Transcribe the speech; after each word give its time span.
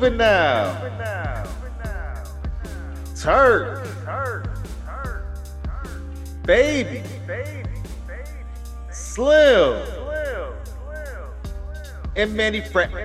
Juvenile, 0.00 0.80
Turk, 3.14 3.86
Baby, 6.46 7.02
Slim, 8.90 9.82
and 12.16 12.34
Mannie 12.34 12.62
Fresh. 12.62 12.96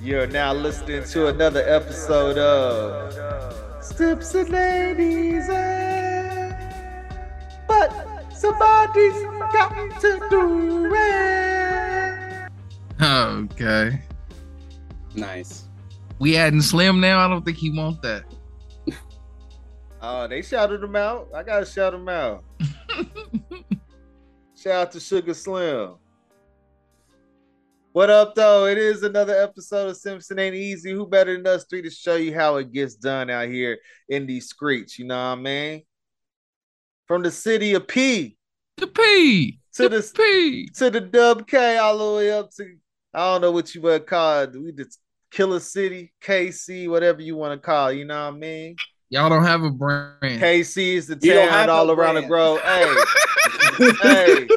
You're 0.00 0.28
now 0.28 0.52
listening 0.52 1.02
to 1.06 1.26
another 1.26 1.64
episode 1.68 2.38
of 2.38 3.84
Steps 3.84 4.32
and 4.36 4.48
Ladies. 4.50 5.48
But 7.66 7.90
somebody's 8.32 9.22
got 9.52 10.00
to 10.02 10.26
do 10.30 10.94
it. 10.94 11.35
Okay. 13.56 13.98
Nice. 15.14 15.64
We 16.18 16.36
adding 16.36 16.60
Slim 16.60 17.00
now. 17.00 17.24
I 17.24 17.28
don't 17.28 17.42
think 17.42 17.56
he 17.56 17.70
want 17.70 18.02
that. 18.02 18.24
Oh, 20.02 20.28
they 20.28 20.42
shouted 20.42 20.84
him 20.84 20.94
out. 20.94 21.28
I 21.34 21.42
gotta 21.42 21.64
shout 21.66 21.92
him 21.94 22.08
out. 22.08 22.44
Shout 24.54 24.72
out 24.72 24.92
to 24.92 25.00
Sugar 25.00 25.34
Slim. 25.34 25.94
What 27.92 28.10
up, 28.10 28.34
though? 28.34 28.66
It 28.66 28.78
is 28.78 29.02
another 29.02 29.34
episode 29.34 29.88
of 29.88 29.96
Simpson 29.96 30.38
Ain't 30.38 30.54
Easy. 30.54 30.92
Who 30.92 31.06
better 31.06 31.34
than 31.36 31.46
us 31.46 31.64
three 31.68 31.82
to 31.82 31.90
show 31.90 32.14
you 32.16 32.34
how 32.34 32.56
it 32.56 32.72
gets 32.72 32.94
done 32.94 33.30
out 33.30 33.48
here 33.48 33.78
in 34.08 34.26
these 34.26 34.50
streets? 34.50 34.98
You 34.98 35.06
know 35.06 35.16
what 35.16 35.38
I 35.38 35.42
mean? 35.42 35.82
From 37.08 37.22
the 37.22 37.30
city 37.30 37.74
of 37.74 37.88
P 37.88 38.36
The 38.76 38.86
P. 38.86 39.58
to 39.72 39.88
the 39.88 39.96
the 40.00 40.12
P. 40.14 40.68
to 40.74 40.90
the 40.90 41.00
Dub 41.00 41.48
K, 41.48 41.78
all 41.78 41.98
the 42.12 42.16
way 42.16 42.30
up 42.32 42.50
to 42.56 42.76
I 43.16 43.32
don't 43.32 43.40
know 43.40 43.50
what 43.50 43.74
you 43.74 43.80
would 43.80 44.06
call 44.06 44.42
it. 44.42 44.50
We 44.52 44.72
just 44.72 45.00
Killer 45.30 45.58
City, 45.60 46.12
KC, 46.22 46.88
whatever 46.88 47.22
you 47.22 47.34
want 47.34 47.60
to 47.60 47.64
call. 47.64 47.88
it, 47.88 47.96
You 47.96 48.04
know 48.04 48.26
what 48.26 48.34
I 48.34 48.38
mean? 48.38 48.76
Y'all 49.08 49.28
don't 49.30 49.44
have 49.44 49.62
a 49.62 49.70
brand. 49.70 50.12
KC 50.22 50.94
is 50.94 51.06
the 51.06 51.18
You 51.22 51.34
town 51.34 51.70
all 51.70 51.86
no 51.86 51.94
around 51.94 52.16
the 52.16 52.26
brand. 52.26 52.28
grove. 52.28 52.60
Hey, 52.60 52.94
hey, 54.02 54.48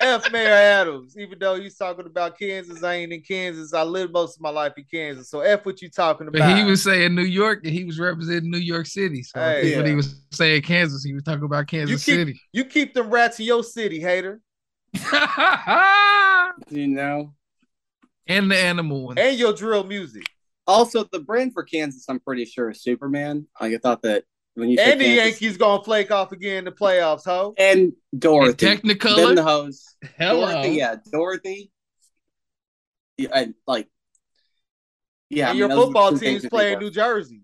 F 0.00 0.30
Mayor 0.32 0.48
Adams. 0.52 1.16
Even 1.18 1.38
though 1.38 1.60
he's 1.60 1.76
talking 1.76 2.06
about 2.06 2.38
Kansas, 2.38 2.82
I 2.82 2.94
ain't 2.94 3.12
in 3.12 3.20
Kansas. 3.22 3.74
I 3.74 3.82
lived 3.82 4.12
most 4.12 4.36
of 4.36 4.40
my 4.40 4.50
life 4.50 4.72
in 4.78 4.84
Kansas. 4.90 5.28
So 5.28 5.40
F 5.40 5.66
what 5.66 5.82
you 5.82 5.90
talking 5.90 6.28
But 6.30 6.36
about. 6.36 6.56
he 6.56 6.64
was 6.64 6.82
saying 6.82 7.14
New 7.14 7.22
York 7.24 7.60
and 7.64 7.72
he 7.74 7.84
was 7.84 7.98
representing 8.00 8.50
New 8.50 8.58
York 8.58 8.86
City. 8.86 9.22
So 9.22 9.38
I 9.40 9.50
Hey. 9.52 9.62
think 9.62 9.76
when 9.76 9.86
he 9.86 9.94
was 9.96 10.22
saying 10.30 10.62
Kansas, 10.62 11.04
he 11.04 11.12
was 11.12 11.24
talking 11.24 11.44
about 11.44 11.66
Kansas 11.66 12.04
keep- 12.04 12.14
City. 12.14 12.40
you 12.52 12.64
keep 12.64 12.94
them 12.94 13.10
rats 13.10 13.38
in 13.40 13.46
your 13.46 13.62
city, 13.64 14.00
hater, 14.00 14.40
You 16.70 16.86
know. 16.88 17.34
And 18.28 18.50
the 18.50 18.56
animal 18.56 19.04
one. 19.06 19.18
and 19.18 19.38
your 19.38 19.52
drill 19.52 19.84
music. 19.84 20.24
Also, 20.66 21.04
the 21.10 21.18
brand 21.20 21.54
for 21.54 21.62
Kansas, 21.64 22.04
I'm 22.08 22.20
pretty 22.20 22.44
sure, 22.44 22.70
is 22.70 22.82
Superman. 22.82 23.46
Like, 23.60 23.72
I 23.74 23.78
thought 23.78 24.02
that 24.02 24.24
when 24.54 24.68
you 24.68 24.76
said 24.76 24.92
And 24.92 25.00
the 25.00 25.04
Kansas- 25.06 25.40
Yankees 25.40 25.56
gonna 25.56 25.82
flake 25.82 26.10
off 26.10 26.30
again 26.32 26.58
in 26.58 26.64
the 26.66 26.72
playoffs, 26.72 27.24
ho. 27.24 27.54
and 27.56 27.80
And 27.80 27.92
Dorothy, 28.20 28.66
then 28.66 28.80
the 28.84 28.94
Technicolor. 28.94 29.42
host. 29.42 29.96
Hello. 30.18 30.50
Dorothy, 30.52 30.70
yeah, 30.76 30.96
Dorothy. 31.10 31.72
Yeah, 33.16 33.28
I, 33.32 33.54
like, 33.66 33.88
yeah. 35.30 35.46
I 35.46 35.50
and 35.50 35.58
mean, 35.58 35.68
your 35.70 35.76
football 35.84 36.16
team's 36.16 36.42
to 36.42 36.50
playing 36.50 36.78
New. 36.80 36.90
Jersey. 36.90 37.42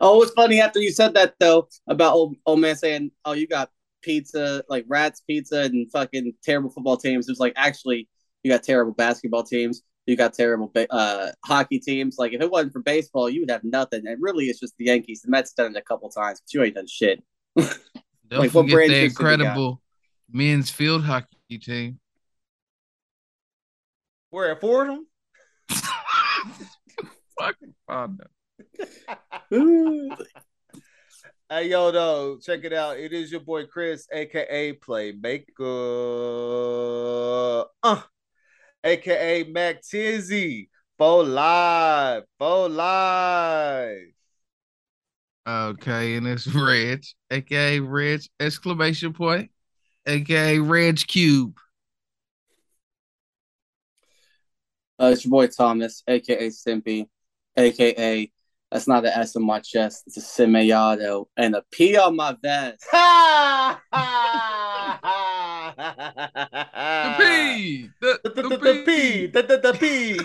Oh, 0.00 0.22
it's 0.22 0.32
funny 0.32 0.60
after 0.60 0.80
you 0.80 0.90
said 0.92 1.14
that 1.14 1.34
though 1.40 1.68
about 1.88 2.14
old, 2.14 2.36
old 2.46 2.60
man 2.60 2.76
saying, 2.76 3.10
"Oh, 3.24 3.32
you 3.32 3.46
got 3.46 3.70
pizza, 4.00 4.62
like 4.68 4.84
rats, 4.88 5.20
pizza, 5.26 5.62
and 5.62 5.90
fucking 5.90 6.34
terrible 6.42 6.70
football 6.70 6.96
teams." 6.96 7.28
It 7.28 7.32
was 7.32 7.40
like 7.40 7.52
actually 7.56 8.08
you 8.48 8.54
got 8.54 8.62
terrible 8.62 8.94
basketball 8.94 9.42
teams. 9.42 9.82
You 10.06 10.16
got 10.16 10.32
terrible 10.32 10.72
uh, 10.88 11.32
hockey 11.44 11.78
teams. 11.78 12.16
Like 12.18 12.32
if 12.32 12.40
it 12.40 12.50
wasn't 12.50 12.72
for 12.72 12.80
baseball, 12.80 13.28
you 13.28 13.40
would 13.42 13.50
have 13.50 13.62
nothing. 13.62 14.06
And 14.06 14.16
really, 14.22 14.46
it's 14.46 14.58
just 14.58 14.74
the 14.78 14.86
Yankees. 14.86 15.20
The 15.20 15.30
Mets 15.30 15.52
done 15.52 15.76
it 15.76 15.78
a 15.78 15.82
couple 15.82 16.08
times, 16.08 16.40
but 16.40 16.54
you 16.54 16.62
ain't 16.62 16.76
done 16.76 16.86
shit. 16.86 17.22
Don't 17.56 17.68
Like, 18.30 18.52
forget 18.52 18.72
brand 18.72 18.90
the 18.90 18.94
shirts 18.94 19.02
have 19.02 19.02
you 19.02 19.10
got? 19.10 19.44
incredible 19.44 19.82
men's 20.30 20.70
field 20.70 21.04
hockey 21.04 21.58
team. 21.60 22.00
We're 24.30 24.50
at 24.52 24.62
Fordham. 24.62 25.06
Fucking 27.38 27.74
fun. 27.86 28.18
Hey 31.50 31.70
yo, 31.70 31.90
though, 31.90 32.36
check 32.36 32.62
it 32.64 32.74
out. 32.74 32.98
It 32.98 33.14
is 33.14 33.32
your 33.32 33.40
boy 33.40 33.64
Chris, 33.64 34.06
aka 34.12 34.74
Playmaker, 34.74 35.48
uh, 37.82 38.02
aka 38.84 39.44
Mac 39.44 39.82
Tizzy, 39.82 40.68
Fo 40.98 41.20
Live, 41.20 42.24
Fo 42.38 42.66
Live. 42.66 44.12
Okay, 45.46 46.16
and 46.16 46.26
it's 46.26 46.46
Reg, 46.46 47.04
aka 47.30 47.80
Reg 47.80 48.22
exclamation 48.38 49.12
point, 49.12 49.50
aka 50.06 50.58
Reg 50.58 50.98
Cube. 51.06 51.58
Uh, 55.00 55.10
it's 55.12 55.24
your 55.24 55.30
boy 55.30 55.46
Thomas, 55.46 56.02
aka 56.06 56.48
Simpy, 56.48 57.06
aka 57.56 58.30
that's 58.70 58.86
not 58.86 59.04
an 59.04 59.12
S 59.14 59.34
on 59.36 59.44
my 59.44 59.60
chest. 59.60 60.04
It's 60.06 60.18
a 60.18 60.20
Semillado 60.20 61.26
and 61.36 61.54
a 61.54 61.64
P 61.70 61.96
on 61.96 62.16
my 62.16 62.36
vest. 62.42 62.84
The 66.18 67.14
P, 67.18 67.90
the, 68.00 68.20
The, 68.24 68.30
the, 68.30 68.42
the, 68.42 68.56
the, 68.56 68.82
P. 68.84 69.26
the, 69.26 69.42
the, 69.42 69.58
the 69.58 69.72
P. 69.78 70.18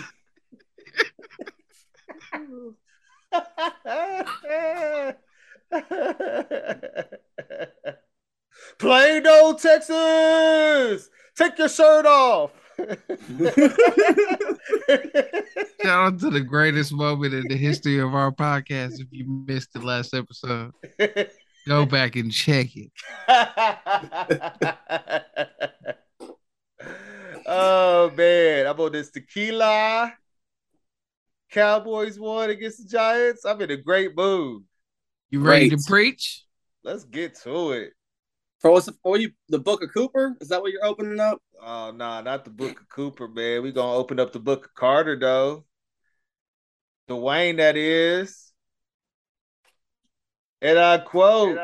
Plano, 8.78 9.52
Texas. 9.54 11.10
Take 11.36 11.58
your 11.58 11.68
shirt 11.68 12.06
off. 12.06 12.50
Shout 12.76 12.88
out 15.82 16.18
to 16.20 16.30
the 16.30 16.44
greatest 16.44 16.92
moment 16.92 17.34
in 17.34 17.44
the 17.48 17.56
history 17.56 18.00
of 18.00 18.14
our 18.14 18.32
podcast. 18.32 19.00
If 19.00 19.06
you 19.12 19.44
missed 19.46 19.72
the 19.72 19.80
last 19.80 20.12
episode, 20.12 20.72
go 21.66 21.86
back 21.86 22.16
and 22.16 22.32
check 22.32 22.70
it. 22.76 22.90
oh 27.46 28.10
man, 28.16 28.66
I'm 28.66 28.80
on 28.80 28.92
this 28.92 29.10
tequila. 29.10 30.12
Cowboys 31.50 32.18
won 32.18 32.50
against 32.50 32.78
the 32.78 32.88
Giants. 32.88 33.44
I'm 33.44 33.60
in 33.60 33.70
a 33.70 33.76
great 33.76 34.16
mood. 34.16 34.64
You 35.30 35.40
ready 35.40 35.70
to 35.70 35.78
preach? 35.86 36.44
Let's 36.82 37.04
get 37.04 37.36
to 37.42 37.72
it. 37.72 37.92
For 38.60 38.70
what's 38.70 38.86
the, 38.86 38.94
for 39.02 39.18
you? 39.18 39.30
The 39.48 39.58
Book 39.58 39.82
of 39.82 39.92
Cooper? 39.92 40.36
Is 40.40 40.48
that 40.48 40.62
what 40.62 40.72
you're 40.72 40.84
opening 40.84 41.20
up? 41.20 41.40
Oh 41.60 41.90
nah, 41.90 42.22
not 42.22 42.44
the 42.44 42.50
book 42.50 42.80
of 42.80 42.88
Cooper, 42.88 43.28
man. 43.28 43.62
We 43.62 43.72
gonna 43.72 43.92
open 43.92 44.18
up 44.18 44.32
the 44.32 44.40
book 44.40 44.66
of 44.66 44.74
Carter 44.74 45.18
though. 45.18 45.64
Dwayne, 47.08 47.58
that 47.58 47.76
is. 47.76 48.53
And 50.64 50.78
I 50.78 50.96
quote. 50.96 51.58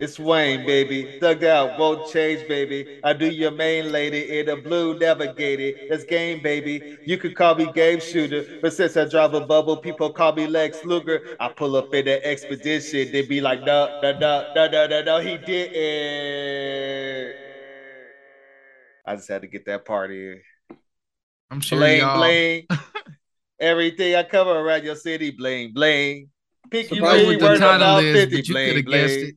It's 0.00 0.18
Wayne, 0.18 0.64
baby. 0.64 1.16
Thugged 1.20 1.44
out, 1.44 1.76
won't 1.76 2.04
change, 2.06 2.46
baby. 2.46 2.88
I 3.02 3.12
do 3.12 3.26
your 3.26 3.50
main 3.52 3.90
lady 3.90 4.38
in 4.38 4.48
a 4.48 4.56
blue 4.56 4.94
navigator. 4.94 5.76
That's 5.88 6.04
game, 6.04 6.40
baby. 6.40 6.86
You 7.04 7.18
could 7.18 7.34
call 7.34 7.56
me 7.56 7.66
game 7.66 8.00
shooter, 8.00 8.44
but 8.62 8.72
since 8.72 8.96
I 8.96 9.06
drive 9.06 9.34
a 9.34 9.40
bubble, 9.40 9.76
people 9.76 10.10
call 10.10 10.32
me 10.34 10.46
Lex 10.46 10.84
Luger. 10.84 11.22
I 11.40 11.48
pull 11.48 11.76
up 11.76 11.92
in 11.94 12.04
the 12.04 12.24
expedition. 12.24 13.10
They 13.12 13.22
be 13.22 13.40
like, 13.40 13.64
no, 13.64 13.90
no, 14.02 14.12
no, 14.12 14.44
no, 14.54 14.68
no, 14.68 14.86
no, 14.86 15.02
no, 15.02 15.18
he 15.18 15.36
didn't. 15.38 15.74
I 19.04 19.16
just 19.16 19.28
had 19.28 19.42
to 19.42 19.48
get 19.48 19.66
that 19.66 19.84
part 19.84 20.12
in. 20.12 20.40
I'm 21.50 21.60
sure 21.60 21.78
Bling, 21.78 22.00
y'all. 22.00 22.18
bling. 22.18 22.66
Everything 23.60 24.14
I 24.14 24.22
cover 24.22 24.52
around 24.52 24.84
your 24.84 24.96
city, 24.96 25.30
bling, 25.30 25.72
bling. 25.72 26.28
Pick 26.70 26.90
you 26.90 26.96
Surprised 26.96 27.22
know 27.22 27.22
really 27.22 27.36
the 27.36 27.44
worth 27.44 27.58
title 27.58 27.76
about 27.76 28.04
is, 28.04 28.16
50, 28.16 28.36
but 28.36 28.48
you 28.48 28.54
bling, 28.54 28.74
could 28.74 28.84
bling. 28.86 29.36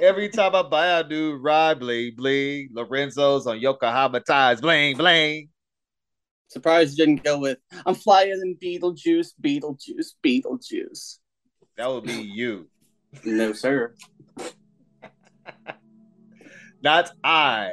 Every 0.00 0.28
time 0.28 0.54
I 0.54 0.62
buy 0.62 1.00
a 1.00 1.06
new 1.06 1.36
ride, 1.36 1.80
bling, 1.80 2.14
bling. 2.16 2.70
Lorenzo's 2.72 3.46
on 3.46 3.60
Yokohama 3.60 4.20
ties, 4.20 4.60
bling, 4.60 4.96
bling. 4.96 5.48
Surprised 6.48 6.98
you 6.98 7.04
didn't 7.04 7.24
go 7.24 7.38
with 7.38 7.58
I'm 7.84 7.94
flyer 7.94 8.36
than 8.38 8.56
Beetlejuice, 8.62 9.32
Beetlejuice, 9.42 10.14
Beetlejuice. 10.24 11.18
That 11.76 11.90
would 11.90 12.04
be 12.04 12.12
you, 12.12 12.68
No, 13.24 13.52
sir. 13.52 13.94
not 16.82 17.10
I. 17.22 17.70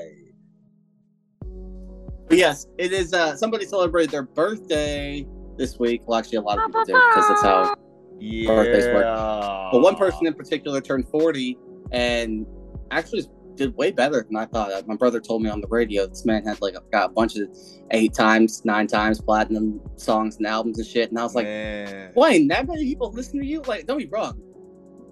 But 2.28 2.38
yes, 2.38 2.68
it 2.78 2.92
is. 2.92 3.14
Uh, 3.14 3.36
somebody 3.38 3.66
celebrated 3.66 4.12
their 4.12 4.24
birthday 4.24 5.26
this 5.58 5.80
week. 5.80 6.02
Well, 6.06 6.20
actually, 6.20 6.40
a 6.40 6.42
lot 6.42 6.58
of 6.58 6.66
people 6.66 6.84
did 6.86 6.94
because 6.94 7.28
that's 7.30 7.42
how. 7.42 7.76
Yeah. 8.20 8.48
Birthdays 8.48 8.86
work. 8.86 9.04
But 9.72 9.80
one 9.82 9.96
person 9.96 10.26
in 10.28 10.34
particular 10.34 10.82
turned 10.82 11.08
40 11.10 11.58
and 11.92 12.46
actually 12.92 13.26
did 13.56 13.76
way 13.78 13.92
better 13.92 14.24
than 14.28 14.36
I 14.36 14.46
thought. 14.46 14.86
My 14.88 14.96
brother 14.96 15.20
told 15.22 15.42
me 15.42 15.50
on 15.50 15.62
the 15.62 15.68
radio 15.68 16.06
this 16.08 16.26
man 16.26 16.46
had 16.46 16.62
like 16.62 16.76
got 16.92 17.10
a 17.10 17.14
bunch 17.14 17.38
of 17.38 17.48
eight 17.92 18.14
times, 18.14 18.64
nine 18.66 18.88
times 18.88 19.22
platinum 19.22 19.80
songs 19.96 20.38
and 20.38 20.48
albums 20.48 20.78
and 20.78 20.88
shit. 20.88 21.10
And 21.10 21.20
I 21.20 21.24
was 21.24 21.36
like, 21.36 21.46
Man. 21.46 22.12
Wayne, 22.16 22.48
that 22.50 22.68
many 22.68 22.84
people 22.84 23.12
listen 23.12 23.40
to 23.40 23.46
you? 23.46 23.62
Like, 23.62 23.86
don't 23.88 23.98
be 23.98 24.08
wrong. 24.08 24.42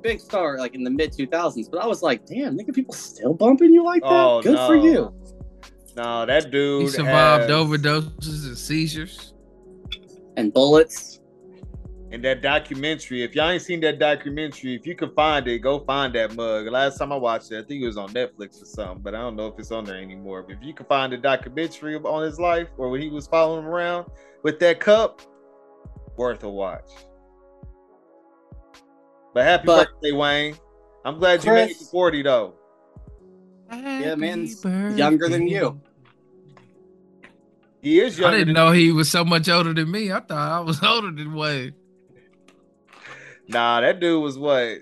Big 0.01 0.19
star 0.19 0.57
like 0.57 0.75
in 0.75 0.83
the 0.83 0.89
mid 0.89 1.13
2000s, 1.13 1.71
but 1.71 1.81
I 1.81 1.87
was 1.87 2.01
like, 2.01 2.25
damn, 2.25 2.57
nigga, 2.57 2.73
people 2.75 2.93
still 2.93 3.33
bumping 3.33 3.71
you 3.71 3.83
like 3.85 4.01
that? 4.01 4.09
Oh, 4.11 4.41
Good 4.41 4.57
for 4.67 4.75
you. 4.75 5.13
No, 5.95 6.25
that 6.25 6.51
dude 6.51 6.81
He 6.83 6.87
survived 6.89 7.49
has- 7.49 7.51
overdoses 7.51 8.45
and 8.47 8.57
seizures. 8.57 9.33
And 10.35 10.51
bullets. 10.51 11.19
And 12.13 12.23
that 12.25 12.43
documentary, 12.43 13.23
if 13.23 13.33
y'all 13.33 13.49
ain't 13.49 13.63
seen 13.63 13.79
that 13.81 13.97
documentary, 13.97 14.75
if 14.75 14.85
you 14.85 14.95
can 14.95 15.11
find 15.15 15.47
it, 15.47 15.57
go 15.63 15.79
find 15.79 16.13
that 16.13 16.35
mug. 16.35 16.67
Last 16.67 16.99
time 16.99 17.11
I 17.11 17.15
watched 17.15 17.51
it, 17.51 17.57
I 17.57 17.67
think 17.67 17.81
it 17.81 17.87
was 17.87 17.97
on 17.97 18.09
Netflix 18.09 18.61
or 18.61 18.65
something, 18.65 19.01
but 19.01 19.15
I 19.15 19.17
don't 19.17 19.35
know 19.35 19.47
if 19.47 19.57
it's 19.57 19.71
on 19.71 19.83
there 19.83 19.97
anymore. 19.97 20.43
But 20.43 20.57
if 20.57 20.59
you 20.61 20.75
can 20.75 20.85
find 20.85 21.11
the 21.11 21.17
documentary 21.17 21.95
on 21.95 22.23
his 22.23 22.39
life 22.39 22.67
or 22.77 22.91
when 22.91 23.01
he 23.01 23.09
was 23.09 23.25
following 23.25 23.65
around 23.65 24.05
with 24.43 24.59
that 24.59 24.79
cup, 24.79 25.21
worth 26.15 26.43
a 26.43 26.49
watch. 26.51 26.85
But 29.33 29.45
happy 29.45 29.65
But- 29.65 29.87
birthday, 29.87 30.11
Wayne. 30.11 30.55
I'm 31.03 31.17
glad 31.17 31.43
you 31.43 31.51
made 31.51 31.71
it 31.71 31.79
to 31.79 31.85
40 31.85 32.21
though. 32.21 32.53
Yeah, 33.71 34.13
man's 34.13 34.63
younger 34.63 35.29
than 35.29 35.47
you. 35.47 35.81
He 37.81 37.99
is 37.99 38.21
I 38.21 38.29
didn't 38.29 38.49
than 38.49 38.53
know 38.53 38.71
he 38.71 38.91
was 38.91 39.09
so 39.09 39.25
much 39.25 39.49
older 39.49 39.73
than 39.73 39.89
me. 39.89 40.11
I 40.11 40.19
thought 40.19 40.51
I 40.51 40.59
was 40.59 40.81
older 40.83 41.11
than 41.11 41.33
Wade. 41.33 41.73
Nah, 43.47 43.81
that 43.81 43.99
dude 43.99 44.21
was 44.21 44.37
what? 44.37 44.79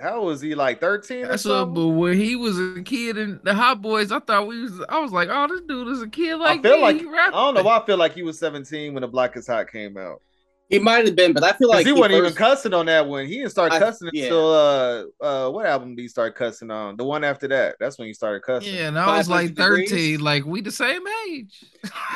How 0.00 0.24
was 0.24 0.40
he 0.40 0.56
like 0.56 0.80
13 0.80 1.18
or 1.24 1.28
That's 1.28 1.44
what, 1.44 1.50
something? 1.50 1.74
but 1.74 1.88
when 1.96 2.16
he 2.16 2.34
was 2.34 2.58
a 2.58 2.82
kid 2.82 3.16
in 3.16 3.38
the 3.44 3.54
Hot 3.54 3.80
Boys, 3.80 4.10
I 4.10 4.18
thought 4.18 4.48
we 4.48 4.62
was. 4.62 4.80
I 4.88 4.98
was 4.98 5.12
like, 5.12 5.28
oh, 5.30 5.46
this 5.46 5.60
dude 5.60 5.88
is 5.88 6.02
a 6.02 6.08
kid 6.08 6.36
like 6.36 6.58
I 6.58 6.62
feel 6.62 6.76
me. 6.76 6.82
like 6.82 6.96
He 7.00 7.06
I 7.08 7.30
don't 7.30 7.54
know 7.54 7.62
why 7.62 7.78
I 7.78 7.86
feel 7.86 7.98
like 7.98 8.12
he 8.14 8.22
was 8.24 8.38
17 8.38 8.94
when 8.94 9.02
the 9.02 9.08
Block 9.08 9.36
is 9.36 9.46
Hot 9.46 9.70
came 9.70 9.96
out. 9.96 10.20
He 10.68 10.78
might 10.78 11.04
have 11.04 11.14
been, 11.14 11.34
but 11.34 11.44
I 11.44 11.52
feel 11.52 11.68
like 11.68 11.84
he, 11.84 11.92
wasn't 11.92 12.14
even 12.14 12.32
cussing 12.32 12.72
on 12.72 12.86
that 12.86 13.06
one. 13.06 13.26
He 13.26 13.36
didn't 13.36 13.50
start 13.50 13.72
I- 13.72 13.78
cussing 13.78 14.08
yeah. 14.14 14.24
until 14.24 14.52
uh 14.54 15.04
uh 15.20 15.50
what 15.50 15.66
album 15.66 15.94
did 15.94 16.00
he 16.02 16.08
start 16.08 16.34
cussing 16.34 16.70
on? 16.70 16.96
The 16.96 17.04
one 17.04 17.24
after 17.24 17.46
that. 17.48 17.76
That's 17.78 17.98
when 17.98 18.08
he 18.08 18.14
started 18.14 18.42
cussing. 18.42 18.74
Yeah, 18.74 18.88
and 18.88 18.98
I 18.98 19.18
was 19.18 19.28
like 19.28 19.48
500 19.50 19.56
13, 19.58 19.86
degrees? 19.88 20.20
like 20.22 20.46
we 20.46 20.62
the 20.62 20.72
same 20.72 21.02
age. 21.28 21.62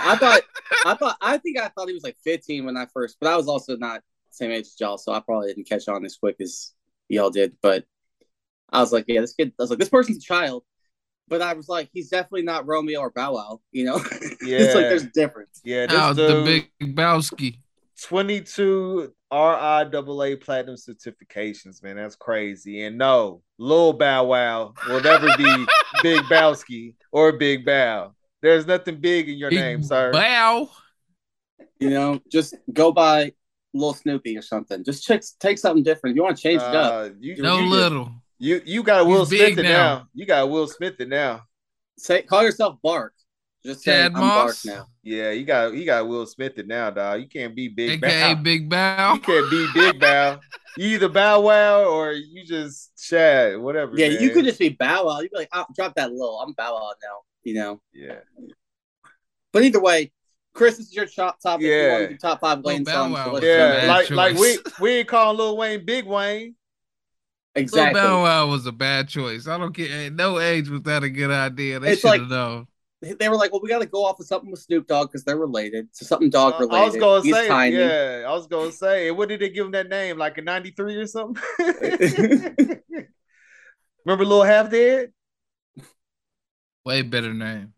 I 0.02 0.16
thought, 0.16 0.40
I 0.86 0.94
thought, 0.94 1.16
I 1.20 1.36
think 1.36 1.58
I 1.58 1.68
thought 1.68 1.86
he 1.88 1.94
was 1.94 2.02
like 2.02 2.16
15 2.24 2.64
when 2.64 2.78
I 2.78 2.86
first, 2.86 3.18
but 3.20 3.28
I 3.30 3.36
was 3.36 3.46
also 3.46 3.76
not 3.76 4.00
the 4.00 4.15
same 4.36 4.50
age 4.50 4.66
as 4.66 4.76
y'all, 4.78 4.98
so 4.98 5.12
I 5.12 5.20
probably 5.20 5.48
didn't 5.48 5.68
catch 5.68 5.88
on 5.88 6.04
as 6.04 6.16
quick 6.16 6.36
as 6.40 6.72
y'all 7.08 7.30
did. 7.30 7.56
But 7.62 7.84
I 8.70 8.80
was 8.80 8.92
like, 8.92 9.04
yeah, 9.08 9.20
this 9.20 9.34
kid, 9.34 9.52
I 9.58 9.62
was 9.62 9.70
like, 9.70 9.78
this 9.78 9.88
person's 9.88 10.18
a 10.18 10.20
child, 10.20 10.64
but 11.28 11.42
I 11.42 11.54
was 11.54 11.68
like, 11.68 11.88
he's 11.92 12.08
definitely 12.08 12.42
not 12.42 12.66
Romeo 12.66 13.00
or 13.00 13.10
Bow 13.10 13.34
Wow, 13.34 13.60
you 13.72 13.84
know? 13.84 13.96
yeah. 14.42 14.58
it's 14.58 14.74
like 14.74 14.84
there's 14.84 15.04
a 15.04 15.10
difference. 15.10 15.60
Yeah, 15.64 15.86
this 15.86 15.98
Oh, 15.98 16.12
the 16.12 16.42
big 16.44 16.94
Bowski. 16.94 17.58
22 18.02 19.12
RIAA 19.32 20.40
platinum 20.40 20.76
certifications, 20.76 21.82
man. 21.82 21.96
That's 21.96 22.14
crazy. 22.14 22.84
And 22.84 22.98
no, 22.98 23.42
Lil 23.58 23.94
Bow 23.94 24.24
Wow 24.24 24.74
will 24.88 25.00
never 25.00 25.28
be 25.36 25.66
Big 26.02 26.20
Bowski 26.24 26.94
or 27.10 27.32
Big 27.32 27.64
Bow. 27.64 28.14
There's 28.42 28.66
nothing 28.66 29.00
big 29.00 29.28
in 29.28 29.38
your 29.38 29.50
Big 29.50 29.60
name, 29.60 29.82
sir. 29.82 30.12
Bow. 30.12 30.68
You 31.80 31.90
know, 31.90 32.20
just 32.30 32.54
go 32.72 32.92
by 32.92 33.32
Lil 33.78 33.94
Snoopy 33.94 34.36
or 34.36 34.42
something. 34.42 34.84
Just 34.84 35.04
check, 35.04 35.22
take 35.40 35.58
something 35.58 35.82
different. 35.82 36.12
If 36.12 36.16
you 36.16 36.22
want 36.22 36.36
to 36.36 36.42
change 36.42 36.62
it 36.62 36.74
up. 36.74 36.92
Uh, 36.92 37.08
you, 37.20 37.36
No 37.42 37.58
you, 37.58 37.68
little. 37.68 38.12
You 38.38 38.60
you 38.64 38.82
got 38.82 39.06
Will 39.06 39.24
He's 39.24 39.38
Smith 39.38 39.58
it 39.58 39.62
now. 39.62 39.70
now. 39.70 40.08
You 40.14 40.26
got 40.26 40.48
Will 40.50 40.66
Smith 40.66 41.00
it 41.00 41.08
now. 41.08 41.42
Say, 41.98 42.22
call 42.22 42.42
yourself 42.42 42.76
Bark. 42.82 43.14
Just 43.64 43.82
say 43.82 43.92
Shad 43.92 44.12
I'm 44.14 44.20
Bark 44.20 44.46
Moss? 44.48 44.64
now. 44.64 44.86
Yeah, 45.02 45.30
you 45.30 45.44
got 45.44 45.74
you 45.74 45.84
got 45.84 46.06
Will 46.06 46.26
Smith 46.26 46.58
it 46.58 46.66
now, 46.66 46.90
dog. 46.90 47.20
You 47.20 47.28
can't 47.28 47.54
be 47.54 47.68
Big 47.68 48.04
AKA 48.04 48.34
Bow. 48.34 48.42
Big 48.42 48.68
Bow. 48.68 49.14
You 49.14 49.20
can't 49.20 49.50
be 49.50 49.66
Big 49.74 50.00
Bow. 50.00 50.40
You 50.78 50.88
either 50.88 51.08
Bow 51.08 51.40
Wow 51.40 51.84
or 51.84 52.12
you 52.12 52.44
just 52.44 53.02
Shad, 53.02 53.58
whatever. 53.58 53.92
Yeah, 53.96 54.08
man. 54.10 54.20
you 54.22 54.28
could 54.28 54.44
just 54.44 54.58
be 54.58 54.68
Bow 54.68 55.06
Wow. 55.06 55.20
You'd 55.20 55.30
be 55.30 55.38
like, 55.38 55.48
oh, 55.54 55.64
drop 55.74 55.94
that 55.94 56.12
low. 56.12 56.36
I'm 56.40 56.52
Bow 56.52 56.74
Wow 56.74 56.92
now. 57.02 57.16
You 57.44 57.54
know. 57.54 57.80
Yeah. 57.94 58.16
But 59.54 59.62
either 59.64 59.80
way, 59.80 60.12
Chris, 60.56 60.78
this 60.78 60.86
is 60.86 60.94
your 60.94 61.06
top 61.06 61.38
topic. 61.40 61.66
Yeah. 61.66 61.98
want 62.00 62.10
to 62.12 62.16
top 62.18 62.40
five 62.40 62.60
Wayne 62.64 62.82
Bow 62.84 62.92
songs. 62.92 63.12
Wow 63.14 63.24
so 63.26 63.32
was 63.32 63.42
let's 63.42 63.46
a 63.46 63.58
jump 63.58 63.74
Yeah, 63.74 63.80
in. 63.82 63.86
bad 63.86 63.88
like 63.88 64.10
like 64.10 64.36
we 64.40 64.56
choice. 64.56 64.80
we 64.80 64.90
ain't 64.92 65.08
calling 65.08 65.36
Lil 65.36 65.56
Wayne 65.56 65.84
Big 65.84 66.06
Wayne. 66.06 66.54
exactly. 67.54 68.00
Lil 68.00 68.08
Bow 68.10 68.22
Wow 68.22 68.46
was 68.48 68.66
a 68.66 68.72
bad 68.72 69.08
choice. 69.08 69.46
I 69.46 69.58
don't 69.58 69.74
care. 69.74 70.10
No 70.10 70.38
age 70.40 70.68
was 70.68 70.82
that 70.82 71.02
a 71.04 71.10
good 71.10 71.30
idea. 71.30 71.78
They 71.78 71.94
should 71.96 72.10
have 72.10 72.20
like- 72.22 72.30
known. 72.30 72.66
They 73.02 73.28
were 73.28 73.36
like, 73.36 73.52
well, 73.52 73.60
we 73.62 73.68
got 73.68 73.80
to 73.80 73.86
go 73.86 74.06
off 74.06 74.18
of 74.18 74.26
something 74.26 74.50
with 74.50 74.58
Snoop 74.60 74.86
Dogg 74.86 75.08
because 75.12 75.22
they're 75.22 75.36
related. 75.36 75.86
So 75.92 76.06
something 76.06 76.30
dog 76.30 76.54
Uh, 76.54 76.60
related. 76.60 76.76
I 76.80 76.84
was 76.86 76.96
gonna 76.96 77.22
He's 77.22 77.34
say, 77.34 77.46
tiny. 77.48 77.76
yeah, 77.76 78.24
I 78.26 78.32
was 78.32 78.46
gonna 78.46 78.72
say, 78.72 79.10
what 79.10 79.28
did 79.28 79.40
they 79.40 79.50
give 79.50 79.66
him 79.66 79.72
that 79.72 79.90
name? 79.90 80.16
Like 80.16 80.38
a 80.38 80.42
'93 80.42 80.96
or 80.96 81.06
something? 81.06 81.42
Remember 84.04 84.24
Lil 84.24 84.42
Half 84.44 84.70
Dead? 84.70 85.12
Way 86.86 87.02
better 87.02 87.34
name. 87.34 87.74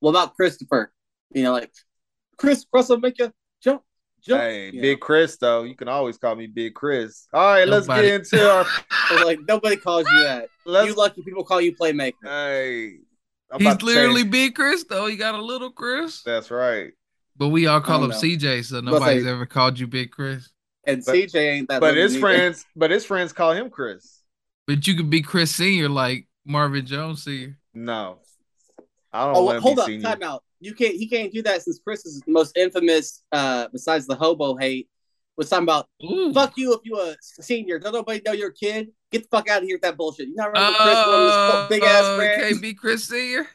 What 0.00 0.10
about 0.10 0.34
Christopher? 0.34 0.92
You 1.34 1.42
know, 1.44 1.52
like 1.52 1.70
Chris 2.36 2.66
Russell, 2.72 2.98
make 2.98 3.18
you 3.18 3.32
jump, 3.62 3.82
jump. 4.22 4.40
Hey, 4.42 4.70
you 4.70 4.80
Big 4.80 5.00
Chris, 5.00 5.36
though. 5.36 5.62
You 5.64 5.74
can 5.74 5.88
always 5.88 6.18
call 6.18 6.34
me 6.34 6.46
Big 6.46 6.74
Chris. 6.74 7.26
All 7.32 7.40
right, 7.54 7.66
let's 7.68 7.86
get 7.86 8.04
into 8.04 8.50
our. 8.50 8.66
like 9.24 9.40
nobody 9.48 9.76
calls 9.76 10.06
you 10.10 10.22
that. 10.24 10.48
Let's, 10.64 10.88
you 10.88 10.94
lucky 10.94 11.22
people 11.22 11.44
call 11.44 11.60
you 11.60 11.74
playmaker. 11.74 12.12
hey, 12.24 12.96
I'm 13.50 13.60
He's 13.60 13.82
literally 13.82 14.22
change- 14.22 14.32
Big 14.32 14.54
Chris, 14.54 14.84
though. 14.88 15.06
He 15.06 15.16
got 15.16 15.34
a 15.34 15.42
little 15.42 15.70
Chris. 15.70 16.22
That's 16.22 16.50
right. 16.50 16.92
But 17.36 17.48
we 17.48 17.66
all 17.66 17.80
call 17.80 18.04
him 18.04 18.10
know. 18.10 18.16
CJ, 18.16 18.64
so 18.66 18.80
nobody's 18.80 19.24
say- 19.24 19.30
ever 19.30 19.46
called 19.46 19.78
you 19.78 19.86
Big 19.86 20.10
Chris. 20.10 20.50
and 20.86 21.02
But- 21.04 21.14
CJ 21.14 21.34
ain't 21.34 21.68
that. 21.68 21.80
But 21.80 21.96
his 21.96 22.12
neither. 22.14 22.20
friends, 22.20 22.66
but 22.76 22.90
his 22.90 23.04
friends 23.04 23.32
call 23.32 23.52
him 23.52 23.70
Chris. 23.70 24.20
But 24.66 24.86
you 24.86 24.94
could 24.96 25.10
be 25.10 25.22
Chris 25.22 25.54
Senior 25.54 25.88
like 25.88 26.26
Marvin 26.44 26.86
Jones 26.86 27.24
Senior. 27.24 27.58
No, 27.74 28.18
I 29.12 29.24
don't 29.26 29.36
Oh, 29.36 29.44
want 29.44 29.56
to 29.56 29.60
hold 29.62 29.76
be 29.76 29.80
up, 29.82 29.86
senior. 29.88 30.02
time 30.04 30.22
out. 30.22 30.44
You 30.62 30.74
can't. 30.74 30.94
He 30.94 31.08
can't 31.08 31.32
do 31.32 31.42
that 31.42 31.62
since 31.62 31.80
Chris 31.82 32.06
is 32.06 32.20
the 32.20 32.30
most 32.32 32.56
infamous. 32.56 33.22
Uh, 33.32 33.66
besides 33.72 34.06
the 34.06 34.14
hobo 34.14 34.56
hate, 34.56 34.88
was 35.36 35.48
talking 35.48 35.64
about 35.64 35.88
Ooh. 36.04 36.32
fuck 36.32 36.56
you 36.56 36.72
if 36.72 36.80
you 36.84 36.98
a 37.00 37.16
senior. 37.20 37.78
Don't 37.78 37.92
nobody 37.92 38.20
know 38.24 38.32
you're 38.32 38.50
a 38.50 38.54
kid. 38.54 38.88
Get 39.10 39.22
the 39.24 39.28
fuck 39.28 39.48
out 39.50 39.62
of 39.62 39.68
here 39.68 39.74
with 39.76 39.82
that 39.82 39.96
bullshit. 39.96 40.28
You 40.28 40.34
not 40.36 40.52
remember 40.52 40.78
Chris 40.78 40.94
wearing 40.94 41.28
Uh, 41.28 41.68
this 41.68 41.78
big 41.78 41.82
ass 41.84 42.04
uh, 42.04 42.16
brand? 42.16 42.42
can't 42.42 42.62
be 42.62 42.74
Chris 42.74 43.04
Senior. 43.08 43.46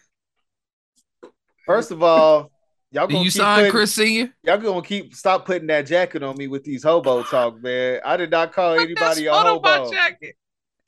First 1.66 1.92
of 1.92 2.04
all, 2.04 2.52
y'all 2.92 3.08
Do 3.08 3.14
gonna 3.14 3.26
you 3.26 3.32
keep 3.32 3.40
sign 3.42 3.58
putting, 3.60 3.72
Chris 3.72 3.94
Senior? 3.96 4.34
y'all 4.44 4.58
gonna 4.58 4.82
keep 4.82 5.16
stop 5.16 5.46
putting 5.46 5.68
that 5.68 5.84
jacket 5.88 6.24
on 6.24 6.36
me 6.38 6.48
with 6.48 6.64
these 6.64 6.84
hobo 6.84 7.24
talk, 7.24 7.62
man. 7.62 8.02
I 8.06 8.18
did 8.18 8.32
not 8.32 8.52
call 8.54 8.74
anybody 8.80 9.26
a 9.28 9.34
hobo. 9.34 9.90
jacket. 9.92 10.36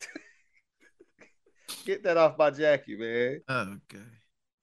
Get 1.85 2.03
that 2.03 2.17
off 2.17 2.37
my 2.37 2.49
jacket, 2.51 2.99
man. 2.99 3.39
Okay. 3.49 4.03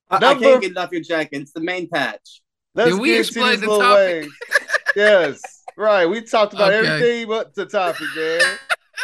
I, 0.09 0.15
I 0.17 0.19
can't 0.35 0.61
get 0.61 0.71
it 0.71 0.77
off 0.77 0.91
your 0.91 1.01
jacket. 1.01 1.41
It's 1.41 1.51
the 1.53 1.59
main 1.61 1.89
patch. 1.89 2.41
Let's 2.75 2.91
Did 2.91 2.99
we 3.01 3.09
get 3.09 3.17
into 3.17 3.27
explain 3.29 3.59
this 3.59 3.69
the 3.69 3.79
topic? 3.79 4.23
way. 4.25 4.29
yes, 4.95 5.63
right. 5.75 6.05
We 6.05 6.21
talked 6.21 6.53
about 6.53 6.71
Okay. 6.73 6.87
everything 6.87 7.27
but 7.27 7.53
the 7.55 7.65
topic, 7.65 8.07
man. 8.15 8.41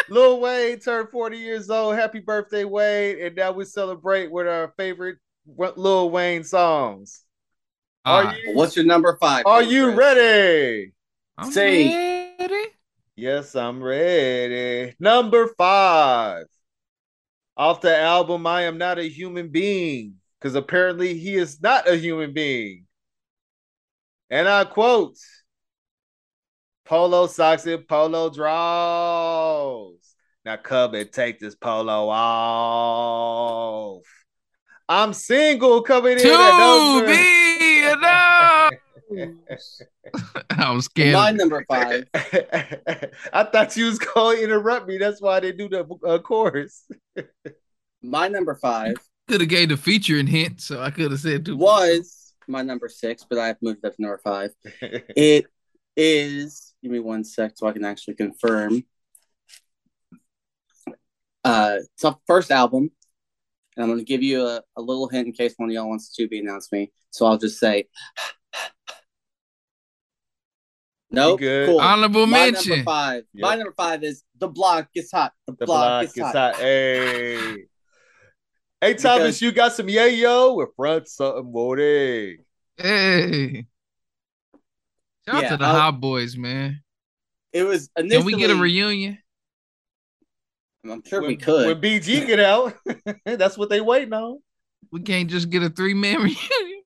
Lil 0.09 0.39
Wayne 0.39 0.79
turned 0.79 1.09
40 1.09 1.37
years 1.37 1.69
old. 1.69 1.95
Happy 1.95 2.19
birthday, 2.19 2.63
Wayne. 2.65 3.21
And 3.21 3.35
now 3.35 3.51
we 3.51 3.65
celebrate 3.65 4.31
with 4.31 4.47
our 4.47 4.73
favorite 4.77 5.17
Lil 5.57 6.09
Wayne 6.09 6.43
songs. 6.43 7.23
Are 8.05 8.23
Alright. 8.25 8.43
you 8.43 8.53
What's 8.55 8.75
your 8.75 8.85
number 8.85 9.17
five? 9.19 9.45
are 9.45 9.59
Chris? 9.59 9.71
you 9.71 9.91
ready? 9.91 10.93
I'm 11.37 11.51
Say- 11.51 12.35
ready. 12.39 12.65
Yes, 13.15 13.55
I'm 13.55 13.81
ready. 13.81 14.95
Number 14.99 15.47
five. 15.57 16.45
Off 17.55 17.81
the 17.81 17.95
album, 17.95 18.47
I 18.47 18.63
Am 18.63 18.77
Not 18.79 18.97
a 18.99 19.03
Human 19.03 19.49
Being. 19.49 20.15
Because 20.43 20.55
apparently 20.55 21.17
he 21.17 21.35
is 21.35 21.61
not 21.61 21.87
a 21.87 21.95
human 21.95 22.33
being. 22.33 22.83
And 24.29 24.45
I 24.49 24.65
quote 24.65 25.15
Polo 26.83 27.27
socks 27.27 27.65
and 27.65 27.87
polo 27.87 28.29
draws. 28.29 29.95
Now 30.43 30.57
come 30.57 30.95
and 30.95 31.09
take 31.09 31.39
this 31.39 31.55
polo 31.55 32.09
off. 32.09 34.01
I'm 34.89 35.13
single 35.13 35.81
coming 35.81 36.19
in 36.19 36.19
at 36.19 36.23
To 36.23 36.29
number. 36.59 37.07
be 37.07 37.87
enough. 37.87 38.73
I'm 40.49 40.81
scared. 40.81 41.13
My 41.13 41.31
number 41.31 41.63
five. 41.69 42.03
I 42.13 43.45
thought 43.45 43.77
you 43.77 43.85
was 43.85 43.97
going 43.97 44.39
to 44.39 44.43
interrupt 44.43 44.89
me. 44.89 44.97
That's 44.97 45.21
why 45.21 45.39
they 45.39 45.53
do 45.53 45.69
the 45.69 45.87
uh, 46.05 46.19
chorus. 46.19 46.83
My 48.01 48.27
number 48.27 48.55
five 48.55 48.95
Could 49.27 49.41
have 49.41 49.49
gave 49.49 49.69
the 49.69 49.77
featuring 49.77 50.27
hint, 50.27 50.61
so 50.61 50.81
I 50.81 50.91
could 50.91 51.11
have 51.11 51.19
said 51.19 51.45
two. 51.45 51.55
was 51.55 52.33
my 52.47 52.61
number 52.61 52.89
six, 52.89 53.25
but 53.29 53.39
I've 53.39 53.61
moved 53.61 53.85
up 53.85 53.95
to 53.95 54.01
number 54.01 54.19
five. 54.23 54.51
It 55.15 55.45
is. 55.95 56.73
Give 56.81 56.91
me 56.91 56.99
one 56.99 57.23
sec 57.23 57.53
so 57.55 57.67
I 57.67 57.71
can 57.71 57.85
actually 57.85 58.15
confirm. 58.15 58.83
Uh, 61.45 61.77
it's 61.79 62.03
off 62.03 62.15
the 62.15 62.21
first 62.27 62.51
album, 62.51 62.91
and 63.75 63.83
I'm 63.83 63.89
going 63.89 63.99
to 63.99 64.05
give 64.05 64.23
you 64.23 64.45
a, 64.45 64.61
a 64.75 64.81
little 64.81 65.07
hint 65.07 65.27
in 65.27 65.33
case 65.33 65.53
one 65.57 65.69
of 65.69 65.73
y'all 65.73 65.87
wants 65.89 66.13
to 66.15 66.27
be 66.27 66.39
announced 66.39 66.71
me. 66.73 66.91
So 67.11 67.25
I'll 67.25 67.37
just 67.37 67.59
say, 67.59 67.85
nope. 71.11 71.39
good. 71.39 71.69
Cool. 71.69 71.79
Honorable 71.79 72.27
My 72.27 72.51
mention. 72.51 72.69
number 72.77 72.83
five. 72.83 73.23
My 73.33 73.55
number 73.55 73.73
five 73.77 74.03
is 74.03 74.23
the 74.37 74.47
block 74.47 74.91
gets 74.93 75.11
hot. 75.11 75.31
The, 75.47 75.53
The 75.53 75.65
block, 75.65 75.67
block 75.67 76.01
gets 76.01 76.17
is 76.17 76.23
hot. 76.23 76.35
hot. 76.35 76.55
Hey. 76.57 77.55
Hey, 78.83 78.93
Thomas, 78.95 79.17
Because- 79.19 79.41
you 79.41 79.51
got 79.53 79.73
some 79.73 79.87
yayo 79.87 80.57
with 80.57 80.69
front 80.75 81.07
something, 81.07 81.51
boy. 81.51 82.37
Hey. 82.75 83.65
Shout 85.25 85.35
out 85.35 85.41
Yeah, 85.43 85.49
to 85.51 85.57
the 85.57 85.63
I'll- 85.63 85.79
Hot 85.79 86.01
Boys, 86.01 86.35
man. 86.35 86.81
It 87.53 87.63
was 87.63 87.89
initially. 87.95 88.17
Can 88.17 88.25
we 88.25 88.35
get 88.47 88.49
a 88.49 88.59
reunion? 88.59 89.19
I'm 90.83 91.01
sure 91.05 91.21
when, 91.21 91.29
we 91.29 91.37
could. 91.37 91.67
When 91.67 91.79
BG 91.79 92.25
get 92.27 92.41
out, 92.41 92.75
that's 93.25 93.57
what 93.57 93.69
they 93.69 93.79
waiting 93.79 94.11
on. 94.11 94.39
We 94.91 94.99
can't 95.01 95.29
just 95.29 95.49
get 95.49 95.63
a 95.63 95.69
three 95.69 95.93
man 95.93 96.17
reunion. 96.23 96.83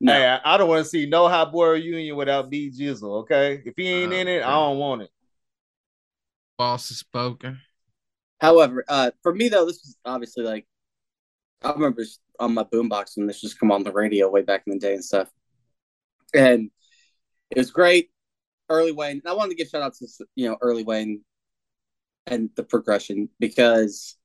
no. 0.00 0.12
Hey, 0.12 0.26
I, 0.26 0.54
I 0.54 0.56
don't 0.56 0.68
want 0.68 0.82
to 0.84 0.90
see 0.90 1.06
no 1.06 1.28
hot 1.28 1.52
boy 1.52 1.68
reunion 1.68 2.16
without 2.16 2.50
B 2.50 2.72
Jizzle. 2.76 3.20
Okay, 3.20 3.62
if 3.64 3.74
he 3.76 3.86
ain't 3.88 4.12
in 4.12 4.26
it, 4.26 4.42
I 4.42 4.50
don't 4.50 4.78
want 4.78 5.02
it. 5.02 5.10
Boss 6.58 6.90
is 6.90 6.98
spoken. 6.98 7.60
However, 8.40 8.84
uh, 8.88 9.12
for 9.22 9.32
me 9.32 9.48
though, 9.48 9.64
this 9.66 9.76
was 9.84 9.96
obviously 10.04 10.42
like 10.42 10.66
I 11.64 11.72
remember 11.72 12.04
on 12.38 12.54
my 12.54 12.64
boombox 12.64 13.16
when 13.16 13.26
this 13.26 13.40
just 13.40 13.58
come 13.58 13.70
on 13.70 13.84
the 13.84 13.92
radio 13.92 14.30
way 14.30 14.42
back 14.42 14.62
in 14.66 14.72
the 14.72 14.78
day 14.78 14.94
and 14.94 15.04
stuff, 15.04 15.28
and 16.34 16.70
it 17.50 17.58
was 17.58 17.70
great. 17.70 18.10
Early 18.68 18.92
Wayne, 18.92 19.20
and 19.22 19.28
I 19.28 19.34
wanted 19.34 19.50
to 19.50 19.56
give 19.56 19.68
shout 19.68 19.82
out 19.82 19.94
to 19.96 20.06
you 20.34 20.48
know 20.48 20.56
Early 20.60 20.82
Wayne 20.82 21.22
and 22.26 22.48
the 22.56 22.62
progression 22.62 23.28
because 23.38 24.16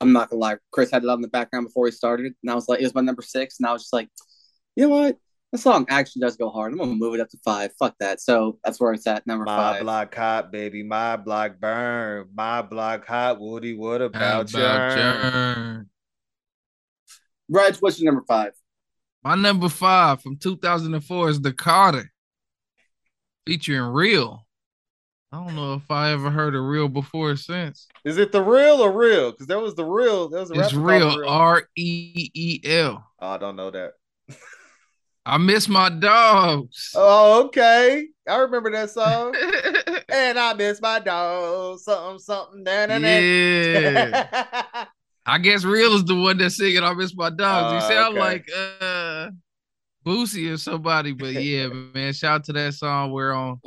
I'm 0.00 0.12
not 0.12 0.30
gonna 0.30 0.40
lie, 0.40 0.56
Chris 0.72 0.90
had 0.90 1.04
it 1.04 1.08
on 1.08 1.20
the 1.20 1.28
background 1.28 1.66
before 1.66 1.86
he 1.86 1.92
started, 1.92 2.34
and 2.42 2.50
I 2.50 2.54
was 2.54 2.68
like, 2.68 2.80
it 2.80 2.84
was 2.84 2.94
my 2.94 3.00
number 3.00 3.22
six, 3.22 3.58
and 3.58 3.66
I 3.66 3.72
was 3.72 3.82
just 3.82 3.92
like, 3.92 4.08
you 4.74 4.84
know 4.84 4.94
what, 4.94 5.18
the 5.52 5.58
song 5.58 5.86
actually 5.88 6.20
does 6.20 6.36
go 6.36 6.50
hard. 6.50 6.72
I'm 6.72 6.78
gonna 6.78 6.94
move 6.94 7.14
it 7.14 7.20
up 7.20 7.30
to 7.30 7.38
five. 7.44 7.72
Fuck 7.78 7.94
that. 8.00 8.20
So 8.20 8.58
that's 8.64 8.80
where 8.80 8.92
it's 8.92 9.06
at, 9.06 9.26
number 9.26 9.44
My 9.44 9.56
five. 9.56 9.82
block 9.82 10.14
hot, 10.14 10.52
baby. 10.52 10.82
My 10.82 11.16
block 11.16 11.58
burn. 11.60 12.28
My 12.34 12.62
block 12.62 13.06
hot. 13.06 13.40
Woody, 13.40 13.74
what 13.74 14.02
about, 14.02 14.52
about 14.52 15.78
you? 15.78 15.86
Jern? 17.50 17.56
Reg, 17.56 17.76
what's 17.76 18.00
your 18.00 18.12
number 18.12 18.24
five? 18.26 18.52
My 19.22 19.34
number 19.34 19.68
five 19.68 20.22
from 20.22 20.36
2004 20.36 21.30
is 21.30 21.40
The 21.40 21.52
Carter, 21.52 22.12
featuring 23.46 23.92
Real. 23.92 24.46
I 25.32 25.44
don't 25.44 25.56
know 25.56 25.74
if 25.74 25.90
I 25.90 26.12
ever 26.12 26.30
heard 26.30 26.54
of 26.54 26.62
Real 26.62 26.88
before 26.88 27.30
or 27.30 27.36
since. 27.36 27.88
Is 28.04 28.18
it 28.18 28.30
the 28.30 28.42
real 28.42 28.80
or 28.80 28.92
real? 28.92 29.32
Because 29.32 29.48
that 29.48 29.60
was 29.60 29.74
the 29.74 29.84
real. 29.84 30.28
That 30.28 30.40
was 30.40 30.50
a 30.52 30.60
It's 30.60 30.72
Real, 30.72 31.24
R 31.26 31.68
E 31.76 32.30
E 32.32 32.60
L. 32.64 33.04
Oh, 33.20 33.28
I 33.28 33.38
don't 33.38 33.56
know 33.56 33.70
that. 33.72 33.92
I 35.26 35.38
miss 35.38 35.68
my 35.68 35.88
dogs. 35.88 36.92
Oh, 36.94 37.46
okay. 37.46 38.06
I 38.28 38.36
remember 38.36 38.70
that 38.70 38.90
song. 38.90 39.34
and 40.08 40.38
I 40.38 40.54
miss 40.54 40.80
my 40.80 41.00
dogs. 41.00 41.82
Something, 41.82 42.20
something. 42.20 42.62
Da, 42.62 42.86
da, 42.86 42.98
da. 43.00 43.08
yeah. 43.08 44.84
I 45.26 45.38
guess 45.38 45.64
Real 45.64 45.94
is 45.94 46.04
the 46.04 46.14
one 46.14 46.38
that's 46.38 46.56
singing 46.56 46.84
I 46.84 46.94
miss 46.94 47.14
my 47.14 47.30
dogs. 47.30 47.72
Oh, 47.72 47.88
he 47.88 47.94
sound 47.94 48.16
okay. 48.16 48.20
like 48.20 48.46
uh 48.80 49.30
Boosie 50.06 50.52
or 50.52 50.56
somebody, 50.56 51.12
but 51.12 51.32
yeah, 51.42 51.66
man. 51.66 52.12
Shout 52.12 52.34
out 52.34 52.44
to 52.44 52.52
that 52.52 52.74
song. 52.74 53.10
We're 53.10 53.32
on 53.32 53.60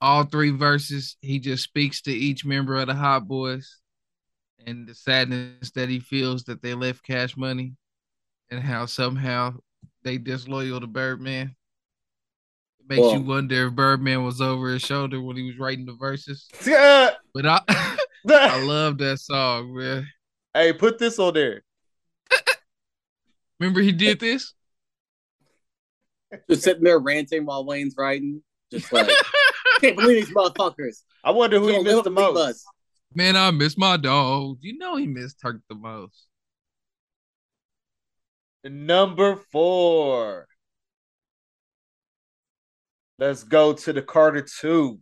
all 0.00 0.24
three 0.24 0.50
verses. 0.50 1.16
He 1.20 1.38
just 1.38 1.64
speaks 1.64 2.00
to 2.02 2.12
each 2.12 2.44
member 2.44 2.76
of 2.76 2.86
the 2.86 2.94
Hot 2.94 3.28
Boys 3.28 3.78
and 4.66 4.86
the 4.88 4.94
sadness 4.94 5.70
that 5.72 5.88
he 5.88 6.00
feels 6.00 6.44
that 6.44 6.62
they 6.62 6.74
left 6.74 7.04
cash 7.04 7.36
money 7.36 7.74
and 8.50 8.62
how 8.62 8.86
somehow 8.86 9.54
they 10.02 10.16
disloyal 10.16 10.80
to 10.80 10.86
Birdman. 10.86 11.54
It 12.80 12.88
makes 12.88 13.12
you 13.12 13.20
wonder 13.20 13.66
if 13.66 13.74
Birdman 13.74 14.24
was 14.24 14.40
over 14.40 14.70
his 14.70 14.82
shoulder 14.82 15.20
when 15.20 15.36
he 15.36 15.42
was 15.42 15.58
writing 15.58 15.84
the 15.84 15.94
verses. 15.94 16.48
Yeah. 16.66 17.10
But 17.34 17.46
I 17.46 17.60
I 18.28 18.62
love 18.62 18.98
that 18.98 19.18
song, 19.18 19.74
man. 19.76 20.06
Hey, 20.54 20.72
put 20.72 20.98
this 20.98 21.18
on 21.18 21.34
there. 21.34 21.62
Remember 23.60 23.80
he 23.80 23.92
did 23.92 24.18
this? 24.18 24.54
just 26.48 26.62
sitting 26.62 26.82
there 26.82 26.98
ranting 26.98 27.44
while 27.44 27.64
Wayne's 27.64 27.94
writing. 27.96 28.42
Just 28.70 28.92
like, 28.92 29.08
can't 29.80 29.96
believe 29.96 30.26
these 30.26 30.34
motherfuckers. 30.34 31.02
I 31.22 31.30
wonder 31.30 31.58
who 31.58 31.68
he 31.68 31.82
missed 31.82 32.04
the 32.04 32.10
most. 32.10 32.38
us. 32.38 32.64
Man, 33.14 33.36
I 33.36 33.50
miss 33.50 33.76
my 33.76 33.96
dog. 33.96 34.58
You 34.60 34.78
know 34.78 34.96
he 34.96 35.06
missed 35.06 35.38
Turk 35.40 35.60
the 35.68 35.74
most. 35.74 36.26
Number 38.64 39.36
four. 39.50 40.46
Let's 43.18 43.44
go 43.44 43.72
to 43.72 43.92
the 43.92 44.02
Carter 44.02 44.42
2. 44.42 44.98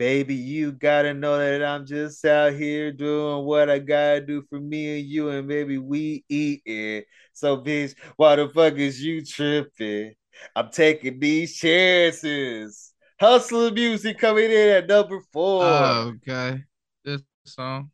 Baby, 0.00 0.34
you 0.34 0.72
gotta 0.72 1.12
know 1.12 1.36
that 1.36 1.62
I'm 1.62 1.84
just 1.84 2.24
out 2.24 2.54
here 2.54 2.90
doing 2.90 3.44
what 3.44 3.68
I 3.68 3.78
gotta 3.80 4.22
do 4.22 4.42
for 4.48 4.58
me 4.58 4.98
and 4.98 5.06
you, 5.06 5.28
and 5.28 5.46
baby, 5.46 5.76
we 5.76 6.24
eating. 6.26 7.02
So, 7.34 7.58
bitch, 7.58 7.94
why 8.16 8.36
the 8.36 8.48
fuck 8.48 8.76
is 8.76 9.04
you 9.04 9.22
tripping? 9.22 10.14
I'm 10.56 10.70
taking 10.70 11.20
these 11.20 11.54
chances. 11.54 12.94
Hustler 13.20 13.72
music 13.72 14.16
coming 14.16 14.50
in 14.50 14.68
at 14.70 14.88
number 14.88 15.20
four. 15.34 15.64
Oh, 15.64 16.14
okay. 16.16 16.64
This 17.04 17.20
song. 17.44 17.90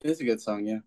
It's 0.00 0.22
a 0.22 0.24
good 0.24 0.40
song, 0.40 0.64
yeah. 0.64 0.78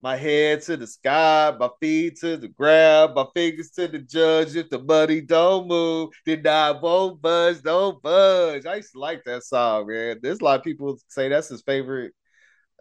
My 0.00 0.16
head 0.16 0.62
to 0.62 0.76
the 0.76 0.86
sky, 0.86 1.52
my 1.58 1.68
feet 1.80 2.20
to 2.20 2.36
the 2.36 2.46
ground, 2.46 3.14
my 3.16 3.26
fingers 3.34 3.70
to 3.72 3.88
the 3.88 3.98
judge. 3.98 4.54
If 4.54 4.70
the 4.70 4.78
money 4.78 5.20
don't 5.20 5.66
move, 5.66 6.10
then 6.24 6.46
I 6.46 6.70
won't 6.70 7.20
budge, 7.20 7.62
don't 7.62 8.00
budge. 8.00 8.64
I 8.64 8.76
used 8.76 8.92
to 8.92 9.00
like 9.00 9.24
that 9.24 9.42
song, 9.42 9.88
man. 9.88 10.20
There's 10.22 10.40
a 10.40 10.44
lot 10.44 10.60
of 10.60 10.64
people 10.64 10.98
say 11.08 11.28
that's 11.28 11.48
his 11.48 11.62
favorite, 11.62 12.12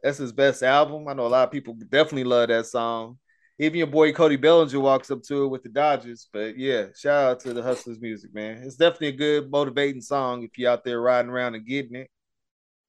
that's 0.04 0.20
his 0.20 0.32
best 0.32 0.62
album. 0.62 1.08
I 1.08 1.14
know 1.14 1.26
a 1.26 1.28
lot 1.28 1.46
of 1.46 1.52
people 1.52 1.74
definitely 1.90 2.26
love 2.26 2.50
that 2.50 2.68
song. 2.68 3.18
Even 3.58 3.80
your 3.80 3.88
boy 3.88 4.14
Cody 4.14 4.36
Bellinger 4.36 4.80
walks 4.80 5.10
up 5.10 5.24
to 5.24 5.46
it 5.46 5.48
with 5.48 5.64
the 5.64 5.70
Dodgers. 5.70 6.30
But 6.32 6.56
yeah, 6.56 6.86
shout 6.96 7.32
out 7.32 7.40
to 7.40 7.54
the 7.54 7.64
Hustlers 7.64 8.00
music, 8.00 8.32
man. 8.32 8.62
It's 8.62 8.76
definitely 8.76 9.08
a 9.08 9.12
good 9.14 9.50
motivating 9.50 10.02
song 10.02 10.44
if 10.44 10.56
you're 10.60 10.70
out 10.72 10.84
there 10.84 11.02
riding 11.02 11.32
around 11.32 11.56
and 11.56 11.66
getting 11.66 11.96
it. 11.96 12.12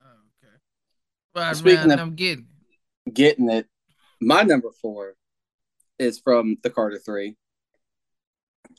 Oh, 0.02 0.06
okay. 0.44 0.54
Right, 1.46 1.56
Speaking 1.56 1.88
man, 1.88 1.92
of- 1.92 2.00
I'm 2.00 2.14
getting 2.14 2.46
it. 3.06 3.14
Getting 3.14 3.48
it. 3.48 3.66
My 4.20 4.42
number 4.42 4.70
four 4.82 5.14
is 5.98 6.18
from 6.18 6.56
the 6.62 6.70
Carter 6.70 6.98
Three, 6.98 7.36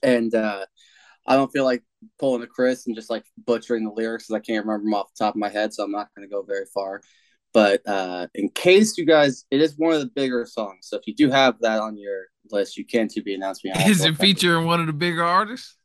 and 0.04 0.34
uh, 0.34 0.66
I 1.26 1.36
don't 1.36 1.52
feel 1.52 1.66
like 1.66 1.84
pulling 2.18 2.44
a 2.44 2.48
Chris 2.48 2.88
and 2.88 2.96
just 2.96 3.10
like 3.10 3.24
butchering 3.46 3.84
the 3.84 3.92
lyrics 3.92 4.28
because 4.28 4.42
I 4.42 4.46
can't 4.46 4.66
remember 4.66 4.86
them 4.86 4.94
off 4.94 5.14
the 5.14 5.24
top 5.24 5.36
of 5.36 5.40
my 5.40 5.50
head, 5.50 5.74
so 5.74 5.84
I'm 5.84 5.92
not 5.92 6.10
going 6.16 6.28
to 6.28 6.32
go 6.32 6.42
very 6.42 6.66
far. 6.74 7.02
But 7.54 7.82
uh, 7.88 8.28
in 8.36 8.50
case 8.50 8.98
you 8.98 9.06
guys, 9.06 9.46
it 9.50 9.62
is 9.62 9.76
one 9.78 9.94
of 9.94 10.02
the 10.02 10.12
bigger 10.16 10.46
songs. 10.46 10.88
So 10.88 10.98
if 10.98 11.08
you 11.08 11.16
do 11.16 11.30
have 11.32 11.56
that 11.62 11.80
on 11.80 11.98
your 11.98 12.26
list, 12.52 12.78
you 12.78 12.86
can 12.86 13.08
to 13.10 13.22
be 13.22 13.34
announced. 13.34 13.66
Me. 13.66 13.72
Is 13.86 14.04
it 14.06 14.18
featuring 14.18 14.66
one 14.66 14.80
of 14.80 14.88
the 14.88 14.94
bigger 14.94 15.24
artists? 15.24 15.76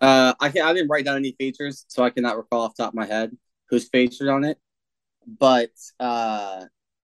Uh, 0.00 0.34
I 0.38 0.50
can 0.50 0.62
I 0.62 0.72
didn't 0.72 0.88
write 0.88 1.04
down 1.04 1.16
any 1.16 1.34
features, 1.38 1.84
so 1.88 2.04
I 2.04 2.10
cannot 2.10 2.36
recall 2.36 2.62
off 2.62 2.76
the 2.76 2.84
top 2.84 2.92
of 2.92 2.94
my 2.94 3.06
head 3.06 3.36
who's 3.68 3.88
featured 3.88 4.28
on 4.28 4.44
it. 4.44 4.58
But 5.26 5.70
uh, 5.98 6.66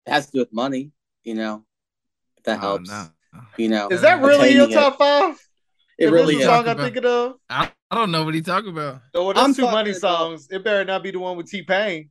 it 0.06 0.12
has 0.12 0.28
to 0.28 0.32
do 0.34 0.40
with 0.40 0.54
money, 0.54 0.92
you 1.24 1.34
know. 1.34 1.66
If 2.46 2.60
that 2.60 2.64
Oh, 2.64 2.78
helps, 2.78 2.90
no. 2.92 3.08
you 3.58 3.70
know. 3.70 3.88
Is 3.90 4.02
that 4.02 4.22
really 4.22 4.50
Attaining 4.50 4.58
your 4.58 4.70
it. 4.70 4.74
top 4.74 4.98
five? 5.00 5.34
It 5.98 6.08
If 6.08 6.12
really 6.12 6.36
is. 6.36 6.44
song 6.46 6.68
I'm 6.68 6.78
thinking 6.78 7.06
of. 7.06 7.36
I, 7.50 7.72
I 7.90 7.96
don't 7.96 8.12
know 8.12 8.24
what 8.24 8.36
he 8.36 8.42
talking 8.42 8.70
about. 8.70 9.02
Oh, 9.16 9.28
well, 9.28 9.34
I'm 9.38 9.54
two 9.54 9.62
talking 9.64 9.72
money 9.76 9.90
about- 9.92 10.02
songs. 10.02 10.48
It 10.52 10.64
better 10.64 10.86
not 10.86 11.02
be 11.02 11.12
the 11.12 11.20
one 11.20 11.38
with 11.38 11.50
T 11.50 11.64
Pain. 11.64 12.10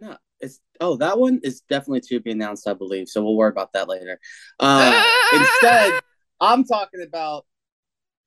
No, 0.00 0.16
it's 0.40 0.60
oh 0.80 0.96
that 0.96 1.18
one 1.18 1.40
is 1.42 1.60
definitely 1.70 2.00
to 2.08 2.20
be 2.20 2.32
announced, 2.32 2.68
I 2.68 2.74
believe. 2.74 3.08
So 3.08 3.22
we'll 3.22 3.36
worry 3.36 3.50
about 3.50 3.72
that 3.72 3.88
later. 3.88 4.18
Uh, 4.58 5.04
instead, 5.32 6.00
I'm 6.40 6.64
talking 6.64 7.02
about 7.06 7.46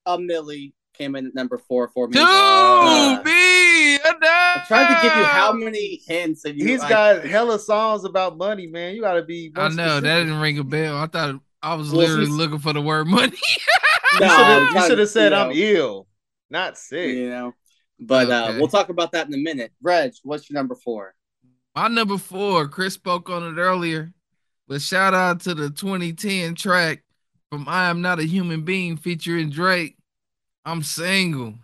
A 0.08 0.17
Milli 0.17 0.74
came 0.96 1.15
in 1.15 1.27
at 1.27 1.36
number 1.36 1.58
four 1.60 1.89
for 1.89 2.08
me. 2.08 2.13
To 2.13 2.22
Uh, 2.24 3.22
be 4.03 4.27
I'm 4.27 4.62
trying 4.67 4.95
to 4.95 5.01
give 5.01 5.15
you 5.17 5.24
how 5.24 5.53
many 5.53 6.01
hints, 6.07 6.45
and 6.45 6.60
you, 6.60 6.67
He's 6.67 6.81
I- 6.81 6.89
got 6.89 7.25
hella 7.25 7.60
songs 7.60 8.03
about 8.03 8.38
money, 8.38 8.67
man. 8.67 8.95
You 8.95 9.01
gotta 9.01 9.24
be. 9.24 9.51
I 9.55 9.69
know 9.69 10.00
that 10.00 10.01
didn't 10.19 10.39
ring 10.39 10.57
a 10.60 10.63
bell. 10.63 10.98
I 10.98 11.07
thought 11.07 11.39
I 11.62 11.75
was 11.75 11.89
Well, 11.91 12.00
literally 12.01 12.25
he's- 12.25 12.38
looking 12.38 12.60
for 12.60 12.74
the 12.74 12.81
word 12.81 13.07
money. 13.07 13.38
No, 14.19 14.25
You 14.27 14.27
shoulda- 14.29 14.65
you 14.65 14.72
trying 14.72 14.88
should 14.89 14.95
to, 14.95 15.01
have 15.01 15.10
said 15.10 15.31
you 15.31 15.38
I'm 15.38 15.51
ill, 15.53 16.07
not 16.50 16.77
sick. 16.77 17.15
You 17.15 17.29
know, 17.29 17.53
but 18.00 18.29
uh, 18.29 18.53
we'll 18.57 18.67
talk 18.67 18.89
about 18.89 19.12
that 19.13 19.27
in 19.27 19.33
a 19.33 19.38
minute. 19.38 19.72
Reg, 19.81 20.13
what's 20.24 20.50
your 20.50 20.55
number 20.55 20.75
four? 20.75 21.15
My 21.75 21.88
number 21.88 22.17
four, 22.19 22.67
Chris 22.67 22.93
spoke 22.93 23.29
on 23.31 23.43
it 23.43 23.60
earlier, 23.60 24.13
but 24.67 24.81
shout 24.81 25.13
out 25.15 25.39
to 25.41 25.55
the 25.55 25.69
2010 25.72 26.53
track 26.55 27.01
from 27.50 27.67
I 27.67 27.89
Am 27.89 28.01
Not 28.01 28.19
a 28.19 28.24
Human 28.24 28.62
Being 28.63 28.95
featuring 28.98 29.50
Drake. 29.50 29.95
I'm 30.65 30.83
single. 30.83 31.55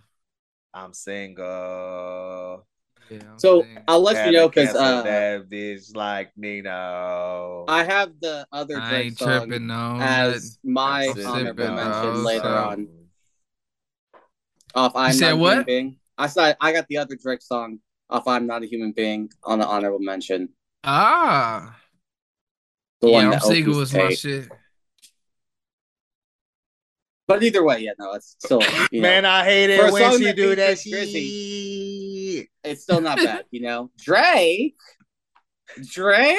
I'm 0.73 0.93
single. 0.93 2.65
Yeah, 3.09 3.17
I'm 3.31 3.39
So 3.39 3.61
saying. 3.63 3.83
I'll 3.87 4.01
let 4.01 4.25
you 4.25 4.31
know 4.33 4.49
because 4.49 4.73
Gotta 4.73 4.79
cancel 4.79 4.99
uh, 4.99 5.03
that 5.03 5.49
bitch 5.49 5.95
like 5.95 6.31
Nino. 6.37 7.65
I 7.67 7.83
have 7.83 8.11
the 8.19 8.47
other 8.51 8.79
I 8.79 8.89
Drake 8.89 9.05
ain't 9.07 9.17
song 9.17 9.47
tripping 9.49 9.71
on 9.71 10.01
as 10.01 10.59
my 10.63 11.07
I'm 11.07 11.25
honorable 11.25 11.65
mention 11.65 11.83
on 11.83 12.23
later 12.25 12.47
some. 12.47 12.69
on 12.69 12.87
off 14.75 14.95
I'm 14.95 15.13
said 15.13 15.31
Not 15.33 15.39
what? 15.39 15.65
Being. 15.65 15.97
I 16.17 16.27
said 16.27 16.57
I 16.61 16.71
got 16.71 16.87
the 16.87 16.97
other 16.97 17.15
Drake 17.15 17.41
song 17.41 17.79
off 18.09 18.27
I'm 18.27 18.45
Not 18.45 18.63
a 18.63 18.67
Human 18.67 18.91
Being 18.91 19.31
on 19.43 19.59
the 19.59 19.65
honorable 19.65 19.99
mention. 19.99 20.49
Ah, 20.83 21.75
The 23.01 23.07
yeah, 23.07 23.13
one 23.13 23.25
I'm 23.25 23.31
that 23.31 23.43
single 23.43 23.73
opens 23.73 23.91
was 23.91 23.93
my 23.93 24.09
shit. 24.09 24.49
But 27.29 27.43
either 27.43 27.63
way, 27.63 27.81
yeah, 27.81 27.91
no, 27.99 28.13
it's 28.13 28.35
still 28.39 28.59
you 28.91 29.03
Man, 29.03 29.21
know, 29.21 29.29
I 29.29 29.43
hate 29.43 29.69
it 29.69 29.93
when 29.93 30.17
she 30.17 30.33
do 30.33 30.55
that 30.55 30.79
features 30.79 32.47
it's 32.63 32.81
still 32.81 33.01
not 33.01 33.17
bad, 33.17 33.45
you 33.51 33.61
know. 33.61 33.91
Drake, 33.99 34.75
Drake. 35.91 36.37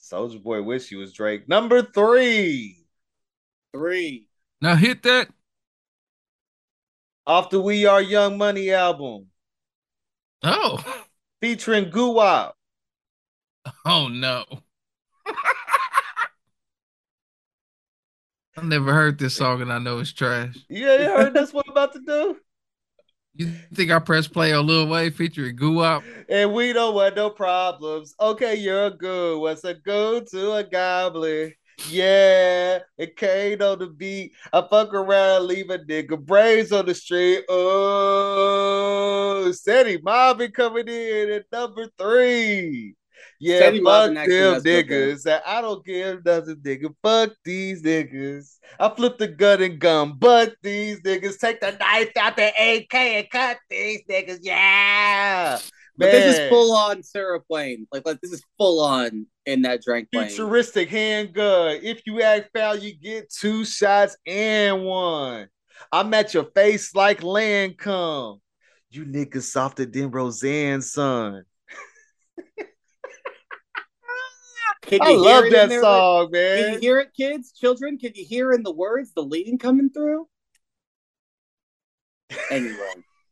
Soulja 0.00 0.40
Boy 0.40 0.62
wish 0.62 0.88
he 0.88 0.94
was 0.94 1.12
Drake. 1.12 1.48
Number 1.48 1.82
three. 1.82 2.86
Three. 3.74 4.28
Now 4.60 4.76
hit 4.76 5.02
that. 5.02 5.30
Off 7.26 7.50
the 7.50 7.60
We 7.60 7.86
Are 7.86 8.00
Young 8.00 8.38
Money 8.38 8.70
album. 8.70 9.26
Oh, 10.44 11.02
Featuring 11.40 11.86
Guwap. 11.90 12.52
oh 13.84 14.06
no. 14.06 14.44
I 18.56 18.62
never 18.62 18.92
heard 18.92 19.18
this 19.18 19.36
song 19.36 19.62
and 19.62 19.72
I 19.72 19.78
know 19.78 19.98
it's 19.98 20.12
trash. 20.12 20.56
You 20.68 20.88
ain't 20.88 21.02
heard 21.02 21.34
this 21.34 21.52
one 21.52 21.64
about 21.68 21.92
to 21.94 22.00
do? 22.00 22.36
You 23.36 23.52
think 23.74 23.90
I 23.90 23.98
press 23.98 24.28
play 24.28 24.52
on 24.52 24.68
Lil 24.68 24.86
Wayne 24.86 25.10
featuring 25.10 25.56
Guwap? 25.56 26.04
And 26.28 26.54
we 26.54 26.72
don't 26.72 26.94
want 26.94 27.16
no 27.16 27.30
problems. 27.30 28.14
Okay, 28.20 28.54
you're 28.54 28.90
good. 28.90 29.40
What's 29.40 29.64
a 29.64 29.74
good 29.74 30.28
to 30.28 30.52
a 30.52 30.62
goblin? 30.62 31.52
Yeah, 31.88 32.78
it 32.96 33.16
came 33.16 33.60
on 33.60 33.80
the 33.80 33.88
beat. 33.88 34.34
I 34.52 34.64
fuck 34.70 34.94
around, 34.94 35.48
leave 35.48 35.68
a 35.70 35.80
nigga 35.80 36.16
brains 36.16 36.70
on 36.70 36.86
the 36.86 36.94
street. 36.94 37.42
Oh, 37.48 39.50
Steady 39.50 40.00
Mobbin 40.00 40.52
coming 40.52 40.86
in 40.86 41.30
at 41.30 41.46
number 41.50 41.88
three. 41.98 42.94
Yeah, 43.40 43.56
Steady 43.56 43.82
fuck 43.82 44.06
them 44.06 44.14
does 44.14 44.62
go 44.62 44.82
good. 44.82 44.88
niggas. 44.88 45.42
I 45.46 45.60
don't 45.60 45.84
give 45.84 46.24
nothing, 46.24 46.56
nigga. 46.56 46.94
Fuck 47.02 47.32
these 47.44 47.82
niggas. 47.82 48.58
I 48.78 48.88
flip 48.90 49.18
the 49.18 49.28
gun 49.28 49.62
and 49.62 49.78
gun, 49.78 50.14
but 50.18 50.54
these 50.62 51.00
niggas 51.00 51.38
take 51.38 51.60
the 51.60 51.72
knife 51.72 52.12
out 52.16 52.36
the 52.36 52.48
AK 52.48 52.94
and 52.94 53.30
cut 53.30 53.58
these 53.68 54.02
niggas. 54.08 54.38
Yeah. 54.42 55.58
But 55.96 56.10
this 56.10 56.38
is 56.38 56.48
full 56.48 56.72
on 56.74 57.02
Sarah 57.02 57.40
Plane. 57.40 57.86
Like, 57.92 58.04
like 58.04 58.20
this 58.20 58.32
is 58.32 58.42
full 58.58 58.80
on 58.80 59.26
in 59.46 59.62
that 59.62 59.82
plane. 59.84 60.06
Futuristic 60.12 60.88
handgun. 60.88 61.78
If 61.82 62.02
you 62.06 62.20
act 62.22 62.50
foul, 62.54 62.76
you 62.76 62.96
get 62.96 63.30
two 63.30 63.64
shots 63.64 64.16
and 64.26 64.84
one. 64.84 65.48
I'm 65.92 66.12
at 66.14 66.34
your 66.34 66.44
face 66.54 66.94
like 66.94 67.20
Lancome. 67.20 68.40
You 68.90 69.04
niggas 69.04 69.42
softer 69.42 69.86
than 69.86 70.10
Roseanne's 70.10 70.92
son. 70.92 71.44
Can 74.86 75.02
I 75.02 75.10
you 75.10 75.22
hear 75.22 75.32
love 75.34 75.44
it 75.44 75.46
in 75.48 75.52
that 75.54 75.68
there, 75.68 75.80
man. 76.30 76.64
Can 76.64 76.72
you 76.74 76.78
hear 76.80 76.98
it, 77.00 77.08
kids, 77.16 77.52
children? 77.52 77.98
Can 77.98 78.12
you 78.14 78.24
hear 78.24 78.52
in 78.52 78.62
the 78.62 78.72
words 78.72 79.12
the 79.14 79.22
leading 79.22 79.58
coming 79.58 79.90
through? 79.90 80.28
Anyway, 82.50 82.74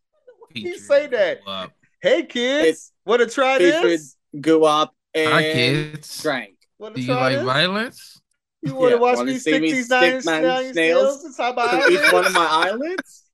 You 0.55 0.77
say 0.79 1.07
that. 1.09 1.45
Guwap. 1.45 1.71
Hey 2.01 2.25
kids, 2.25 2.69
It's 2.69 2.93
want 3.07 3.21
to 3.21 3.29
try 3.29 3.59
featured 3.59 4.01
Go 4.41 4.65
up 4.65 4.95
and 5.15 5.33
Hi 5.33 5.43
kids. 5.43 6.21
Drank. 6.23 6.57
Want 6.79 6.97
Do 6.97 7.03
you 7.03 7.15
like 7.15 7.37
this? 7.37 7.45
violence? 7.45 8.21
You 8.63 8.75
want 8.75 8.91
to 8.91 8.97
Yeah, 8.97 9.01
watch 9.01 9.27
me 9.27 9.39
stick 9.39 9.63
me 9.63 9.73
these 9.73 9.87
stick 9.87 10.01
nine 10.01 10.13
my 10.15 10.21
snails, 10.21 10.73
snails 10.73 10.73
snails 10.73 11.25
inside 11.25 11.55
my 11.55 11.83
To 11.85 11.91
each 11.93 12.13
one 12.13 12.27
of 12.27 12.33
my 12.33 12.47
eyelids? 12.47 13.25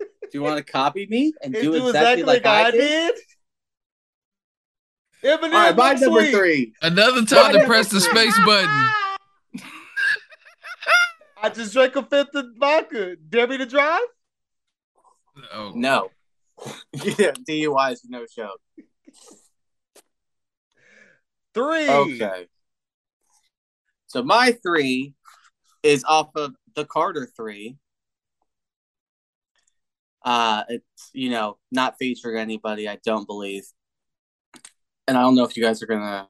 Do 0.00 0.38
you 0.38 0.42
want 0.42 0.64
to 0.64 0.72
copy 0.72 1.06
me 1.06 1.32
and 1.42 1.54
And 1.54 1.62
do 1.62 1.86
exactly, 1.86 2.24
like, 2.24 2.44
I 2.46 2.70
did? 2.70 3.14
Eminem 5.24 5.44
All 5.44 5.50
right, 5.50 5.76
my 5.76 5.94
number 5.94 6.20
sweet. 6.20 6.34
three. 6.34 6.74
Another 6.82 7.24
time 7.24 7.52
to 7.54 7.64
press 7.64 7.88
the 7.88 8.00
space 8.00 8.38
button. 8.44 8.90
I 11.42 11.48
just 11.48 11.72
drank 11.72 11.96
a 11.96 12.02
fifth 12.02 12.34
of 12.34 12.46
vodka. 12.58 13.16
Dare 13.16 13.48
me 13.48 13.56
to 13.58 13.66
drive? 13.66 14.02
Oh. 15.52 15.72
No. 15.74 16.10
yeah, 16.92 17.32
DUI 17.48 17.92
is 17.92 18.04
no 18.06 18.26
show. 18.26 18.50
Three. 21.54 21.88
Okay. 21.88 22.46
So 24.06 24.22
my 24.22 24.52
three 24.62 25.14
is 25.82 26.04
off 26.04 26.30
of 26.36 26.54
the 26.74 26.84
Carter 26.84 27.28
three. 27.36 27.76
Uh 30.24 30.64
it's 30.68 31.10
you 31.12 31.30
know 31.30 31.58
not 31.70 31.96
featuring 31.98 32.38
anybody, 32.38 32.88
I 32.88 32.98
don't 33.04 33.26
believe. 33.26 33.64
And 35.06 35.16
I 35.18 35.22
don't 35.22 35.34
know 35.34 35.44
if 35.44 35.56
you 35.56 35.62
guys 35.62 35.82
are 35.82 35.86
gonna 35.86 36.28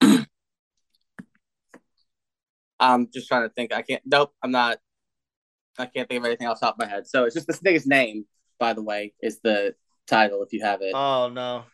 I'm 2.80 3.08
just 3.12 3.28
trying 3.28 3.42
to 3.42 3.48
think. 3.48 3.72
I 3.72 3.82
can't 3.82 4.02
nope, 4.04 4.32
I'm 4.42 4.50
not 4.50 4.78
I 5.78 5.86
can't 5.86 6.08
think 6.08 6.20
of 6.20 6.24
anything 6.26 6.46
off 6.46 6.60
the 6.60 6.66
top 6.66 6.74
of 6.74 6.78
my 6.80 6.86
head. 6.86 7.06
So 7.06 7.24
it's 7.24 7.34
just 7.34 7.46
this 7.46 7.60
nigga's 7.60 7.86
name, 7.86 8.26
by 8.58 8.72
the 8.72 8.82
way, 8.82 9.14
is 9.22 9.40
the 9.42 9.74
title 10.06 10.42
if 10.42 10.52
you 10.52 10.62
have 10.64 10.82
it. 10.82 10.92
Oh 10.94 11.28
no. 11.28 11.64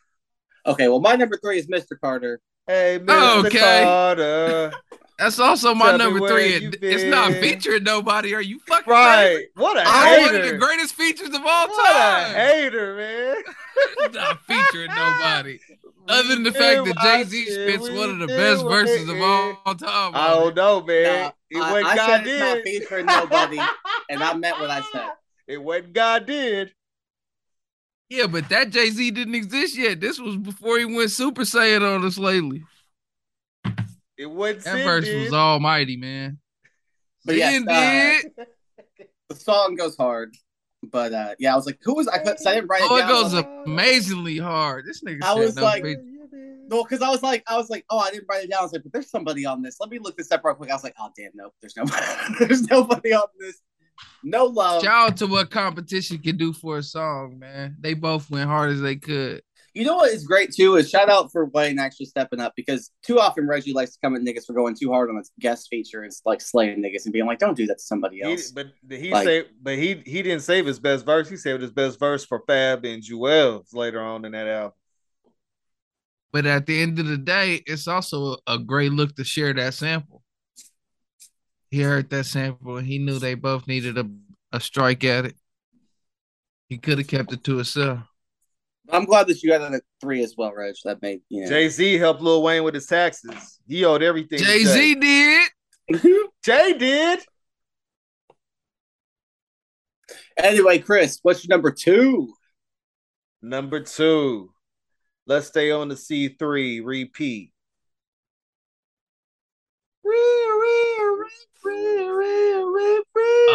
Okay, 0.67 0.89
well 0.89 1.01
my 1.01 1.15
number 1.17 1.37
three 1.37 1.59
is 1.59 1.67
Mr. 1.69 1.99
Carter. 2.01 2.41
Hey, 2.67 2.99
Mr. 3.03 3.45
Okay. 3.47 3.83
Carter. 3.85 4.73
That's 5.19 5.39
also 5.39 5.75
my 5.75 5.91
Tell 5.91 5.99
number 5.99 6.27
three. 6.29 6.55
It- 6.55 6.79
it's 6.83 7.05
not 7.05 7.33
featuring 7.35 7.85
nobody. 7.85 8.35
Are 8.35 8.41
you 8.41 8.59
fucking 8.67 8.91
right. 8.91 9.35
crazy? 9.35 9.49
What 9.55 9.77
a 9.77 9.85
That's 9.85 10.27
one 10.33 10.35
of 10.35 10.47
the 10.51 10.59
greatest 10.59 10.95
features 10.95 11.29
of 11.29 11.35
all 11.47 11.69
what 11.69 11.91
a 11.91 11.93
time. 11.95 12.35
hater, 12.35 12.97
man. 12.97 13.37
It's 13.99 14.15
not 14.17 14.41
featuring 14.47 14.89
nobody. 14.89 15.59
Other 16.09 16.29
than 16.29 16.43
the 16.43 16.53
fact 16.53 16.85
that 16.85 16.97
Jay 17.03 17.25
Z 17.25 17.45
spits 17.51 17.89
one 17.91 18.11
of 18.11 18.19
the 18.19 18.27
best 18.27 18.63
verses 18.65 19.09
of 19.09 19.21
all 19.21 19.55
time. 19.75 20.13
I 20.15 20.29
don't 20.35 20.49
it. 20.51 20.55
know, 20.57 20.83
man. 20.83 21.23
Nah, 21.23 21.31
it 21.51 21.63
I- 21.63 21.73
wasn't 21.73 21.87
I 21.93 21.97
God 21.97 22.07
said 22.07 22.27
it's 22.27 22.41
not 22.41 22.55
did. 22.55 22.65
featuring 22.65 23.07
nobody, 23.07 23.59
and 24.11 24.23
I 24.23 24.35
meant 24.35 24.59
what 24.61 24.71
I 24.71 24.81
said. 24.93 25.07
It 25.47 25.63
wasn't 25.63 25.93
God 25.93 26.25
did. 26.27 26.73
Yeah, 28.11 28.27
but 28.27 28.49
that 28.51 28.71
Jay 28.71 28.91
Z 28.91 29.11
didn't 29.13 29.35
exist 29.35 29.77
yet. 29.77 30.01
This 30.01 30.19
was 30.21 30.37
before 30.37 30.79
he 30.79 30.85
went 30.85 31.11
Super 31.11 31.43
Saiyan 31.43 31.83
on 31.83 32.05
us 32.05 32.19
lately. 32.19 32.63
It 34.17 34.27
wasn't 34.27 34.65
That 34.65 34.85
verse 34.85 35.05
did. 35.07 35.25
was 35.25 35.33
almighty, 35.33 35.97
man. 35.97 36.39
But 37.25 37.37
yes, 37.37 37.55
Sin 37.55 37.69
uh, 37.69 37.73
did. 38.37 38.47
The 39.31 39.37
song 39.37 39.75
goes 39.75 39.97
hard, 39.97 40.37
but 40.83 41.15
uh, 41.15 41.35
yeah, 41.39 41.55
I 41.55 41.57
was 41.57 41.65
like, 41.65 41.79
"Who 41.83 41.95
was 41.95 42.07
I?" 42.07 42.19
Cause 42.23 42.45
I 42.47 42.57
didn't 42.57 42.69
write 42.69 42.83
it 42.83 42.89
down? 42.89 42.93
Oh, 42.93 42.97
it 42.97 43.01
down. 43.01 43.11
I 43.11 43.13
was 43.15 43.23
goes 43.23 43.35
like, 43.35 43.49
amazingly 43.67 44.37
hard. 44.37 44.85
This 44.85 45.03
nigga 45.03 45.25
I 45.25 45.35
said 45.35 45.39
was 45.41 45.57
no 45.57 45.63
like- 45.63 45.83
feature. 45.83 46.03
no, 46.69 46.85
because 46.85 47.01
I 47.01 47.09
was 47.09 47.23
like, 47.23 47.43
I 47.49 47.57
was 47.57 47.71
like, 47.71 47.87
"Oh, 47.89 47.99
I 47.99 48.11
didn't 48.11 48.27
write 48.29 48.45
it 48.45 48.51
down." 48.51 48.61
I 48.61 48.63
was 48.65 48.73
like, 48.75 48.83
"But 48.83 48.93
there's 48.93 49.09
somebody 49.11 49.47
on 49.47 49.63
this. 49.63 49.81
Let 49.81 49.89
me 49.89 49.99
look 49.99 50.15
this 50.19 50.31
up 50.31 50.43
real 50.45 50.55
quick." 50.55 50.71
I 50.71 50.75
was 50.75 50.85
like, 50.85 50.95
"Oh, 51.01 51.09
damn, 51.17 51.31
no, 51.35 51.51
there's 51.63 51.75
nobody. 51.75 52.05
there's 52.39 52.63
nobody 52.69 53.15
on 53.15 53.27
this. 53.41 53.63
No 54.23 54.47
love." 54.47 54.83
Shout 54.83 55.11
out 55.11 55.17
to 55.19 55.27
what 55.27 55.51
competition 55.51 56.19
can 56.19 56.37
do 56.37 56.53
for 56.53 56.79
a 56.79 56.83
song, 56.83 57.39
man. 57.39 57.77
They 57.81 57.95
both 57.95 58.31
went 58.31 58.49
hard 58.49 58.71
as 58.71 58.81
they 58.81 58.97
could. 58.97 59.43
You 59.75 59.85
know 59.85 59.97
what 59.97 60.13
is 60.13 60.25
great 60.25 60.53
too 60.53 60.77
is 60.77 60.89
shout 60.89 61.11
out 61.11 61.33
for 61.33 61.47
Wayne 61.47 61.81
actually 61.81 62.07
stepping 62.07 62.39
up 62.39 62.53
because 62.55 62.93
too 63.03 63.19
often 63.19 63.49
Reggie 63.49 63.73
likes 63.73 63.95
to 63.95 63.99
come 64.01 64.15
at 64.15 64.23
niggas 64.23 64.47
for 64.47 64.53
going 64.53 64.77
too 64.77 64.93
hard 64.93 65.11
on 65.11 65.17
its 65.17 65.33
guest 65.41 65.67
feature 65.69 66.03
and 66.05 66.13
like 66.25 66.41
slaying 66.41 66.81
niggas 66.81 67.07
and 67.07 67.13
being 67.13 67.27
like, 67.27 67.41
"Don't 67.41 67.57
do 67.57 67.67
that 67.67 67.79
to 67.79 67.85
somebody 67.85 68.19
He, 68.19 68.23
else." 68.23 68.53
but 68.53 68.69
he 68.89 69.11
Like- 69.11 69.25
saved, 69.25 69.49
but 69.61 69.77
he 69.77 70.01
he 70.07 70.23
didn't 70.23 70.43
save 70.43 70.65
his 70.67 70.79
best 70.79 71.05
verse. 71.05 71.29
He 71.29 71.37
saved 71.37 71.61
his 71.61 71.73
best 71.73 71.99
verse 71.99 72.25
for 72.25 72.43
Fab 72.47 72.85
and 72.85 73.03
Juelz 73.03 73.75
later 73.75 74.01
on 74.01 74.25
in 74.25 74.33
that 74.33 74.47
album. 74.47 74.73
But 76.33 76.47
at 76.47 76.67
the 76.67 76.81
end 76.81 76.99
of 76.99 77.07
the 77.07 77.17
day, 77.19 77.63
it's 77.65 77.87
also 77.87 78.39
a 78.47 78.59
great 78.59 78.91
look 78.93 79.15
to 79.17 79.25
share 79.25 79.53
that 79.55 79.75
sample. 79.75 80.24
He 81.75 81.83
heard 81.83 82.09
that 82.11 82.27
sample 82.27 82.77
and 82.77 82.87
he 82.87 83.01
knew 83.01 83.19
they 83.19 83.35
both 83.35 83.67
needed 83.67 83.99
a, 83.99 84.09
a 84.53 84.61
strike 84.61 85.03
at 85.03 85.25
it. 85.25 85.35
He 86.69 86.79
could 86.79 86.99
have 86.99 87.09
kept 87.09 87.33
it 87.33 87.43
to 87.43 87.57
himself. 87.57 87.99
I'm 88.89 89.05
glad 89.07 89.27
that 89.27 89.43
you 89.43 89.51
got 89.51 89.59
that 89.59 89.75
at 89.75 89.83
three 90.01 90.23
as 90.23 90.37
well, 90.39 90.55
Reg. 90.55 90.77
That 90.85 91.03
made 91.03 91.23
you 91.29 91.43
know. 91.43 91.49
Jay 91.49 91.69
Z 91.69 91.95
helped 91.95 92.23
Lil 92.23 92.45
Wayne 92.45 92.63
with 92.63 92.75
his 92.75 92.87
taxes. 92.87 93.59
He 93.67 93.85
owed 93.85 94.05
everything. 94.05 94.39
Jay 94.39 94.63
Z 94.63 94.95
did. 94.95 95.51
Jay 96.45 96.79
did. 96.79 97.19
anyway, 100.37 100.79
Chris, 100.79 101.19
what's 101.23 101.45
your 101.45 101.57
number 101.57 101.73
two? 101.73 102.35
Number 103.43 103.81
two. 103.81 104.53
Let's 105.27 105.49
stay 105.49 105.73
on 105.73 105.89
the 105.89 105.97
C 105.97 106.29
three. 106.29 106.79
Repeat. 106.79 107.51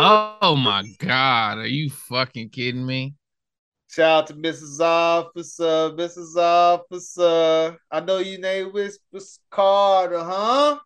Oh 0.02 0.56
my 0.56 0.84
god, 0.98 1.58
are 1.58 1.68
you 1.68 1.90
fucking 1.90 2.50
kidding 2.52 2.86
me? 2.86 3.16
Shout 3.90 4.24
out 4.24 4.28
to 4.28 4.34
Mrs. 4.36 4.80
Officer, 4.80 5.92
Mrs. 5.96 6.38
Officer. 6.38 7.78
I 7.92 8.00
know 8.00 8.20
you 8.20 8.38
name 8.40 8.72
Whispers 8.72 9.40
Carter, 9.50 10.20
huh? 10.24 10.80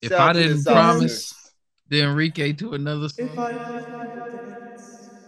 If 0.00 0.10
Shout 0.12 0.30
I 0.30 0.32
didn't 0.34 0.64
promise 0.64 1.32
officer. 1.32 1.50
the 1.88 2.02
Enrique 2.02 2.52
to 2.52 2.74
another 2.74 3.08
song. 3.08 3.48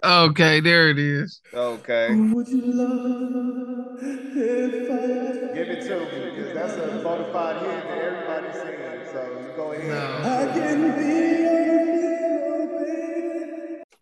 Okay, 0.03 0.59
there 0.61 0.89
it 0.89 0.99
is. 0.99 1.41
Okay. 1.53 2.15
Would 2.15 2.47
you 2.47 2.61
love 2.61 3.97
if 4.01 4.89
I 4.89 5.55
Give 5.55 5.69
it 5.69 5.81
to 5.87 5.99
me, 6.11 6.29
because 6.29 6.53
that's 6.53 6.77
a 6.77 7.01
bona 7.03 7.25
fide 7.31 7.57
hit 7.57 7.87
that 7.87 7.97
everybody's 7.97 8.55
singing. 8.61 9.03
So 9.11 9.49
go 9.55 9.71
ahead. 9.71 9.89
No, 9.89 10.21
I 10.23 10.45
can 10.53 10.53
be 10.53 10.69
your 10.69 10.77
hero, 10.77 10.95
baby. 10.95 11.18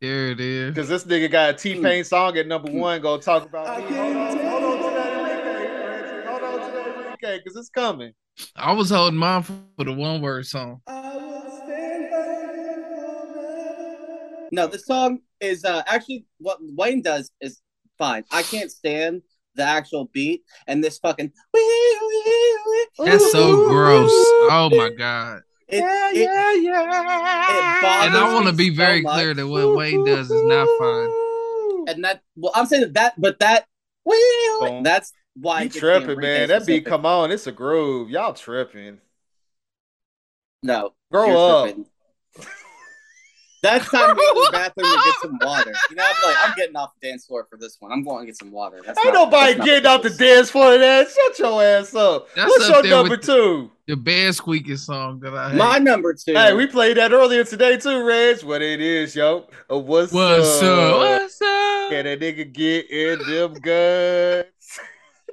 There 0.02 0.28
it 0.28 0.40
is. 0.40 0.74
Because 0.74 0.90
this 0.90 1.06
nigga 1.06 1.32
got 1.32 1.50
a 1.52 1.54
T-Pain 1.54 2.04
song 2.04 2.38
at 2.38 2.48
number 2.48 2.72
one. 2.72 3.02
Go 3.02 3.18
talk 3.18 3.46
about 3.46 3.68
I 3.68 3.82
can't 3.82 4.38
Hold 4.48 4.64
on, 4.64 4.80
hold 4.80 4.84
on 4.84 4.90
to 4.90 4.96
that 4.96 5.14
Enrique, 5.14 6.28
Hold 6.28 6.42
on 6.44 6.68
to 6.68 6.74
that 6.74 6.88
Enrique, 6.88 7.38
because 7.44 7.56
it's 7.58 7.70
coming. 7.70 8.14
I 8.56 8.72
was 8.74 8.90
holding 8.90 9.18
mine 9.18 9.44
for 9.44 9.84
the 9.84 9.94
one 9.94 10.22
word 10.22 10.46
song. 10.46 10.82
I 10.88 11.16
will 11.16 11.42
stand 11.64 12.12
by 12.12 12.18
you 12.56 12.84
forever. 13.36 14.50
No, 14.52 14.68
the 14.68 14.80
song 14.80 15.20
is 15.40 15.66
uh 15.66 15.84
actually 15.88 16.26
what 16.38 16.60
Wayne 16.62 17.02
does 17.02 17.32
is 17.42 17.62
fine. 17.98 18.24
I 18.32 18.44
can't 18.44 18.72
stand 18.72 19.24
the 19.56 19.64
actual 19.64 20.06
beat 20.14 20.44
and 20.68 20.84
this 20.84 21.00
fucking 21.00 21.32
That's 23.04 23.32
so 23.32 23.68
gross. 23.68 24.12
Oh 24.50 24.70
my 24.72 24.90
god. 24.90 25.42
It, 25.70 25.80
it, 25.80 25.84
yeah, 25.84 26.54
it 26.54 26.64
yeah. 26.64 28.06
And 28.08 28.16
I 28.16 28.34
want 28.34 28.48
to 28.48 28.54
me 28.54 28.70
be 28.70 28.70
so 28.70 28.78
very 28.78 29.02
much. 29.02 29.14
clear 29.14 29.34
that 29.34 29.48
what 29.48 29.76
Wayne 29.76 30.06
does 30.06 30.32
is 30.32 30.44
not 30.44 30.68
fine. 30.80 31.90
and 31.90 32.04
that 32.04 32.22
well 32.36 32.52
I'm 32.56 32.66
saying 32.66 32.94
that 32.94 33.20
but 33.20 33.40
that 33.40 33.68
Boom. 34.60 34.84
that's 34.84 35.14
why 35.36 35.62
You 35.62 35.68
it 35.68 35.74
tripping, 35.74 36.20
man. 36.20 36.48
That 36.48 36.66
beat, 36.66 36.86
come 36.86 37.06
on. 37.06 37.32
It's 37.32 37.48
a 37.48 37.52
groove. 37.52 38.10
Y'all 38.10 38.34
tripping. 38.34 39.00
No. 40.64 40.94
Grow 41.12 41.38
up. 41.38 41.66
tripping. 41.66 41.86
That's 43.63 43.89
time 43.89 44.10
to 44.10 44.15
go 44.15 44.34
to 44.34 44.41
the 44.46 44.50
bathroom 44.58 44.86
to 44.86 45.02
get 45.04 45.15
some 45.22 45.39
water. 45.41 45.74
You 45.89 45.96
know, 45.96 46.04
I'm 46.06 46.30
like, 46.30 46.36
I'm 46.48 46.54
getting 46.56 46.76
off 46.76 46.91
the 47.02 47.08
dance 47.08 47.26
floor 47.26 47.48
for 47.50 47.58
this 47.58 47.78
one. 47.80 47.91
I'm 47.91 48.04
going 48.04 48.22
to 48.22 48.26
get 48.28 48.38
some 48.38 48.52
water. 48.52 48.82
That's 48.86 48.98
Ain't 49.04 49.13
not- 49.13 49.26
nobody 49.32 49.54
that's 49.54 49.65
getting 49.65 49.86
off 49.88 50.02
the 50.04 50.10
dance 50.12 50.50
floor 50.52 50.76
of 50.76 50.80
that. 50.80 51.08
Shut 51.10 51.39
your 51.39 51.63
ass 51.63 51.96
up. 51.96 52.28
That's 52.36 52.50
What's 52.50 52.70
up 52.70 52.84
your 52.86 52.98
number 52.98 53.10
with 53.12 53.22
the- 53.24 53.34
two? 53.34 53.72
The 53.88 53.96
bed 53.96 54.36
squeaking 54.36 54.76
song 54.78 55.20
that 55.22 55.34
I 55.34 55.52
hate. 55.52 55.58
My 55.58 55.80
number 55.80 56.13
two. 56.13 56.34
Hey, 56.34 56.54
we 56.54 56.67
played 56.67 56.98
that 56.98 57.13
earlier 57.13 57.46
today 57.46 57.78
too, 57.78 58.04
Reg. 58.06 58.43
What 58.43 58.62
it 58.62 58.82
is, 58.82 59.15
yo? 59.15 59.48
Uh, 59.72 59.78
what's, 59.80 60.12
What's 60.12 60.62
up? 60.62 60.93
up? 60.93 60.98
What's 61.00 61.41
up? 61.41 61.89
Can 61.89 62.06
a 62.06 62.17
nigga 62.17 62.52
get 62.52 62.91
in 62.91 63.20
them 63.28 63.54
guts? 63.54 64.80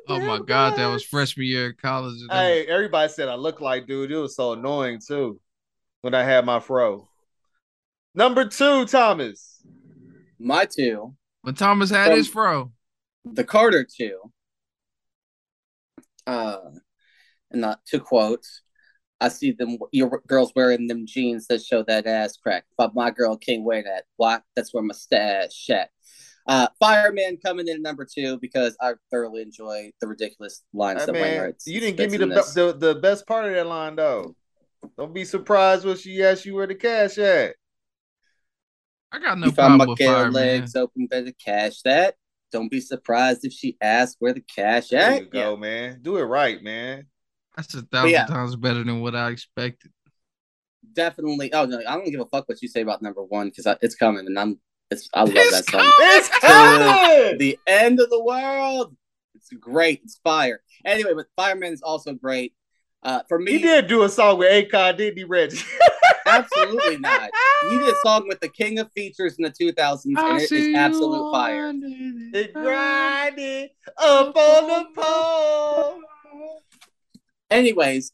Oh 0.06 0.20
my 0.20 0.38
god, 0.38 0.76
that 0.76 0.86
was 0.88 1.02
freshman 1.02 1.46
year 1.46 1.70
of 1.70 1.78
college. 1.78 2.14
Hey, 2.30 2.66
everybody 2.66 3.10
said 3.10 3.28
I 3.28 3.36
look 3.36 3.62
like 3.62 3.86
dude. 3.86 4.10
It 4.12 4.16
was 4.18 4.36
so 4.36 4.52
annoying 4.52 5.00
too 5.00 5.40
when 6.02 6.14
I 6.14 6.22
had 6.22 6.44
my 6.44 6.60
fro. 6.60 7.08
Number 8.14 8.44
two, 8.46 8.86
Thomas. 8.86 9.62
My 10.38 10.66
two. 10.66 11.14
But 11.42 11.56
Thomas 11.56 11.90
had 11.90 12.12
his 12.12 12.28
fro. 12.28 12.72
The 13.24 13.44
Carter 13.44 13.84
two. 13.84 14.20
Uh, 16.26 16.58
and 17.50 17.64
uh, 17.64 17.76
two 17.88 18.00
quotes. 18.00 18.62
I 19.20 19.28
see 19.28 19.52
them, 19.52 19.78
your 19.92 20.20
girls 20.26 20.52
wearing 20.54 20.86
them 20.86 21.06
jeans 21.06 21.46
that 21.46 21.62
show 21.62 21.82
that 21.84 22.06
ass 22.06 22.36
crack. 22.36 22.64
But 22.76 22.94
my 22.94 23.10
girl 23.10 23.36
can't 23.36 23.62
wear 23.64 23.82
that. 23.82 24.04
Why? 24.16 24.40
That's 24.54 24.74
where 24.74 24.82
my 24.82 24.94
stash 24.94 25.70
at. 25.70 25.90
Uh, 26.46 26.66
Fireman 26.78 27.38
coming 27.42 27.68
in 27.68 27.76
at 27.76 27.80
number 27.80 28.06
two 28.12 28.38
because 28.38 28.76
I 28.80 28.92
thoroughly 29.10 29.40
enjoy 29.40 29.92
the 30.00 30.06
ridiculous 30.06 30.62
lines 30.74 31.00
Hey, 31.00 31.06
that 31.06 31.14
Wayne 31.14 31.22
man, 31.22 31.42
writes. 31.42 31.66
you 31.66 31.80
didn't 31.80 31.96
give 31.96 32.10
me 32.10 32.18
the, 32.18 32.26
be- 32.26 32.32
the 32.54 32.76
the 32.76 32.94
best 33.00 33.26
part 33.26 33.46
of 33.46 33.52
that 33.54 33.66
line 33.66 33.96
though. 33.96 34.34
Don't 34.98 35.14
be 35.14 35.24
surprised 35.24 35.86
when 35.86 35.96
she 35.96 36.22
asks 36.22 36.44
you 36.44 36.54
where 36.54 36.66
the 36.66 36.74
cash 36.74 37.16
at. 37.16 37.54
I 39.14 39.18
got 39.20 39.38
no 39.38 39.46
you 39.46 39.52
found 39.52 39.78
problem 39.78 39.78
my 39.78 39.86
with 39.86 39.98
Kale 39.98 40.12
fire, 40.14 40.24
man. 40.24 40.32
legs 40.32 40.74
open, 40.76 41.06
better 41.06 41.32
cash 41.32 41.82
that. 41.82 42.16
Don't 42.50 42.70
be 42.70 42.80
surprised 42.80 43.44
if 43.44 43.52
she 43.52 43.76
asks 43.80 44.16
where 44.18 44.32
the 44.32 44.40
cash 44.40 44.88
There 44.88 45.00
at. 45.00 45.20
you 45.20 45.26
go, 45.26 45.56
man. 45.56 46.00
Do 46.02 46.16
it 46.16 46.22
right, 46.22 46.62
man. 46.62 47.06
That's 47.56 47.74
a 47.74 47.82
thousand 47.82 48.10
yeah. 48.10 48.26
times 48.26 48.56
better 48.56 48.82
than 48.82 49.00
what 49.00 49.14
I 49.14 49.30
expected. 49.30 49.92
definitely. 50.92 51.52
Oh 51.52 51.64
no, 51.66 51.78
I 51.86 51.94
don't 51.94 52.10
give 52.10 52.20
a 52.20 52.26
fuck 52.26 52.48
what 52.48 52.60
you 52.62 52.68
say 52.68 52.80
about 52.82 53.02
number 53.02 53.22
one 53.22 53.48
because 53.50 53.76
it's 53.82 53.94
coming, 53.94 54.26
and 54.26 54.38
I'm. 54.38 54.58
It's 54.90 55.08
I 55.14 55.20
love 55.20 55.32
It's 55.34 55.50
that 55.52 55.64
song. 55.70 55.80
coming! 55.80 55.92
It's 56.00 56.28
coming. 56.40 57.38
the 57.38 57.58
end 57.66 58.00
of 58.00 58.10
the 58.10 58.22
world. 58.22 58.94
It's 59.34 59.48
great. 59.50 60.00
It's 60.04 60.20
fire. 60.22 60.60
Anyway, 60.84 61.12
but 61.14 61.26
Fireman 61.36 61.72
is 61.72 61.82
also 61.82 62.12
great. 62.12 62.54
Uh, 63.02 63.20
for 63.28 63.38
me, 63.38 63.52
He 63.52 63.58
did 63.58 63.86
do 63.86 64.02
a 64.02 64.08
song 64.08 64.38
with 64.38 64.50
Akon, 64.70 64.96
didn't 64.96 65.16
he, 65.18 65.24
Reggie? 65.24 65.58
absolutely 66.42 66.98
not. 66.98 67.30
You 67.70 67.80
did 67.80 67.88
a 67.88 67.96
song 68.04 68.28
with 68.28 68.40
the 68.40 68.48
king 68.48 68.78
of 68.78 68.90
features 68.92 69.36
in 69.38 69.44
the 69.44 69.50
2000s, 69.50 70.04
and 70.04 70.40
it 70.40 70.52
is 70.52 70.74
absolute 70.74 71.32
fire. 71.32 71.72
It 71.74 72.52
grinding 72.52 73.68
up 73.98 74.36
on 74.36 74.68
the 74.68 74.86
pole. 75.00 76.00
Anyways, 77.50 78.12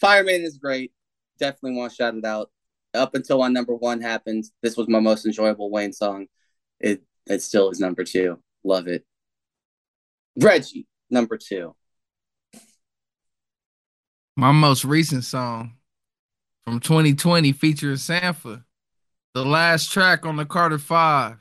Fireman 0.00 0.42
is 0.42 0.58
great. 0.58 0.92
Definitely 1.38 1.78
want 1.78 1.92
to 1.92 1.96
shout 1.96 2.14
it 2.14 2.24
out. 2.24 2.50
Up 2.94 3.14
until 3.14 3.38
my 3.38 3.48
number 3.48 3.74
one 3.74 4.00
happens, 4.00 4.52
this 4.62 4.76
was 4.76 4.88
my 4.88 5.00
most 5.00 5.26
enjoyable 5.26 5.70
Wayne 5.70 5.92
song. 5.92 6.26
It 6.80 7.02
it 7.26 7.42
still 7.42 7.70
is 7.70 7.80
number 7.80 8.04
two. 8.04 8.38
Love 8.64 8.86
it. 8.86 9.04
Reggie, 10.38 10.86
number 11.10 11.36
two. 11.36 11.74
My 14.36 14.52
most 14.52 14.84
recent 14.84 15.24
song 15.24 15.72
from 16.66 16.80
2020 16.80 17.52
featuring 17.52 17.94
Sampha. 17.94 18.64
The 19.34 19.44
last 19.44 19.92
track 19.92 20.26
on 20.26 20.36
the 20.36 20.44
Carter 20.44 20.78
5. 20.78 21.38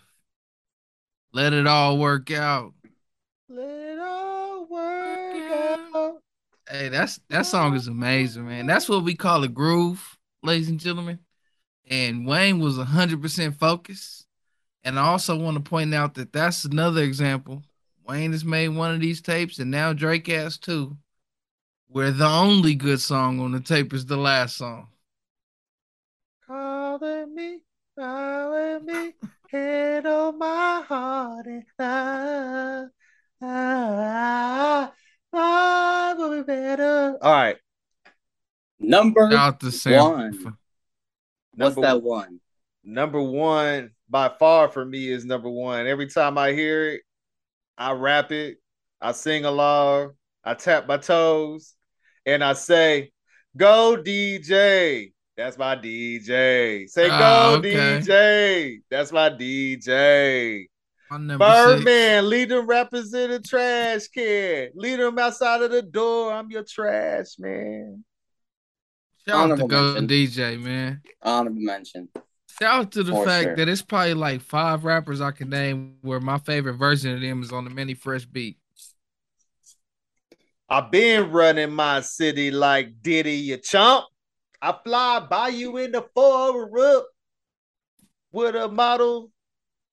Let 1.33 1.51
it 1.51 1.65
all 1.65 1.97
work 1.97 2.29
out. 2.29 2.73
Let 3.49 3.67
it 3.67 3.99
all 3.99 4.67
work 4.67 5.51
out. 5.51 6.19
Hey, 6.69 6.89
that's 6.89 7.19
that 7.29 7.47
song 7.47 7.75
is 7.75 7.87
amazing, 7.87 8.47
man. 8.47 8.67
That's 8.67 8.87
what 8.87 9.03
we 9.03 9.15
call 9.15 9.43
a 9.43 9.47
groove, 9.47 10.17
ladies 10.43 10.69
and 10.69 10.79
gentlemen. 10.79 11.19
And 11.89 12.27
Wayne 12.27 12.59
was 12.59 12.77
100% 12.77 13.57
focused. 13.57 14.27
And 14.83 14.99
I 14.99 15.07
also 15.07 15.35
want 15.37 15.57
to 15.57 15.67
point 15.67 15.93
out 15.95 16.13
that 16.15 16.33
that's 16.33 16.65
another 16.65 17.01
example. 17.01 17.63
Wayne 18.07 18.31
has 18.31 18.45
made 18.45 18.69
one 18.69 18.93
of 18.93 19.01
these 19.01 19.21
tapes, 19.21 19.57
and 19.57 19.71
now 19.71 19.93
Drake 19.93 20.27
has 20.27 20.59
two, 20.59 20.95
where 21.87 22.11
the 22.11 22.27
only 22.27 22.75
good 22.75 23.01
song 23.01 23.39
on 23.39 23.51
the 23.51 23.59
tape 23.59 23.93
is 23.93 24.05
the 24.05 24.17
last 24.17 24.57
song. 24.57 24.89
Calling 27.35 27.51
me, 27.51 27.59
calling 27.97 28.85
me, 28.85 29.13
head 29.49 30.05
on 30.05 30.37
my 30.37 30.83
heart, 30.87 31.45
and 31.47 31.63
I, 31.79 32.85
I, 33.41 34.89
I 35.33 36.13
will 36.17 36.37
be 36.37 36.43
better. 36.43 37.17
All 37.21 37.31
right, 37.31 37.57
Number 38.79 39.29
Shout 39.31 39.39
out 39.39 39.59
to 39.61 39.65
Sampha. 39.67 40.11
One. 40.11 40.57
what's 41.55 41.75
number- 41.75 41.81
that 41.81 42.01
one? 42.01 42.39
number 42.83 43.21
one 43.21 43.91
by 44.09 44.29
far 44.29 44.69
for 44.69 44.85
me 44.85 45.09
is 45.09 45.25
number 45.25 45.49
one. 45.49 45.87
Every 45.87 46.07
time 46.07 46.37
I 46.37 46.53
hear 46.53 46.89
it, 46.91 47.01
I 47.77 47.91
rap 47.93 48.31
it, 48.31 48.57
I 49.01 49.11
sing 49.11 49.43
along, 49.43 50.11
I 50.43 50.53
tap 50.53 50.87
my 50.87 50.97
toes, 50.97 51.73
and 52.25 52.43
I 52.43 52.53
say, 52.53 53.11
"Go 53.57 53.97
DJ." 54.01 55.14
That's 55.37 55.57
my 55.57 55.75
DJ. 55.75 56.87
Say, 56.87 57.09
Ah, 57.11 57.51
"Go 57.51 57.57
okay. 57.59 57.99
DJ." 57.99 58.81
That's 58.89 59.11
my 59.11 59.29
DJ. 59.29 60.67
My 61.11 61.17
number 61.17 61.45
six. 61.45 61.65
Birdman, 61.83 62.29
lead 62.29 62.49
them 62.49 62.65
rappers 62.65 63.13
in 63.13 63.31
the 63.31 63.39
trash 63.39 64.07
can. 64.07 64.69
Lead 64.75 64.99
them 64.99 65.19
outside 65.19 65.61
of 65.61 65.71
the 65.71 65.81
door. 65.81 66.33
I'm 66.33 66.49
your 66.49 66.63
trash 66.63 67.37
man. 67.37 68.03
Shout 69.27 69.35
out 69.35 69.39
to 69.47 69.53
Honorable 69.53 69.67
Go. 69.67 69.95
DJ, 70.01 70.61
man. 70.61 71.01
Honorable 71.21 71.61
mention. 71.61 72.07
Shout 72.61 72.73
out 72.73 72.91
to 72.93 73.03
the 73.03 73.11
For 73.11 73.25
fact 73.25 73.43
sure. 73.43 73.55
that 73.57 73.67
it's 73.69 73.81
probably 73.81 74.13
like 74.13 74.39
five 74.41 74.85
rappers 74.85 75.19
I 75.19 75.31
can 75.31 75.49
name 75.49 75.97
where 76.01 76.21
my 76.21 76.37
favorite 76.37 76.75
version 76.75 77.13
of 77.13 77.21
them 77.21 77.43
is 77.43 77.51
on 77.51 77.65
the 77.65 77.69
Mannie 77.69 77.93
Fresh 77.95 78.25
beat. 78.25 78.57
I've 80.69 80.89
been 80.89 81.29
running 81.31 81.71
my 81.71 82.01
city 82.01 82.49
like 82.51 83.01
Diddy, 83.01 83.33
you 83.33 83.57
chump. 83.57 84.05
I 84.65 84.73
fly 84.83 85.19
by 85.19 85.49
you 85.49 85.77
in 85.77 85.91
the 85.91 86.03
four 86.15 86.79
up 86.79 87.05
with 88.31 88.55
a 88.55 88.67
model, 88.67 89.31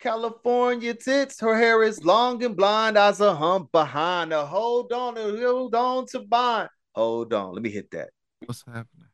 California 0.01 0.95
tits. 0.95 1.39
Her 1.41 1.55
hair 1.55 1.83
is 1.83 2.03
long 2.03 2.43
and 2.43 2.57
blonde, 2.57 2.97
as 2.97 3.21
a 3.21 3.35
hump 3.35 3.71
behind 3.71 4.33
her. 4.33 4.47
Hold 4.47 4.91
on, 4.95 5.17
hold 5.17 5.75
on 5.75 6.07
to 6.07 6.21
bind. 6.21 6.71
Hold 6.95 7.35
on, 7.35 7.53
let 7.53 7.63
me 7.63 7.69
hit 7.69 7.91
that. 7.91 8.09
What's 8.47 8.65
happening? 8.65 9.09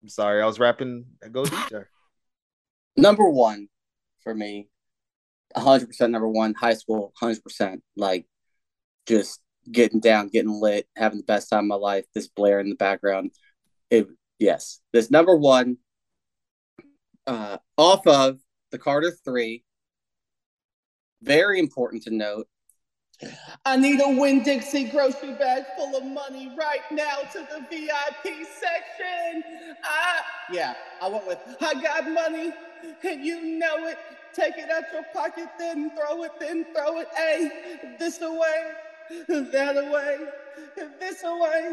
I'm 0.00 0.08
sorry, 0.08 0.40
I 0.40 0.46
was 0.46 0.60
rapping. 0.60 1.06
Go 1.32 1.42
DJ. 1.42 1.84
number 2.96 3.28
one 3.28 3.66
for 4.22 4.32
me, 4.32 4.68
hundred 5.56 5.88
percent 5.88 6.12
number 6.12 6.28
one. 6.28 6.54
High 6.54 6.74
school, 6.74 7.12
hundred 7.16 7.42
percent. 7.42 7.82
Like 7.96 8.26
just 9.08 9.40
getting 9.72 9.98
down, 9.98 10.28
getting 10.28 10.52
lit, 10.52 10.86
having 10.94 11.18
the 11.18 11.24
best 11.24 11.50
time 11.50 11.64
of 11.64 11.66
my 11.66 11.74
life. 11.74 12.04
This 12.14 12.28
Blair 12.28 12.60
in 12.60 12.68
the 12.68 12.76
background. 12.76 13.32
It 13.90 14.06
yes, 14.38 14.80
this 14.92 15.10
number 15.10 15.36
one. 15.36 15.78
Uh, 17.26 17.58
off 17.76 18.06
of 18.06 18.38
the 18.70 18.78
Carter 18.78 19.10
Three. 19.24 19.64
Very 21.22 21.58
important 21.58 22.04
to 22.04 22.10
note. 22.10 22.48
I 23.64 23.76
need 23.76 24.00
a 24.00 24.08
Winn 24.08 24.42
Dixie 24.44 24.84
grocery 24.84 25.34
bag 25.34 25.64
full 25.76 25.96
of 25.96 26.04
money 26.04 26.52
right 26.56 26.82
now 26.92 27.18
to 27.32 27.40
the 27.40 27.66
VIP 27.68 28.46
section. 28.46 29.42
I, 29.82 30.20
yeah, 30.52 30.74
I 31.02 31.08
went 31.08 31.26
with 31.26 31.38
I 31.60 31.74
got 31.74 32.08
money 32.10 32.52
and 33.02 33.24
you 33.24 33.58
know 33.58 33.88
it. 33.88 33.98
Take 34.34 34.58
it 34.58 34.70
out 34.70 34.84
your 34.92 35.02
pocket, 35.12 35.48
then 35.58 35.90
throw 35.90 36.22
it, 36.22 36.32
then 36.38 36.66
throw 36.74 37.00
it. 37.00 37.08
Hey, 37.16 37.96
this 37.98 38.20
away, 38.20 38.72
that 39.26 39.76
away, 39.76 40.18
this 41.00 41.24
away, 41.24 41.72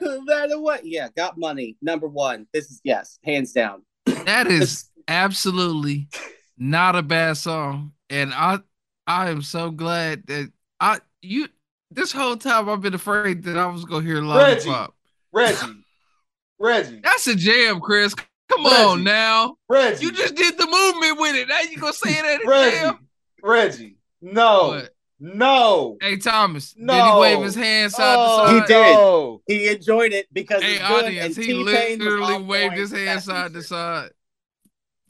that 0.00 0.50
away. 0.52 0.80
Yeah, 0.84 1.08
got 1.16 1.38
money. 1.38 1.76
Number 1.82 2.06
one. 2.08 2.46
This 2.52 2.70
is 2.70 2.80
yes, 2.84 3.18
hands 3.24 3.52
down. 3.52 3.82
That 4.26 4.46
is 4.46 4.88
absolutely 5.08 6.08
not 6.58 6.96
a 6.96 7.02
bad 7.02 7.36
song, 7.36 7.92
and 8.08 8.32
I 8.34 8.58
I 9.06 9.30
am 9.30 9.42
so 9.42 9.70
glad 9.70 10.26
that 10.26 10.50
I 10.80 10.98
you 11.22 11.48
this 11.90 12.12
whole 12.12 12.36
time 12.36 12.68
I've 12.68 12.80
been 12.80 12.94
afraid 12.94 13.42
that 13.44 13.56
I 13.56 13.66
was 13.66 13.84
gonna 13.84 14.04
hear 14.04 14.20
Lollipop. 14.22 14.94
Reggie, 15.32 15.84
Reggie, 16.58 17.00
That's 17.02 17.26
a 17.26 17.34
jam, 17.34 17.80
Chris. 17.80 18.14
Come 18.14 18.64
Reggie. 18.64 18.76
on 18.76 19.04
now. 19.04 19.56
Reggie, 19.68 20.04
You 20.04 20.12
just 20.12 20.34
did 20.34 20.58
the 20.58 20.66
movement 20.66 21.20
with 21.20 21.36
it. 21.36 21.48
Now 21.48 21.60
you 21.60 21.76
gonna 21.78 21.92
say 21.92 22.10
it 22.10 22.24
at 22.24 22.44
a 22.44 22.48
Reggie, 22.48 22.76
jam? 22.76 23.08
Reggie. 23.42 23.96
No, 24.20 24.68
What? 24.68 24.94
No. 25.20 25.96
Hey 26.00 26.16
Thomas, 26.16 26.72
did 26.72 26.80
he 26.80 26.84
No. 26.86 27.20
wave 27.20 27.42
his 27.42 27.54
hand 27.54 27.92
side 27.92 28.16
Oh, 28.18 28.42
to 28.46 28.48
side? 28.48 28.54
He 28.54 28.60
did. 28.66 28.94
no. 28.94 29.42
He 29.46 29.68
enjoyed 29.68 30.12
it 30.12 30.26
because 30.32 30.62
Hey 30.62 30.76
it's 30.76 30.88
good. 30.88 31.04
audience, 31.04 31.36
and 31.36 31.44
he 31.46 31.52
T-Pain 31.52 31.98
literally 31.98 32.42
waved 32.42 32.74
his 32.74 32.90
hand 32.90 33.08
that 33.18 33.22
side 33.22 33.52
to 33.52 33.62
side. 33.62 34.10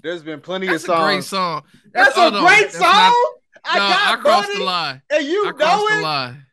There's 0.02 0.22
been 0.22 0.40
plenty 0.40 0.66
That's 0.66 0.84
of 0.84 0.90
a 0.90 1.02
great 1.04 1.24
songs. 1.24 1.26
song. 1.28 1.62
That's 1.92 2.14
hold 2.14 2.34
a 2.34 2.38
on, 2.38 2.44
great 2.46 2.62
that's 2.62 2.78
song. 2.78 2.82
not- 2.92 3.14
I 3.62 3.74
no, 3.74 3.88
got 3.88 4.18
I 4.18 4.22
crossed 4.22 4.48
money, 4.48 4.58
the 4.58 4.64
line. 4.64 5.02
and 5.10 5.26
you 5.26 5.42
I 5.46 5.50
know 5.50 5.56
crossed 5.56 5.88
the 5.94 6.00
line. 6.00 6.46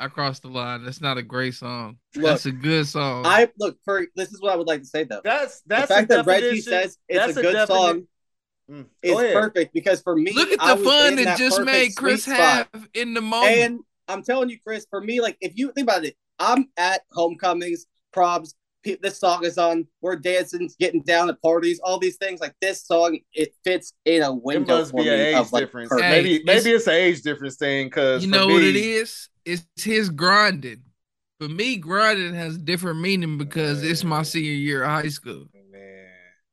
I 0.00 0.08
crossed 0.08 0.42
the 0.42 0.48
line. 0.48 0.84
That's 0.84 1.00
not 1.00 1.16
a 1.18 1.22
great 1.22 1.54
song. 1.54 1.98
Look, 2.16 2.24
That's 2.24 2.46
a 2.46 2.52
good 2.52 2.86
song. 2.88 3.24
I 3.26 3.48
look 3.58 3.78
for 3.84 4.06
this 4.16 4.32
is 4.32 4.40
what 4.42 4.52
I 4.52 4.56
would 4.56 4.66
like 4.66 4.80
to 4.80 4.86
say 4.86 5.04
though. 5.04 5.20
That's 5.22 5.60
that's 5.66 5.88
The 5.88 5.94
fact 5.94 6.04
a 6.12 6.16
that 6.16 6.26
Reggie 6.26 6.42
definition- 6.42 6.72
says 6.72 6.98
it's 7.08 7.18
that's 7.26 7.36
a 7.36 7.42
good 7.42 7.54
defini- 7.54 7.66
song 7.68 8.02
Mm, 8.70 8.86
is 9.02 9.14
perfect 9.14 9.72
because 9.72 10.02
for 10.02 10.14
me, 10.14 10.32
Look 10.32 10.50
at 10.50 10.60
I 10.60 10.74
the 10.74 10.82
was 10.82 10.88
fun 10.88 11.18
in 11.18 11.24
that 11.24 11.38
just 11.38 11.60
made 11.62 11.96
Chris 11.96 12.24
sweet 12.24 12.34
spot. 12.36 12.68
have 12.74 12.88
in 12.94 13.14
the 13.14 13.20
moment. 13.22 13.56
And 13.56 13.80
I'm 14.08 14.22
telling 14.22 14.50
you, 14.50 14.58
Chris, 14.60 14.86
for 14.90 15.00
me, 15.00 15.20
like 15.20 15.36
if 15.40 15.52
you 15.56 15.72
think 15.72 15.86
about 15.86 16.04
it, 16.04 16.16
I'm 16.38 16.68
at 16.76 17.02
homecomings, 17.12 17.86
probs. 18.14 18.54
pe- 18.84 18.96
This 19.02 19.18
song 19.18 19.44
is 19.44 19.56
on. 19.58 19.86
We're 20.02 20.16
dancing, 20.16 20.70
getting 20.78 21.02
down 21.02 21.30
at 21.30 21.40
parties, 21.40 21.80
all 21.82 21.98
these 21.98 22.16
things. 22.16 22.40
Like 22.40 22.54
this 22.60 22.84
song, 22.86 23.18
it 23.32 23.54
fits 23.64 23.92
in 24.04 24.22
a 24.22 24.34
It 24.34 24.42
window 24.42 24.78
must 24.78 24.90
for 24.90 25.02
be 25.02 25.08
an 25.08 25.18
age 25.20 25.34
of 25.36 25.50
like 25.52 25.62
difference. 25.62 25.90
Hey, 25.98 26.10
maybe 26.10 26.34
it's- 26.36 26.64
maybe 26.64 26.74
it's 26.76 26.86
an 26.86 26.94
age 26.94 27.22
difference 27.22 27.56
thing 27.56 27.86
because 27.86 28.22
you 28.24 28.30
know 28.30 28.46
what 28.48 28.62
it 28.62 28.76
is? 28.76 29.28
It's 29.46 29.64
his 29.82 30.10
grinding. 30.10 30.82
For 31.40 31.48
me, 31.48 31.76
grinding 31.76 32.34
has 32.34 32.58
different 32.58 33.00
meaning 33.00 33.38
because 33.38 33.82
it's 33.82 34.04
my 34.04 34.22
senior 34.24 34.52
year 34.52 34.82
of 34.82 34.90
high 34.90 35.08
school. 35.08 35.46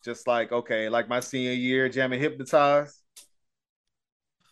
Man, 0.05 0.13
just 0.13 0.27
like 0.27 0.51
okay, 0.51 0.89
like 0.89 1.07
my 1.07 1.19
senior 1.19 1.53
year, 1.53 1.89
jamming 1.89 2.19
hypnotized. 2.19 2.95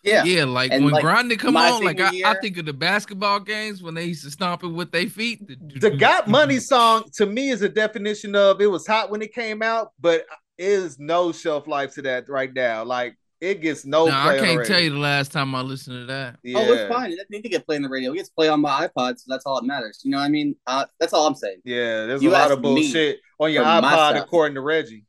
Yeah, 0.03 0.25
Yeah, 0.25 0.43
like 0.43 0.71
And, 0.71 0.83
when 0.83 0.93
like, 0.93 1.01
grinding 1.01 1.37
come 1.37 1.55
on, 1.55 1.81
like 1.83 1.97
senior 1.97 2.27
I, 2.27 2.31
I 2.31 2.39
think 2.41 2.57
of 2.57 2.65
the 2.65 2.73
basketball 2.73 3.39
games 3.39 3.81
when 3.81 3.93
they 3.93 4.03
used 4.03 4.25
to 4.25 4.31
stomp 4.31 4.63
it 4.63 4.67
with 4.67 4.91
their 4.91 5.07
feet. 5.07 5.47
The 5.79 5.91
Got 5.91 6.27
Money 6.27 6.59
song 6.59 7.05
to 7.13 7.25
me 7.25 7.51
is 7.51 7.61
a 7.61 7.69
definition 7.69 8.35
of 8.35 8.59
it 8.59 8.67
was 8.67 8.85
hot 8.85 9.09
when 9.09 9.21
it 9.21 9.33
came 9.33 9.61
out, 9.61 9.91
but 10.01 10.25
is 10.57 10.99
no 10.99 11.31
shelf 11.31 11.67
life 11.67 11.93
to 11.95 12.01
that 12.03 12.27
right 12.27 12.53
now. 12.53 12.83
Like 12.83 13.15
it 13.39 13.61
gets 13.61 13.85
no. 13.85 14.05
No, 14.05 14.11
play 14.11 14.37
I 14.37 14.39
can't 14.39 14.57
radio. 14.59 14.63
tell 14.63 14.79
you 14.83 14.89
the 14.89 14.97
last 14.99 15.31
time 15.31 15.55
I 15.55 15.61
listened 15.61 16.01
to 16.01 16.05
that. 16.07 16.37
Yeah. 16.43 16.59
Oh, 16.59 16.73
it's 16.73 16.93
fine. 16.93 17.11
It 17.11 17.15
doesn't 17.15 17.29
need 17.29 17.43
to 17.43 17.49
get 17.49 17.65
played 17.65 17.77
on 17.77 17.81
the 17.83 17.89
radio. 17.89 18.11
It 18.11 18.17
gets 18.17 18.29
played 18.29 18.49
on 18.49 18.59
my 18.61 18.87
iPod, 18.87 19.19
so 19.19 19.23
that's 19.27 19.45
all 19.45 19.55
that 19.61 19.65
matters. 19.65 20.01
You 20.03 20.11
know 20.11 20.17
what 20.17 20.25
I 20.25 20.29
mean? 20.29 20.55
Uh, 20.67 20.85
that's 20.99 21.13
all 21.13 21.27
I'm 21.27 21.35
saying. 21.35 21.59
Yeah, 21.63 22.05
there's 22.05 22.21
You 22.21 22.29
a 22.29 22.31
lot 22.31 22.51
of 22.51 22.61
bullshit 22.61 23.19
on 23.39 23.51
your 23.53 23.63
for 23.63 23.69
iPod, 23.69 24.09
stuff. 24.11 24.23
according 24.25 24.55
to 24.55 24.61
Reggie. 24.61 25.05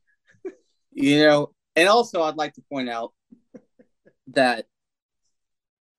You 0.95 1.19
know, 1.25 1.51
and 1.75 1.87
also 1.89 2.23
I'd 2.23 2.37
like 2.37 2.53
to 2.53 2.61
point 2.71 2.89
out 2.89 3.11
that 4.27 4.65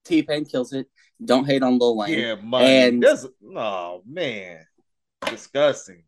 T 0.04 0.22
Pain 0.22 0.44
kills 0.44 0.72
it. 0.72 0.86
Don't 1.24 1.44
hate 1.44 1.62
on 1.62 1.78
Lil 1.78 1.96
Wayne. 1.96 2.18
Yeah, 2.18 2.34
money. 2.36 2.66
And- 2.66 3.02
There's, 3.02 3.26
oh 3.54 4.02
man, 4.06 4.64
disgusting. 5.30 6.02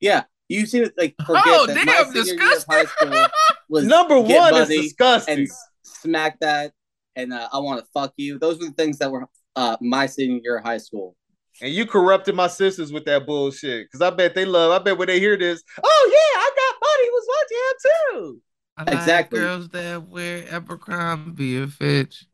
Yeah, 0.00 0.24
you 0.48 0.66
see, 0.66 0.84
like 0.96 1.14
forget 1.26 1.42
Oh, 1.46 1.66
that 1.66 1.74
damn, 1.74 1.86
my 1.86 2.22
senior 2.22 2.42
year 2.44 2.56
of 2.56 2.64
high 2.68 2.84
school 2.84 3.26
was 3.68 3.84
Number 3.86 4.20
one 4.20 4.54
is 4.62 4.68
disgusting. 4.68 5.38
and 5.40 5.48
smack 5.82 6.38
that, 6.40 6.72
and 7.16 7.32
uh, 7.32 7.48
I 7.52 7.58
want 7.58 7.80
to 7.80 7.86
fuck 7.92 8.12
you. 8.16 8.38
Those 8.38 8.58
were 8.58 8.66
the 8.66 8.72
things 8.72 8.98
that 8.98 9.10
were 9.10 9.26
uh, 9.56 9.76
my 9.80 10.06
senior 10.06 10.40
year 10.42 10.58
of 10.58 10.64
high 10.64 10.78
school. 10.78 11.16
And 11.60 11.72
you 11.72 11.86
corrupted 11.86 12.34
my 12.34 12.46
sisters 12.46 12.92
with 12.92 13.04
that 13.06 13.26
bullshit. 13.26 13.86
Because 13.86 14.00
I 14.00 14.10
bet 14.10 14.34
they 14.34 14.44
love, 14.44 14.70
I 14.70 14.82
bet 14.82 14.96
when 14.98 15.08
they 15.08 15.18
hear 15.18 15.36
this, 15.36 15.62
oh 15.82 16.10
yeah, 16.12 16.40
I 16.40 16.50
got 16.56 16.76
money 16.88 17.10
was 17.10 17.26
my 17.28 17.42
jam 17.50 18.22
too. 18.32 18.42
I 18.76 18.82
like 18.84 18.94
Exactly. 18.94 19.40
girls 19.40 19.68
that 19.70 20.08
wear 20.08 20.44
Abercrombie 20.50 21.56
and 21.56 21.72
Fitch. 21.72 22.24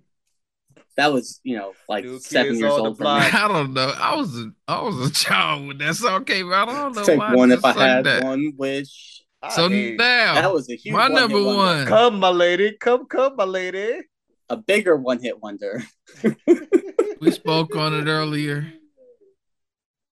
That 0.97 1.13
was, 1.13 1.41
you 1.43 1.57
know, 1.57 1.73
like 1.89 2.05
New 2.05 2.21
seven 2.21 2.57
years 2.59 2.71
old. 2.73 2.97
For 2.99 3.03
me. 3.05 3.09
I 3.11 3.49
don't 3.49 3.73
know. 3.73 3.93
I 3.99 4.15
was 4.15 4.39
a 4.39 4.53
I 4.69 4.81
was 4.83 5.11
a 5.11 5.13
child 5.13 5.67
when 5.67 5.79
that 5.79 5.95
song 5.97 6.25
came 6.25 6.53
out. 6.53 6.69
I 6.69 6.73
don't 6.83 6.95
know 6.95 7.05
Take 7.05 7.19
why 7.19 7.35
one 7.35 7.51
I 7.51 7.55
if 7.55 7.65
I 7.65 7.69
just 7.71 7.79
had 7.81 8.05
that. 8.05 8.23
one 8.25 8.53
wish. 8.57 9.23
I 9.43 9.49
So 9.51 9.69
hate- 9.69 9.99
now 9.99 10.35
That 10.35 10.53
was 10.53 10.71
a 10.71 10.77
huge 10.77 10.95
my 10.95 11.09
one-hit 11.09 11.21
number 11.21 11.43
wonder. 11.45 11.57
one. 11.57 11.87
come, 11.87 12.21
my 12.21 12.29
lady, 12.29 12.77
come, 12.79 13.07
come, 13.07 13.35
my 13.37 13.45
lady. 13.45 14.01
a 14.51 14.57
bigger 14.57 14.95
one 14.97 15.21
hit 15.21 15.41
wonder. 15.43 15.83
We 17.21 17.31
spoke 17.31 17.75
on 17.75 17.95
it 17.95 18.07
earlier. 18.09 18.73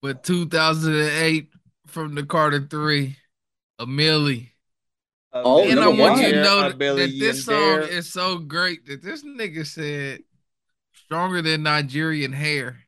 But 0.03 0.25
2008 0.25 1.49
from 1.87 2.15
the 2.17 2.25
Carter 2.25 2.67
Three, 2.69 3.17
A 3.79 3.87
Milli. 3.87 4.49
Oh, 5.33 5.63
and 5.63 5.81
I 5.81 5.85
number 5.85 6.03
want 6.03 6.21
you 6.21 6.33
to 6.33 6.43
know 6.43 6.61
that, 6.69 6.79
that 6.79 7.17
this 7.19 7.45
song 7.45 7.55
Dare. 7.55 7.83
is 7.83 8.13
so 8.13 8.39
great 8.39 8.85
that 8.87 9.03
this 9.03 9.23
nigga 9.23 9.65
said 9.67 10.21
stronger 10.93 11.41
than 11.41 11.63
Nigerian 11.63 12.33
hair. 12.33 12.81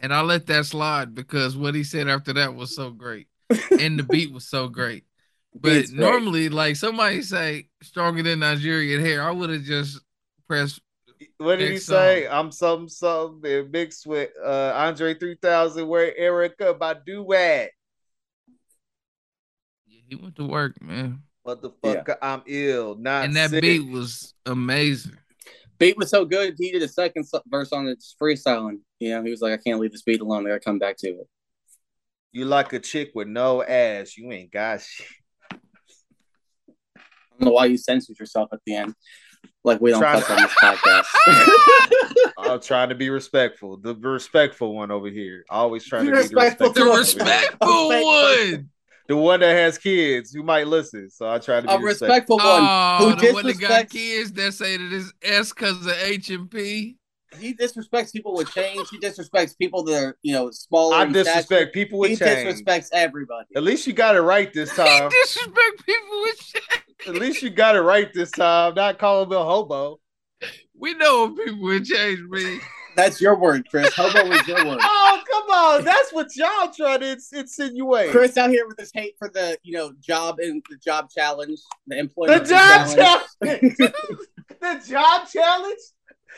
And 0.00 0.12
I 0.12 0.22
let 0.22 0.46
that 0.46 0.66
slide 0.66 1.14
because 1.14 1.56
what 1.56 1.74
he 1.74 1.84
said 1.84 2.08
after 2.08 2.32
that 2.32 2.54
was 2.54 2.74
so 2.74 2.90
great. 2.90 3.28
And 3.78 3.98
the 3.98 4.04
beat 4.04 4.32
was 4.32 4.48
so 4.48 4.68
great. 4.68 5.04
But 5.54 5.62
Beat's 5.64 5.90
great. 5.90 6.00
normally, 6.00 6.48
like 6.48 6.76
somebody 6.76 7.20
say 7.20 7.68
stronger 7.82 8.22
than 8.22 8.38
Nigerian 8.38 9.04
hair, 9.04 9.22
I 9.22 9.30
would 9.30 9.50
have 9.50 9.62
just 9.62 10.00
pressed 10.48 10.80
What 11.38 11.56
did 11.56 11.66
he 11.68 11.74
Next 11.74 11.86
say? 11.86 12.26
I'm 12.26 12.50
something, 12.52 12.88
something 12.88 13.50
and 13.50 13.70
mixed 13.70 14.06
with 14.06 14.30
uh, 14.42 14.72
Andre 14.74 15.14
3000. 15.14 15.86
Where 15.86 16.12
Erykah 16.18 16.78
Badu 16.78 17.34
at? 17.34 17.70
yeah, 19.86 20.00
he 20.08 20.14
went 20.14 20.36
to 20.36 20.44
work, 20.44 20.80
man. 20.82 21.22
Motherfucker, 21.46 22.16
I'm 22.22 22.42
ill, 22.46 22.94
not 22.96 23.24
And 23.24 23.36
that 23.36 23.50
sick. 23.50 23.62
beat 23.62 23.80
was 23.90 24.34
amazing. 24.46 25.16
beat 25.78 25.96
was 25.96 26.10
so 26.10 26.24
good. 26.24 26.54
He 26.56 26.70
did 26.70 26.82
a 26.82 26.88
second 26.88 27.26
verse 27.46 27.72
on 27.72 27.88
it, 27.88 28.02
freestyling. 28.20 28.78
You 29.00 29.10
know, 29.10 29.24
he 29.24 29.30
was 29.30 29.40
like, 29.40 29.52
"I 29.52 29.56
can't 29.62 29.80
leave 29.80 29.92
this 29.92 30.02
beat 30.02 30.20
alone. 30.20 30.46
I 30.46 30.50
gotta 30.50 30.60
come 30.60 30.78
back 30.78 30.96
to 30.98 31.08
it." 31.08 31.28
You 32.30 32.44
like 32.44 32.72
a 32.72 32.78
chick 32.78 33.10
with 33.14 33.28
no 33.28 33.62
ass. 33.62 34.16
You 34.16 34.30
ain't 34.30 34.52
got 34.52 34.80
shit. 34.80 35.06
I 35.52 35.56
don't 37.38 37.40
know 37.48 37.50
why 37.52 37.66
you 37.66 37.76
censored 37.76 38.18
yourself 38.18 38.50
at 38.52 38.60
the 38.64 38.76
end. 38.76 38.94
Like 39.64 39.80
we 39.80 39.90
don't 39.90 40.00
Try- 40.00 40.20
cuss 40.20 40.30
on 40.30 40.36
this 40.42 40.52
podcast. 40.60 42.32
I'm 42.38 42.60
trying 42.60 42.88
to 42.88 42.94
be 42.94 43.10
respectful. 43.10 43.76
The 43.76 43.94
respectful 43.94 44.74
one 44.74 44.90
over 44.90 45.08
here. 45.08 45.44
Always 45.50 45.84
trying 45.84 46.06
to 46.06 46.10
be 46.10 46.16
the 46.16 46.22
Respectful 46.36 46.68
respectful, 46.68 46.84
The 46.84 46.90
one 46.90 47.00
us. 47.00 47.14
over 47.14 47.24
here. 47.24 47.40
respectful 47.60 48.02
one. 48.02 48.68
The 49.08 49.16
one 49.16 49.40
that 49.40 49.52
has 49.54 49.78
kids 49.78 50.32
who 50.32 50.42
might 50.42 50.66
listen. 50.68 51.10
So 51.10 51.28
I 51.28 51.38
try 51.38 51.60
to 51.60 51.66
be 51.66 51.72
a 51.72 51.78
respectful. 51.78 52.36
respectful 52.36 52.36
one 52.38 52.46
Oh, 52.46 53.10
who 53.16 53.26
the 53.26 53.32
one 53.32 53.46
that 53.46 53.60
got 53.60 53.88
kids 53.90 54.32
that 54.32 54.52
say 54.54 54.76
that 54.76 54.92
it's 54.92 55.12
S 55.22 55.50
because 55.52 55.84
of 55.86 55.92
H 56.02 56.30
and 56.30 56.50
P. 56.50 56.96
he 57.38 57.54
disrespects 57.54 58.12
people 58.12 58.34
with 58.34 58.50
change. 58.52 58.88
He 58.90 58.98
disrespects 58.98 59.56
people 59.58 59.82
that 59.84 59.94
are 60.02 60.16
you 60.22 60.32
know 60.32 60.50
smaller. 60.50 60.94
I 60.96 61.02
in 61.04 61.10
stature. 61.10 61.24
disrespect 61.24 61.74
people 61.74 62.02
He 62.04 62.10
with 62.10 62.18
change. 62.20 62.62
disrespects 62.64 62.88
everybody. 62.92 63.48
At 63.56 63.62
least 63.64 63.86
you 63.86 63.92
got 63.92 64.14
it 64.16 64.20
right 64.22 64.52
this 64.52 64.74
time. 64.74 65.08
disrespect 65.10 65.10
people 65.10 65.12
with 65.12 65.28
shit. 65.28 65.54
At 67.06 67.14
least 67.14 67.42
you 67.42 67.50
got 67.50 67.76
it 67.76 67.80
right 67.80 68.12
this 68.12 68.30
time. 68.30 68.74
Not 68.74 68.98
calling 68.98 69.26
him 69.26 69.36
a 69.36 69.44
hobo. 69.44 69.98
We 70.78 70.94
know 70.94 71.26
what 71.26 71.44
people 71.44 71.62
with 71.62 71.86
change 71.86 72.20
mean. 72.28 72.60
That's 72.94 73.20
your 73.20 73.38
word, 73.38 73.68
Chris. 73.70 73.92
Hobo 73.94 74.30
is 74.32 74.46
your 74.46 74.64
word. 74.66 74.80
Oh, 75.04 75.20
come 75.30 75.50
on, 75.50 75.84
that's 75.84 76.12
what 76.12 76.34
y'all 76.36 76.72
trying 76.72 77.00
to 77.00 77.12
ins- 77.12 77.32
insinuate. 77.32 78.10
Chris 78.10 78.36
out 78.36 78.50
here 78.50 78.66
with 78.66 78.78
his 78.78 78.90
hate 78.94 79.14
for 79.18 79.28
the 79.28 79.58
you 79.62 79.74
know 79.74 79.92
job 80.00 80.38
and 80.38 80.62
the 80.70 80.76
job 80.76 81.10
challenge, 81.10 81.60
the 81.86 81.96
the 82.14 82.38
job 82.38 82.94
challenge. 82.94 82.96
challenge. 83.44 83.76
the 84.60 84.82
job 84.88 85.28
challenge. 85.28 85.80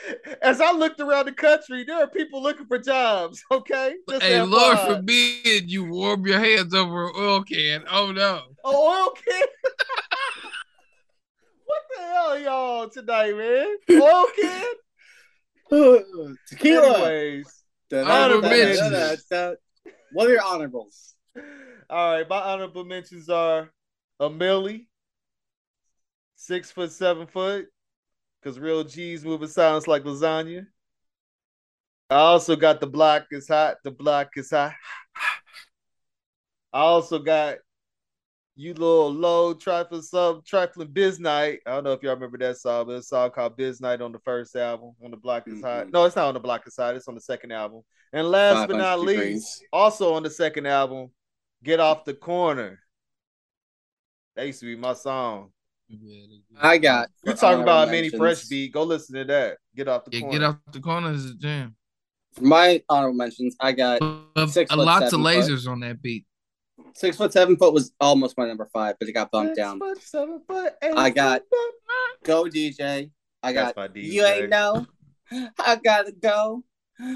As 0.41 0.61
I 0.61 0.71
looked 0.71 0.99
around 0.99 1.25
the 1.25 1.31
country, 1.31 1.83
there 1.83 2.03
are 2.03 2.07
people 2.07 2.41
looking 2.41 2.65
for 2.65 2.77
jobs. 2.77 3.43
Okay, 3.51 3.95
Just 4.09 4.23
Hey, 4.23 4.33
FYI. 4.33 4.49
Lord 4.49 4.79
forbid 4.79 5.71
you 5.71 5.85
warm 5.85 6.25
your 6.25 6.39
hands 6.39 6.73
over 6.73 7.07
an 7.07 7.13
oil 7.17 7.43
can. 7.43 7.83
Oh 7.89 8.11
no. 8.11 8.41
Oh, 8.63 9.05
oil 9.05 9.11
can. 9.11 9.47
what 11.65 11.81
the 11.95 12.01
hell, 12.03 12.39
y'all 12.39 12.89
tonight, 12.89 13.35
man? 13.35 13.77
Oil 13.91 14.27
can. 14.35 14.73
Tequila. 16.49 16.93
Anyways, 16.97 17.63
Honorable 17.93 18.49
mentions. 18.49 19.23
What 20.11 20.27
are 20.27 20.31
your 20.31 20.43
honorables? 20.43 21.15
all 21.89 22.11
right. 22.13 22.29
My 22.29 22.37
honorable 22.37 22.83
mentions 22.85 23.29
are 23.29 23.71
a 24.19 24.29
Milli, 24.29 24.87
six 26.35 26.71
foot, 26.71 26.91
seven 26.91 27.27
foot, 27.27 27.67
because 28.45 28.59
real 28.59 28.83
G's 28.83 29.25
moving 29.25 29.47
sounds 29.47 29.87
like 29.87 30.03
lasagna. 30.03 30.67
I 32.11 32.17
also 32.17 32.55
got 32.55 32.79
the 32.79 32.85
block 32.85 33.25
is 33.31 33.47
hot. 33.47 33.77
The 33.83 33.89
block 33.89 34.29
is 34.35 34.51
hot. 34.51 34.73
I 36.71 36.81
also 36.81 37.17
got 37.17 37.57
you 38.55 38.73
little 38.73 39.11
low 39.11 39.55
trifling 39.55 40.03
sub 40.03 40.45
trifling 40.45 40.89
biz 40.89 41.19
night. 41.19 41.61
I 41.65 41.71
don't 41.71 41.85
know 41.85 41.93
if 41.93 42.03
y'all 42.03 42.13
remember 42.13 42.37
that 42.37 42.57
song, 42.57 42.85
but 42.85 42.97
it's 42.97 43.07
a 43.07 43.09
song 43.09 43.31
called 43.31 43.57
Biz 43.57 43.81
Night 43.81 44.01
on 44.01 44.11
the 44.11 44.19
first 44.19 44.55
album. 44.55 44.91
On 45.03 45.09
the 45.09 45.17
block 45.17 45.47
is 45.47 45.61
hot. 45.61 45.87
Mhm. 45.87 45.93
No, 45.93 46.05
it's 46.05 46.15
not 46.15 46.27
on 46.27 46.35
the 46.35 46.39
block 46.39 46.67
is 46.67 46.75
hot. 46.75 46.95
It's 46.95 47.07
on 47.07 47.15
the 47.15 47.21
second 47.21 47.51
album. 47.51 47.81
And 48.13 48.29
last 48.29 48.67
but 48.67 48.77
not 48.77 48.99
least, 48.99 49.17
degrees. 49.17 49.63
also 49.73 50.13
on 50.13 50.21
the 50.23 50.29
second 50.29 50.67
album, 50.67 51.09
Get 51.63 51.79
Off 51.79 52.05
the 52.05 52.13
Corner. 52.13 52.79
That 54.35 54.45
used 54.45 54.59
to 54.59 54.67
be 54.67 54.75
my 54.75 54.93
song. 54.93 55.51
I 56.61 56.77
got. 56.77 57.09
You 57.23 57.33
talk 57.33 57.59
about 57.59 57.67
a 57.67 57.71
honorable 57.71 57.91
mini 57.91 58.01
mentions- 58.03 58.19
fresh 58.19 58.45
beat? 58.45 58.71
Go 58.73 58.83
listen 58.83 59.15
to 59.15 59.23
that. 59.25 59.57
Get 59.75 59.87
off 59.87 60.05
the 60.05 60.11
Yeah, 60.13 60.19
corner. 60.21 60.39
get 60.39 60.45
off 60.47 60.57
the 60.71 60.79
corner 60.79 61.11
is 61.11 61.25
a 61.31 61.35
jam. 61.35 61.75
For 62.33 62.43
my 62.43 62.81
honorable 62.89 63.15
mentions, 63.17 63.55
I 63.59 63.71
got 63.71 63.99
But 64.33 64.47
Six 64.47 64.71
a 64.71 64.75
foot 64.75 64.85
lots 64.85 65.05
of 65.05 65.09
seven 65.11 65.25
foot. 65.25 65.35
lasers 65.35 65.67
on 65.69 65.79
that 65.81 66.01
beat. 66.01 66.25
six 66.93 67.15
foot 67.17 67.31
seven 67.33 67.55
foot 67.57 67.73
was 67.73 67.91
almost 68.01 68.37
my 68.37 68.47
number 68.47 68.67
five, 68.73 68.95
but 68.99 69.07
it 69.07 69.13
got 69.13 69.31
bumped 69.31 69.55
Six 69.55 69.57
down. 69.57 69.79
foot, 69.79 70.01
seven 70.01 70.41
foot, 70.47 70.73
eight 70.81 70.93
I 70.95 71.09
got- 71.09 71.41
Go 72.23 72.45
DJ. 72.45 73.11
I 73.43 73.53
got 73.53 73.75
my 73.75 73.87
DJ. 73.87 74.03
you 74.11 74.25
ain't 74.25 74.49
know. 74.49 74.85
I 75.59 75.75
gotta 75.83 76.11
go. 76.11 76.63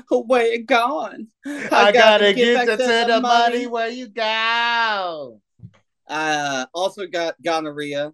Where 0.10 0.46
you 0.54 0.64
going? 0.66 1.28
I, 1.46 1.92
gotta, 1.92 2.34
get, 2.34 2.68
you 2.68 2.76
to 2.78 2.78
the 3.08 3.20
money 3.22 3.66
where 3.66 3.90
you 3.90 4.08
go. 4.10 5.42
Uh, 6.08 6.66
also 6.74 7.08
got 7.08 7.36
gonorrhea. 7.42 8.12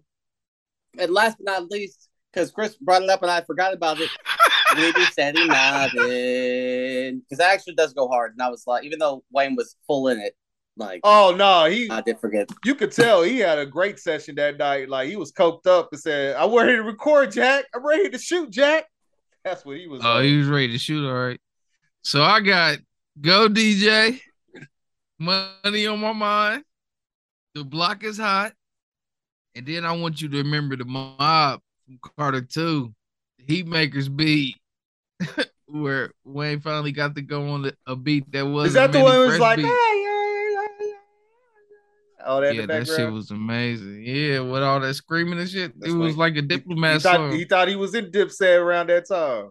And 0.98 1.12
last 1.12 1.36
but 1.38 1.44
not 1.50 1.70
least, 1.70 2.08
because 2.32 2.50
Chris 2.50 2.76
brought 2.76 3.02
it 3.02 3.10
up 3.10 3.22
and 3.22 3.30
I 3.30 3.42
forgot 3.42 3.72
about 3.74 3.98
it, 4.00 4.10
we 4.76 4.92
be 4.92 5.04
setting 5.06 5.46
nothing. 5.48 7.20
Because 7.20 7.38
that 7.38 7.52
actually 7.52 7.74
does 7.74 7.92
go 7.92 8.08
hard. 8.08 8.32
And 8.32 8.42
I 8.42 8.48
was 8.48 8.64
like, 8.66 8.84
even 8.84 8.98
though 8.98 9.22
Wayne 9.30 9.56
was 9.56 9.76
full 9.86 10.08
in 10.08 10.18
it, 10.18 10.34
like, 10.78 11.00
Oh 11.04 11.34
no, 11.36 11.64
he 11.70 11.88
I 11.90 12.02
did 12.02 12.18
forget. 12.20 12.50
you 12.64 12.74
could 12.74 12.92
tell 12.92 13.22
he 13.22 13.38
had 13.38 13.58
a 13.58 13.64
great 13.64 13.98
session 13.98 14.34
that 14.34 14.58
night. 14.58 14.88
Like 14.90 15.08
he 15.08 15.16
was 15.16 15.32
coked 15.32 15.66
up 15.66 15.88
and 15.92 16.00
said, 16.00 16.36
I'm 16.36 16.54
ready 16.54 16.72
to 16.76 16.82
record, 16.82 17.32
Jack. 17.32 17.64
I'm 17.74 17.86
ready 17.86 18.10
to 18.10 18.18
shoot, 18.18 18.50
Jack. 18.50 18.84
That's 19.44 19.64
what 19.64 19.78
he 19.78 19.86
was 19.86 20.02
Oh, 20.04 20.18
on. 20.18 20.24
he 20.24 20.36
was 20.36 20.48
ready 20.48 20.68
to 20.72 20.78
shoot. 20.78 21.06
All 21.08 21.14
right. 21.14 21.40
So 22.02 22.22
I 22.22 22.40
got 22.40 22.78
Go 23.20 23.48
DJ, 23.48 24.20
Money 25.18 25.86
on 25.86 25.98
My 26.00 26.12
Mind, 26.12 26.64
The 27.54 27.64
Block 27.64 28.04
is 28.04 28.18
Hot, 28.18 28.52
and 29.56 29.66
then 29.66 29.84
I 29.84 29.92
want 29.92 30.20
you 30.20 30.28
to 30.28 30.36
remember 30.38 30.76
the 30.76 30.84
mob 30.84 31.60
from 31.84 31.98
Carter 32.16 32.42
2, 32.42 32.92
the 33.38 33.44
Heatmakers 33.64 34.14
beat, 34.14 34.56
where 35.66 36.10
Wayne 36.24 36.60
finally 36.60 36.92
got 36.92 37.14
to 37.16 37.22
go 37.22 37.48
on 37.50 37.70
a 37.86 37.96
beat 37.96 38.30
that 38.32 38.46
was 38.46 38.68
Is 38.68 38.74
that 38.74 38.92
the 38.92 39.00
one 39.00 39.18
was 39.26 39.38
like, 39.40 39.56
beat. 39.56 39.64
hey, 39.66 39.70
hey, 39.72 40.54
hey, 40.56 40.66
hey. 40.78 40.92
Oh, 42.28 42.40
that 42.40 42.50
in 42.50 42.54
yeah, 42.56 42.60
the 42.62 42.66
that 42.66 42.86
shit 42.86 43.10
was 43.12 43.30
amazing. 43.30 44.02
Yeah, 44.04 44.40
with 44.40 44.62
all 44.62 44.80
that 44.80 44.94
screaming 44.94 45.38
and 45.38 45.48
shit, 45.48 45.72
That's 45.78 45.92
it 45.92 45.96
was 45.96 46.16
like- 46.16 46.34
like 46.34 46.44
a 46.44 46.46
diplomat 46.46 46.94
he, 46.94 46.98
thought, 47.00 47.32
he 47.32 47.44
thought 47.44 47.68
he 47.68 47.76
was 47.76 47.94
in 47.94 48.10
Dipset 48.10 48.58
around 48.60 48.88
that 48.90 49.08
time. 49.08 49.50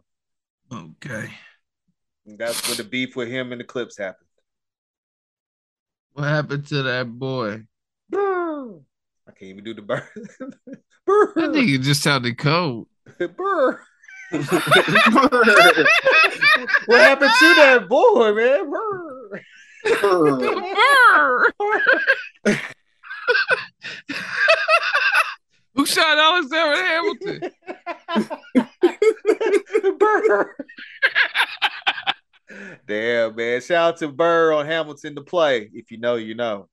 okay, 0.72 1.30
that's 2.26 2.68
when 2.68 2.78
the 2.78 2.84
beef 2.84 3.16
with 3.16 3.30
him 3.30 3.52
and 3.54 3.62
the 3.62 3.66
Clipse 3.66 3.98
happened. 3.98 4.28
what 6.14 6.26
happened 6.26 6.68
to 6.68 6.84
that 6.84 7.08
boy? 7.08 7.64
Brr. 9.26 9.32
I 9.32 9.32
can't 9.32 9.50
even 9.52 9.64
do 9.64 9.74
the 9.74 9.82
burr. 9.82 10.08
That 11.36 11.52
nigga 11.52 11.82
just 11.82 12.02
sounded 12.02 12.38
cold. 12.38 12.88
Brr. 13.18 13.80
What 16.88 17.00
happened 17.00 17.32
to 17.40 17.56
that 17.56 17.88
boy, 17.88 18.34
man? 18.34 18.70
Brr. 18.70 19.42
Who 25.76 25.86
shot 25.86 26.18
Alexander 26.18 26.84
Hamilton? 26.86 27.52
Burr. 30.00 30.56
Damn, 32.88 33.36
man. 33.36 33.62
Shout 33.62 33.94
out 33.94 33.98
to 33.98 34.08
Burr 34.08 34.54
on 34.54 34.66
Hamilton 34.66 35.16
to 35.16 35.22
play. 35.22 35.70
If 35.74 35.92
you 35.92 35.98
know, 36.00 36.16
you 36.16 36.34
know. 36.36 36.68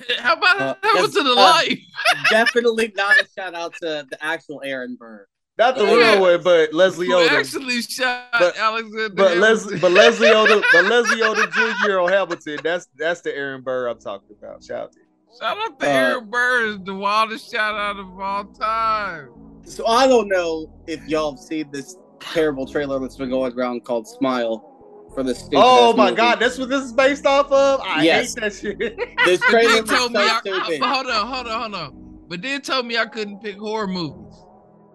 How 0.18 0.34
about 0.34 0.60
Uh, 0.60 0.74
Hamilton 0.82 1.26
yes, 1.26 1.36
uh, 1.36 1.40
alive? 1.40 1.78
Definitely 2.30 2.92
not 2.96 3.16
a 3.16 3.26
shout 3.36 3.54
out 3.54 3.74
to 3.82 4.06
the 4.10 4.18
actual 4.20 4.60
Aaron 4.64 4.96
Burr. 4.98 5.26
Not 5.58 5.76
the 5.76 5.84
Yeah. 5.84 6.12
real 6.14 6.20
one, 6.22 6.42
but 6.42 6.72
Leslie 6.72 7.06
Who 7.08 7.12
Odom. 7.14 7.28
actually 7.30 7.82
shot 7.82 8.24
But- 8.38 8.56
Alexander 8.56 9.10
But 9.10 9.28
Hamilton? 9.32 9.40
Leslie, 9.40 9.78
but 9.78 9.92
Leslie 9.92 10.26
Odom, 10.28 10.62
but 10.72 10.84
Leslie 10.86 11.20
Odom 11.20 11.52
Jr. 11.84 11.98
on 12.00 12.08
Hamilton. 12.10 12.58
That's 12.64 12.86
that's 12.96 13.20
the 13.20 13.34
Aaron 13.36 13.60
Burr 13.62 13.88
I'm 13.88 13.98
talking 13.98 14.34
about. 14.38 14.64
Shout 14.64 14.84
out 14.84 14.92
to 14.92 14.98
him. 15.00 15.06
Shout 15.38 15.58
out 15.58 15.80
to 15.80 15.86
Uh, 15.86 15.90
Aaron 15.90 16.30
Burr, 16.30 16.66
is 16.66 16.78
the 16.84 16.94
wildest 16.94 17.50
shout 17.50 17.74
out 17.74 17.98
of 17.98 18.18
all 18.20 18.44
time. 18.44 19.30
So 19.64 19.86
I 19.86 20.06
don't 20.08 20.28
know 20.28 20.72
if 20.86 21.06
y'all 21.06 21.32
have 21.32 21.40
seen 21.40 21.70
this 21.70 21.96
terrible 22.20 22.66
trailer 22.66 22.98
that's 22.98 23.16
been 23.16 23.30
going 23.30 23.52
around 23.52 23.84
called 23.84 24.08
Smile 24.08 24.71
for 25.14 25.22
the 25.22 25.34
stupid 25.34 25.58
Oh 25.62 25.92
my 25.94 26.06
movie. 26.06 26.16
God, 26.16 26.38
that's 26.40 26.58
what 26.58 26.68
this 26.68 26.84
is 26.84 26.92
based 26.92 27.26
off 27.26 27.50
of. 27.52 27.80
I 27.82 28.02
Yes. 28.04 28.34
hate 28.34 28.40
that 28.42 28.52
shit. 28.54 28.78
This 29.24 29.40
trailer 29.42 29.72
then 29.74 29.82
was 29.82 29.90
told 29.90 30.12
so 30.12 30.18
me 30.18 30.24
I, 30.24 30.38
stupid. 30.40 30.82
I- 30.82 30.94
hold 30.94 31.06
on, 31.06 31.26
hold 31.26 31.46
on, 31.48 31.60
hold 31.60 31.74
on. 31.74 32.18
But 32.28 32.42
then 32.42 32.60
told 32.62 32.86
me 32.86 32.96
I 32.96 33.06
couldn't 33.06 33.40
pick 33.40 33.56
horror 33.58 33.86
movies. 33.86 34.34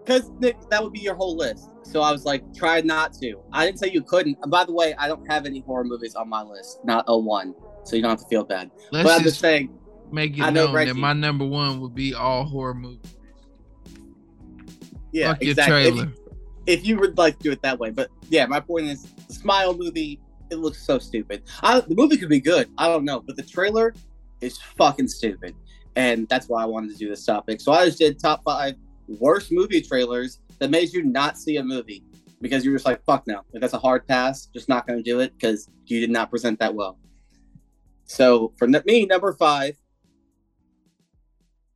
Because 0.04 0.32
that 0.40 0.82
would 0.84 0.94
be 0.94 1.00
your 1.02 1.16
whole 1.16 1.36
list. 1.36 1.70
So 1.84 2.02
I 2.02 2.12
was 2.12 2.24
like, 2.26 2.42
try 2.56 2.80
not 2.82 3.14
to. 3.16 3.40
I 3.52 3.66
didn't 3.66 3.80
say 3.80 3.92
you 3.92 4.02
couldn't. 4.02 4.38
By 4.50 4.64
the 4.64 4.72
way, 4.72 4.96
I 4.98 5.08
don't 5.10 5.30
have 5.30 5.46
any 5.46 5.60
horror 5.60 5.84
movies 5.84 6.16
on 6.16 6.30
my 6.30 6.42
list, 6.42 6.80
not 6.86 7.04
a 7.08 7.18
one. 7.18 7.54
So 7.84 7.96
you 7.96 8.02
don't 8.02 8.12
have 8.12 8.20
to 8.22 8.28
feel 8.28 8.44
bad. 8.46 8.72
Let's 8.92 9.04
but 9.08 9.12
I'm 9.18 9.24
just 9.24 9.36
just 9.36 9.40
saying, 9.42 9.78
make 10.12 10.38
it 10.38 10.42
I 10.44 10.50
know, 10.50 10.72
known 10.72 10.86
that 10.88 10.96
my 10.96 11.14
number 11.14 11.46
one 11.46 11.80
would 11.82 11.94
be 11.94 12.14
all 12.14 12.46
horror 12.46 12.74
movies. 12.74 13.16
yeah, 15.12 15.34
Fuck 15.34 15.42
exactly. 15.44 15.84
If- 15.88 15.94
trailer. 15.96 16.12
if 16.66 16.88
you 16.88 16.98
would 16.98 17.18
like 17.18 17.38
to 17.38 17.44
do 17.44 17.52
it 17.52 17.62
that 17.62 17.78
way. 17.80 17.92
But 17.92 18.10
yeah, 18.30 18.46
my 18.46 18.60
point 18.62 18.88
is, 18.88 19.04
the 19.04 19.17
Smile 19.30 19.76
movie, 19.76 20.20
it 20.50 20.56
looks 20.56 20.86
so 20.86 21.00
stupid. 21.00 21.44
I, 21.62 21.80
the 21.82 21.96
movie 21.96 22.18
could 22.18 22.30
be 22.30 22.40
good. 22.40 22.70
I 22.78 22.88
don't 22.88 23.06
know, 23.06 23.20
but 23.20 23.36
the 23.36 23.44
trailer 23.44 23.94
is 24.42 24.58
fucking 24.78 25.08
stupid, 25.08 25.56
and 25.96 26.28
that's 26.30 26.48
why 26.48 26.64
I 26.64 26.66
wanted 26.66 26.92
to 26.92 26.98
do 26.98 27.10
this 27.10 27.26
topic. 27.26 27.60
So 27.62 27.72
I 27.72 27.86
just 27.86 27.98
did 27.98 28.20
top 28.20 28.44
five 28.44 28.76
worst 29.08 29.52
movie 29.52 29.82
trailers 29.82 30.40
that 30.60 30.70
made 30.70 30.94
you 30.94 31.04
not 31.04 31.38
see 31.38 31.58
a 31.58 31.64
movie 31.64 32.04
because 32.42 32.64
you're 32.64 32.76
just 32.76 32.86
like, 32.86 33.04
fuck 33.06 33.26
no, 33.28 33.42
like, 33.54 33.62
that's 33.62 33.74
a 33.74 33.80
hard 33.80 34.08
pass. 34.08 34.46
Just 34.48 34.70
not 34.70 34.86
going 34.88 34.98
to 34.98 35.04
do 35.04 35.20
it 35.20 35.34
because 35.38 35.70
you 35.86 36.00
did 36.00 36.12
not 36.12 36.30
present 36.30 36.60
that 36.60 36.74
well. 36.74 36.98
So 38.06 38.54
for 38.58 38.68
me, 38.68 39.06
number 39.06 39.34
five, 39.34 39.76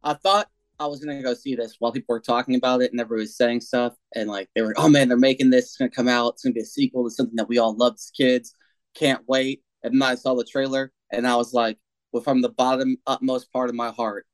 I 0.04 0.14
thought 0.14 0.48
I 0.82 0.88
was 0.88 1.00
gonna 1.04 1.22
go 1.22 1.34
see 1.34 1.56
this 1.56 1.76
while 1.80 1.92
people 1.92 2.14
were 2.14 2.20
talking 2.20 2.56
about 2.56 2.82
it 2.82 2.92
and 2.92 3.00
everybody 3.00 3.24
was 3.24 3.38
saying 3.38 3.62
stuff 3.62 3.94
and 4.16 4.30
like 4.30 4.50
they 4.56 4.62
were, 4.62 4.74
oh 4.78 4.90
man, 4.90 5.08
they're 5.08 5.18
making 5.18 5.50
this. 5.52 5.66
It's 5.66 5.78
gonna 5.78 5.92
come 5.92 6.08
out. 6.08 6.34
It's 6.34 6.44
gonna 6.44 6.54
be 6.54 6.62
a 6.62 6.66
sequel 6.66 7.04
to 7.04 7.12
something 7.12 7.36
that 7.36 7.48
we 7.48 7.58
all 7.60 7.76
loved 7.78 7.96
as 7.98 8.12
kids. 8.16 8.54
Can't 8.96 9.22
wait. 9.28 9.62
And 9.84 9.94
then 9.94 10.02
I 10.10 10.16
saw 10.16 10.34
the 10.36 10.44
trailer 10.44 10.92
and 11.12 11.28
I 11.28 11.36
was 11.36 11.54
like, 11.54 11.78
well, 12.12 12.24
from 12.24 12.42
the 12.42 12.50
bottom 12.50 12.98
utmost 13.08 13.52
part 13.54 13.70
of 13.70 13.76
my 13.76 13.92
heart, 13.92 14.26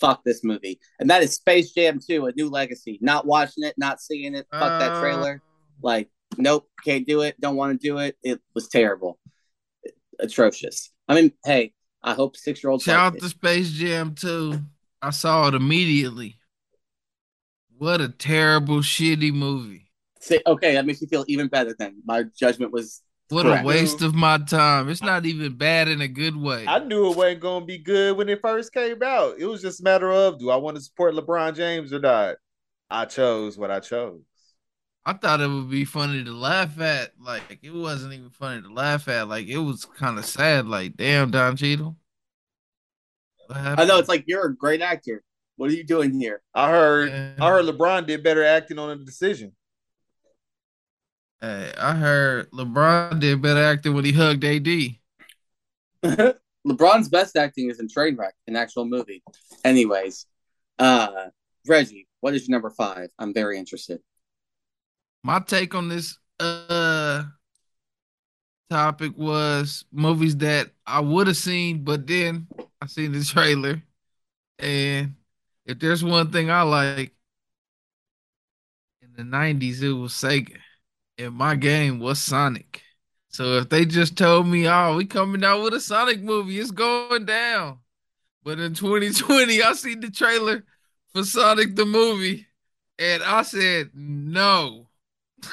fuck 0.00 0.22
this 0.24 0.42
movie. 0.42 0.78
And 0.98 1.10
that 1.10 1.22
is 1.22 1.34
Space 1.34 1.72
Jam 1.72 1.98
2, 2.04 2.26
A 2.26 2.32
New 2.32 2.48
Legacy. 2.48 2.98
Not 3.02 3.26
watching 3.26 3.64
it, 3.64 3.74
not 3.76 4.00
seeing 4.00 4.34
it. 4.34 4.46
Fuck 4.50 4.78
that 4.80 4.92
Uh, 4.92 5.00
trailer. 5.00 5.42
Like, 5.82 6.08
nope, 6.38 6.68
can't 6.84 7.06
do 7.06 7.20
it. 7.22 7.40
Don't 7.40 7.56
want 7.56 7.78
to 7.80 7.86
do 7.88 7.98
it. 7.98 8.16
It 8.22 8.40
was 8.54 8.68
terrible, 8.68 9.18
atrocious. 10.18 10.90
I 11.08 11.14
mean, 11.14 11.32
hey, 11.44 11.72
I 12.02 12.14
hope 12.14 12.36
six 12.36 12.62
year 12.62 12.70
olds. 12.70 12.84
Shout 12.84 12.96
like 12.96 13.06
out 13.12 13.16
it. 13.16 13.20
to 13.20 13.28
Space 13.28 13.70
Jam 13.70 14.14
2. 14.14 14.58
I 15.02 15.10
saw 15.10 15.48
it 15.48 15.54
immediately. 15.54 16.38
What 17.76 18.00
a 18.00 18.08
terrible, 18.08 18.78
shitty 18.78 19.32
movie. 19.34 19.90
Say, 20.20 20.40
okay, 20.46 20.74
that 20.74 20.86
makes 20.86 21.02
me 21.02 21.08
feel 21.08 21.24
even 21.28 21.48
better 21.48 21.74
then. 21.78 22.00
My 22.04 22.22
judgment 22.22 22.72
was 22.72 23.02
What 23.28 23.46
Correct. 23.46 23.64
a 23.64 23.66
waste 23.66 24.02
of 24.02 24.14
my 24.14 24.38
time. 24.38 24.88
It's 24.88 25.02
not 25.02 25.26
even 25.26 25.56
bad 25.56 25.88
in 25.88 26.00
a 26.00 26.08
good 26.08 26.36
way. 26.36 26.66
I 26.66 26.78
knew 26.80 27.10
it 27.10 27.16
wasn't 27.16 27.40
gonna 27.40 27.64
be 27.64 27.78
good 27.78 28.16
when 28.16 28.28
it 28.28 28.40
first 28.40 28.72
came 28.72 29.02
out. 29.02 29.36
It 29.38 29.46
was 29.46 29.62
just 29.62 29.80
a 29.80 29.84
matter 29.84 30.10
of 30.12 30.38
do 30.38 30.50
I 30.50 30.56
want 30.56 30.76
to 30.76 30.82
support 30.82 31.14
LeBron 31.14 31.54
James 31.56 31.92
or 31.92 31.98
not? 32.00 32.36
I 32.90 33.06
chose 33.06 33.58
what 33.58 33.70
I 33.70 33.80
chose. 33.80 34.22
I 35.04 35.12
thought 35.14 35.40
it 35.40 35.48
would 35.48 35.70
be 35.70 35.84
funny 35.84 36.22
to 36.24 36.32
laugh 36.32 36.80
at. 36.80 37.12
Like 37.20 37.58
it 37.62 37.70
wasn't 37.72 38.14
even 38.14 38.30
funny 38.30 38.62
to 38.62 38.72
laugh 38.72 39.08
at. 39.08 39.28
Like 39.28 39.46
it 39.48 39.58
was 39.58 39.84
kind 39.84 40.18
of 40.18 40.24
sad. 40.24 40.66
Like 40.66 40.96
damn, 40.96 41.30
Don 41.30 41.56
Cheadle. 41.56 41.96
What 43.52 43.80
I 43.80 43.84
know 43.84 43.98
it's 43.98 44.08
like 44.08 44.24
you're 44.26 44.46
a 44.46 44.56
great 44.56 44.80
actor. 44.80 45.22
What 45.56 45.70
are 45.70 45.74
you 45.74 45.84
doing 45.84 46.12
here? 46.12 46.42
I 46.54 46.70
heard 46.70 47.10
Yeah. 47.10 47.32
I 47.40 47.50
heard 47.50 47.66
LeBron 47.66 48.06
did 48.06 48.22
better 48.22 48.44
acting 48.44 48.78
on 48.78 48.98
the 48.98 49.04
decision. 49.04 49.52
Hey, 51.40 51.72
I 51.78 51.94
heard 51.94 52.50
LeBron 52.52 53.20
did 53.20 53.42
better 53.42 53.62
acting 53.62 53.94
when 53.94 54.04
he 54.04 54.12
hugged 54.12 54.44
AD. 54.44 54.66
LeBron's 56.66 57.08
best 57.08 57.36
acting 57.36 57.68
is 57.68 57.80
in 57.80 57.88
Trainwreck, 57.88 58.32
an 58.46 58.56
actual 58.56 58.84
movie. 58.84 59.22
Anyways, 59.64 60.26
uh, 60.78 61.26
Reggie, 61.66 62.08
what 62.20 62.34
is 62.34 62.48
your 62.48 62.54
number 62.54 62.70
five? 62.70 63.10
I'm 63.18 63.34
very 63.34 63.58
interested. 63.58 64.00
My 65.24 65.40
take 65.40 65.74
on 65.74 65.88
this 65.88 66.18
uh 66.40 67.24
topic 68.70 69.12
was 69.16 69.84
movies 69.92 70.36
that 70.38 70.70
I 70.86 71.00
would 71.00 71.26
have 71.26 71.36
seen, 71.36 71.84
but 71.84 72.06
then 72.06 72.48
I 72.82 72.86
seen 72.86 73.12
the 73.12 73.22
trailer. 73.22 73.80
And 74.58 75.14
if 75.64 75.78
there's 75.78 76.02
one 76.02 76.32
thing 76.32 76.50
I 76.50 76.62
like 76.62 77.14
in 79.00 79.12
the 79.14 79.22
90s, 79.22 79.82
it 79.82 79.92
was 79.92 80.12
Sega. 80.12 80.56
And 81.16 81.32
my 81.32 81.54
game 81.54 82.00
was 82.00 82.20
Sonic. 82.20 82.82
So 83.28 83.58
if 83.58 83.68
they 83.68 83.84
just 83.84 84.18
told 84.18 84.48
me, 84.48 84.66
oh, 84.66 84.96
we 84.96 85.04
coming 85.04 85.44
out 85.44 85.62
with 85.62 85.74
a 85.74 85.80
Sonic 85.80 86.22
movie, 86.22 86.58
it's 86.58 86.72
going 86.72 87.24
down. 87.24 87.78
But 88.42 88.58
in 88.58 88.74
2020, 88.74 89.62
I 89.62 89.72
seen 89.74 90.00
the 90.00 90.10
trailer 90.10 90.64
for 91.12 91.22
Sonic 91.22 91.76
the 91.76 91.86
movie, 91.86 92.48
and 92.98 93.22
I 93.22 93.42
said 93.42 93.90
no. 93.94 94.88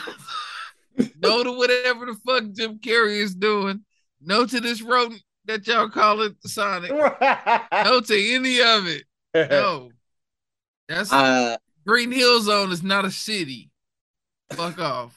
no 1.21 1.43
to 1.43 1.51
whatever 1.51 2.07
the 2.07 2.15
fuck 2.25 2.51
Jim 2.53 2.79
Carrey 2.79 3.21
is 3.21 3.35
doing. 3.35 3.85
No 4.19 4.47
to 4.47 4.59
this 4.59 4.81
rodent 4.81 5.21
that 5.49 5.67
y'all 5.67 5.89
call 5.89 6.21
it 6.21 6.35
Sonic. 6.45 6.91
No 6.91 8.01
to 8.01 8.33
any 8.35 8.61
of 8.61 8.87
it. 8.87 9.03
No. 9.33 9.89
That's 10.87 11.11
Uh, 11.11 11.57
Green 11.85 12.11
Hill 12.11 12.41
Zone 12.41 12.71
is 12.71 12.83
not 12.83 13.05
a 13.05 13.11
city. 13.11 13.71
Fuck 14.53 14.79
off. 14.79 15.15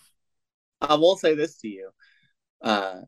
I 0.80 0.94
will 0.94 1.16
say 1.16 1.34
this 1.34 1.58
to 1.58 1.68
you. 1.68 1.90
Uh, 2.62 3.02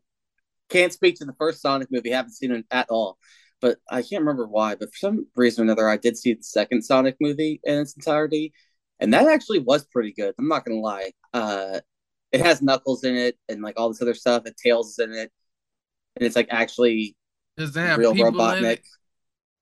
can't 0.68 0.92
speak 0.92 1.16
to 1.16 1.24
the 1.24 1.34
first 1.34 1.60
Sonic 1.62 1.90
movie. 1.90 2.10
Haven't 2.10 2.32
seen 2.32 2.52
it 2.52 2.66
at 2.70 2.88
all. 2.90 3.18
But 3.60 3.78
I 3.90 4.02
can't 4.02 4.20
remember 4.20 4.46
why. 4.46 4.74
But 4.74 4.90
for 4.92 4.98
some 4.98 5.26
reason 5.34 5.62
or 5.62 5.64
another, 5.64 5.88
I 5.88 5.96
did 5.96 6.18
see 6.18 6.34
the 6.34 6.42
second 6.42 6.82
Sonic 6.82 7.16
movie 7.20 7.60
in 7.64 7.78
its 7.80 7.94
entirety, 7.94 8.52
and 9.00 9.14
that 9.14 9.26
actually 9.28 9.60
was 9.60 9.86
pretty 9.86 10.12
good. 10.12 10.34
I'm 10.38 10.48
not 10.48 10.64
gonna 10.64 10.80
lie. 10.80 11.12
Uh, 11.32 11.80
it 12.32 12.40
has 12.40 12.60
Knuckles 12.60 13.04
in 13.04 13.16
it 13.16 13.38
and 13.48 13.62
like 13.62 13.78
all 13.78 13.88
this 13.88 14.02
other 14.02 14.14
stuff. 14.14 14.42
And 14.44 14.54
Tails 14.56 14.90
is 14.90 14.98
in 14.98 15.12
it, 15.12 15.32
and 16.16 16.26
it's 16.26 16.36
like 16.36 16.48
actually 16.50 17.16
Does 17.56 17.76
it 17.76 17.80
have 17.80 17.98
real 17.98 18.14
Robotnik. 18.14 18.80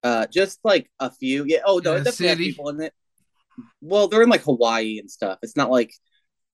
Uh, 0.02 0.26
just 0.26 0.58
like 0.64 0.90
a 0.98 1.10
few. 1.10 1.44
Yeah. 1.46 1.58
Oh 1.64 1.80
no, 1.84 1.92
In 1.92 1.98
it 1.98 2.00
a 2.00 2.04
definitely 2.04 2.28
city? 2.28 2.44
people 2.50 2.68
in 2.70 2.80
it. 2.80 2.92
Well, 3.80 4.08
they're 4.08 4.22
in 4.22 4.28
like 4.28 4.42
Hawaii 4.42 4.98
and 4.98 5.10
stuff. 5.10 5.38
It's 5.42 5.56
not 5.56 5.70
like 5.70 5.92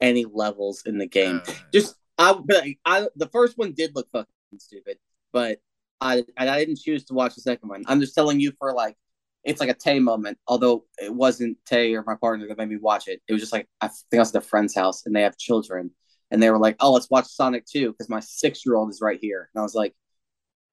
any 0.00 0.26
levels 0.30 0.82
in 0.84 0.98
the 0.98 1.06
game. 1.06 1.40
Uh, 1.46 1.52
Just 1.72 1.96
I, 2.18 2.32
like, 2.48 2.78
I 2.84 3.08
the 3.16 3.28
first 3.28 3.56
one 3.56 3.72
did 3.72 3.94
look 3.94 4.08
fucking 4.12 4.26
stupid, 4.58 4.98
but 5.32 5.60
I 6.00 6.24
I 6.36 6.58
didn't 6.58 6.78
choose 6.78 7.04
to 7.06 7.14
watch 7.14 7.34
the 7.36 7.40
second 7.40 7.68
one. 7.68 7.84
I'm 7.86 8.00
just 8.00 8.14
telling 8.14 8.40
you 8.40 8.52
for 8.58 8.72
like 8.72 8.96
it's 9.44 9.60
like 9.60 9.70
a 9.70 9.74
Tay 9.74 9.98
moment. 9.98 10.36
Although 10.46 10.84
it 10.98 11.14
wasn't 11.14 11.56
Tay 11.64 11.94
or 11.94 12.02
my 12.06 12.16
partner 12.16 12.46
that 12.48 12.58
made 12.58 12.68
me 12.68 12.76
watch 12.76 13.08
it. 13.08 13.22
It 13.28 13.32
was 13.32 13.40
just 13.40 13.52
like 13.52 13.68
I 13.80 13.88
think 13.88 14.14
I 14.14 14.18
was 14.18 14.34
at 14.34 14.42
a 14.42 14.46
friend's 14.46 14.74
house 14.74 15.06
and 15.06 15.14
they 15.16 15.22
have 15.22 15.38
children 15.38 15.90
and 16.30 16.42
they 16.42 16.50
were 16.50 16.58
like, 16.58 16.76
"Oh, 16.80 16.92
let's 16.92 17.10
watch 17.10 17.26
Sonic 17.26 17.64
2 17.66 17.92
because 17.92 18.08
my 18.08 18.20
six 18.20 18.64
year 18.66 18.76
old 18.76 18.90
is 18.90 19.00
right 19.00 19.18
here." 19.20 19.48
And 19.54 19.60
I 19.60 19.62
was 19.62 19.74
like, 19.74 19.94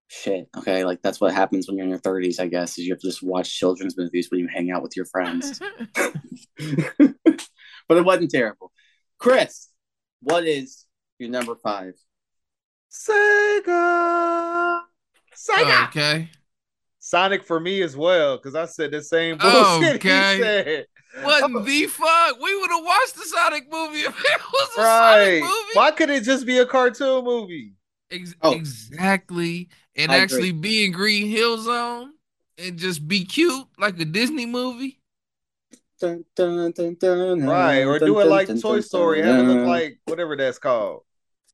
"Shit, 0.08 0.47
okay, 0.58 0.84
like 0.86 1.01
that's 1.01 1.20
what 1.22 1.34
happens 1.34 1.68
when 1.68 1.78
you're 1.78 1.86
in 1.86 1.89
your 1.89 1.99
30s, 1.99 2.39
I 2.39 2.47
guess. 2.47 2.78
Is 2.78 2.86
you 2.86 2.93
have 2.93 2.99
to 3.01 3.08
just 3.08 3.24
watch 3.24 3.51
children's 3.58 3.97
movies 3.97 4.30
when 4.30 4.39
you 4.39 4.47
hang 4.47 4.72
out 4.72 4.84
with 4.84 4.95
your 4.95 5.06
friends." 5.06 5.60
but 6.58 7.97
it 7.97 8.06
wasn't 8.06 8.32
terrible. 8.32 8.72
Chris, 9.18 9.70
what 10.22 10.45
is 10.45 10.86
your 11.20 11.30
number 11.30 11.56
five? 11.56 11.93
Sega. 12.91 14.82
Sega. 15.36 15.88
okay. 15.88 16.30
Sonic 16.99 17.43
for 17.43 17.60
me 17.60 17.82
as 17.84 17.95
well, 17.95 18.38
because 18.38 18.56
I 18.56 18.66
said 18.66 18.91
the 18.91 19.03
same 19.03 19.38
bullshit 19.38 19.95
Okay. 19.97 20.36
he 20.36 20.41
said. 20.41 20.86
What 21.22 21.43
I'm 21.43 21.55
a- 21.55 21.63
the 21.63 21.86
fuck? 21.88 22.39
We 22.41 22.59
would 22.59 22.70
have 22.72 22.84
watched 22.84 23.16
the 23.16 23.24
Sonic 23.26 23.72
movie 23.72 23.99
if 24.01 24.07
it 24.20 24.41
was 24.53 24.70
a 24.78 24.82
Right. 24.82 25.39
Sonic 25.39 25.43
movie. 25.43 25.70
Why 25.74 25.91
could 25.91 26.09
it 26.09 26.24
just 26.24 26.45
be 26.45 26.57
a 26.57 26.66
cartoon 26.66 27.24
movie? 27.24 27.74
Ex- 28.11 28.36
Oh. 28.41 28.53
Exactly. 28.53 29.70
And 29.95 30.11
I 30.11 30.18
actually 30.18 30.51
be 30.51 30.86
in 30.86 30.91
Green 30.91 31.28
Hill 31.28 31.57
Zone 31.61 32.13
and 32.57 32.78
just 32.78 33.07
be 33.07 33.24
cute 33.26 33.66
like 33.78 33.99
a 33.99 34.05
Disney 34.05 34.45
movie. 34.45 34.99
Dun, 36.01 36.26
dun, 36.36 36.72
dun, 36.74 36.95
dun, 36.99 37.43
Right. 37.45 37.84
Or 37.84 37.97
dun, 37.99 38.09
do 38.09 38.20
it 38.20 38.26
like 38.28 38.47
dun, 38.47 38.59
Toy 38.59 38.74
dun, 38.76 38.82
Story, 38.84 39.22
dun, 39.22 39.36
have 39.45 39.47
it 39.47 39.59
look 39.59 39.68
like 39.68 39.99
whatever 40.05 40.36
that's 40.36 40.59
called. 40.59 41.03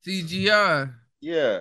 CGI. 0.04 0.92
Yeah. 1.20 1.60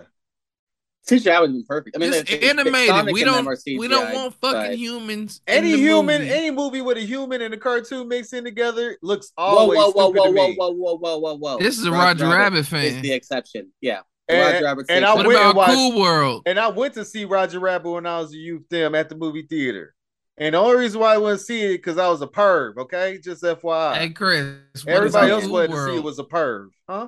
CGI 1.09 1.39
would 1.41 1.49
have 1.49 1.55
been 1.55 1.65
perfect. 1.65 1.95
I 1.95 1.99
mean, 1.99 2.11
Just 2.13 2.27
they- 2.27 2.37
they- 2.37 2.49
animated. 2.49 2.89
Sonic 2.89 3.13
we 3.13 3.23
don't 3.23 3.47
are 3.47 3.57
we 3.65 3.87
don't 3.87 4.13
want 4.13 4.35
fucking 4.35 4.53
but- 4.71 4.77
humans. 4.77 5.41
in 5.47 5.53
Any 5.55 5.71
the 5.71 5.77
human, 5.79 6.21
movie. 6.21 6.31
any 6.33 6.51
movie 6.51 6.81
with 6.81 6.97
a 6.97 7.01
human 7.01 7.41
and 7.41 7.53
a 7.53 7.57
cartoon 7.57 8.07
mixed 8.07 8.33
in 8.33 8.43
together 8.43 8.97
looks 9.01 9.31
always 9.35 9.77
whoa, 9.77 9.91
whoa, 9.91 10.11
stupid 10.11 10.19
whoa, 10.19 10.25
to 10.27 10.31
whoa, 10.31 10.47
me. 10.49 10.55
whoa, 10.57 10.71
whoa, 10.71 10.97
whoa, 10.97 11.17
whoa, 11.17 11.37
whoa. 11.37 11.57
This 11.59 11.79
is 11.79 11.85
a 11.85 11.91
Roger, 11.91 12.27
Rabbit, 12.27 12.65
fan. 12.67 12.83
Is 12.85 13.01
the 13.01 13.13
exception. 13.13 13.71
Yeah. 13.81 14.01
And- 14.29 14.39
Roger 14.53 14.63
Rabbit's 14.65 14.89
and 14.89 15.03
I 15.03 15.15
what 15.15 15.25
went 15.25 15.39
about 15.39 15.55
watched- 15.55 15.71
Cool 15.73 15.99
World? 15.99 16.43
And 16.45 16.59
I 16.59 16.67
went 16.69 16.93
to 16.93 17.03
see 17.03 17.25
Roger 17.25 17.59
Rabbit 17.59 17.89
when 17.89 18.05
I 18.05 18.19
was 18.19 18.31
a 18.33 18.37
youth 18.37 18.69
them 18.69 18.93
at 18.95 19.09
the 19.09 19.15
movie 19.15 19.41
theater. 19.49 19.95
And 20.37 20.53
the 20.55 20.59
only 20.59 20.77
reason 20.77 21.01
why 21.01 21.15
I 21.15 21.17
wouldn't 21.17 21.41
see 21.41 21.61
it 21.63 21.77
because 21.77 21.97
I 21.97 22.07
was 22.09 22.21
a 22.21 22.27
perv, 22.27 22.77
okay? 22.77 23.19
Just 23.21 23.43
FYI. 23.43 23.95
Hey 23.97 24.09
Chris, 24.11 24.55
Everybody 24.87 25.31
else 25.31 25.43
Cool 25.43 25.53
wanted 25.53 25.71
to 25.71 25.85
see 25.85 25.95
it 25.97 26.03
was 26.03 26.19
a 26.19 26.23
perv. 26.23 26.69
Huh? 26.87 27.07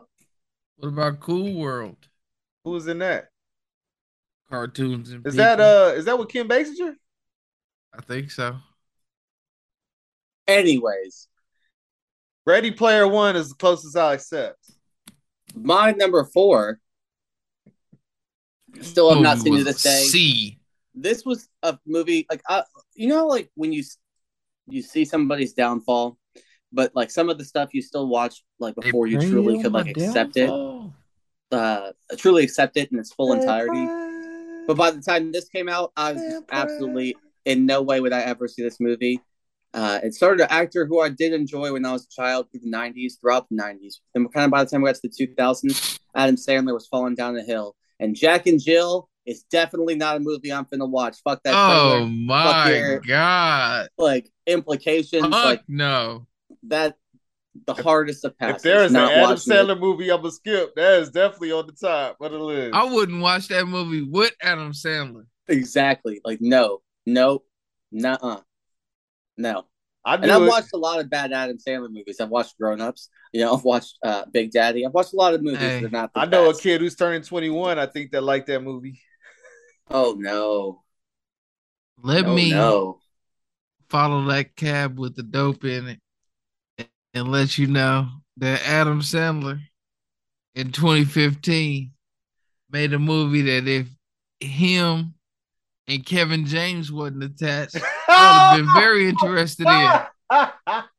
What 0.78 0.90
about 0.90 1.20
Cool 1.20 1.54
World? 1.54 1.98
Who 2.66 2.72
was 2.72 2.88
in 2.88 2.98
that? 3.00 3.30
Cartoons 4.54 5.10
and 5.10 5.26
Is 5.26 5.34
that 5.38 5.60
uh 5.60 5.94
is 5.96 6.06
that 6.06 6.20
with 6.20 6.30
Kim 6.30 6.48
Basinger? 6.48 6.94
I 7.92 8.02
think 8.04 8.30
so. 8.30 8.56
Anyways, 10.48 11.28
Ready 12.46 12.70
Player 12.70 13.08
One 13.08 13.36
is 13.36 13.50
the 13.50 13.56
closest 13.56 13.98
I 13.98 14.14
accept. 14.14 14.60
my 15.56 15.92
number 15.94 16.24
four, 16.26 16.80
still 18.82 19.10
i 19.10 19.16
am 19.16 19.24
not 19.24 19.38
Movie 19.38 19.50
seen 19.50 19.54
to 19.54 19.64
was 19.64 19.66
this 19.66 19.82
day. 19.82 20.04
C. 20.04 20.60
This 20.94 21.26
was 21.26 21.50
a 21.64 21.80
movie, 21.88 22.28
like, 22.30 22.44
uh, 22.48 22.62
you 22.94 23.08
know, 23.08 23.26
like 23.26 23.50
when 23.56 23.74
you 23.74 23.84
you 24.68 24.84
see 24.84 25.04
somebody's 25.04 25.54
downfall, 25.54 26.20
but 26.72 26.92
like 26.94 27.10
some 27.10 27.28
of 27.28 27.40
the 27.40 27.46
stuff 27.46 27.74
you 27.74 27.82
still 27.82 28.08
watch, 28.08 28.44
like 28.60 28.76
before 28.76 29.08
you 29.08 29.18
truly 29.18 29.64
could 29.64 29.72
like 29.72 29.88
accept 29.88 30.38
it, 30.38 30.52
uh, 31.52 31.92
truly 32.18 32.44
accept 32.44 32.78
it 32.78 32.92
in 32.92 33.00
its 33.00 33.12
full 33.12 33.34
entirety. 33.34 34.03
But 34.68 34.78
by 34.78 34.92
the 34.92 35.02
time 35.02 35.32
this 35.32 35.48
came 35.50 35.68
out, 35.70 35.92
I 35.98 36.14
was 36.14 36.22
just 36.22 36.44
absolutely 36.52 37.16
in 37.46 37.66
no 37.66 37.82
way 37.82 38.00
would 38.00 38.14
I 38.14 38.22
ever 38.22 38.48
see 38.48 38.64
this 38.64 38.80
movie. 38.80 39.20
Uh, 39.74 40.00
it 40.04 40.14
started 40.14 40.42
an 40.44 40.48
actor 40.52 40.86
who 40.86 41.02
I 41.02 41.10
did 41.10 41.34
enjoy 41.34 41.74
when 41.74 41.84
I 41.86 41.92
was 41.94 42.06
a 42.06 42.10
child 42.10 42.48
through 42.52 42.62
the 42.62 42.72
90s, 42.72 43.14
throughout 43.20 43.50
the 43.50 43.56
90s. 43.56 43.96
Then, 44.14 44.28
kind 44.30 44.46
of 44.46 44.52
by 44.52 44.64
the 44.64 44.70
time 44.70 44.82
we 44.84 44.88
got 44.90 44.96
to 44.96 45.02
the 45.10 45.28
2000s, 45.28 46.00
Adam 46.16 46.36
Sandler 46.36 46.74
was 46.74 46.88
falling 46.88 47.16
down 47.16 47.34
the 47.34 47.42
hill. 47.42 47.76
And 48.00 48.16
Jack 48.16 48.46
and 48.48 48.62
Jill 48.62 49.10
is 49.26 49.44
definitely 49.52 49.96
not 49.96 50.18
a 50.18 50.20
movie 50.20 50.54
I'm 50.54 50.66
finna 50.66 50.88
watch. 50.88 51.18
Fuck 51.24 51.42
that 51.44 51.54
Oh 51.56 51.92
trailer. 52.02 52.08
my 52.10 52.72
your- 52.72 53.00
god! 53.00 53.90
Like, 53.98 54.30
implications, 54.46 55.24
Fuck 55.24 55.34
like 55.46 55.64
no! 55.68 56.28
that, 56.68 56.96
the 57.68 57.74
hardest 57.74 58.26
of 58.26 58.38
passes. 58.38 58.58
If 58.58 58.62
there's 58.64 58.92
an 58.92 58.98
Adam 58.98 59.22
watching 59.22 59.54
it. 59.54 59.56
Sandler 59.56 59.80
movie, 59.80 60.12
I'm 60.12 60.18
gonna 60.18 60.32
skip. 60.32 60.76
That 60.76 61.02
is 61.02 61.10
definitely 61.12 61.52
on 61.52 61.68
the 61.68 61.74
top 61.74 62.18
of 62.20 62.32
the 62.32 62.40
list. 62.40 62.74
I 62.76 62.84
wouldn't 62.86 63.22
watch 63.22 63.48
that 63.50 63.68
movie 63.68 64.02
with 64.02 64.34
Adam 64.42 64.72
Sandler. 64.72 65.26
Exactly. 65.48 66.22
Like, 66.24 66.40
no, 66.42 66.82
no, 67.06 67.44
nuh 67.92 68.18
uh. 68.22 68.40
No. 69.38 69.66
I 70.06 70.16
and 70.16 70.30
I've 70.32 70.42
it. 70.42 70.48
watched 70.48 70.74
a 70.74 70.78
lot 70.78 71.00
of 71.00 71.10
bad 71.10 71.32
Adam 71.32 71.58
Sandler 71.58 71.90
movies. 71.90 72.20
I've 72.20 72.30
watched 72.30 72.58
Grown 72.58 72.82
Ups. 72.82 73.10
You 73.32 73.42
know, 73.42 73.56
I've 73.56 73.64
watched 73.64 73.98
uh, 74.04 74.26
Big 74.32 74.52
Daddy. 74.52 74.86
I've 74.86 74.94
watched 74.94 75.14
a 75.14 75.16
lot 75.16 75.34
of 75.34 75.42
movies 75.42 75.60
Hey. 75.60 75.80
that 75.80 75.88
are 75.88 75.90
not. 75.90 76.14
The 76.14 76.22
I 76.22 76.26
know 76.26 76.50
a 76.50 76.58
kid 76.58 76.82
who's 76.82 76.96
turning 76.96 77.22
21. 77.22 77.80
I 77.80 77.86
think 77.86 78.12
that 78.12 78.22
liked 78.22 78.48
that 78.48 78.62
movie. 78.62 79.00
Oh 79.90 80.16
no! 80.18 80.84
Let 82.02 82.26
no, 82.26 82.34
me 82.34 82.50
no. 82.52 83.00
follow 83.90 84.26
that 84.26 84.56
cab 84.56 85.00
with 85.00 85.16
the 85.16 85.24
dope 85.24 85.64
in 85.64 85.88
it 85.88 86.00
and 87.14 87.32
let 87.32 87.58
you 87.58 87.68
know 87.68 88.08
that 88.38 88.66
Adam 88.68 89.02
Sandler 89.02 89.60
in 90.56 90.72
2015 90.72 91.92
made 92.72 92.94
a 92.94 93.00
movie 93.00 93.42
that 93.44 93.68
if 93.68 93.88
him 94.40 95.14
and 95.88 96.06
Kevin 96.06 96.46
James 96.46 96.92
wasn't 96.92 97.24
attached, 97.24 97.78
I 98.08 98.56
would 98.56 98.60
have 98.60 98.66
been 98.66 98.74
very 98.82 99.10
interested 99.10 99.68
in. 99.68 99.92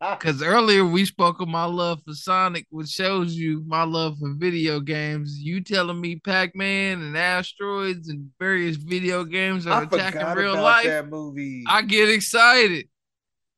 Because 0.01 0.43
earlier 0.43 0.85
we 0.85 1.05
spoke 1.05 1.41
of 1.41 1.49
my 1.49 1.65
love 1.65 2.01
for 2.07 2.13
Sonic, 2.13 2.67
which 2.71 2.89
shows 2.89 3.35
you 3.35 3.65
my 3.67 3.83
love 3.83 4.17
for 4.21 4.33
video 4.37 4.79
games. 4.79 5.39
You 5.41 5.61
telling 5.61 6.01
me 6.01 6.21
Pac 6.21 6.55
Man 6.55 7.03
and 7.03 7.17
asteroids 7.17 8.09
and 8.09 8.31
various 8.39 8.77
video 8.77 9.25
games 9.25 9.67
are 9.67 9.81
I 9.81 9.85
attacking 9.85 10.27
real 10.37 10.55
life. 10.55 10.85
that 10.85 11.09
movie. 11.09 11.65
I 11.67 11.83
get 11.83 12.11
excited. 12.11 12.87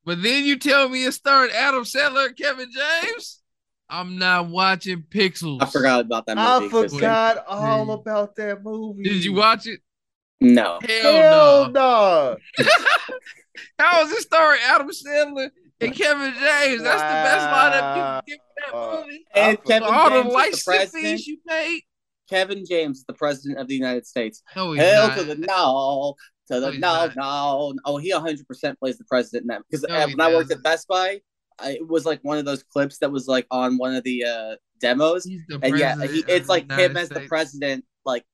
But 0.06 0.22
then 0.22 0.44
you 0.44 0.56
tell 0.58 0.88
me 0.88 1.04
it 1.04 1.12
starred 1.12 1.50
Adam 1.50 1.82
Sandler 1.82 2.28
and 2.28 2.36
Kevin 2.36 2.70
James. 2.72 3.42
I'm 3.90 4.18
not 4.18 4.48
watching 4.48 5.02
Pixels. 5.02 5.62
I 5.62 5.66
forgot 5.66 6.00
about 6.00 6.26
that 6.26 6.38
I 6.38 6.58
movie. 6.60 6.70
Kristen. 6.70 6.98
forgot 6.98 7.44
all 7.46 7.86
Mm. 7.86 8.00
about 8.00 8.34
that 8.36 8.62
movie. 8.62 9.02
Did 9.02 9.24
you 9.24 9.32
watch 9.34 9.66
it? 9.66 9.80
No. 10.40 10.78
Hell, 10.86 11.12
Hell 11.12 11.70
no. 11.70 12.36
no. 12.58 12.64
How 13.78 14.02
is 14.02 14.12
it 14.12 14.22
starring 14.22 14.60
Adam 14.64 14.88
Sandler 14.90 15.50
and 15.80 15.94
Kevin 15.94 16.32
James? 16.34 16.82
That's 16.82 17.02
the 17.02 17.22
best 17.26 17.46
lineup 17.46 17.96
you 17.96 18.02
can 18.02 18.22
get 18.26 18.70
for 18.70 18.90
that 18.90 19.00
movie. 19.06 19.24
And 19.34 19.64
Kevin 19.64 19.88
All 19.88 20.10
James 20.10 20.22
the 20.24 20.28
is 20.28 20.34
license 20.66 20.92
the 20.92 20.98
fees 21.02 21.26
you 21.26 21.38
paid. 21.48 21.82
Kevin 22.28 22.64
James, 22.66 23.04
the 23.06 23.12
president 23.14 23.60
of 23.60 23.68
the 23.68 23.74
United 23.74 24.06
States. 24.06 24.42
No, 24.56 24.72
Hell 24.72 25.08
not. 25.08 25.18
to 25.18 25.24
the 25.24 25.34
no, 25.36 26.14
to 26.48 26.60
No, 26.60 26.70
no, 26.70 27.12
no. 27.16 27.74
Oh, 27.84 27.96
he 27.96 28.12
100% 28.12 28.78
plays 28.78 28.98
the 28.98 29.04
president 29.04 29.42
in 29.42 29.48
that. 29.48 29.62
Because 29.68 29.84
No, 29.88 29.94
uh, 29.94 30.06
he 30.06 30.14
when 30.14 30.26
I 30.26 30.34
worked 30.34 30.52
at 30.52 30.62
Best 30.62 30.88
Buy, 30.88 31.20
I, 31.58 31.72
it 31.72 31.88
was 31.88 32.04
like 32.04 32.20
one 32.22 32.38
of 32.38 32.44
those 32.44 32.62
clips 32.62 32.98
that 32.98 33.10
was 33.10 33.26
like 33.26 33.46
on 33.50 33.78
one 33.78 33.94
of 33.94 34.04
the 34.04 34.24
uh, 34.24 34.56
demos. 34.80 35.24
The 35.24 35.58
And 35.62 35.78
yeah, 35.78 35.96
he, 36.06 36.24
it's 36.28 36.48
like 36.48 36.64
United 36.64 36.90
him 36.90 36.96
as 36.96 37.08
the 37.08 37.20
president, 37.20 37.84
like, 38.04 38.24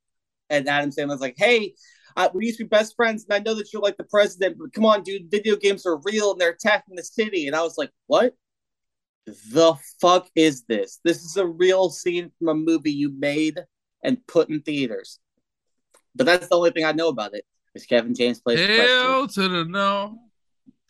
and 0.50 0.68
Adam 0.68 0.90
Sandler's 0.90 1.20
like, 1.20 1.36
hey, 1.38 1.74
uh, 2.16 2.28
we 2.34 2.46
used 2.46 2.58
to 2.58 2.64
be 2.64 2.68
best 2.68 2.94
friends, 2.94 3.24
and 3.24 3.34
I 3.34 3.38
know 3.38 3.56
that 3.56 3.72
you're 3.72 3.82
like 3.82 3.96
the 3.96 4.04
president, 4.04 4.58
but 4.58 4.72
come 4.72 4.84
on, 4.84 5.02
dude, 5.02 5.30
video 5.30 5.56
games 5.56 5.86
are 5.86 5.98
real 6.04 6.32
and 6.32 6.40
they're 6.40 6.50
attacking 6.50 6.96
the 6.96 7.02
city. 7.02 7.46
And 7.46 7.56
I 7.56 7.62
was 7.62 7.78
like, 7.78 7.90
what? 8.06 8.34
The 9.26 9.74
fuck 10.00 10.28
is 10.34 10.64
this? 10.64 11.00
This 11.04 11.22
is 11.22 11.36
a 11.36 11.46
real 11.46 11.90
scene 11.90 12.32
from 12.38 12.48
a 12.48 12.54
movie 12.54 12.92
you 12.92 13.14
made 13.18 13.58
and 14.02 14.18
put 14.26 14.50
in 14.50 14.60
theaters. 14.62 15.20
But 16.14 16.26
that's 16.26 16.48
the 16.48 16.56
only 16.56 16.72
thing 16.72 16.84
I 16.84 16.92
know 16.92 17.08
about 17.08 17.34
it. 17.34 17.44
Is 17.74 17.86
Kevin 17.86 18.14
James 18.14 18.40
plays 18.40 18.58
the. 18.58 18.66
Hell 18.76 19.28
to 19.28 19.48
the 19.48 19.64
no. 19.64 20.18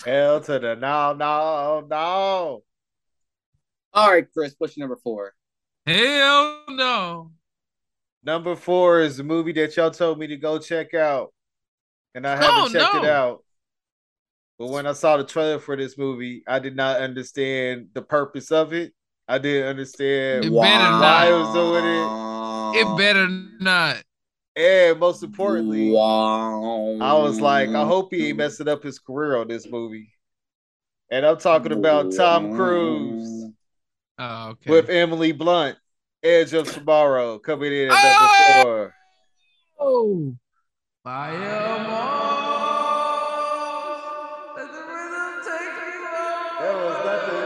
Hell 0.05 0.41
to 0.41 0.59
the 0.59 0.75
no, 0.75 1.13
no, 1.13 1.87
no. 1.89 2.63
All 3.95 4.11
right, 4.11 4.27
Chris, 4.33 4.55
what's 4.59 4.77
your 4.77 4.89
number 4.89 5.01
four? 5.03 5.35
Hell 5.87 6.65
no. 6.71 7.31
Number 8.25 8.57
four 8.57 9.01
is 9.01 9.17
the 9.17 9.25
movie 9.25 9.53
that 9.53 9.77
y'all 9.77 9.91
told 9.91 10.19
me 10.19 10.27
to 10.29 10.37
go 10.37 10.59
check 10.59 10.95
out, 10.95 11.33
and 12.15 12.27
I 12.27 12.37
haven't 12.37 12.51
Oh, 12.55 12.69
checked 12.69 12.95
it 12.97 13.05
out. 13.05 13.45
But 14.59 14.69
when 14.69 14.87
I 14.87 14.93
saw 14.93 15.17
the 15.17 15.25
trailer 15.25 15.59
for 15.59 15.77
this 15.77 15.99
movie, 15.99 16.43
I 16.47 16.59
did 16.59 16.77
not 16.77 17.01
understand 17.01 17.89
the 17.95 18.03
purpose 18.03 18.51
of 18.53 18.73
it. 18.73 18.93
I 19.29 19.39
didn't 19.39 19.69
understand 19.69 20.45
It 20.45 20.49
better 20.51 20.53
why 20.53 20.69
not. 20.79 21.29
it 21.29 21.33
was 21.33 21.55
doing 21.55 21.85
it. 21.85 22.93
It 22.93 22.97
better 22.99 23.29
not. 23.61 24.03
And 24.55 25.01
most 25.01 25.23
importantly, 25.23 25.91
Wow. 25.93 26.99
I 27.01 27.15
was 27.15 27.41
like, 27.41 27.71
I 27.71 27.87
hope 27.87 28.13
he 28.13 28.29
ain't 28.29 28.37
messing 28.39 28.69
up 28.69 28.83
his 28.83 28.99
career 28.99 29.37
on 29.37 29.49
this 29.49 29.67
movie. 29.71 30.13
And 31.11 31.25
I'm 31.25 31.39
talking 31.39 31.73
about 31.73 32.13
Tom 32.15 32.55
Cruise 32.55 33.47
Oh, 34.19 34.51
okay. 34.51 34.71
with 34.71 34.91
Emily 34.91 35.33
Blunt, 35.33 35.79
Edge 36.23 36.53
of 36.53 36.71
Tomorrow, 36.73 37.39
coming 37.39 37.73
in 37.73 37.89
at 37.91 37.97
Oh! 37.99 38.55
number 38.55 38.63
four. 38.69 38.95
Oh. 39.81 40.35
Fire 41.03 41.79
Mars. 41.89 43.53
Let 44.57 44.69
the 44.71 44.79
rhythm 44.79 45.35
take 45.43 45.75
me 45.77 45.93
That 46.61 46.75
was 46.77 47.05
nothing. 47.05 47.41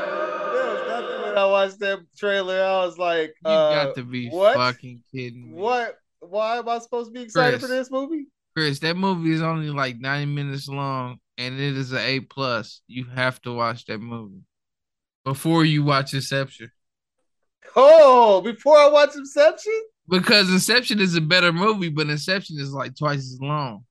That 0.52 0.66
was 0.66 0.82
nothing 0.88 1.22
when 1.22 1.38
I 1.38 1.46
watched 1.46 1.78
that 1.80 1.98
trailer. 2.16 2.62
I 2.62 2.84
was 2.84 2.98
like, 2.98 3.34
You 3.44 3.50
uh, 3.52 3.84
got 3.84 3.94
to 3.94 4.02
be 4.02 4.28
what? 4.28 4.54
fucking 4.54 5.02
kidding 5.12 5.46
me. 5.52 5.54
What? 5.54 5.96
Why 6.20 6.58
am 6.58 6.68
I 6.68 6.78
supposed 6.78 7.08
to 7.08 7.12
be 7.12 7.22
excited 7.22 7.60
for 7.60 7.66
this 7.66 7.90
movie? 7.90 8.26
Chris, 8.56 8.78
that 8.80 8.96
movie 8.96 9.32
is 9.32 9.42
only 9.42 9.70
like 9.70 9.98
90 9.98 10.26
minutes 10.26 10.68
long 10.68 11.18
and 11.38 11.54
it 11.60 11.76
is 11.76 11.92
an 11.92 11.98
A 11.98 12.20
plus. 12.20 12.80
You 12.86 13.04
have 13.14 13.40
to 13.42 13.52
watch 13.52 13.84
that 13.86 13.98
movie 13.98 14.42
before 15.24 15.64
you 15.64 15.84
watch 15.84 16.14
Inception. 16.14 16.70
Oh, 17.74 18.40
before 18.40 18.78
I 18.78 18.88
watch 18.88 19.14
Inception? 19.14 19.82
Because 20.08 20.50
Inception 20.50 21.00
is 21.00 21.14
a 21.16 21.20
better 21.20 21.52
movie, 21.52 21.90
but 21.90 22.08
Inception 22.08 22.56
is 22.58 22.72
like 22.72 22.96
twice 22.96 23.18
as 23.18 23.38
long. 23.40 23.84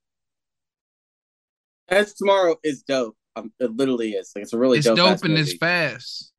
Edge 1.89 2.07
of 2.07 2.15
Tomorrow 2.15 2.55
is 2.63 2.81
dope. 2.83 3.15
Um, 3.35 3.51
it 3.59 3.75
literally 3.75 4.11
is. 4.11 4.31
Like 4.35 4.43
it's 4.43 4.53
a 4.53 4.57
really 4.57 4.79
it's 4.79 4.87
dope. 4.87 4.97
dope 4.97 5.23
and 5.23 5.33
movie, 5.33 5.41
it's 5.41 5.57
fast. 5.57 6.31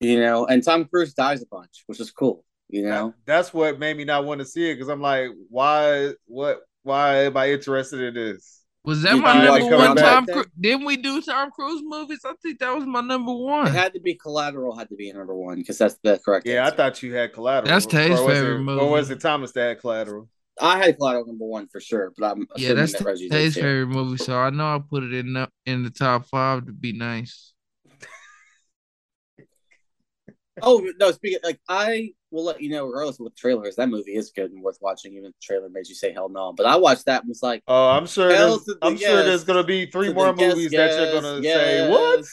You 0.00 0.20
know, 0.20 0.46
and 0.46 0.64
Tom 0.64 0.86
Cruise 0.86 1.14
dies 1.14 1.42
a 1.42 1.46
bunch, 1.46 1.84
which 1.86 2.00
is 2.00 2.10
cool. 2.10 2.44
You 2.68 2.82
know, 2.82 3.14
That's 3.26 3.54
what 3.54 3.78
made 3.78 3.96
me 3.96 4.04
not 4.04 4.24
want 4.24 4.40
to 4.40 4.44
see 4.44 4.70
it 4.70 4.74
because 4.74 4.88
I'm 4.88 5.00
like, 5.00 5.30
why? 5.50 6.10
What? 6.26 6.60
Why 6.82 7.24
am 7.24 7.36
I 7.36 7.50
interested 7.50 8.00
in 8.00 8.14
this? 8.14 8.62
Was 8.84 9.02
that 9.02 9.16
You- 9.16 9.22
my 9.22 9.42
you 9.44 9.50
watch 9.50 9.60
number 9.62 9.76
Coming 9.76 9.86
one 9.88 9.96
Back 9.96 10.04
Tom 10.04 10.24
then? 10.26 10.34
Cruise? 10.34 10.46
Didn't 10.60 10.84
we 10.86 10.96
do 10.96 11.20
Tom 11.20 11.50
Cruise 11.50 11.82
movies? 11.84 12.20
I 12.24 12.32
think 12.42 12.60
that 12.60 12.74
was 12.74 12.84
my 12.86 13.00
number 13.00 13.32
one. 13.34 13.66
it 13.66 13.72
had 13.72 13.92
to 13.94 14.00
be 14.00 14.14
Collateral. 14.14 14.76
Had 14.76 14.88
to 14.90 14.94
be 14.96 15.12
number 15.12 15.34
one 15.34 15.56
because 15.56 15.78
that's 15.78 15.98
the 16.04 16.20
correct. 16.24 16.46
Yeah, 16.46 16.66
I 16.66 16.70
thought 16.70 17.02
you 17.02 17.12
had 17.14 17.32
Collateral. 17.32 17.66
That's 17.72 17.86
Tay's 17.86 18.18
favorite 18.20 18.56
it- 18.56 18.60
movie. 18.60 18.80
Or 18.80 18.90
was 18.90 19.10
it 19.10 19.20
Thomas 19.20 19.50
that 19.52 19.68
had 19.68 19.80
Collateral? 19.80 20.28
I 20.60 20.78
had 20.78 20.96
Collateral 20.96 21.26
number 21.26 21.44
one 21.44 21.66
for 21.68 21.80
sure, 21.80 22.12
but 22.16 22.32
I'm 22.32 22.46
yeah, 22.56 22.72
that's 22.74 22.92
that 22.92 23.28
Tay's 23.30 23.54
favorite 23.56 23.88
movie, 23.88 24.16
so 24.16 24.38
I 24.38 24.50
know 24.50 24.64
I 24.64 24.78
put 24.78 25.02
it 25.02 25.12
in 25.12 25.34
the, 25.34 25.48
in 25.66 25.82
the 25.82 25.90
top 25.90 26.26
five 26.26 26.64
to 26.66 26.72
be 26.72 26.92
nice. 26.92 27.52
Oh 30.62 30.86
no! 30.98 31.12
Speaking 31.12 31.38
like 31.44 31.60
I 31.68 32.12
will 32.30 32.44
let 32.44 32.60
you 32.60 32.70
know 32.70 32.86
regardless 32.86 33.16
of 33.16 33.24
what 33.24 33.34
the 33.34 33.40
trailer 33.40 33.66
is. 33.66 33.76
That 33.76 33.88
movie 33.88 34.14
is 34.14 34.32
good 34.34 34.50
and 34.50 34.62
worth 34.62 34.78
watching, 34.80 35.12
even 35.12 35.26
if 35.26 35.32
the 35.32 35.42
trailer 35.42 35.68
made 35.68 35.86
you 35.86 35.94
say 35.94 36.12
hell 36.12 36.28
no. 36.28 36.52
But 36.52 36.66
I 36.66 36.76
watched 36.76 37.06
that 37.06 37.22
and 37.22 37.28
was 37.28 37.42
like, 37.42 37.62
Oh, 37.68 37.90
I'm 37.90 38.06
sure. 38.06 38.34
Hell 38.34 38.50
There's, 38.50 38.64
to 38.64 38.74
the 38.74 38.86
I'm 38.86 38.96
sure 38.96 39.22
there's 39.22 39.44
gonna 39.44 39.64
be 39.64 39.86
three 39.86 40.08
to 40.08 40.14
more 40.14 40.32
the 40.32 40.40
yes, 40.40 40.54
movies 40.54 40.70
that 40.72 40.98
you're 40.98 41.20
gonna 41.20 41.40
yes. 41.42 41.60
say 41.60 41.90
what? 41.90 42.24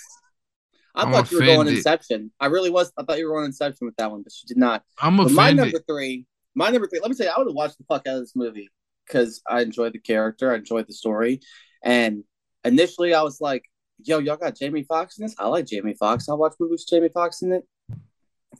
I 0.95 1.03
I'm 1.03 1.11
thought 1.11 1.31
you 1.31 1.37
were 1.39 1.45
going 1.45 1.61
offended. 1.61 1.77
Inception. 1.77 2.31
I 2.39 2.45
really 2.47 2.69
was. 2.69 2.91
I 2.97 3.03
thought 3.03 3.17
you 3.17 3.27
were 3.27 3.35
going 3.35 3.45
Inception 3.45 3.85
with 3.85 3.95
that 3.97 4.11
one, 4.11 4.21
but 4.21 4.33
you 4.41 4.47
did 4.47 4.57
not. 4.57 4.83
I'm 4.99 5.17
But 5.17 5.31
my 5.31 5.51
number 5.51 5.79
three, 5.87 6.25
my 6.55 6.69
number 6.69 6.87
three. 6.87 6.99
Let 6.99 7.09
me 7.09 7.17
tell 7.17 7.25
you, 7.25 7.33
I 7.35 7.37
would 7.39 7.47
have 7.47 7.55
watched 7.55 7.77
the 7.77 7.85
fuck 7.85 8.07
out 8.07 8.15
of 8.15 8.21
this 8.21 8.35
movie 8.35 8.69
because 9.07 9.41
I 9.49 9.61
enjoyed 9.61 9.93
the 9.93 9.99
character, 9.99 10.51
I 10.51 10.55
enjoyed 10.55 10.87
the 10.87 10.93
story, 10.93 11.41
and 11.83 12.23
initially 12.63 13.13
I 13.13 13.23
was 13.23 13.41
like, 13.41 13.63
"Yo, 14.03 14.19
y'all 14.19 14.37
got 14.37 14.55
Jamie 14.55 14.83
Foxx 14.83 15.17
in 15.17 15.25
this? 15.25 15.35
I 15.39 15.47
like 15.47 15.65
Jamie 15.65 15.95
Foxx. 15.95 16.29
I'll 16.29 16.37
watch 16.37 16.53
movies 16.59 16.85
with 16.87 16.97
Jamie 16.97 17.11
Foxx 17.11 17.41
in 17.41 17.53
it." 17.53 17.67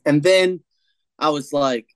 And 0.06 0.22
then 0.24 0.62
I 1.20 1.30
was 1.30 1.54
like, 1.54 1.88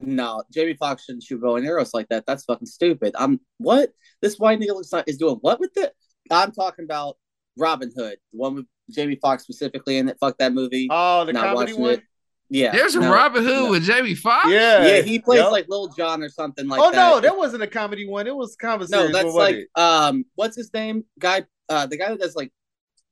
"No, 0.00 0.42
Jamie 0.52 0.74
Foxx 0.74 1.04
shouldn't 1.04 1.24
shoot 1.24 1.40
bow 1.40 1.56
and 1.56 1.66
arrows 1.66 1.92
like 1.94 2.08
that. 2.08 2.24
That's 2.26 2.44
fucking 2.44 2.66
stupid." 2.66 3.14
I'm 3.18 3.40
what? 3.58 3.90
This 4.22 4.38
white 4.38 4.60
nigga 4.60 4.68
looks 4.68 4.92
like 4.92 5.04
is 5.08 5.16
doing 5.18 5.38
what 5.40 5.60
with 5.60 5.76
it? 5.76 5.92
I'm 6.30 6.52
talking 6.52 6.84
about 6.84 7.16
Robin 7.56 7.90
Hood, 7.94 8.16
the 8.32 8.38
one 8.38 8.54
with 8.54 8.66
Jamie 8.90 9.18
Foxx 9.20 9.42
specifically 9.42 9.98
in 9.98 10.08
it. 10.08 10.16
Fuck 10.20 10.38
that 10.38 10.52
movie. 10.52 10.88
Oh, 10.90 11.24
the 11.24 11.32
Not 11.32 11.44
comedy 11.54 11.72
watching 11.72 11.80
one. 11.82 11.90
it. 11.94 12.02
Yeah, 12.50 12.72
There's 12.72 12.94
a 12.94 13.00
no, 13.00 13.12
Robin 13.12 13.42
Hood 13.44 13.64
no. 13.64 13.70
with 13.72 13.84
Jamie 13.84 14.14
Foxx. 14.14 14.48
Yeah, 14.48 14.86
Yeah, 14.86 15.02
he 15.02 15.18
plays 15.18 15.40
Yep. 15.40 15.52
like 15.52 15.68
Little 15.68 15.88
John 15.88 16.22
or 16.22 16.30
something 16.30 16.66
like 16.66 16.80
oh 16.80 16.90
that. 16.90 16.96
no, 16.96 17.20
that 17.20 17.36
wasn't 17.36 17.62
a 17.62 17.66
comedy 17.66 18.08
one. 18.08 18.26
It 18.26 18.34
was 18.34 18.56
comedy. 18.56 18.88
no, 18.90 19.12
that's 19.12 19.26
what 19.26 19.34
like 19.34 19.56
it? 19.56 19.68
um, 19.74 20.24
what's 20.34 20.56
his 20.56 20.72
name? 20.72 21.04
Guy, 21.18 21.44
uh, 21.68 21.84
the 21.86 21.98
guy 21.98 22.08
that 22.08 22.18
does 22.20 22.34
like 22.34 22.50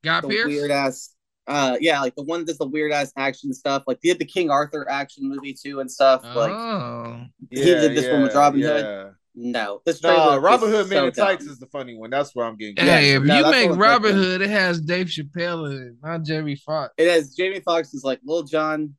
Guy 0.03 0.21
the 0.21 0.27
Pierce. 0.29 0.47
weird 0.47 0.71
ass, 0.71 1.13
uh, 1.47 1.77
yeah, 1.79 2.01
like 2.01 2.15
the 2.15 2.23
one 2.23 2.41
that 2.41 2.47
does 2.47 2.57
the 2.57 2.67
weird 2.67 2.91
ass 2.91 3.13
action 3.17 3.53
stuff. 3.53 3.83
Like 3.87 3.99
he 4.01 4.09
did 4.09 4.19
the 4.19 4.25
King 4.25 4.49
Arthur 4.49 4.89
action 4.89 5.29
movie 5.29 5.53
too 5.53 5.79
and 5.79 5.89
stuff. 5.91 6.23
Like 6.33 6.51
oh, 6.51 7.23
he 7.49 7.63
did 7.63 7.95
this 7.95 8.09
one 8.09 8.21
with 8.23 8.35
Robin 8.35 8.61
Hood. 8.61 8.91
no, 9.35 9.81
this 9.85 10.01
Nah, 10.01 10.13
trailer 10.13 10.39
Robin 10.41 10.69
Hood 10.69 10.89
man 10.89 10.99
so 10.99 11.07
in 11.07 11.13
Tights 11.13 11.45
is 11.45 11.59
the 11.59 11.67
funny 11.67 11.95
one. 11.97 12.09
That's 12.09 12.35
where 12.35 12.45
I'm 12.45 12.57
getting. 12.57 12.75
Yeah, 12.77 12.99
hey, 12.99 13.13
if 13.13 13.23
no, 13.23 13.37
you 13.39 13.51
make 13.51 13.71
Robin 13.71 14.11
thinking. 14.13 14.23
Hood, 14.31 14.41
it 14.41 14.49
has 14.49 14.81
Dave 14.81 15.07
Chappelle 15.07 15.71
in 15.71 15.87
it, 15.89 15.93
not 16.03 16.23
Jamie 16.23 16.55
Foxx 16.55 16.93
It 16.97 17.09
has 17.09 17.35
Jamie 17.35 17.61
Foxx 17.61 17.93
is 17.93 18.03
like 18.03 18.19
Little 18.25 18.43
John, 18.43 18.95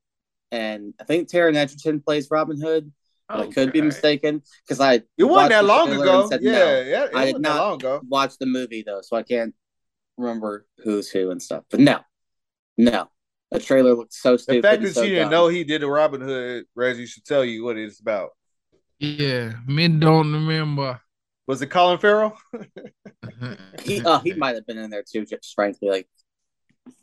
and 0.51 0.95
I 1.01 1.05
think 1.05 1.29
Taron 1.29 1.57
Egerton 1.57 2.01
plays 2.01 2.29
Robin 2.31 2.61
Hood. 2.61 2.93
But 3.29 3.41
I 3.41 3.47
could 3.49 3.73
be 3.73 3.83
mistaken 3.83 4.43
because 4.67 4.81
I 4.81 5.03
It 5.19 5.25
wasn't 5.25 5.31
watched 5.31 5.51
that 5.51 5.65
long 5.65 5.93
ago. 5.93 6.29
said 6.31 6.43
yeah, 6.43 6.53
no. 6.53 6.81
yeah, 6.81 7.05
it 7.05 7.11
I 7.15 7.25
did 7.27 7.33
wasn't 7.35 7.43
not 7.43 7.57
long 7.57 7.75
ago. 7.75 8.01
watch 8.09 8.39
the 8.39 8.47
movie 8.47 8.83
though, 8.87 9.01
so 9.03 9.17
I 9.17 9.23
can't 9.23 9.55
remember 10.17 10.67
who's 10.83 11.11
who 11.11 11.31
and 11.31 11.43
stuff. 11.43 11.65
But 11.71 11.81
no, 11.81 12.01
no, 12.79 13.09
the 13.51 13.59
trailer 13.59 13.95
looked 13.95 14.15
so 14.15 14.37
stupid. 14.37 14.63
The 14.63 14.69
fact 14.69 14.83
that 14.83 14.95
so 14.95 15.03
you 15.03 15.11
didn't 15.11 15.25
dumb. 15.25 15.31
know 15.33 15.49
he 15.49 15.65
did 15.65 15.83
a 15.83 15.89
Robin 15.89 16.21
Hood, 16.21 16.65
Reggie 16.75 17.07
should 17.07 17.25
tell 17.25 17.45
you 17.45 17.65
what 17.65 17.77
it's 17.77 18.01
about. 18.01 18.31
Yeah, 19.01 19.55
men 19.67 19.99
don't 19.99 20.33
remember. 20.33 21.01
Was 21.47 21.61
it 21.61 21.69
Colin 21.69 21.99
Farrell? 21.99 22.39
he, 23.83 24.05
uh, 24.05 24.21
he 24.21 24.35
might 24.35 24.55
have 24.55 24.67
been 24.67 24.79
in 24.79 24.91
there 24.91 25.03
too, 25.03 25.25
just 25.27 25.55
frankly. 25.55 25.89
Like, 25.89 26.09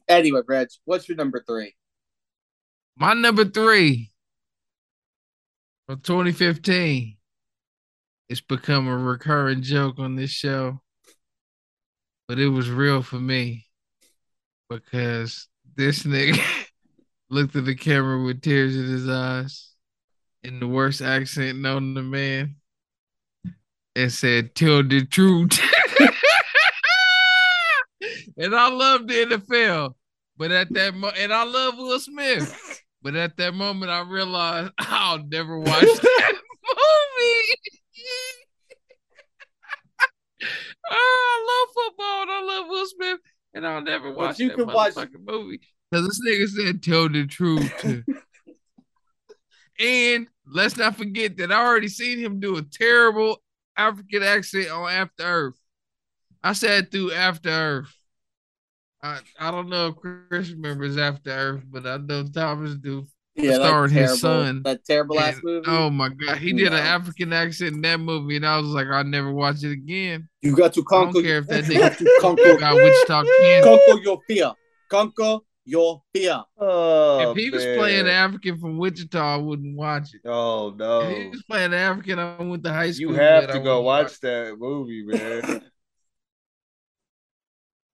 anyway, 0.08 0.42
Reg, 0.48 0.70
what's 0.86 1.10
your 1.10 1.18
number 1.18 1.44
three? 1.46 1.76
My 2.98 3.14
number 3.14 3.44
three 3.44 4.12
From 5.88 6.00
2015, 6.00 7.18
it's 8.30 8.42
become 8.42 8.88
a 8.88 8.98
recurring 8.98 9.62
joke 9.62 10.00
on 10.00 10.16
this 10.16 10.30
show, 10.32 10.82
but 12.28 12.40
it 12.40 12.48
was 12.48 12.70
real 12.70 13.02
for 13.02 13.20
me 13.20 13.66
because 14.70 15.48
this 15.76 16.04
nigga 16.04 16.42
looked 17.30 17.56
at 17.56 17.66
the 17.66 17.76
camera 17.76 18.24
with 18.24 18.42
tears 18.42 18.76
in 18.76 18.86
his 18.86 19.10
eyes 19.10 19.72
in 20.44 20.60
the 20.60 20.68
worst 20.68 21.02
accent 21.02 21.58
known 21.58 21.96
to 21.96 22.04
man 22.04 22.56
and 23.96 24.12
said, 24.12 24.54
Tell 24.54 24.84
the 24.84 25.06
truth. 25.06 25.60
and 28.38 28.56
I 28.56 28.70
love 28.70 29.08
the 29.08 29.14
NFL, 29.26 29.96
but 30.38 30.52
at 30.52 30.72
that 30.74 30.94
mo- 30.94 31.12
and 31.18 31.34
I 31.34 31.44
love 31.46 31.78
Will 31.78 32.00
Smith, 32.00 32.84
but 33.02 33.16
at 33.16 33.38
that 33.38 33.54
moment 33.54 33.92
I 33.92 34.02
realized 34.02 34.72
I'll 34.80 35.24
never 35.24 35.58
watch 35.60 35.82
that 35.82 36.34
movie. 36.34 37.56
oh, 40.92 41.32
I 41.32 41.46
love 41.48 41.74
football 41.74 42.22
and 42.22 42.32
I 42.32 42.42
love 42.44 42.68
Will 42.68 42.86
Smith, 42.88 43.20
and 43.56 43.66
I'll 43.66 43.82
never 43.82 44.10
But 44.12 44.18
watch 44.18 44.40
you 44.40 44.50
that 44.50 44.58
can 44.58 44.68
watch- 44.68 44.94
motherfucking 44.94 45.26
movie 45.26 45.62
because 45.90 46.08
this 46.08 46.22
nigga 46.28 46.48
said 46.50 46.84
tell 46.84 47.10
the 47.10 47.26
truth. 47.26 48.04
and 49.80 50.28
let's 50.48 50.78
not 50.78 50.96
forget 50.96 51.38
that 51.38 51.52
I 51.52 51.66
already 51.66 51.88
seen 51.88 52.20
him 52.20 52.40
do 52.40 52.58
a 52.58 52.62
terrible 52.62 53.42
African 53.78 54.22
accent 54.24 54.70
on 54.70 54.92
After 54.92 55.24
Earth. 55.24 55.60
I 56.44 56.54
said 56.54 56.92
through 56.92 57.14
After 57.14 57.50
Earth. 57.50 57.96
I, 59.02 59.20
I 59.40 59.52
don't 59.52 59.70
know 59.70 59.88
if 59.88 59.96
Chris 60.30 60.50
remembers 60.52 60.98
After 60.98 61.30
Earth, 61.32 61.64
but 61.70 61.86
I 61.86 61.98
know 61.98 62.24
Thomas 62.24 62.76
do. 62.76 63.08
Yeah, 63.36 63.52
that 63.52 63.56
Starring 63.58 63.92
his 63.92 64.20
son. 64.22 64.64
that 64.64 64.86
terrible 64.86 65.20
ass 65.20 65.40
movie. 65.44 65.66
Oh 65.68 65.90
my 65.90 66.10
god, 66.10 66.38
he 66.38 66.54
did 66.54 66.72
No. 66.72 66.78
an 66.78 66.84
African 66.84 67.34
accent 67.34 67.74
in 67.76 67.82
that 67.82 68.00
movie, 68.00 68.38
and 68.38 68.46
I 68.46 68.58
was 68.58 68.68
like, 68.68 68.88
I'll 68.88 69.04
never 69.04 69.32
watch 69.32 69.64
it 69.64 69.72
again. 69.72 70.30
you 70.42 70.56
got 70.56 70.74
to 70.76 70.82
I 70.92 70.96
don't 70.96 71.14
conquer. 71.14 71.22
care 71.22 71.38
if 71.40 71.48
that 71.48 71.68
you 71.68 71.80
got 71.80 71.92
nigga 71.92 71.98
to 71.98 72.18
conquer, 72.22 72.58
got 72.58 72.76
Wichita, 72.76 73.24
Kansas. 73.24 73.64
conquer 73.66 74.02
your 74.04 74.22
fear. 74.28 74.54
Conquer 74.90 75.40
your 75.66 76.02
fear. 76.14 76.44
Oh, 76.58 77.32
If 77.32 77.38
he 77.38 77.50
was 77.50 77.66
oh, 77.66 77.76
playing 77.76 78.08
African 78.08 78.58
from 78.58 78.78
Wichita, 78.78 79.20
I 79.20 79.38
wouldn't 79.38 79.76
watch 79.76 80.14
it. 80.14 80.22
Oh 80.24 80.70
If 80.70 80.76
no. 80.78 81.02
he 81.10 81.28
was 81.30 81.44
playing 81.44 81.74
African, 81.74 82.20
I 82.20 82.42
went 82.42 82.64
to 82.64 82.72
high 82.72 82.92
school. 82.92 83.12
You 83.12 83.14
have 83.16 83.42
with, 83.42 83.50
I 83.50 83.54
to 83.54 83.60
go 83.60 83.82
wouldn't 83.82 83.86
watch 83.86 84.20
that 84.22 84.56
movie, 84.58 85.04
man. 85.06 85.62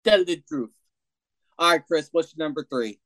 Tell 0.03 0.23
the 0.25 0.37
truth. 0.47 0.71
All 1.57 1.71
right, 1.71 1.85
Chris, 1.85 2.09
what's 2.11 2.35
your 2.35 2.45
number 2.45 2.65
three? 2.69 2.99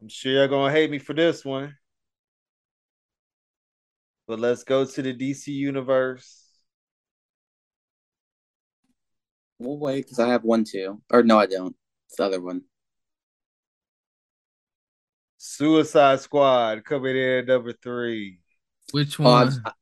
I'm 0.00 0.08
sure 0.08 0.32
you're 0.32 0.48
gonna 0.48 0.72
hate 0.72 0.90
me 0.90 0.98
for 0.98 1.14
this 1.14 1.44
one. 1.44 1.76
But 4.26 4.40
let's 4.40 4.64
go 4.64 4.84
to 4.84 5.02
the 5.02 5.14
DC 5.14 5.48
universe. 5.48 6.42
We'll 9.58 9.78
wait 9.78 10.04
because 10.04 10.18
I 10.18 10.28
have 10.28 10.44
one 10.44 10.64
too. 10.64 11.00
Or 11.10 11.22
no, 11.22 11.38
I 11.38 11.46
don't. 11.46 11.74
It's 12.08 12.16
the 12.16 12.24
other 12.24 12.40
one. 12.42 12.62
Suicide 15.38 16.20
Squad 16.20 16.84
coming 16.84 17.16
in 17.16 17.38
at 17.38 17.46
number 17.46 17.72
three. 17.72 18.40
Which 18.92 19.18
oh, 19.20 19.24
one? 19.24 19.48
I'm- 19.64 19.74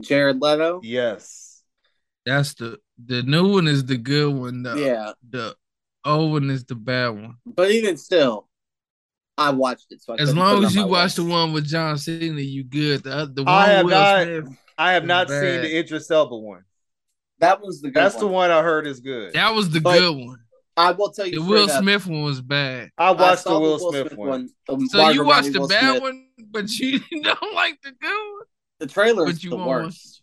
Jared 0.00 0.40
Leto. 0.40 0.80
Yes. 0.82 1.62
That's 2.24 2.54
the 2.54 2.78
the 3.02 3.22
new 3.22 3.52
one 3.52 3.68
is 3.68 3.84
the 3.84 3.96
good 3.96 4.34
one. 4.34 4.62
The, 4.62 4.76
Yeah, 4.76 5.12
The 5.28 5.54
old 6.06 6.32
one 6.32 6.50
is 6.50 6.64
the 6.64 6.74
bad 6.74 7.08
one. 7.10 7.36
but 7.44 7.70
even 7.70 7.96
still, 7.96 8.48
I 9.38 9.50
watched 9.50 9.86
it. 9.90 10.02
So 10.02 10.14
I 10.14 10.16
As 10.16 10.34
long 10.34 10.64
as 10.64 10.74
you 10.74 10.86
watch 10.86 11.14
the 11.14 11.24
one 11.24 11.52
with 11.52 11.66
John 11.66 11.98
Cena, 11.98 12.40
you 12.40 12.64
good. 12.64 13.02
The 13.04 13.22
oth- 13.22 13.34
the 13.34 13.44
one 13.44 13.52
I 13.54 13.66
have 13.68 13.84
with 13.84 13.94
Will 13.94 14.00
not- 14.00 14.22
Smith, 14.24 14.58
I 14.78 14.92
have 14.92 15.02
It's 15.04 15.08
not 15.08 15.28
seen 15.28 15.40
the 15.62 15.78
Idris 15.78 16.10
Elba 16.10 16.36
one. 16.36 16.64
that 17.40 17.60
was 17.60 17.80
the 17.82 17.88
good 17.88 17.94
That's 18.02 18.14
one. 18.16 18.24
the 18.24 18.28
one 18.28 18.50
I 18.50 18.62
heard 18.62 18.86
is 18.86 19.00
good. 19.00 19.32
that 19.34 19.54
was 19.54 19.70
the 19.70 19.80
But- 19.80 19.98
good 19.98 20.16
one. 20.26 20.38
I 20.78 20.90
will 20.92 21.10
tell 21.10 21.26
you. 21.26 21.40
The 21.40 21.42
Will 21.42 21.70
up, 21.70 21.80
Smith 21.82 22.06
one 22.06 22.22
was 22.22 22.42
bad. 22.42 22.90
I 22.98 23.08
I 23.08 23.10
watched 23.12 23.44
saw 23.44 23.54
the 23.54 23.60
Will, 23.60 23.78
Smith, 23.92 24.14
one. 24.14 24.50
the 24.68 24.86
So 24.90 24.98
Margot 24.98 25.14
you 25.14 25.24
watched 25.24 25.44
Robbie, 25.46 25.50
the 25.54 25.60
Will 25.60 25.68
bad 25.68 25.88
Smith. 25.90 26.02
one, 26.02 26.26
but 26.50 26.70
you 26.78 27.00
don't 27.22 27.54
like 27.54 27.80
the 27.82 27.92
good 27.92 28.32
one. 28.32 28.42
The 28.80 28.86
trailer 28.86 29.24
But 29.24 29.32
is 29.36 29.42
you 29.44 29.50
the 29.50 29.56
worst. 29.56 30.15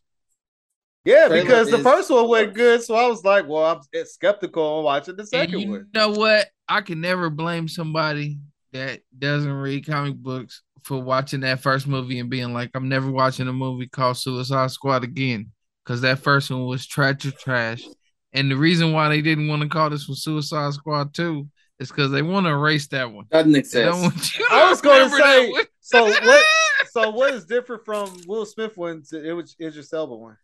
Yeah, 1.06 1.28
Trailer 1.28 1.44
because 1.44 1.70
the 1.70 1.78
is 1.78 1.84
first 1.84 2.10
one 2.10 2.28
went 2.30 2.54
good, 2.54 2.82
so 2.82 2.96
I 2.96 3.08
was 3.08 3.24
like, 3.24 3.48
well, 3.48 3.66
I'm 3.94 4.06
skeptical 4.06 4.64
on 4.64 4.84
watching 4.86 5.16
the 5.16 5.24
And 5.24 5.30
second 5.30 5.60
you 5.60 5.70
one. 5.70 5.80
You 5.94 6.00
know 6.00 6.10
what? 6.12 6.48
I 6.68 6.82
can 6.82 7.02
never 7.02 7.30
blame 7.30 7.68
somebody 7.68 8.40
that 8.72 9.02
doesn't 9.18 9.52
read 9.52 9.86
comic 9.86 10.16
books 10.16 10.62
for 10.84 11.02
watching 11.02 11.42
that 11.42 11.60
first 11.62 11.88
movie 11.88 12.20
and 12.20 12.30
being 12.30 12.54
like, 12.54 12.72
I'm 12.74 12.90
never 12.90 13.12
watching 13.12 13.48
a 13.48 13.54
movie 13.54 13.88
called 13.88 14.18
Suicide 14.18 14.72
Squad 14.72 15.04
again. 15.04 15.52
Because 15.84 16.02
that 16.02 16.20
first 16.20 16.50
one 16.50 16.66
was 16.66 16.88
trash 16.88 17.26
or 17.26 17.32
trash. 17.32 17.84
And 18.32 18.50
the 18.50 18.56
reason 18.56 18.94
why 18.94 19.10
they 19.10 19.22
didn't 19.22 19.50
want 19.50 19.62
to 19.62 19.68
call 19.68 19.90
this 19.90 20.08
one 20.08 20.16
Suicide 20.16 20.74
Squad 20.74 21.14
2 21.14 21.46
is 21.80 21.90
because 21.90 22.12
they 22.12 22.22
want 22.22 22.46
to 22.46 22.52
erase 22.52 22.88
that 22.88 23.12
one. 23.12 23.26
Doesn't 23.30 23.52
They 23.52 23.60
exist. 23.60 23.86
don't 23.86 24.02
want 24.02 24.40
you 24.40 24.48
I 24.50 24.70
was 24.70 24.82
gonna 24.82 25.10
say. 25.10 25.54
So 25.82 26.06
what? 26.06 26.46
So 26.92 27.10
what 27.10 27.34
is 27.34 27.46
different 27.46 27.86
from 27.86 28.16
Will 28.28 28.46
Smith 28.46 28.78
one 28.78 29.02
to 29.10 29.28
it 29.28 29.32
was 29.32 29.56
Idris 29.60 29.92
Elba 29.94 30.16
one? 30.16 30.38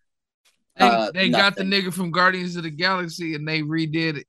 They, 0.79 0.85
Uh, 0.85 1.11
they 1.11 1.29
got 1.29 1.55
the 1.55 1.63
nigga 1.63 1.93
from 1.93 2.09
Guardians 2.09 2.55
of 2.55 2.63
the 2.63 2.69
Galaxy 2.69 3.35
and 3.35 3.47
they 3.47 3.61
redid 3.61 4.17
it. 4.17 4.27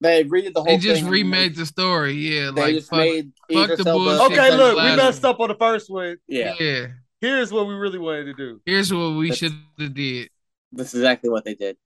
They 0.00 0.24
redid 0.24 0.54
the 0.54 0.60
whole. 0.60 0.64
They 0.64 0.78
just 0.78 0.96
thing 0.96 1.04
and 1.04 1.12
remade 1.12 1.54
the 1.56 1.66
story. 1.66 2.12
Yeah, 2.12 2.50
They 2.54 2.62
like 2.62 2.74
just 2.76 2.88
fuck, 2.88 2.98
made 3.00 3.32
fuck 3.52 3.68
the 3.76 3.84
Elba- 3.86 3.92
bullshit. 3.92 4.38
Okay, 4.38 4.56
look, 4.56 4.76
we 4.76 4.96
messed 4.96 5.24
up 5.24 5.40
on 5.40 5.48
the 5.48 5.56
first 5.56 5.90
one. 5.90 6.16
Yeah, 6.26 6.54
yeah. 6.58 6.86
Here's 7.20 7.52
what 7.52 7.66
we 7.66 7.74
really 7.74 7.98
wanted 7.98 8.24
to 8.26 8.34
do. 8.34 8.60
Here's 8.64 8.94
what 8.94 9.16
we 9.16 9.34
should 9.34 9.52
have 9.78 9.94
did, 9.94 10.30
that's 10.72 10.94
exactly 10.94 11.30
what 11.30 11.44
they 11.44 11.54
did. 11.54 11.76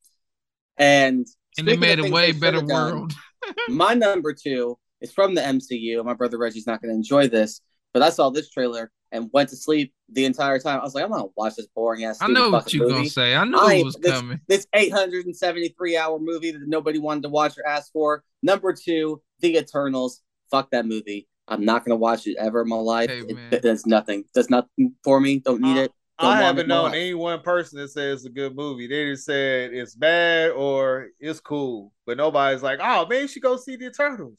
And 0.76 1.26
and 1.58 1.66
they 1.66 1.76
made 1.76 2.00
a 2.00 2.10
way 2.10 2.32
better 2.32 2.58
should've 2.58 2.68
done, 2.68 2.94
world. 2.94 3.12
My 3.68 3.94
number 3.94 4.34
two 4.34 4.78
is 5.00 5.10
from 5.10 5.34
the 5.34 5.40
MCU. 5.40 6.04
My 6.04 6.14
brother 6.14 6.38
Reggie's 6.38 6.66
not 6.66 6.82
going 6.82 6.90
to 6.92 6.96
enjoy 6.96 7.28
this, 7.28 7.60
but 7.94 8.02
I 8.02 8.10
saw 8.10 8.30
this 8.30 8.50
trailer 8.50 8.90
and 9.12 9.30
went 9.32 9.50
to 9.50 9.56
sleep 9.56 9.92
the 10.08 10.24
entire 10.24 10.58
time. 10.58 10.80
I 10.80 10.82
was 10.82 10.94
like, 10.94 11.04
I'm 11.04 11.10
not 11.10 11.18
going 11.18 11.28
to 11.28 11.32
watch 11.36 11.54
this 11.56 11.68
boring 11.74 12.04
ass. 12.04 12.20
Movie. 12.20 12.32
I 12.32 12.34
know 12.34 12.50
what 12.50 12.72
you 12.72 12.88
gonna 12.88 13.08
say. 13.08 13.36
I 13.36 13.44
knew 13.44 13.56
I 13.58 13.74
it 13.74 13.84
was 13.84 13.94
this, 13.96 14.10
coming. 14.12 14.40
This 14.48 14.66
873 14.74 15.96
hour 15.96 16.18
movie 16.18 16.50
that 16.50 16.66
nobody 16.66 16.98
wanted 16.98 17.22
to 17.24 17.28
watch 17.28 17.56
or 17.58 17.66
ask 17.66 17.92
for. 17.92 18.24
Number 18.42 18.72
two, 18.72 19.22
The 19.40 19.56
Eternals. 19.58 20.22
Fuck 20.50 20.70
that 20.72 20.86
movie. 20.86 21.28
I'm 21.48 21.64
not 21.64 21.84
gonna 21.84 21.96
watch 21.96 22.26
it 22.26 22.36
ever 22.38 22.62
in 22.62 22.68
my 22.68 22.76
life. 22.76 23.10
Hey, 23.10 23.20
it, 23.20 23.36
it 23.50 23.62
does 23.62 23.84
nothing. 23.86 24.24
Does 24.34 24.48
nothing 24.50 24.94
for 25.04 25.20
me. 25.20 25.38
Don't 25.40 25.60
need 25.60 25.78
Uh, 25.78 25.82
it. 25.82 25.92
Don't 26.20 26.30
I 26.30 26.40
haven't 26.42 26.66
it 26.66 26.68
known 26.68 26.84
life. 26.84 26.94
any 26.94 27.14
one 27.14 27.40
person 27.40 27.78
that 27.78 27.88
says 27.88 28.18
it's 28.20 28.26
a 28.26 28.30
good 28.30 28.54
movie. 28.54 28.86
They 28.86 29.06
just 29.06 29.24
said 29.24 29.72
it's 29.72 29.94
bad 29.94 30.50
or 30.50 31.08
it's 31.18 31.40
cool, 31.40 31.92
but 32.06 32.16
nobody's 32.18 32.62
like, 32.62 32.78
"Oh 32.82 33.06
man, 33.06 33.22
you 33.22 33.28
should 33.28 33.42
go 33.42 33.56
see 33.56 33.76
the 33.76 33.86
Eternals." 33.86 34.34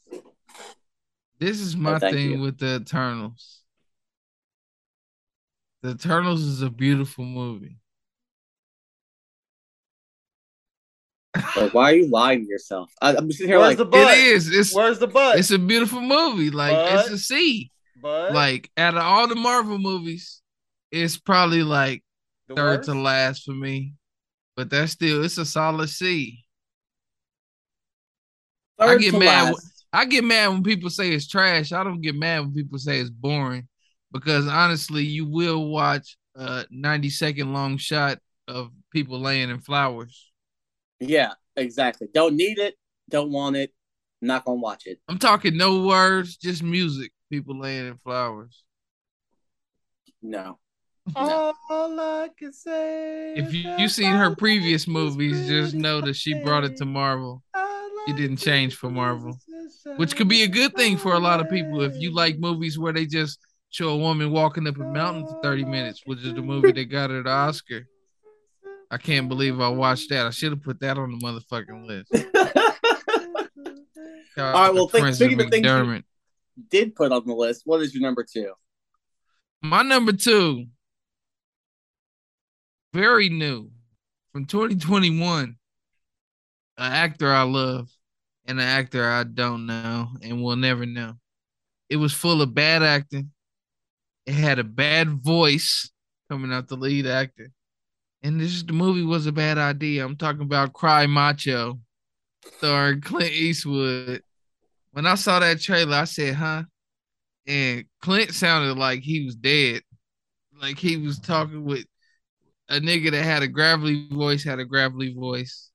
This 1.39 1.59
is 1.59 1.75
my 1.75 1.99
thank 1.99 2.15
thing 2.15 2.31
you. 2.33 2.39
with 2.39 2.57
the 2.57 2.75
Eternals. 2.81 3.62
The 5.83 5.91
Eternals 5.91 6.41
is 6.41 6.61
a 6.61 6.69
beautiful 6.69 7.25
movie. 7.25 7.77
Like, 11.57 11.73
why 11.73 11.91
are 11.91 11.95
you 11.95 12.09
lying 12.09 12.45
to 12.45 12.49
yourself? 12.49 12.91
I, 13.01 13.15
I'm 13.15 13.31
sitting 13.31 13.47
here 13.49 13.59
Where's 13.59 13.71
like, 13.71 13.77
the 13.77 13.85
but? 13.85 14.17
It 14.17 14.27
is. 14.27 14.55
It's 14.55 14.73
Where's 14.73 14.99
the 14.99 15.07
but? 15.07 15.37
it's 15.39 15.51
a 15.51 15.59
beautiful 15.59 15.99
movie. 16.01 16.49
Like 16.51 16.73
it's 16.93 17.09
But- 17.09 17.11
a 17.15 17.17
C. 17.17 17.71
but 18.01 18.33
Like 18.33 18.71
out 18.77 18.93
of 18.95 19.01
all 19.03 19.27
the 19.27 19.35
Marvel 19.35 19.77
movies, 19.77 20.41
it's 20.91 21.17
probably 21.19 21.63
like 21.63 22.03
third 22.47 22.77
worst? 22.79 22.89
to 22.89 22.93
last 22.95 23.43
for 23.43 23.51
me. 23.51 23.93
But 24.55 24.69
that's 24.69 24.93
still 24.93 25.23
it's 25.25 25.37
a 25.37 25.45
solid 25.45 25.89
C. 25.89 26.45
I 28.79 28.87
third 28.87 29.01
get 29.01 29.11
to 29.11 29.19
mad 29.19 29.45
last. 29.53 29.85
I 29.91 30.05
get 30.05 30.23
mad 30.23 30.47
when 30.47 30.63
people 30.63 30.89
say 30.89 31.11
it's 31.11 31.27
trash. 31.27 31.71
I 31.73 31.83
don't 31.83 32.01
get 32.01 32.15
mad 32.15 32.39
when 32.41 32.53
people 32.53 32.77
say 32.77 32.99
it's 32.99 33.09
boring 33.09 33.67
because 34.13 34.47
honestly, 34.47 35.03
you 35.03 35.25
will 35.25 35.67
watch 35.67 36.15
a 36.35 36.65
90 36.69 37.09
second 37.09 37.51
long 37.51 37.77
shot 37.77 38.19
of 38.47 38.71
people 38.91 39.19
laying 39.19 39.49
in 39.49 39.59
flowers. 39.59 40.31
Yeah, 40.99 41.33
exactly. 41.55 42.07
Don't 42.13 42.35
need 42.35 42.59
it. 42.59 42.75
Don't 43.09 43.31
want 43.31 43.57
it. 43.57 43.73
Not 44.21 44.45
gonna 44.45 44.61
watch 44.61 44.85
it. 44.85 44.99
I'm 45.09 45.17
talking 45.17 45.57
no 45.57 45.85
words, 45.85 46.37
just 46.37 46.63
music. 46.63 47.11
People 47.29 47.59
laying 47.59 47.87
in 47.87 47.97
flowers. 47.97 48.63
No. 50.21 50.59
All 51.15 51.53
I 51.69 52.29
can 52.37 52.53
say. 52.53 53.33
If 53.35 53.53
you, 53.53 53.63
that 53.63 53.79
you 53.79 53.89
seen 53.89 54.13
her 54.13 54.33
previous 54.35 54.87
movies, 54.87 55.47
just 55.47 55.73
know 55.73 55.99
that 55.99 56.15
she 56.15 56.33
brought 56.35 56.63
it 56.63 56.77
to 56.77 56.85
Marvel. 56.85 57.43
It 58.07 58.15
didn't 58.15 58.37
change 58.37 58.75
for 58.75 58.89
Marvel, 58.89 59.37
which 59.97 60.15
could 60.15 60.27
be 60.27 60.43
a 60.43 60.47
good 60.47 60.73
thing 60.75 60.97
for 60.97 61.13
a 61.13 61.19
lot 61.19 61.39
of 61.39 61.49
people 61.49 61.81
if 61.81 61.95
you 61.95 62.13
like 62.13 62.37
movies 62.37 62.77
where 62.77 62.93
they 62.93 63.05
just 63.05 63.39
show 63.73 63.89
a 63.89 63.97
woman 63.97 64.29
walking 64.29 64.67
up 64.67 64.77
a 64.77 64.83
mountain 64.83 65.25
for 65.25 65.39
30 65.41 65.65
minutes, 65.65 66.03
which 66.05 66.19
is 66.19 66.33
the 66.35 66.41
movie 66.43 66.71
that 66.71 66.85
got 66.85 67.09
her 67.09 67.23
the 67.23 67.29
Oscar. 67.29 67.87
I 68.91 68.97
can't 68.97 69.27
believe 69.27 69.59
I 69.59 69.67
watched 69.69 70.09
that. 70.09 70.27
I 70.27 70.29
should 70.29 70.51
have 70.51 70.61
put 70.61 70.79
that 70.81 70.99
on 70.99 71.11
the 71.11 71.17
motherfucking 71.17 71.87
list. 71.87 72.13
All 74.37 74.53
right, 74.53 74.73
well, 74.73 74.87
to 74.87 74.91
think- 75.01 75.15
speaking 75.15 75.41
of 75.41 75.49
things 75.49 75.65
you- 75.65 76.03
did 76.69 76.95
put 76.95 77.11
on 77.11 77.25
the 77.25 77.33
list. 77.33 77.63
What 77.65 77.81
is 77.81 77.95
your 77.95 78.03
number 78.03 78.23
two? 78.23 78.53
My 79.63 79.81
number 79.81 80.11
two, 80.11 80.65
very 82.93 83.29
new 83.29 83.71
from 84.33 84.45
2021. 84.45 85.55
An 86.77 86.91
actor 86.91 87.31
I 87.31 87.43
love 87.43 87.89
and 88.45 88.59
an 88.59 88.65
actor 88.67 89.07
I 89.07 89.23
don't 89.23 89.65
know 89.65 90.09
and 90.21 90.43
will 90.43 90.55
never 90.55 90.85
know. 90.85 91.13
It 91.89 91.97
was 91.97 92.13
full 92.13 92.41
of 92.41 92.53
bad 92.53 92.83
acting. 92.83 93.31
It 94.25 94.35
had 94.35 94.59
a 94.59 94.63
bad 94.63 95.09
voice 95.23 95.91
coming 96.29 96.53
out 96.53 96.67
the 96.67 96.75
lead 96.75 97.05
actor. 97.05 97.49
And 98.21 98.39
this 98.39 98.63
the 98.63 98.73
movie 98.73 99.03
was 99.03 99.27
a 99.27 99.31
bad 99.31 99.57
idea. 99.57 100.05
I'm 100.05 100.15
talking 100.15 100.43
about 100.43 100.73
Cry 100.73 101.07
Macho, 101.07 101.79
starring 102.57 103.01
Clint 103.01 103.31
Eastwood. 103.31 104.21
When 104.91 105.05
I 105.05 105.15
saw 105.15 105.39
that 105.39 105.59
trailer, 105.59 105.97
I 105.97 106.03
said, 106.05 106.35
huh? 106.35 106.63
And 107.45 107.83
Clint 108.01 108.33
sounded 108.33 108.77
like 108.77 109.01
he 109.01 109.25
was 109.25 109.35
dead. 109.35 109.81
Like 110.61 110.79
he 110.79 110.95
was 110.95 111.19
talking 111.19 111.65
with 111.65 111.85
a 112.69 112.79
nigga 112.79 113.11
that 113.11 113.23
had 113.23 113.43
a 113.43 113.47
gravelly 113.47 114.07
voice, 114.09 114.43
had 114.43 114.59
a 114.59 114.65
gravelly 114.65 115.13
voice. 115.13 115.69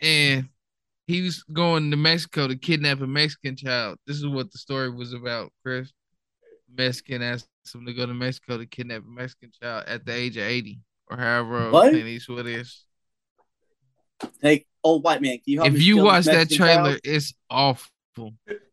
And 0.00 0.48
he 1.06 1.22
was 1.22 1.42
going 1.52 1.90
to 1.90 1.96
Mexico 1.96 2.46
to 2.46 2.56
kidnap 2.56 3.00
a 3.00 3.06
Mexican 3.06 3.56
child. 3.56 3.98
This 4.06 4.18
is 4.18 4.26
what 4.26 4.52
the 4.52 4.58
story 4.58 4.90
was 4.90 5.12
about, 5.12 5.52
Chris. 5.62 5.92
Mexican 6.72 7.22
asked 7.22 7.48
him 7.72 7.86
to 7.86 7.94
go 7.94 8.04
to 8.06 8.14
Mexico 8.14 8.58
to 8.58 8.66
kidnap 8.66 9.02
a 9.02 9.08
Mexican 9.08 9.50
child 9.62 9.84
at 9.86 10.04
the 10.04 10.12
age 10.12 10.36
of 10.36 10.42
80 10.42 10.80
or 11.08 11.16
however 11.16 11.70
What? 11.70 11.90
Clint 11.90 12.06
Eastwood 12.06 12.46
is. 12.46 12.84
Hey, 14.40 14.64
old 14.82 15.04
white 15.04 15.22
man, 15.22 15.34
can 15.34 15.42
you 15.46 15.64
If 15.64 15.80
you 15.80 16.02
watch 16.02 16.24
that 16.26 16.50
trailer, 16.50 16.90
child? 16.90 17.00
it's 17.04 17.32
awful. 17.50 17.90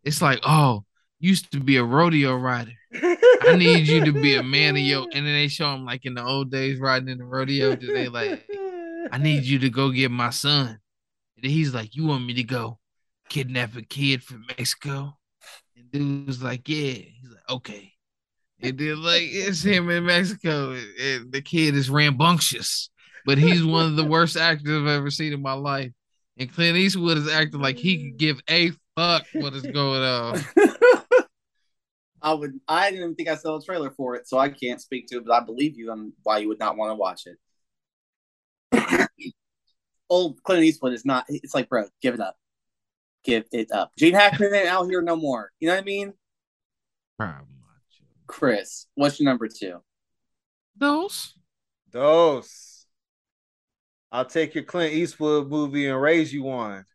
It's 0.04 0.22
like, 0.22 0.40
oh, 0.44 0.84
used 1.20 1.52
to 1.52 1.60
be 1.60 1.78
a 1.78 1.84
rodeo 1.84 2.36
rider. 2.36 2.74
I 2.94 3.56
need 3.56 3.88
you 3.88 4.06
to 4.06 4.12
be 4.12 4.36
a 4.36 4.44
man 4.44 4.76
of 4.76 4.82
your. 4.82 5.04
And 5.04 5.26
then 5.26 5.34
they 5.34 5.48
show 5.48 5.74
him 5.74 5.86
like 5.86 6.06
in 6.06 6.14
the 6.14 6.24
old 6.24 6.52
days 6.52 6.80
riding 6.80 7.10
in 7.10 7.18
the 7.18 7.26
rodeo. 7.26 7.76
They 7.76 8.08
like? 8.08 8.48
I 9.12 9.18
need 9.18 9.44
you 9.44 9.60
to 9.60 9.70
go 9.70 9.90
get 9.92 10.12
my 10.12 10.30
son. 10.30 10.80
And 11.38 11.46
he's 11.46 11.74
like, 11.74 11.96
you 11.96 12.06
want 12.06 12.26
me 12.26 12.34
to 12.36 12.44
go 12.44 12.80
kidnap 13.30 13.76
a 13.76 13.82
kid 13.82 14.24
from 14.24 14.46
Mexico? 14.48 15.18
And 15.76 15.92
dude 15.92 16.28
was 16.28 16.44
like, 16.44 16.70
yeah. 16.70 16.94
He's 16.94 17.30
like, 17.30 17.50
okay. 17.50 17.94
And 18.64 18.78
then 18.78 19.02
like 19.02 19.24
it's 19.24 19.64
him 19.64 19.90
in 19.90 20.06
Mexico. 20.06 20.72
And, 20.72 20.88
and 21.00 21.32
the 21.32 21.42
kid 21.42 21.76
is 21.76 21.90
rambunctious, 21.90 22.90
but 23.26 23.38
he's 23.38 23.64
one 23.64 23.86
of 23.86 23.96
the 23.96 24.06
worst 24.06 24.38
actors 24.38 24.70
I've 24.70 24.88
ever 24.88 25.10
seen 25.10 25.34
in 25.34 25.42
my 25.42 25.54
life. 25.54 25.92
And 26.38 26.52
Clint 26.54 26.78
Eastwood 26.78 27.18
is 27.18 27.30
acting 27.30 27.62
like 27.62 27.78
he 27.78 28.04
could 28.04 28.18
give 28.18 28.42
a 28.50 28.72
fuck 28.96 29.26
what 29.34 29.54
is 29.54 29.64
going 29.64 30.02
on. 30.02 30.40
I 32.22 32.34
would. 32.34 32.60
I 32.68 32.90
didn't 32.90 33.04
even 33.04 33.16
think 33.16 33.30
I 33.30 33.36
saw 33.36 33.58
a 33.58 33.64
trailer 33.64 33.92
for 33.92 34.16
it, 34.16 34.28
so 34.28 34.38
I 34.38 34.50
can't 34.50 34.80
speak 34.80 35.08
to 35.08 35.18
it. 35.18 35.26
But 35.26 35.42
I 35.42 35.46
believe 35.46 35.78
you 35.78 35.92
on 35.92 36.14
why 36.24 36.38
you 36.38 36.48
would 36.50 36.60
not 36.60 36.78
want 36.78 36.92
to 36.92 36.96
watch 36.96 37.24
it. 37.26 37.38
Old 40.10 40.42
Clint 40.44 40.64
Eastwood 40.64 40.94
is 40.94 41.06
not. 41.06 41.26
It's 41.30 41.56
like, 41.56 41.68
bro, 41.68 41.86
give 42.02 42.14
it 42.14 42.20
up, 42.20 42.38
give 43.24 43.46
it 43.52 43.72
up. 43.72 43.92
Gene 43.98 44.14
Hackman 44.14 44.54
ain't 44.54 44.68
out 44.68 44.88
here 44.88 45.02
no 45.02 45.16
more. 45.16 45.52
You 45.60 45.68
know 45.68 45.74
what 45.74 45.82
I 45.82 45.86
mean? 45.86 46.14
Problem. 47.18 47.61
Chris, 48.32 48.88
what's 48.96 49.20
your 49.20 49.30
number 49.30 49.50
two? 49.50 49.80
Those. 50.78 51.34
Those. 51.92 52.86
I'll 54.10 54.24
take 54.26 54.56
your 54.56 54.64
Clint 54.64 54.94
Eastwood 54.94 55.50
movie 55.50 55.88
and 55.88 56.02
raise 56.02 56.34
you 56.34 56.44
one. 56.44 56.86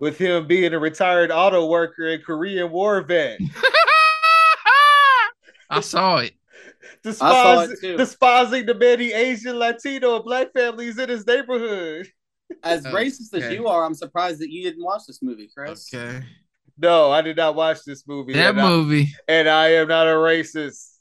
With 0.00 0.18
him 0.18 0.48
being 0.48 0.74
a 0.74 0.80
retired 0.80 1.30
auto 1.30 1.66
worker 1.66 2.08
and 2.08 2.24
Korean 2.24 2.72
War 2.72 3.00
vet. 3.02 3.38
I 5.70 5.80
saw 5.80 6.18
it. 6.18 6.32
saw 7.12 7.62
it 7.62 7.70
Despis- 7.70 7.80
too. 7.80 7.96
despising 7.96 8.66
the 8.66 8.74
many 8.74 9.12
Asian, 9.12 9.60
Latino, 9.60 10.16
and 10.16 10.24
black 10.24 10.52
families 10.52 10.98
in 10.98 11.08
his 11.08 11.24
neighborhood. 11.24 12.08
As 12.64 12.84
racist 12.86 13.32
as 13.32 13.52
you 13.52 13.68
are, 13.68 13.84
I'm 13.84 13.94
surprised 13.94 14.40
that 14.40 14.50
you 14.50 14.64
didn't 14.64 14.84
watch 14.84 15.02
this 15.06 15.22
movie, 15.22 15.48
Chris. 15.56 15.88
Okay. 15.94 16.24
No, 16.76 17.10
I 17.10 17.22
did 17.22 17.36
not 17.36 17.54
watch 17.54 17.84
this 17.84 18.06
movie. 18.06 18.32
That 18.32 18.50
and, 18.50 18.60
I, 18.60 18.68
movie, 18.68 19.14
and 19.28 19.48
I 19.48 19.74
am 19.74 19.88
not 19.88 20.06
a 20.06 20.10
racist. 20.10 20.98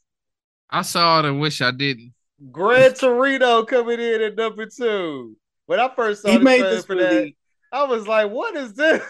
I 0.69 0.82
saw 0.84 1.19
it 1.19 1.26
and 1.26 1.39
wish 1.39 1.61
I 1.61 1.71
didn't. 1.71 2.13
Gran 2.51 2.93
Torino 2.93 3.63
coming 3.63 3.99
in 3.99 4.21
at 4.21 4.36
number 4.36 4.65
two. 4.65 5.36
When 5.65 5.80
I 5.80 5.89
first 5.95 6.21
saw 6.21 6.30
He 6.30 6.38
the 6.38 6.43
made 6.43 6.61
this 6.61 6.86
for 6.86 6.95
that, 6.95 7.13
movie. 7.13 7.38
I 7.71 7.84
was 7.84 8.07
like, 8.07 8.30
"What 8.30 8.55
is 8.55 8.74
this?" 8.74 9.03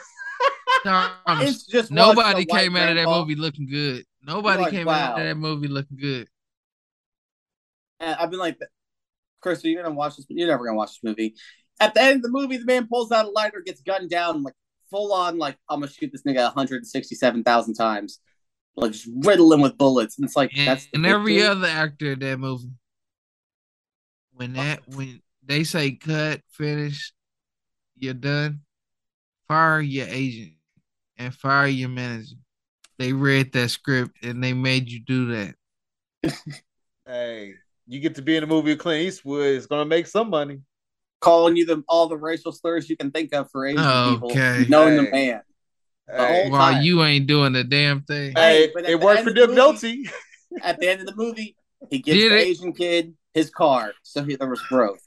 Thomas, 0.83 1.15
It's 1.41 1.65
just 1.65 1.91
nobody 1.91 2.17
watching 2.17 2.49
a 2.49 2.53
white 2.53 2.61
came 2.61 2.75
out 2.75 2.89
of 2.89 2.95
that 2.95 3.07
movie 3.07 3.35
looking 3.35 3.67
good. 3.69 4.05
Nobody 4.25 4.63
like, 4.63 4.71
came 4.71 4.87
out 4.87 5.19
of 5.19 5.25
that 5.25 5.37
movie 5.37 5.67
looking 5.67 5.97
good. 5.97 6.27
And 7.99 8.15
I've 8.15 8.29
been 8.29 8.39
like, 8.39 8.57
Chris, 9.41 9.63
you're 9.63 9.81
gonna 9.81 9.95
watch 9.95 10.17
this? 10.17 10.25
You're 10.29 10.47
never 10.47 10.65
gonna 10.65 10.77
watch 10.77 10.91
this 10.91 11.03
movie. 11.03 11.35
At 11.79 11.93
the 11.93 12.01
end 12.01 12.17
of 12.17 12.21
the 12.23 12.29
movie, 12.29 12.57
the 12.57 12.65
man 12.65 12.87
pulls 12.87 13.11
out 13.11 13.25
a 13.25 13.29
lighter, 13.29 13.61
gets 13.65 13.81
gunned 13.81 14.09
down, 14.09 14.43
like 14.43 14.53
full 14.93 15.11
on, 15.11 15.37
like 15.37 15.57
I'm 15.69 15.79
gonna 15.81 15.91
shoot 15.91 16.11
this 16.11 16.23
nigga 16.23 16.43
167,000 16.43 17.73
times, 17.73 18.19
like 18.75 18.91
just 18.91 19.09
riddle 19.13 19.51
him 19.51 19.61
with 19.61 19.77
bullets. 19.77 20.17
And 20.17 20.25
it's 20.25 20.35
like 20.35 20.51
And, 20.55 20.67
that's 20.67 20.85
the 20.85 20.97
and 20.97 21.05
every 21.05 21.33
victory? 21.33 21.49
other 21.49 21.67
actor 21.67 22.11
in 22.13 22.19
that 22.19 22.37
movie. 22.39 22.71
When 24.35 24.53
that 24.53 24.87
when 24.87 25.21
they 25.43 25.63
say 25.63 25.91
cut, 25.91 26.41
finish, 26.51 27.11
you're 27.97 28.13
done, 28.13 28.61
fire 29.47 29.81
your 29.81 30.07
agent 30.07 30.53
and 31.17 31.33
fire 31.33 31.67
your 31.67 31.89
manager. 31.89 32.35
They 32.99 33.13
read 33.13 33.51
that 33.53 33.69
script 33.69 34.23
and 34.23 34.43
they 34.43 34.53
made 34.53 34.89
you 34.89 34.99
do 34.99 35.25
that. 35.33 35.55
Hey, 37.05 37.55
you 37.85 37.99
get 37.99 38.15
to 38.15 38.21
be 38.21 38.37
in 38.37 38.43
a 38.43 38.47
movie 38.47 38.71
with 38.71 38.79
Clint 38.79 39.05
Eastwood. 39.05 39.57
It's 39.57 39.65
gonna 39.65 39.85
make 39.85 40.07
some 40.07 40.29
money. 40.29 40.61
Calling 41.23 41.55
you 41.55 41.65
the 41.65 41.81
all 41.87 42.07
the 42.09 42.17
racial 42.17 42.51
slurs 42.51 42.89
you 42.89 42.97
can 42.97 43.09
think 43.09 43.33
of 43.33 43.49
for 43.49 43.65
Asian 43.65 43.81
Okay. 43.81 44.11
people, 44.11 44.35
knowing 44.69 44.97
the 44.97 45.09
man. 45.09 45.41
The 46.07 46.17
Hey, 46.17 46.43
whole 46.43 46.51
While 46.51 46.71
time. 46.73 46.81
you 46.83 47.03
ain't 47.03 47.27
doing 47.27 47.53
the 47.53 47.63
damn 47.63 48.01
thing. 48.01 48.35
hey, 48.35 48.67
Hey, 48.67 48.71
but 48.73 48.83
it 48.83 48.99
worked 48.99 49.23
for 49.23 49.29
of 49.29 49.35
the 49.35 49.47
Dip 49.47 49.51
Nolte. 49.51 50.09
At 50.61 50.79
the 50.79 50.89
end 50.89 50.99
of 50.99 51.07
the 51.07 51.15
movie, 51.15 51.55
he 51.89 51.99
gives 51.99 52.19
Did 52.19 52.33
the 52.33 52.39
it? 52.39 52.47
Asian 52.47 52.73
kid 52.73 53.15
his 53.33 53.49
car, 53.49 53.93
so 54.03 54.23
he, 54.23 54.35
there 54.35 54.49
was 54.49 54.61
growth. 54.63 55.01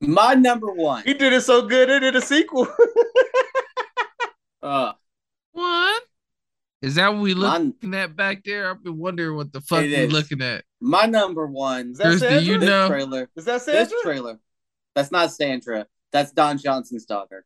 My 0.00 0.34
number 0.34 0.72
one. 0.72 1.02
He 1.04 1.12
did 1.14 1.32
it 1.32 1.42
so 1.42 1.62
good. 1.62 1.90
It 1.90 2.00
did 2.00 2.16
a 2.16 2.20
sequel. 2.22 2.66
Uh, 4.60 4.92
What? 5.52 6.02
Is 6.80 6.94
that 6.94 7.08
what 7.12 7.22
we 7.22 7.34
Mine- 7.34 7.66
looking 7.82 7.94
at 7.94 8.14
back 8.14 8.44
there? 8.44 8.70
I've 8.70 8.82
been 8.84 8.98
wondering 8.98 9.36
what 9.36 9.52
the 9.52 9.60
fuck 9.60 9.80
It 9.82 9.88
we 9.88 9.94
is. 9.96 10.12
looking 10.12 10.40
at. 10.42 10.64
my 10.80 11.06
number 11.06 11.46
one. 11.46 11.90
Is 11.92 11.98
that 11.98 12.04
Chris, 12.04 12.20
do 12.20 12.28
Sandra? 12.28 12.42
you 12.52 12.58
this 12.60 12.68
know? 12.68 12.88
trailer. 12.88 13.28
Is 13.36 13.44
that 13.46 13.64
This 13.64 13.88
Sandra? 13.88 13.98
trailer. 14.02 14.40
That's 14.94 15.10
not 15.10 15.32
Sandra. 15.32 15.86
That's 16.12 16.30
Don 16.32 16.58
Johnson's 16.58 17.04
daughter. 17.04 17.44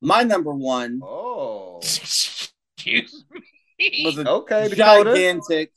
My 0.00 0.22
number 0.22 0.52
one 0.54 1.00
Oh, 1.02 1.78
Excuse 1.82 3.24
me. 3.32 4.02
was 4.04 4.18
a 4.18 4.28
okay. 4.28 4.68
Gigantic, 4.68 5.72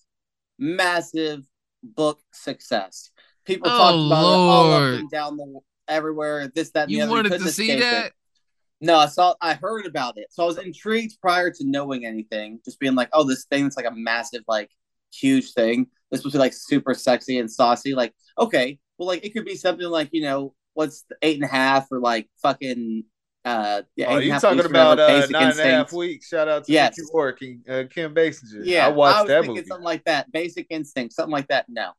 massive 0.59 1.43
book 1.83 2.19
success. 2.33 3.09
People 3.45 3.69
Oh, 3.71 3.77
talked 3.77 4.05
about 4.07 4.21
it 4.21 4.25
all 4.37 4.73
up 4.73 4.81
oh, 4.81 4.93
and 4.97 5.09
down 5.09 5.37
the 5.37 5.59
everywhere. 5.87 6.47
This, 6.53 6.71
that, 6.71 6.83
and 6.83 6.89
the 6.91 6.95
You 6.97 7.03
other. 7.03 7.11
wanted 7.11 7.29
to 7.39 7.49
see 7.49 7.79
that. 7.79 8.07
it. 8.07 8.13
That? 8.81 8.85
No, 8.85 8.97
I 8.97 9.05
saw. 9.07 9.35
I 9.41 9.53
heard 9.53 9.85
about 9.85 10.17
it, 10.17 10.27
so 10.31 10.43
I 10.43 10.47
was 10.47 10.57
intrigued 10.57 11.19
prior 11.21 11.51
to 11.51 11.63
knowing 11.65 12.05
anything. 12.05 12.59
Just 12.65 12.79
being 12.79 12.95
like, 12.95 13.09
"Oh, 13.13 13.23
this 13.23 13.45
thing 13.45 13.63
that's 13.63 13.77
like 13.77 13.85
a 13.87 13.91
massive, 13.95 14.43
like 14.47 14.69
huge 15.13 15.53
thing. 15.53 15.87
This 16.11 16.23
was 16.23 16.35
like 16.35 16.53
super 16.53 16.93
sexy 16.93 17.37
and 17.37 17.49
saucy. 17.51 17.93
Like, 17.95 18.13
okay, 18.37 18.79
well, 18.97 19.07
like 19.07 19.25
it 19.25 19.33
could 19.33 19.45
be 19.45 19.55
something 19.55 19.87
like 19.87 20.09
you 20.11 20.21
know, 20.23 20.53
what's 20.73 21.03
the 21.09 21.15
eight 21.21 21.35
and 21.35 21.45
a 21.45 21.47
half 21.53 21.87
or 21.91 21.99
like 21.99 22.29
fucking 22.41 23.03
uh, 23.45 23.81
yeah, 23.95 24.07
Oh, 24.07 24.11
eight 24.11 24.13
and 24.15 24.21
a 24.21 24.25
you 24.25 24.31
half 24.33 24.41
talking 24.41 24.57
weeks 24.57 24.65
or 24.65 24.69
whatever, 24.69 24.93
about 24.93 24.99
uh, 24.99 25.07
Basic 25.07 25.31
nine 25.31 25.41
and 25.51 25.59
a 25.59 25.63
half 25.63 25.73
Instinct. 25.81 25.93
weeks? 25.93 26.27
Shout 26.27 26.47
out 26.47 26.63
to 26.65 26.71
Yes. 26.71 26.97
Mickey 26.97 27.09
Rourke 27.13 27.41
and 27.41 27.69
uh, 27.69 27.83
Kim 27.87 28.13
Basinger. 28.13 28.61
Yeah, 28.63 28.85
I 28.85 28.89
watched 28.89 29.19
was 29.21 29.27
that 29.29 29.41
thinking 29.41 29.55
movie. 29.55 29.67
something 29.67 29.85
like 29.85 30.03
that. 30.05 30.31
Basic 30.31 30.67
Instinct, 30.69 31.13
something 31.13 31.31
like 31.31 31.47
that. 31.47 31.65
No, 31.69 31.91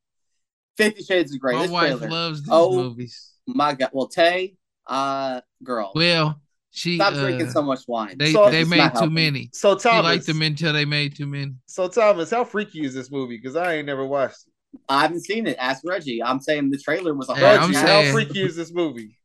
Fifty 0.76 1.02
Shades 1.02 1.34
of 1.34 1.40
Grey. 1.40 1.54
My 1.54 1.62
this 1.62 1.70
wife 1.70 1.98
trailer. 1.98 2.10
loves 2.10 2.40
these 2.42 2.48
Oh, 2.52 2.72
movies. 2.74 3.32
My 3.46 3.74
God, 3.74 3.90
well, 3.92 4.06
Tay, 4.08 4.54
uh, 4.86 5.40
girl, 5.64 5.92
Well, 5.94 6.40
she 6.74 6.96
stop 6.96 7.12
uh, 7.12 7.20
drinking 7.20 7.50
so 7.50 7.62
much 7.62 7.80
wine. 7.86 8.16
They 8.18 8.32
So- 8.32 8.50
they 8.50 8.64
made 8.64 8.90
too 8.98 9.10
many. 9.10 9.50
So 9.52 9.76
She 9.76 9.82
Thomas, 9.84 10.04
liked 10.04 10.26
them 10.26 10.40
until 10.42 10.72
they 10.72 10.84
made 10.86 11.14
too 11.14 11.26
many. 11.26 11.52
so 11.66 11.86
Thomas, 11.86 12.30
how 12.30 12.44
freaky 12.44 12.84
is 12.84 12.94
this 12.94 13.10
movie? 13.10 13.36
Because 13.36 13.56
I 13.56 13.74
ain't 13.74 13.86
never 13.86 14.06
watched 14.06 14.46
it. 14.46 14.80
I 14.88 15.02
haven't 15.02 15.20
seen 15.20 15.46
it. 15.46 15.56
Ask 15.60 15.82
Reggie. 15.84 16.22
I'm 16.22 16.40
saying 16.40 16.70
the 16.70 16.78
trailer 16.78 17.12
was 17.14 17.28
a 17.28 17.34
Yeah, 17.34 17.42
Reggie, 17.52 17.64
I'm 17.64 17.72
how 17.74 17.86
saying- 17.86 18.12
freaky 18.14 18.42
is 18.42 18.56
this 18.56 18.72
movie? 18.72 19.18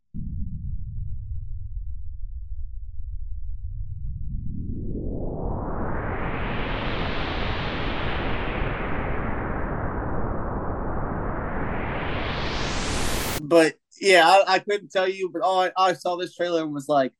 But 13.41 13.75
yeah, 14.01 14.27
I, 14.27 14.55
I 14.55 14.59
couldn't 14.59 14.91
tell 14.91 15.07
you. 15.07 15.29
But 15.31 15.41
all 15.41 15.61
I, 15.61 15.71
I 15.77 15.93
saw 15.93 16.17
this 16.17 16.35
trailer 16.35 16.63
and 16.63 16.73
was 16.73 16.89
like, 16.89 17.13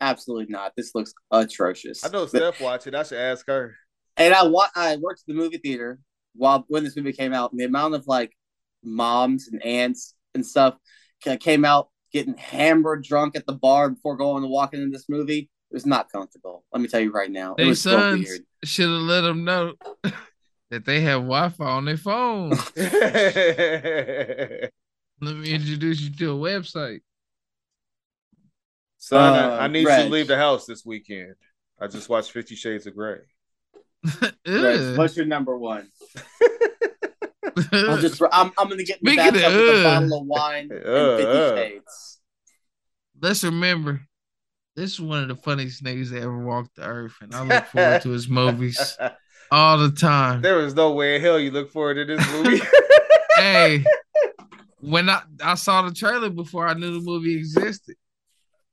Absolutely 0.00 0.46
not. 0.48 0.72
This 0.76 0.94
looks 0.94 1.12
atrocious. 1.30 2.04
I 2.04 2.08
know 2.08 2.26
Steph 2.26 2.60
watch 2.60 2.86
it. 2.86 2.94
I 2.94 3.02
should 3.02 3.18
ask 3.18 3.46
her. 3.46 3.74
And 4.16 4.32
I 4.34 4.44
wa- 4.46 4.68
I 4.74 4.96
worked 4.96 5.20
at 5.20 5.26
the 5.26 5.34
movie 5.34 5.58
theater 5.58 5.98
while 6.34 6.64
when 6.68 6.84
this 6.84 6.96
movie 6.96 7.12
came 7.12 7.32
out, 7.32 7.52
and 7.52 7.60
the 7.60 7.64
amount 7.64 7.94
of 7.94 8.06
like 8.06 8.32
moms 8.82 9.48
and 9.48 9.62
aunts 9.64 10.14
and 10.34 10.44
stuff 10.46 10.76
came 11.40 11.64
out 11.64 11.88
getting 12.12 12.36
hammered 12.36 13.04
drunk 13.04 13.36
at 13.36 13.46
the 13.46 13.52
bar 13.52 13.90
before 13.90 14.16
going 14.16 14.42
and 14.42 14.50
walking 14.52 14.80
in 14.82 14.90
this 14.90 15.04
movie. 15.08 15.50
It 15.70 15.74
was 15.74 15.86
not 15.86 16.10
comfortable. 16.10 16.64
Let 16.72 16.82
me 16.82 16.88
tell 16.88 17.00
you 17.00 17.12
right 17.12 17.30
now. 17.30 17.52
It 17.52 17.58
They 17.58 17.66
was 17.66 17.80
so 17.82 17.92
sons 17.92 18.26
weird. 18.26 18.40
should 18.64 18.88
have 18.90 19.02
let 19.02 19.20
them 19.20 19.44
know 19.44 19.74
that 20.70 20.84
they 20.84 21.00
have 21.02 21.20
Wi-Fi 21.20 21.64
on 21.64 21.84
their 21.84 21.96
phone. 21.96 22.50
Let 25.22 25.36
me 25.36 25.52
introduce 25.52 26.00
you 26.00 26.10
to 26.10 26.32
a 26.32 26.34
website. 26.36 27.00
Son, 29.02 29.32
I- 29.34 29.56
Uh, 29.56 29.60
I 29.62 29.66
need 29.68 29.80
you 29.80 29.88
Reg. 29.88 30.04
to 30.06 30.12
leave 30.12 30.28
the 30.28 30.36
house 30.36 30.66
this 30.66 30.84
weekend. 30.84 31.34
I 31.80 31.86
just 31.86 32.08
watched 32.08 32.30
Fifty 32.32 32.54
Shades 32.54 32.86
of 32.86 32.94
Grey. 32.94 33.18
Right. 34.22 34.32
Ugh. 34.46 34.98
What's 34.98 35.16
your 35.16 35.26
number 35.26 35.56
one? 35.58 35.88
I'll 37.72 37.98
just 37.98 38.20
I'm 38.32 38.52
I'm 38.58 38.68
gonna 38.68 38.84
get 38.84 38.98
in 39.02 39.10
the 39.10 39.16
bathtub 39.16 39.34
with 39.52 39.80
a 39.80 39.84
bottle 39.84 40.20
of 40.20 40.26
wine 40.26 40.70
and 40.70 40.86
Uh, 40.86 41.16
Fifty 41.16 41.32
uh. 41.32 41.56
Shades. 41.56 42.20
Let's 43.22 43.44
remember, 43.44 44.00
this 44.76 44.92
is 44.94 45.00
one 45.00 45.22
of 45.22 45.28
the 45.28 45.36
funniest 45.36 45.84
niggas 45.84 46.10
that 46.10 46.22
ever 46.22 46.38
walked 46.44 46.76
the 46.76 46.84
earth, 46.86 47.14
and 47.20 47.34
I 47.34 47.42
look 47.42 47.66
forward 47.66 48.02
to 48.02 48.10
his 48.10 48.28
movies 48.28 48.96
all 49.50 49.76
the 49.78 49.90
time. 49.90 50.40
There 50.42 50.56
was 50.56 50.74
no 50.74 50.92
way 50.92 51.16
in 51.16 51.20
hell 51.22 51.38
you 51.38 51.50
look 51.50 51.70
forward 51.70 51.94
to 51.94 52.04
this 52.06 52.32
movie. 52.32 52.62
hey, 53.36 53.84
when 54.80 55.10
I 55.10 55.22
I 55.42 55.54
saw 55.54 55.82
the 55.82 55.92
trailer 55.94 56.30
before 56.30 56.66
I 56.66 56.72
knew 56.74 56.92
the 56.98 57.04
movie 57.04 57.36
existed, 57.36 57.96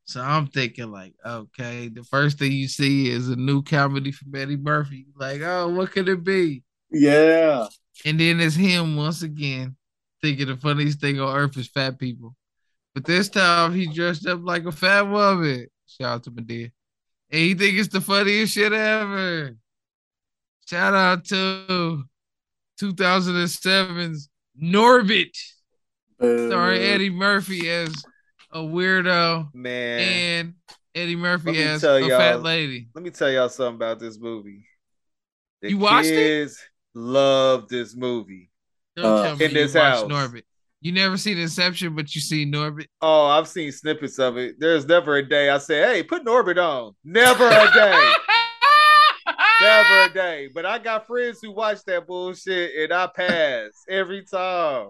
so 0.08 0.22
I'm 0.22 0.48
thinking 0.48 0.90
like, 0.90 1.14
okay, 1.26 1.90
the 1.90 2.04
first 2.04 2.40
thing 2.40 2.54
you 2.54 2.70
see 2.70 3.10
is 3.10 3.28
a 3.28 3.36
new 3.36 3.62
comedy 3.62 4.14
from 4.14 4.34
Eddie 4.34 4.56
Murphy. 4.56 5.06
Like, 5.18 5.42
oh, 5.42 5.68
what 5.68 5.92
could 5.92 6.08
it 6.08 6.24
be? 6.24 6.64
Yeah. 6.90 7.68
And 8.06 8.18
then 8.18 8.40
it's 8.40 8.56
him 8.56 8.96
once 8.96 9.22
again, 9.22 9.76
thinking 10.22 10.48
the 10.48 10.56
funniest 10.56 11.02
thing 11.02 11.20
on 11.20 11.36
earth 11.36 11.58
is 11.58 11.68
fat 11.68 12.00
people. 12.00 12.36
But 12.96 13.04
this 13.04 13.28
time 13.28 13.74
he 13.74 13.86
dressed 13.86 14.26
up 14.26 14.40
like 14.44 14.64
a 14.64 14.72
fat 14.72 15.02
woman. 15.02 15.68
Shout 15.86 16.08
out 16.08 16.24
to 16.24 16.32
Madea. 16.32 16.72
And 17.30 17.42
he 17.42 17.54
think 17.54 17.78
it's 17.78 17.90
the 17.90 18.00
funniest 18.00 18.54
shit 18.54 18.72
ever. 18.72 19.58
Shout 20.70 20.94
out 20.94 21.26
to 21.26 22.04
2007's 22.82 24.30
Norbit, 24.62 25.36
starring 26.16 26.80
Boo. 26.80 26.86
Eddie 26.86 27.10
Murphy 27.10 27.70
as 27.70 27.94
a 28.52 28.60
weirdo 28.60 29.54
Man, 29.54 30.00
and 30.00 30.54
Eddie 30.96 31.16
Murphy 31.16 31.48
Let 31.52 31.56
me 31.56 31.64
as 31.64 31.82
tell 31.82 31.96
a 31.98 32.02
y'all- 32.08 32.18
fat 32.20 32.42
lady. 32.42 32.90
let 32.96 33.04
me 33.04 33.10
tell 33.12 33.30
y'all 33.32 33.50
something 33.50 33.76
about 33.76 34.00
this 34.00 34.18
movie. 34.20 34.66
The 35.62 35.70
You 35.72 35.78
watched 35.78 36.10
it? 36.10 36.16
kids 36.16 36.60
love 36.94 37.68
this 37.68 37.96
movie. 37.96 38.50
Don't 38.96 39.06
Uh, 39.06 39.24
tell 39.24 39.36
me 39.36 39.46
in 39.46 39.52
you 39.52 39.58
this 39.58 39.74
watched 39.76 40.02
house. 40.02 40.12
Norbit. 40.12 40.44
You 40.82 40.92
never 40.92 41.18
seen 41.18 41.38
Inception, 41.40 41.96
but 41.96 42.14
you 42.14 42.22
see 42.22 42.46
Norbit. 42.46 42.86
Oh, 43.02 43.26
I've 43.26 43.48
seen 43.48 43.72
snippets 43.72 44.20
of 44.20 44.38
it. 44.38 44.60
There's 44.60 44.86
never 44.86 45.18
a 45.18 45.28
day 45.28 45.50
I 45.50 45.58
say, 45.58 45.82
"Hey, 45.82 46.04
put 46.04 46.24
Norbit 46.24 46.58
on." 46.64 46.96
Never 47.04 47.46
a 47.48 47.72
day. 47.74 48.14
Never 49.62 50.04
a 50.04 50.10
day. 50.14 50.50
But 50.54 50.66
I 50.68 50.78
got 50.78 51.08
friends 51.08 51.40
who 51.42 51.52
watch 51.52 51.80
that 51.88 52.06
bullshit, 52.08 52.76
and 52.76 52.94
I 52.94 53.08
pass 53.08 53.72
every 53.90 54.24
time. 54.24 54.90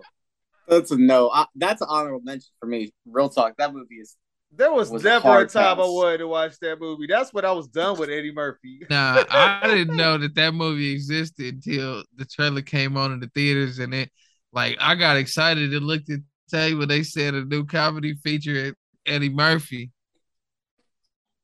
That's 0.68 0.92
a 0.92 0.98
no. 0.98 1.30
I, 1.34 1.46
that's 1.56 1.82
an 1.82 1.88
honorable 1.90 2.22
mention 2.24 2.50
for 2.60 2.68
me. 2.68 2.92
Real 3.06 3.30
talk. 3.30 3.56
That 3.58 3.74
movie 3.74 3.96
is. 3.96 4.16
There 4.56 4.72
was, 4.72 4.90
Was 4.90 5.04
never 5.04 5.18
a 5.18 5.32
hard 5.32 5.50
time 5.50 5.78
I 5.78 5.84
pass. 5.84 5.90
wanted 5.90 6.18
to 6.20 6.28
watch 6.28 6.54
that 6.62 6.80
movie. 6.80 7.06
That's 7.08 7.34
when 7.34 7.44
I 7.44 7.52
was 7.52 7.68
done 7.68 8.00
with 8.00 8.10
Eddie 8.10 8.32
Murphy. 8.34 8.80
Nah, 8.90 9.26
I 9.30 9.68
didn't 9.68 9.98
know 9.98 10.18
that 10.18 10.36
that 10.36 10.54
movie 10.54 10.92
existed 10.92 11.56
until 11.56 12.04
the 12.16 12.26
trailer 12.26 12.62
came 12.62 12.96
on 12.96 13.12
in 13.12 13.20
the 13.20 13.30
theaters, 13.36 13.80
and 13.80 13.94
it 13.94 14.10
like 14.54 14.78
I 14.80 14.96
got 14.96 15.18
excited 15.18 15.74
and 15.74 15.86
looked 15.86 16.10
at 16.10 16.20
the 16.50 16.58
table. 16.58 16.88
They 16.88 17.04
said 17.04 17.34
a 17.34 17.44
new 17.44 17.66
comedy 17.66 18.16
feature 18.24 18.74
Eddie 19.06 19.30
Murphy. 19.30 19.92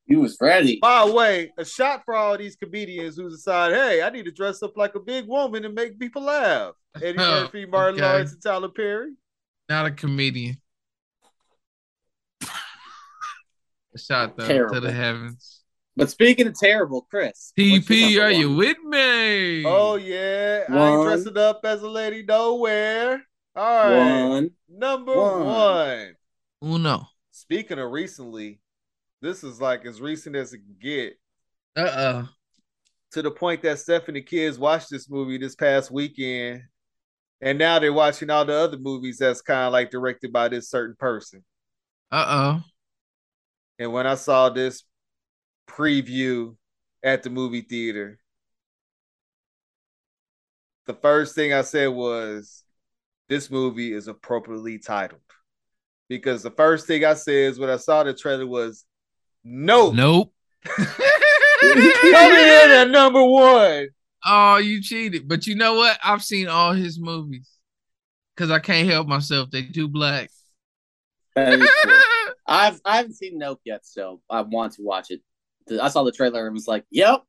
He 0.06 0.16
was 0.18 0.38
ready. 0.42 0.80
By 0.82 1.06
the 1.08 1.14
way, 1.14 1.52
a 1.58 1.64
shot 1.64 2.02
for 2.04 2.14
all 2.14 2.38
these 2.38 2.56
comedians 2.58 3.16
who 3.16 3.30
decide, 3.30 3.74
hey, 3.74 4.02
I 4.02 4.10
need 4.10 4.26
to 4.26 4.32
dress 4.32 4.62
up 4.62 4.76
like 4.76 4.96
a 4.96 5.00
big 5.00 5.28
woman 5.28 5.64
and 5.64 5.74
make 5.74 5.98
people 6.00 6.24
laugh. 6.24 6.74
Eddie 7.02 7.18
Oh, 7.20 7.42
Murphy, 7.44 7.66
Martin 7.66 7.96
okay. 8.00 8.04
Lawrence, 8.12 8.34
and 8.34 8.44
Tyler 8.44 8.70
Perry. 8.70 9.14
Not 9.70 9.86
a 9.86 9.92
comedian. 9.92 10.58
A 13.96 14.00
shot 14.00 14.36
though 14.36 14.70
to 14.70 14.80
the 14.80 14.92
heavens. 14.92 15.62
But 15.96 16.10
speaking 16.10 16.48
of 16.48 16.56
terrible, 16.60 17.06
Chris. 17.10 17.54
what's 17.56 17.88
TP, 17.88 18.16
number 18.16 18.24
are 18.26 18.32
you 18.32 18.56
with 18.56 18.78
me? 18.84 19.64
Oh 19.66 19.96
yeah, 19.96 20.64
I 20.68 20.88
ain't 20.90 20.98
One. 20.98 21.08
dressing 21.08 21.38
up 21.38 21.62
as 21.64 21.84
a 21.84 21.90
lady 21.90 22.24
nowhere. 22.24 23.24
All 23.56 23.64
right, 23.90 24.28
One. 24.30 24.52
number 24.68 25.16
One. 25.16 25.46
one. 25.46 26.16
Uno. 26.64 27.08
Speaking 27.32 27.78
of 27.78 27.92
recently, 27.92 28.60
this 29.24 29.44
is 29.44 29.62
like 29.62 29.86
as 29.86 30.02
recent 30.02 30.36
as 30.36 30.54
it 30.54 30.60
can 30.60 30.76
get. 30.80 31.14
Uh 31.76 31.92
oh. 31.96 32.30
To 33.14 33.22
the 33.22 33.32
point 33.32 33.62
that 33.64 33.80
Stephanie 33.80 34.22
kids 34.22 34.60
watched 34.60 34.90
this 34.90 35.10
movie 35.10 35.38
this 35.38 35.56
past 35.56 35.92
weekend, 35.92 36.64
and 37.42 37.58
now 37.58 37.80
they're 37.80 37.94
watching 37.94 38.30
all 38.30 38.46
the 38.46 38.54
other 38.54 38.78
movies 38.78 39.18
that's 39.18 39.42
kind 39.42 39.68
of 39.68 39.74
like 39.74 39.92
directed 39.92 40.34
by 40.34 40.50
this 40.50 40.70
certain 40.70 40.96
person. 41.00 41.44
Uh 42.12 42.26
oh. 42.28 42.64
And 43.80 43.94
when 43.94 44.06
I 44.06 44.16
saw 44.16 44.50
this 44.50 44.84
preview 45.68 46.56
at 47.02 47.24
the 47.24 47.30
movie 47.30 47.62
theater, 47.62 48.20
the 50.86 50.94
first 50.94 51.34
thing 51.34 51.54
I 51.54 51.62
said 51.62 51.88
was, 51.88 52.64
This 53.30 53.50
movie 53.50 53.94
is 53.94 54.08
appropriately 54.08 54.80
titled. 54.80 55.22
Because 56.10 56.44
the 56.44 56.52
first 56.52 56.88
thing 56.88 57.06
I 57.06 57.14
said 57.14 57.52
is 57.52 57.60
when 57.60 57.70
I 57.70 57.78
saw 57.78 58.04
the 58.04 58.14
trailer 58.14 58.46
was, 58.46 58.86
No. 59.44 59.92
Nope. 59.92 60.34
Coming 60.66 61.84
in 61.84 62.72
at 62.72 62.90
number 62.90 63.24
one. 63.24 63.88
Oh, 64.26 64.58
you 64.58 64.82
cheated. 64.82 65.28
But 65.28 65.48
you 65.48 65.56
know 65.56 65.76
what? 65.76 65.98
I've 66.04 66.24
seen 66.24 66.48
all 66.48 66.74
his 66.74 67.00
movies. 67.00 67.50
Cause 68.36 68.50
I 68.50 68.58
can't 68.60 68.90
help 68.90 69.08
myself. 69.08 69.52
They 69.52 69.62
do 69.62 69.88
black. 69.88 70.30
That 71.36 71.54
is 71.60 71.70
true. 71.84 71.94
I've 72.48 72.82
I 72.84 72.98
haven't 72.98 73.14
seen 73.14 73.38
Nope 73.38 73.62
yet, 73.64 73.86
so 73.86 74.22
I 74.30 74.42
want 74.42 74.74
to 74.74 74.82
watch 74.82 75.12
it. 75.12 75.22
I 75.82 75.88
saw 75.90 76.04
the 76.04 76.12
trailer 76.12 76.46
and 76.46 76.54
was 76.54 76.68
like, 76.68 76.84
"Yep, 76.92 77.22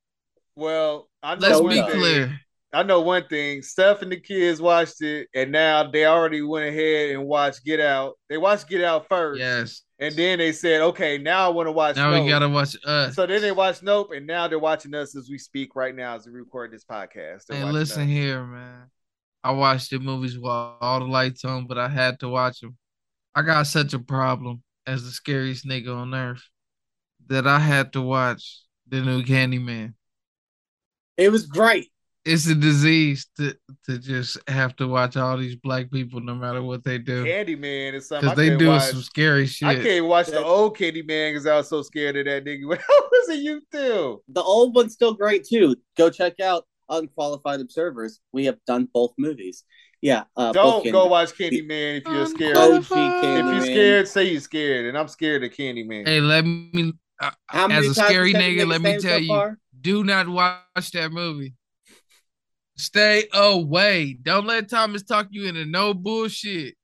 Well, 0.57 1.09
I 1.23 1.35
know 1.37 1.41
Let's 1.41 1.61
be 1.61 1.81
thing. 1.83 1.91
clear. 1.91 2.41
I 2.73 2.83
know 2.83 3.01
one 3.03 3.29
thing. 3.29 3.62
Steph 3.62 4.03
and 4.03 4.11
the 4.11 4.19
kids 4.19 4.61
watched 4.61 5.01
it, 5.03 5.29
and 5.35 5.53
now 5.53 5.89
they 5.89 6.07
already 6.07 6.43
went 6.43 6.67
ahead 6.67 7.11
and 7.11 7.27
watched 7.27 7.65
Get 7.65 7.79
Out. 7.81 8.15
They 8.29 8.37
watched 8.39 8.69
Get 8.69 8.83
Out 8.83 9.07
first. 9.09 9.39
Yes. 9.39 9.83
And 10.01 10.14
then 10.16 10.38
they 10.38 10.51
said, 10.53 10.80
okay, 10.80 11.18
now 11.18 11.47
I 11.47 11.49
want 11.49 11.68
to 11.68 11.72
watch 11.72 11.97
Now 11.97 12.11
Nope. 12.11 12.24
we 12.24 12.28
gotta 12.30 12.49
watch 12.49 12.76
us. 12.84 13.14
So 13.14 13.26
then 13.26 13.40
they 13.42 13.53
watched 13.53 13.82
Nope, 13.82 14.11
and 14.12 14.26
now 14.26 14.49
they're 14.49 14.59
watching 14.59 14.95
us 14.95 15.14
as 15.16 15.28
we 15.30 15.38
speak 15.38 15.76
right 15.76 15.95
now 15.95 16.16
as 16.16 16.26
we 16.26 16.32
record 16.32 16.72
this 16.72 16.84
podcast. 16.84 17.47
They're 17.47 17.59
Hey, 17.59 17.62
watching 17.62 17.72
listen 17.74 18.03
us. 18.03 18.09
here, 18.09 18.45
man. 18.45 18.90
I 19.45 19.53
watched 19.53 19.90
the 19.90 20.01
movies 20.01 20.38
while 20.38 20.78
all 20.80 20.99
the 21.01 21.07
lights 21.07 21.45
on, 21.45 21.66
but 21.66 21.78
I 21.78 21.88
had 21.88 22.18
to 22.20 22.28
watch 22.28 22.61
them. 22.61 22.76
I 23.34 23.42
got 23.42 23.66
such 23.66 23.95
a 23.95 23.99
problem 23.99 24.62
as 24.86 25.05
the 25.05 25.11
scariest 25.11 25.66
nigga 25.66 25.95
on 25.95 26.14
earth 26.14 26.42
that 27.28 27.47
I 27.47 27.59
had 27.61 27.92
to 27.95 28.03
watch 28.03 28.62
the 28.88 29.01
new 29.01 29.22
Candyman. 29.22 29.95
it 31.16 31.30
was 31.30 31.47
great." 31.47 31.90
It's 32.25 32.47
a 32.49 32.55
disease 32.55 33.27
to 33.37 33.55
to 33.87 33.99
just 33.99 34.39
have 34.49 34.75
to 34.77 34.89
watch 34.89 35.16
all 35.16 35.37
these 35.37 35.57
black 35.57 35.91
people 35.91 36.20
no 36.20 36.35
matter 36.35 36.62
what 36.62 36.83
they 36.83 36.97
do 36.99 37.22
Candyman 37.25 37.93
is 37.95 38.09
something 38.09 38.31
because 38.31 38.37
they 38.49 38.57
do 38.57 38.81
some 38.81 39.03
scary 39.03 39.47
shit. 39.47 39.68
I 39.68 39.75
can't 39.83 40.07
watch 40.07 40.27
the 40.27 40.33
That- 40.33 40.45
old 40.45 40.77
Candyman 40.77 41.31
because 41.33 41.47
I 41.47 41.57
was 41.57 41.68
so 41.68 41.83
scared 41.83 42.16
of 42.16 42.25
that 42.25 42.45
nigga 42.45 42.66
when 42.66 42.79
I 42.91 43.01
was 43.12 43.29
it 43.29 43.41
you 43.43 43.61
too. 43.70 44.22
The 44.29 44.43
old 44.43 44.75
one's 44.75 44.95
still 44.95 45.12
great 45.14 45.45
too. 45.47 45.77
Go 45.99 46.09
check 46.11 46.41
out 46.41 46.64
Unqualified 46.89 47.61
Observers. 47.61 48.20
We 48.33 48.47
have 48.47 48.59
done 48.66 48.89
both 48.93 49.12
movies. 49.18 49.64
Yeah, 50.01 50.25
uh, 50.37 50.53
Don't 50.53 50.85
go 50.93 51.07
Candyman. 51.07 51.11
watch 51.11 51.33
Candyman 51.33 51.99
if 51.99 52.05
you're 52.07 52.27
scared. 52.27 52.57
OG 52.57 52.75
If 52.83 52.89
Candyman. 52.91 53.55
you're 53.55 53.64
scared, 53.64 54.09
say 54.09 54.25
you're 54.25 54.41
scared, 54.41 54.87
and 54.87 54.99
I'm 54.99 55.09
scared 55.09 55.45
of 55.45 55.51
Candyman. 55.53 56.07
Hey, 56.07 56.20
let 56.20 56.45
me 56.45 56.93
uh, 57.22 57.31
as 57.53 57.87
a 57.87 57.95
scary 57.95 58.35
nigga, 58.35 58.66
let 58.66 58.81
me 58.83 58.93
tell 58.99 59.12
so 59.12 59.16
you, 59.16 59.29
far? 59.29 59.59
do 59.81 60.05
not 60.05 60.29
watch 60.29 60.91
that 60.93 61.11
movie. 61.12 61.55
Stay 62.77 63.25
away. 63.33 64.14
Don't 64.20 64.47
let 64.47 64.68
Thomas 64.68 65.03
talk 65.03 65.29
you 65.31 65.47
into 65.47 65.64
no 65.64 65.95
bullshit. 65.95 66.75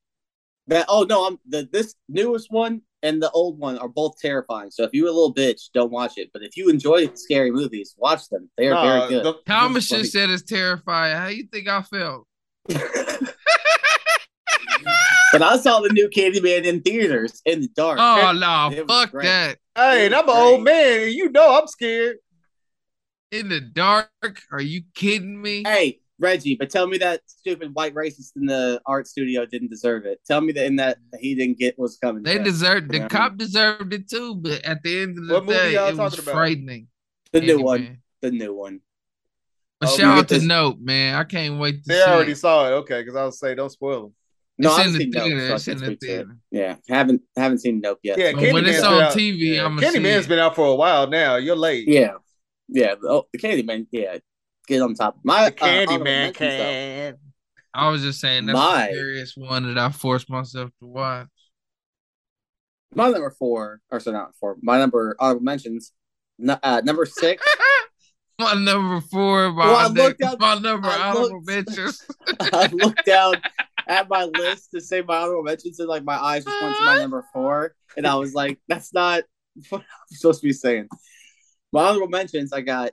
That 0.68 0.86
oh 0.88 1.02
no, 1.02 1.26
I'm 1.26 1.38
the 1.48 1.68
this 1.72 1.94
newest 2.08 2.46
one 2.50 2.82
and 3.02 3.20
the 3.22 3.30
old 3.30 3.58
one 3.58 3.76
are 3.78 3.88
both 3.88 4.16
terrifying. 4.20 4.70
So 4.70 4.84
if 4.84 4.90
you're 4.92 5.08
a 5.08 5.12
little 5.12 5.34
bitch, 5.34 5.70
don't 5.74 5.90
watch 5.90 6.12
it. 6.16 6.30
But 6.32 6.42
if 6.42 6.56
you 6.56 6.68
enjoy 6.68 7.08
scary 7.14 7.50
movies, 7.50 7.94
watch 7.98 8.28
them. 8.28 8.48
They 8.56 8.68
are 8.68 8.74
Nah, 8.74 8.98
very 8.98 9.08
good. 9.10 9.24
the- 9.24 9.40
Thomas 9.46 9.88
just 9.88 10.12
said 10.12 10.30
it's 10.30 10.42
terrifying. 10.42 11.16
How 11.16 11.26
you 11.28 11.44
think 11.50 11.66
I 11.66 11.82
felt? 11.82 12.26
but 15.32 15.42
I 15.42 15.56
saw 15.58 15.80
the 15.80 15.88
new 15.92 16.08
Candyman 16.08 16.64
in 16.64 16.82
theaters 16.82 17.40
in 17.44 17.62
the 17.62 17.68
dark. 17.74 17.98
Oh 18.00 18.32
no, 18.32 18.70
it 18.72 18.86
fuck 18.86 19.10
great. 19.10 19.24
that. 19.24 19.58
Hey, 19.74 20.06
and 20.06 20.14
I'm 20.14 20.28
an 20.28 20.36
old 20.36 20.62
man, 20.62 21.02
and 21.04 21.12
you 21.12 21.30
know 21.30 21.58
I'm 21.58 21.66
scared. 21.66 22.18
In 23.32 23.48
the 23.48 23.60
dark? 23.60 24.10
Are 24.50 24.60
you 24.60 24.82
kidding 24.94 25.40
me? 25.40 25.62
Hey, 25.64 26.00
Reggie, 26.18 26.56
but 26.56 26.68
tell 26.68 26.86
me 26.86 26.98
that 26.98 27.20
stupid 27.26 27.74
white 27.74 27.94
racist 27.94 28.32
in 28.36 28.46
the 28.46 28.80
art 28.86 29.06
studio 29.06 29.46
didn't 29.46 29.70
deserve 29.70 30.04
it. 30.04 30.20
Tell 30.26 30.40
me 30.40 30.52
that 30.52 30.66
in 30.66 30.76
that 30.76 30.98
he 31.20 31.34
didn't 31.34 31.58
get 31.58 31.78
what's 31.78 31.96
coming. 31.96 32.22
They 32.24 32.32
to 32.34 32.38
him. 32.38 32.44
deserved 32.44 32.90
the 32.90 32.98
Yeah. 32.98 33.08
cop 33.08 33.36
deserved 33.36 33.92
it 33.94 34.08
too, 34.10 34.34
but 34.34 34.62
at 34.64 34.82
the 34.82 35.00
end 35.00 35.18
of 35.18 35.26
the 35.28 35.34
What 35.34 35.44
movie 35.46 35.58
day, 35.58 35.74
y'all 35.74 35.88
it 35.88 35.96
was 35.96 36.12
talking 36.12 36.24
about? 36.24 36.32
frightening. 36.34 36.88
the 37.32 37.40
new 37.40 37.60
one. 37.62 37.80
Candyman. 37.80 37.96
The 38.22 38.30
new 38.32 38.54
one. 38.54 38.80
But 39.78 39.88
Oh, 39.90 39.96
shout 39.96 40.18
out 40.18 40.28
to 40.28 40.34
this- 40.34 40.42
Nope, 40.42 40.78
man. 40.80 41.14
I 41.14 41.22
can't 41.22 41.60
wait 41.60 41.84
to 41.84 41.88
They 41.88 41.94
see 41.94 42.02
already 42.02 42.32
it. 42.32 42.38
saw 42.38 42.66
it. 42.66 42.72
Okay, 42.72 43.00
because 43.02 43.14
I 43.14 43.24
was 43.24 43.38
saying 43.38 43.56
don't 43.56 43.70
spoil 43.70 44.02
them. 44.02 44.14
No, 44.58 44.70
It's 44.70 44.78
I've 44.80 44.86
in 44.88 44.92
the 44.94 44.98
seen 44.98 45.10
Nope. 45.10 45.22
theater. 45.24 45.40
so 45.40 45.52
I 45.52 45.54
It's 45.54 45.68
in 45.68 45.72
can't 45.74 45.80
the 45.80 45.86
speak 45.86 46.00
to 46.00 46.06
it. 46.06 46.08
theater. 46.16 46.36
Yeah, 46.50 46.76
haven't 46.88 47.22
haven't 47.36 47.58
seen 47.60 47.80
Nope 47.80 48.00
yet. 48.02 48.18
Yeah, 48.18 48.30
so- 48.32 48.36
But 48.40 48.52
when 48.52 48.66
it's 48.66 48.82
on 48.82 49.00
out- 49.00 49.12
TV, 49.12 49.54
Yeah. 49.54 49.64
I'ma 49.64 49.80
Candyman's 49.80 50.24
see 50.24 50.28
been 50.28 50.38
out 50.40 50.56
for 50.56 50.66
a 50.66 50.74
while 50.74 51.06
now. 51.06 51.36
You're 51.36 51.54
late. 51.56 51.86
yeah, 51.86 52.14
yeah. 52.70 52.94
The, 53.00 53.08
oh, 53.08 53.26
the 53.32 53.38
Candyman. 53.38 53.86
Yeah, 53.90 54.18
get 54.66 54.82
on 54.82 54.94
top. 54.94 55.18
My 55.24 55.50
The 55.50 55.62
uh, 55.64 55.66
honorable 55.66 55.92
Candyman 55.98 56.04
mentions, 56.04 56.38
though. 56.38 56.46
can. 56.64 57.16
I 57.72 57.88
was 57.90 58.02
just 58.02 58.20
saying 58.20 58.46
that's 58.46 58.56
My- 58.58 58.88
the 58.88 58.94
serious 58.94 59.34
one 59.36 59.66
that 59.72 59.78
I 59.78 59.90
forced 59.90 60.28
myself 60.30 60.70
to 60.80 60.86
watch. 60.86 61.28
My 62.94 63.08
number 63.10 63.30
four, 63.38 63.80
or 63.90 64.00
so 64.00 64.10
not 64.10 64.34
four. 64.40 64.56
My 64.62 64.78
number 64.78 65.14
honorable 65.20 65.42
mentions. 65.44 65.92
nu- 66.38 66.56
Uh, 66.62 66.80
number 66.84 67.06
six. 67.06 67.44
My 68.40 68.54
number 68.54 69.02
four, 69.02 69.52
my, 69.52 69.66
Well, 69.66 69.76
I 69.76 69.88
ne- 69.92 70.02
looked 70.02 70.40
my 70.40 70.58
number 70.58 70.88
I 70.88 71.10
honorable 71.10 71.42
looked- 71.44 71.46
mentions. 71.46 72.02
I 72.40 72.68
looked 72.72 73.04
down 73.04 73.34
at 73.86 74.08
my 74.08 74.24
list 74.24 74.70
to 74.74 74.80
say 74.80 75.02
my 75.02 75.18
honorable 75.18 75.42
mentions, 75.42 75.78
and 75.78 75.86
like 75.90 76.04
my 76.04 76.16
eyes 76.16 76.46
just 76.46 76.62
went 76.62 76.74
to 76.78 76.84
my 76.86 76.96
number 76.96 77.22
four, 77.34 77.74
and 77.98 78.06
I 78.06 78.14
was 78.14 78.32
like, 78.32 78.58
"That's 78.66 78.94
not 78.94 79.24
what 79.68 79.82
I'm 79.82 79.86
supposed 80.16 80.40
to 80.40 80.46
be 80.46 80.54
saying." 80.54 80.88
My 81.72 81.88
honorable 81.88 82.08
mentions, 82.08 82.52
I 82.52 82.60
got 82.62 82.90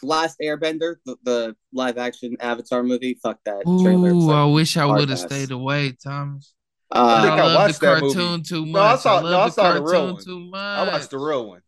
The 0.00 0.06
Last 0.06 0.38
Airbender, 0.42 0.96
the, 1.06 1.16
the 1.22 1.56
live 1.72 1.98
action 1.98 2.36
Avatar 2.40 2.82
movie. 2.82 3.18
Fuck 3.22 3.38
that 3.44 3.62
trailer. 3.64 4.08
It's 4.08 4.16
Ooh, 4.16 4.30
I 4.30 4.44
wish 4.46 4.76
I 4.76 4.86
would 4.86 5.08
have 5.08 5.18
stayed 5.18 5.50
away, 5.50 5.92
Thomas. 6.02 6.54
I 6.90 6.98
uh, 6.98 7.22
think 7.22 7.32
I, 7.34 7.38
I 7.38 7.42
love 7.42 7.54
watched 7.54 7.80
the 7.80 7.86
that 7.86 8.02
movie. 8.02 8.14
cartoon 8.14 8.42
too 8.42 8.66
much. 8.66 8.72
No, 8.72 8.80
I 8.80 8.96
saw- 8.96 9.18
I 9.18 9.22
no, 9.22 9.40
I 9.40 9.44
the 9.46 9.50
saw 9.50 9.72
the 9.74 9.82
real 9.82 9.90
cartoon 9.90 10.14
one. 10.14 10.24
too 10.24 10.40
much. 10.50 10.60
I 10.60 10.92
watched 10.92 11.10
the 11.10 11.18
real 11.18 11.48
one. 11.48 11.60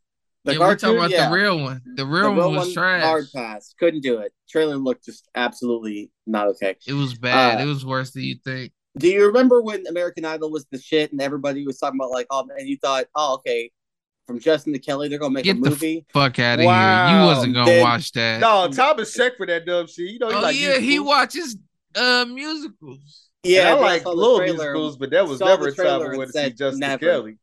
the 0.45 0.53
yeah, 0.55 0.59
we're 0.59 0.77
talking 0.77 0.97
about 0.97 1.11
yeah. 1.11 1.29
the 1.29 1.35
real 1.35 1.61
one. 1.61 1.83
The 1.85 2.05
The 2.05 2.07
real, 2.07 2.33
real 2.35 2.49
one 2.49 2.55
was 2.57 2.73
trash. 2.73 3.03
Hard 3.03 3.27
pass. 3.35 3.75
Couldn't 3.79 4.01
do 4.01 4.19
it. 4.19 4.33
Trailer 4.49 4.77
looked 4.77 5.05
just 5.05 5.29
absolutely 5.35 6.11
not 6.27 6.49
okay. 6.49 6.77
It 6.87 6.95
was 6.95 7.15
bad. 7.15 7.61
Uh, 7.61 7.65
it 7.65 7.67
was 7.67 7.85
worse 7.85 8.13
than 8.13 8.23
you 8.23 8.37
think. 8.43 8.73
Do 8.99 9.09
you 9.09 9.27
remember 9.27 9.63
when 9.63 9.87
American 9.87 10.25
Idol 10.25 10.51
was 10.51 10.67
the 10.73 10.79
shit 10.79 11.13
and 11.13 11.21
everybody 11.21 11.65
was 11.67 11.79
talking 11.79 12.01
about 12.01 12.11
like, 12.11 12.27
oh 12.31 12.45
man, 12.45 12.67
you 12.67 12.77
thought, 12.79 13.05
oh 13.15 13.35
okay, 13.35 13.71
from 14.31 14.39
Justin 14.39 14.73
to 14.75 14.79
Kelly, 14.79 15.09
they're 15.09 15.19
gonna 15.19 15.35
make 15.35 15.45
Get 15.45 15.57
a 15.57 15.61
the 15.61 15.71
movie. 15.71 16.07
Fuck 16.13 16.39
out 16.39 16.61
of 16.61 16.65
here. 16.65 16.69
You 17.21 17.27
wasn't 17.27 17.55
gonna 17.55 17.67
Then- 17.71 17.83
watch 17.83 18.13
that. 18.13 18.41
No, 18.41 18.69
Thomas 18.69 19.13
checked 19.13 19.37
for 19.39 19.47
that 19.47 19.67
dumb 19.67 19.87
shit. 19.89 20.11
You 20.11 20.19
know, 20.21 20.29
he 20.29 20.35
oh 20.35 20.41
like 20.41 20.61
yeah, 20.61 20.79
he 20.79 20.99
watches 21.01 21.57
uh 21.97 22.25
musicals. 22.29 23.29
yeah, 23.43 23.73
And 23.75 23.79
I 23.81 23.83
like 23.83 24.03
saw 24.03 24.11
little 24.13 24.37
trailer. 24.39 24.55
musicals, 24.57 24.97
but 24.99 25.11
that 25.11 25.27
was 25.27 25.41
never 25.41 25.67
a 25.67 25.73
time 25.73 25.75
trailer 25.75 26.07
I 26.07 26.09
and 26.11 26.19
wanted 26.19 26.33
to 26.33 26.45
see 26.45 26.51
Justin 26.51 26.79
never. 26.81 27.07
Kelly. 27.07 27.39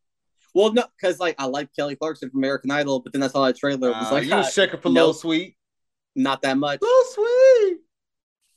Well, 0.54 0.72
no, 0.72 0.86
because 0.98 1.20
like 1.20 1.36
I 1.38 1.46
like 1.46 1.70
Kelly 1.76 1.96
Clarkson 1.98 2.30
from 2.30 2.40
American 2.40 2.72
Idol, 2.72 3.02
but 3.02 3.12
then 3.12 3.22
I 3.22 3.28
saw 3.28 3.46
that 3.46 3.58
trailer. 3.58 3.90
It 3.90 3.98
was 3.98 4.08
Uh, 4.08 4.14
like 4.14 4.24
you 4.26 4.36
was 4.36 4.48
ah, 4.48 4.52
checking 4.52 4.80
for 4.80 4.88
nope. 4.90 5.08
Lil 5.08 5.14
Sweet. 5.14 5.58
not 6.16 6.42
that 6.44 6.58
much. 6.58 6.80
Lil 6.82 7.04
Sweet. 7.14 7.78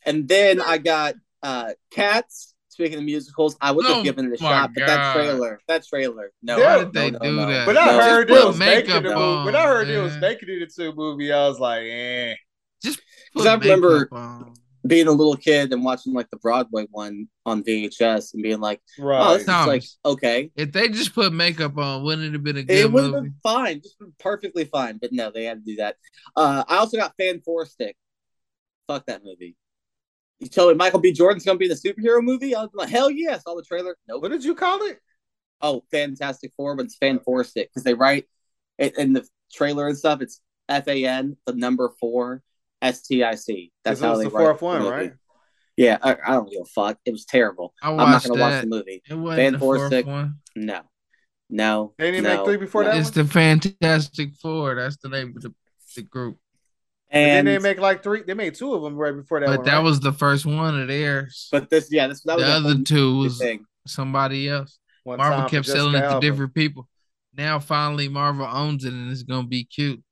And 0.07 0.29
then 0.29 0.61
I 0.61 0.79
got 0.79 1.17
uh 1.43 1.73
Cats. 1.91 2.50
Speaking 2.81 2.99
of 2.99 3.05
musicals, 3.05 3.57
I 3.61 3.73
would 3.73 3.85
have 3.85 3.99
Oh 3.99 4.03
given 4.03 4.33
it 4.33 4.41
a 4.41 4.43
my 4.43 4.49
shot, 4.51 4.71
but 4.75 4.87
that 4.87 5.15
trailer, 5.15 5.61
that 5.69 5.85
trailer, 5.87 6.33
no. 6.43 6.59
Why 6.59 6.79
did 6.79 6.93
they 6.95 7.11
no, 7.11 7.19
do 7.19 7.37
no, 7.37 7.47
that? 7.47 7.67
But 7.67 7.77
I 7.77 7.87
no. 7.87 8.01
heard 8.01 8.31
it 8.31 8.35
put 8.35 8.47
was 8.47 8.59
making 8.59 8.87
makeup 8.89 9.03
the 9.03 9.15
movie. 9.15 9.45
But 9.45 9.55
I 9.55 9.67
heard 9.67 9.89
it 9.91 10.03
was 10.03 10.17
making 10.17 10.49
it 10.49 10.63
into 10.63 10.89
a 10.91 10.95
movie. 10.95 11.31
I 11.31 11.47
was 11.47 11.59
like, 11.61 11.83
eh. 11.85 12.35
Just 12.83 13.01
'Cause 13.35 13.45
put 13.45 13.47
I 13.49 13.55
remember- 13.57 14.09
on. 14.13 14.55
being 14.87 15.09
a 15.09 15.13
little 15.13 15.37
kid 15.37 15.71
and 15.75 15.85
watching 15.85 16.15
like 16.15 16.31
the 16.31 16.39
Broadway 16.39 16.87
one 16.91 17.29
on 17.45 17.63
VHS 17.63 18.33
and 18.33 18.43
being 18.43 18.61
like, 18.61 18.81
oh, 18.99 19.05
Right. 19.05 19.33
this 19.35 19.43
is 19.43 19.47
like 19.49 19.85
okay. 20.07 20.51
If 20.57 20.73
they 20.73 20.89
just 20.89 21.15
put 21.15 21.35
makeup 21.35 21.77
on, 21.77 22.03
wouldn't 22.03 22.29
it 22.29 22.33
have 22.33 22.43
been 22.43 22.57
a 22.57 22.63
good? 22.63 22.73
Movie? 22.73 22.81
It 22.81 22.93
would 22.93 23.05
have 23.05 23.23
been 23.25 23.35
fine, 23.43 23.83
just 23.83 23.97
perfectly 24.19 24.65
fine. 24.65 24.97
But 24.97 25.13
no, 25.13 25.31
they 25.31 25.45
had 25.45 25.59
to 25.63 25.71
do 25.71 25.77
that. 25.77 25.97
Uh, 26.35 26.65
I 26.67 26.79
also 26.79 26.97
got 26.97 27.13
Fan 27.19 27.43
Four 27.43 27.67
Stick. 27.67 27.95
Fuck 28.89 29.05
that 29.07 29.23
movie. 29.23 29.55
You 30.41 30.49
told 30.49 30.71
me 30.71 30.75
Michael 30.77 31.01
B. 31.01 31.13
Jordan's 31.13 31.45
gonna 31.45 31.59
be 31.59 31.67
in 31.67 31.71
the 31.71 31.75
superhero 31.77 32.23
movie? 32.23 32.55
I 32.55 32.63
was 32.63 32.71
like, 32.75 32.89
hell 32.89 33.11
yeah! 33.11 33.35
I 33.35 33.39
saw 33.39 33.55
the 33.55 33.63
trailer. 33.63 33.97
Nope. 34.09 34.23
What 34.23 34.31
did 34.31 34.43
you 34.43 34.55
call 34.55 34.83
it? 34.83 34.99
Oh, 35.61 35.85
Fantastic 35.91 36.53
Four, 36.57 36.77
but 36.77 36.87
it's 36.87 36.97
Fan 36.97 37.21
Four 37.21 37.45
Stick 37.45 37.69
because 37.69 37.85
they 37.85 37.95
write 37.95 38.25
it 38.79 38.97
in 38.97 39.13
the 39.13 39.27
trailer 39.53 39.87
and 39.87 39.99
stuff. 39.99 40.23
It's 40.23 40.41
F 40.69 40.89
A 40.89 41.05
N, 41.05 41.37
the 41.45 41.55
number 41.55 41.91
four, 42.01 42.43
S 42.81 43.03
T 43.03 43.23
I 43.23 43.35
C. 43.35 43.71
That's 43.85 44.01
how 44.01 44.17
they 44.17 44.25
the 44.25 44.31
write 44.31 44.45
fourth 44.45 44.59
the 44.61 44.65
one, 44.65 44.79
movie. 44.81 44.91
right? 44.91 45.13
Yeah, 45.77 45.99
I, 46.03 46.17
I 46.27 46.33
don't 46.33 46.51
give 46.51 46.63
a 46.63 46.65
fuck. 46.65 46.99
It 47.05 47.13
was 47.13 47.27
terrible. 47.27 47.75
I 47.83 47.91
I'm 47.91 47.97
not 47.97 48.25
gonna 48.25 48.41
watch 48.41 48.63
the 48.63 48.69
movie. 48.69 49.03
It 49.09 49.15
wasn't 49.15 49.37
Fan 49.39 49.53
the 49.53 49.59
Four 49.59 49.77
fourth 49.77 49.89
Stick. 49.89 50.07
one. 50.07 50.37
No, 50.57 50.81
no. 51.51 51.95
They 51.99 52.11
didn't 52.11 52.25
no, 52.25 52.37
make 52.39 52.47
three 52.47 52.57
before 52.57 52.85
no. 52.85 52.93
that 52.93 52.99
It's 52.99 53.11
the 53.11 53.25
Fantastic 53.27 54.35
Four. 54.37 54.77
That's 54.77 54.97
the 54.97 55.11
name 55.11 55.35
of 55.37 55.43
the, 55.43 55.55
the 55.97 56.03
group. 56.03 56.39
And 57.13 57.31
And 57.39 57.49
then 57.49 57.55
they 57.55 57.59
make 57.69 57.81
like 57.81 58.03
three. 58.03 58.23
They 58.23 58.35
made 58.35 58.55
two 58.55 58.73
of 58.75 58.83
them 58.83 58.95
right 58.97 59.15
before 59.15 59.41
that. 59.41 59.47
But 59.47 59.57
one, 59.59 59.67
that 59.67 59.75
right? 59.77 59.83
was 59.83 59.99
the 60.01 60.13
first 60.13 60.47
one 60.47 60.81
of 60.81 60.87
theirs. 60.89 61.49
but 61.51 61.69
this, 61.69 61.89
yeah, 61.91 62.07
this 62.07 62.23
that 62.23 62.37
the 62.39 62.43
was 62.45 62.51
other 62.65 62.83
two 62.83 63.19
was 63.19 63.39
thing. 63.39 63.65
somebody 63.87 64.49
else. 64.49 64.79
One 65.03 65.19
Marvel 65.19 65.49
kept 65.49 65.67
selling 65.67 65.95
it 65.95 66.01
to 66.01 66.07
Alba. 66.07 66.21
different 66.21 66.55
people. 66.55 66.89
Now 67.37 67.59
finally 67.59 68.09
Marvel 68.09 68.47
owns 68.47 68.85
it 68.85 68.93
and 68.93 69.11
it's 69.11 69.23
gonna 69.23 69.47
be 69.49 69.65
cute. 69.65 70.03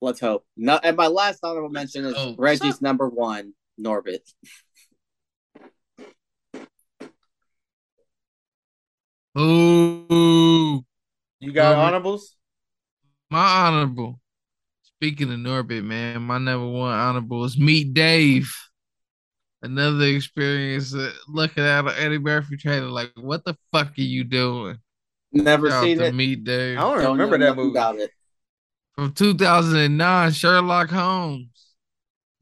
Let's 0.00 0.20
hope. 0.20 0.44
No, 0.56 0.78
and 0.82 0.96
my 0.96 1.06
last 1.06 1.38
honorable 1.42 1.70
mention 1.70 2.04
is 2.04 2.14
hope. 2.14 2.36
Reggie's 2.38 2.82
number 2.82 3.08
one, 3.08 3.54
Norbit. 3.80 4.20
Ooh. 9.38 10.84
You 11.40 11.52
got 11.52 11.76
Norbit. 11.76 11.78
honorables? 11.86 12.36
My 13.30 13.66
honorable. 13.66 14.20
Speaking 14.98 15.32
of 15.32 15.38
Norbit, 15.38 15.84
man, 15.84 16.22
my 16.22 16.38
number 16.38 16.66
one 16.68 16.92
honorable 16.92 17.44
is 17.44 17.58
Meet 17.58 17.94
Dave. 17.94 18.54
Another 19.62 20.04
experience 20.04 20.94
uh, 20.94 21.10
looking 21.28 21.64
at 21.64 21.84
an 21.86 21.92
Eddie 21.96 22.18
Murphy 22.18 22.56
trailer, 22.56 22.86
like, 22.88 23.10
what 23.16 23.44
the 23.44 23.56
fuck 23.72 23.88
are 23.98 24.02
you 24.02 24.24
doing? 24.24 24.78
Never 25.32 25.70
Shout 25.70 25.84
seen 25.84 25.98
to 25.98 26.06
it. 26.06 26.14
Meet 26.14 26.44
Dave. 26.44 26.78
I 26.78 26.80
don't 26.82 26.98
Don't 27.02 27.18
remember 27.18 27.38
that 27.38 27.56
movie. 27.56 27.70
About 27.70 27.96
it. 27.96 28.10
From 28.94 29.12
2009, 29.12 30.32
Sherlock 30.32 30.90
Holmes, 30.90 31.48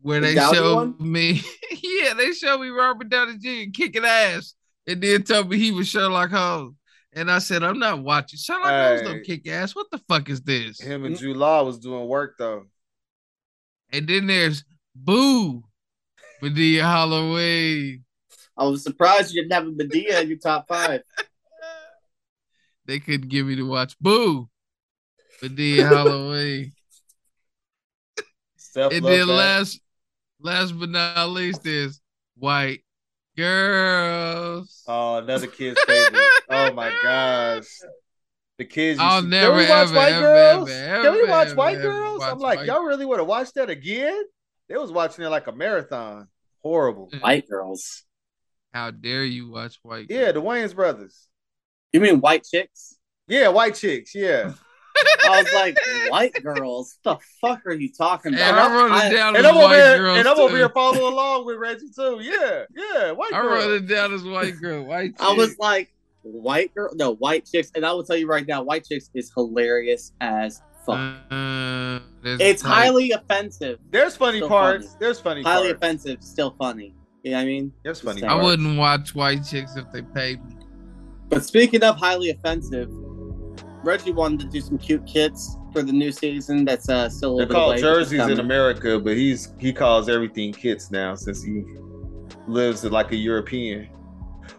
where 0.01 0.21
The 0.21 0.27
they 0.29 0.35
Downey 0.35 0.57
showed 0.57 0.75
one? 0.99 1.13
me, 1.13 1.41
yeah, 1.83 2.13
they 2.15 2.33
showed 2.33 2.61
me 2.61 2.69
Robert 2.69 3.09
Downey 3.09 3.39
Jr. 3.39 3.71
kicking 3.73 4.05
ass, 4.05 4.55
and 4.87 5.01
then 5.03 5.23
told 5.23 5.49
me 5.49 5.57
he 5.59 5.71
was 5.71 5.89
Sherlock 5.89 6.31
Holmes. 6.31 6.75
And 7.15 7.31
I 7.31 7.41
said, 7.41 7.63
I'm 7.63 7.79
not 7.79 8.03
watching. 8.03 8.39
Sherlock 8.39 8.65
Holmes 8.71 9.01
Hey. 9.03 9.07
don't 9.07 9.25
kick 9.25 9.47
ass. 9.49 9.75
What 9.75 9.91
the 9.91 9.99
fuck 10.09 10.29
is 10.31 10.41
this? 10.41 10.81
Him 10.81 11.05
and 11.05 11.17
Jude 11.19 11.37
Law 11.37 11.63
was 11.65 11.79
doing 11.79 12.09
work 12.09 12.37
though. 12.39 12.65
And 13.93 14.09
then 14.09 14.27
there's 14.27 14.65
Boo, 14.95 15.63
Madea 16.43 16.81
Halloween. 16.81 18.05
I 18.57 18.65
was 18.65 18.83
surprised 18.83 19.35
you 19.35 19.43
didn't 19.43 19.53
have 19.53 19.67
a 19.67 19.71
Madea 19.71 20.23
in 20.23 20.29
your 20.29 20.39
top 20.39 20.69
five. 20.69 21.03
They 22.85 22.99
couldn't 22.99 23.29
give 23.29 23.47
me 23.47 23.55
to 23.57 23.63
watch 23.63 23.97
Boo, 24.01 24.49
Madea 25.41 25.89
Halloween. 25.89 26.73
Self 28.57 28.93
And 28.93 29.05
then 29.05 29.29
last, 29.29 29.81
last 30.41 30.73
but 30.73 30.89
not 30.89 31.31
least 31.31 31.65
is 31.65 32.01
White 32.37 32.83
Girls. 33.37 34.83
Oh, 34.87 35.16
another 35.16 35.47
kid's 35.47 35.80
favorite. 35.83 36.22
oh 36.51 36.72
my 36.72 36.93
gosh. 37.03 37.66
The 38.59 38.64
kids. 38.64 38.99
used 38.99 39.01
I'll 39.01 39.22
to- 39.22 39.28
never, 39.28 39.49
Can 39.49 39.57
we 39.57 39.70
watch 39.70 39.89
ever, 39.89 39.95
White 39.97 40.12
ever, 40.12 40.22
Girls? 40.22 40.70
ever, 40.70 41.03
Can 41.03 41.12
we 41.12 41.18
ever, 41.22 41.30
watch 41.30 41.47
ever, 41.49 41.57
White 41.57 41.74
ever 41.78 41.83
Girls? 41.83 42.20
watch 42.20 42.33
I'm 42.33 42.39
like, 42.39 42.59
White- 42.59 42.66
y'all 42.66 42.83
really 42.85 43.07
want 43.07 43.20
to 43.20 43.24
watch 43.24 43.53
that 43.55 43.70
again? 43.70 44.22
They 44.68 44.76
was 44.76 44.93
watching 44.93 45.24
it 45.24 45.28
like 45.28 45.47
a 45.47 45.53
marathon. 45.53 46.28
Horrible. 46.62 47.11
White 47.20 47.49
girls. 47.49 48.05
How 48.72 48.91
dare 48.91 49.24
you 49.24 49.51
watch 49.51 49.78
White 49.83 50.07
Yeah, 50.09 50.33
the 50.33 50.41
Wayans 50.41 50.74
brothers. 50.74 51.28
You 51.93 52.01
mean 52.01 52.20
white 52.20 52.45
chicks? 52.45 52.97
Yeah, 53.28 53.49
white 53.49 53.74
chicks. 53.74 54.14
Yeah. 54.14 54.53
I 55.25 55.43
was 55.43 55.53
like, 55.55 55.79
white 56.11 56.43
girls? 56.43 56.99
The 57.05 57.17
fuck 57.41 57.65
are 57.67 57.73
you 57.73 57.91
talking 57.93 58.33
And 58.35 58.41
about? 58.43 58.71
I 58.71 58.75
wrote 58.75 59.05
it 59.13 59.15
down 59.17 59.37
and 59.37 59.45
as 59.47 59.51
I'm 59.51 59.57
over 59.57 59.65
White 59.67 59.75
here, 59.77 59.99
Girls. 59.99 60.19
and 60.19 60.29
I'm 60.29 60.39
over 60.39 60.51
too. 60.51 60.57
here 60.57 60.69
following 60.71 61.01
along 61.13 61.47
with 61.47 61.57
Reggie 61.59 61.89
too. 61.95 62.19
Yeah, 62.23 62.65
yeah, 62.77 63.11
white 63.13 63.33
I 63.33 63.41
girl. 63.43 63.51
wrote 63.53 63.71
it 63.83 63.87
down 63.89 64.13
as 64.13 64.23
White 64.25 64.61
Girl. 64.61 64.85
White 64.85 65.15
I 65.21 65.33
was 65.33 65.59
like, 65.59 65.93
white 66.23 66.75
girl? 66.75 66.91
No, 66.95 67.15
white 67.15 67.47
chicks. 67.51 67.71
And 67.75 67.85
I 67.87 67.93
will 67.93 68.05
tell 68.05 68.17
you 68.17 68.27
right 68.29 68.47
now, 68.47 68.63
white 68.63 68.85
chicks 68.85 69.11
is 69.15 69.33
hilarious 69.35 70.13
as 70.21 70.61
fuck. 70.87 70.99
Uh, 71.31 72.01
it's 72.25 72.63
like- 72.65 72.73
highly 72.73 73.11
offensive. 73.13 73.79
There's 73.91 74.17
funny 74.17 74.41
So 74.41 74.49
parts. 74.49 74.87
funny. 74.87 74.97
There's 75.01 75.21
funny 75.21 75.43
Highly 75.43 75.69
parts. 75.75 75.77
offensive, 75.85 76.23
still 76.23 76.55
funny. 76.59 76.95
You 77.23 77.31
know 77.33 77.37
what 77.39 77.43
I 77.43 77.47
mean? 77.47 77.73
There's 77.85 78.01
funny 78.01 78.23
I 78.25 78.27
I 78.27 78.31
parts. 78.31 78.45
wouldn't 78.47 78.79
watch 78.79 79.15
White 79.15 79.45
Chicks 79.45 79.77
if 79.77 79.91
they 79.93 80.03
paid 80.03 80.45
me. 80.45 80.57
But 81.29 81.45
speaking 81.45 81.83
of 81.85 81.97
highly 81.97 82.31
offensive, 82.31 82.91
Reggie 83.85 84.12
wanted 84.12 84.41
to 84.41 84.47
do 84.47 84.61
some 84.61 84.78
cute 84.78 85.05
kits 85.07 85.57
for 85.72 85.83
the 85.83 85.93
new 85.93 86.12
season. 86.12 86.64
That's 86.64 86.89
uh, 86.89 87.09
still 87.09 87.35
a 87.35 87.39
They're 87.39 87.47
called 87.55 87.72
away, 87.72 87.80
jerseys 87.80 88.20
in. 88.28 88.39
America, 88.41 88.99
but 88.99 89.16
he's 89.16 89.53
he 89.59 89.72
calls 89.72 90.09
everything 90.09 90.53
kits 90.53 90.91
now 90.91 91.14
since 91.14 91.43
he 91.43 91.64
lives 92.47 92.85
like 92.85 93.11
a 93.12 93.16
European. 93.16 93.89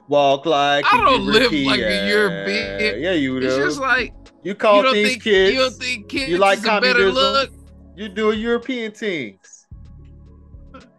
Walk 0.07 0.45
like 0.45 0.85
I 0.93 0.97
a 1.01 1.05
don't 1.05 1.25
live 1.25 1.51
like 1.51 1.79
a 1.79 2.07
European. 2.07 2.07
European. 2.09 3.01
Yeah, 3.03 3.11
you 3.13 3.39
do. 3.39 3.45
It's 3.47 3.55
just 3.55 3.79
like 3.79 4.13
you 4.43 4.55
call 4.55 4.77
you 4.77 4.83
don't 4.83 4.93
things 4.93 5.09
think 5.09 5.23
kids. 5.23 5.53
you 5.53 5.59
don't 5.61 5.73
think 5.73 6.09
kids 6.09 6.29
You 6.29 6.37
like 6.37 6.57
is 6.59 6.65
a 6.65 6.81
better 6.81 6.93
communism? 6.93 7.13
look. 7.15 7.49
You 7.95 8.09
do 8.09 8.31
a 8.31 8.35
European 8.35 8.91
things. 8.91 9.67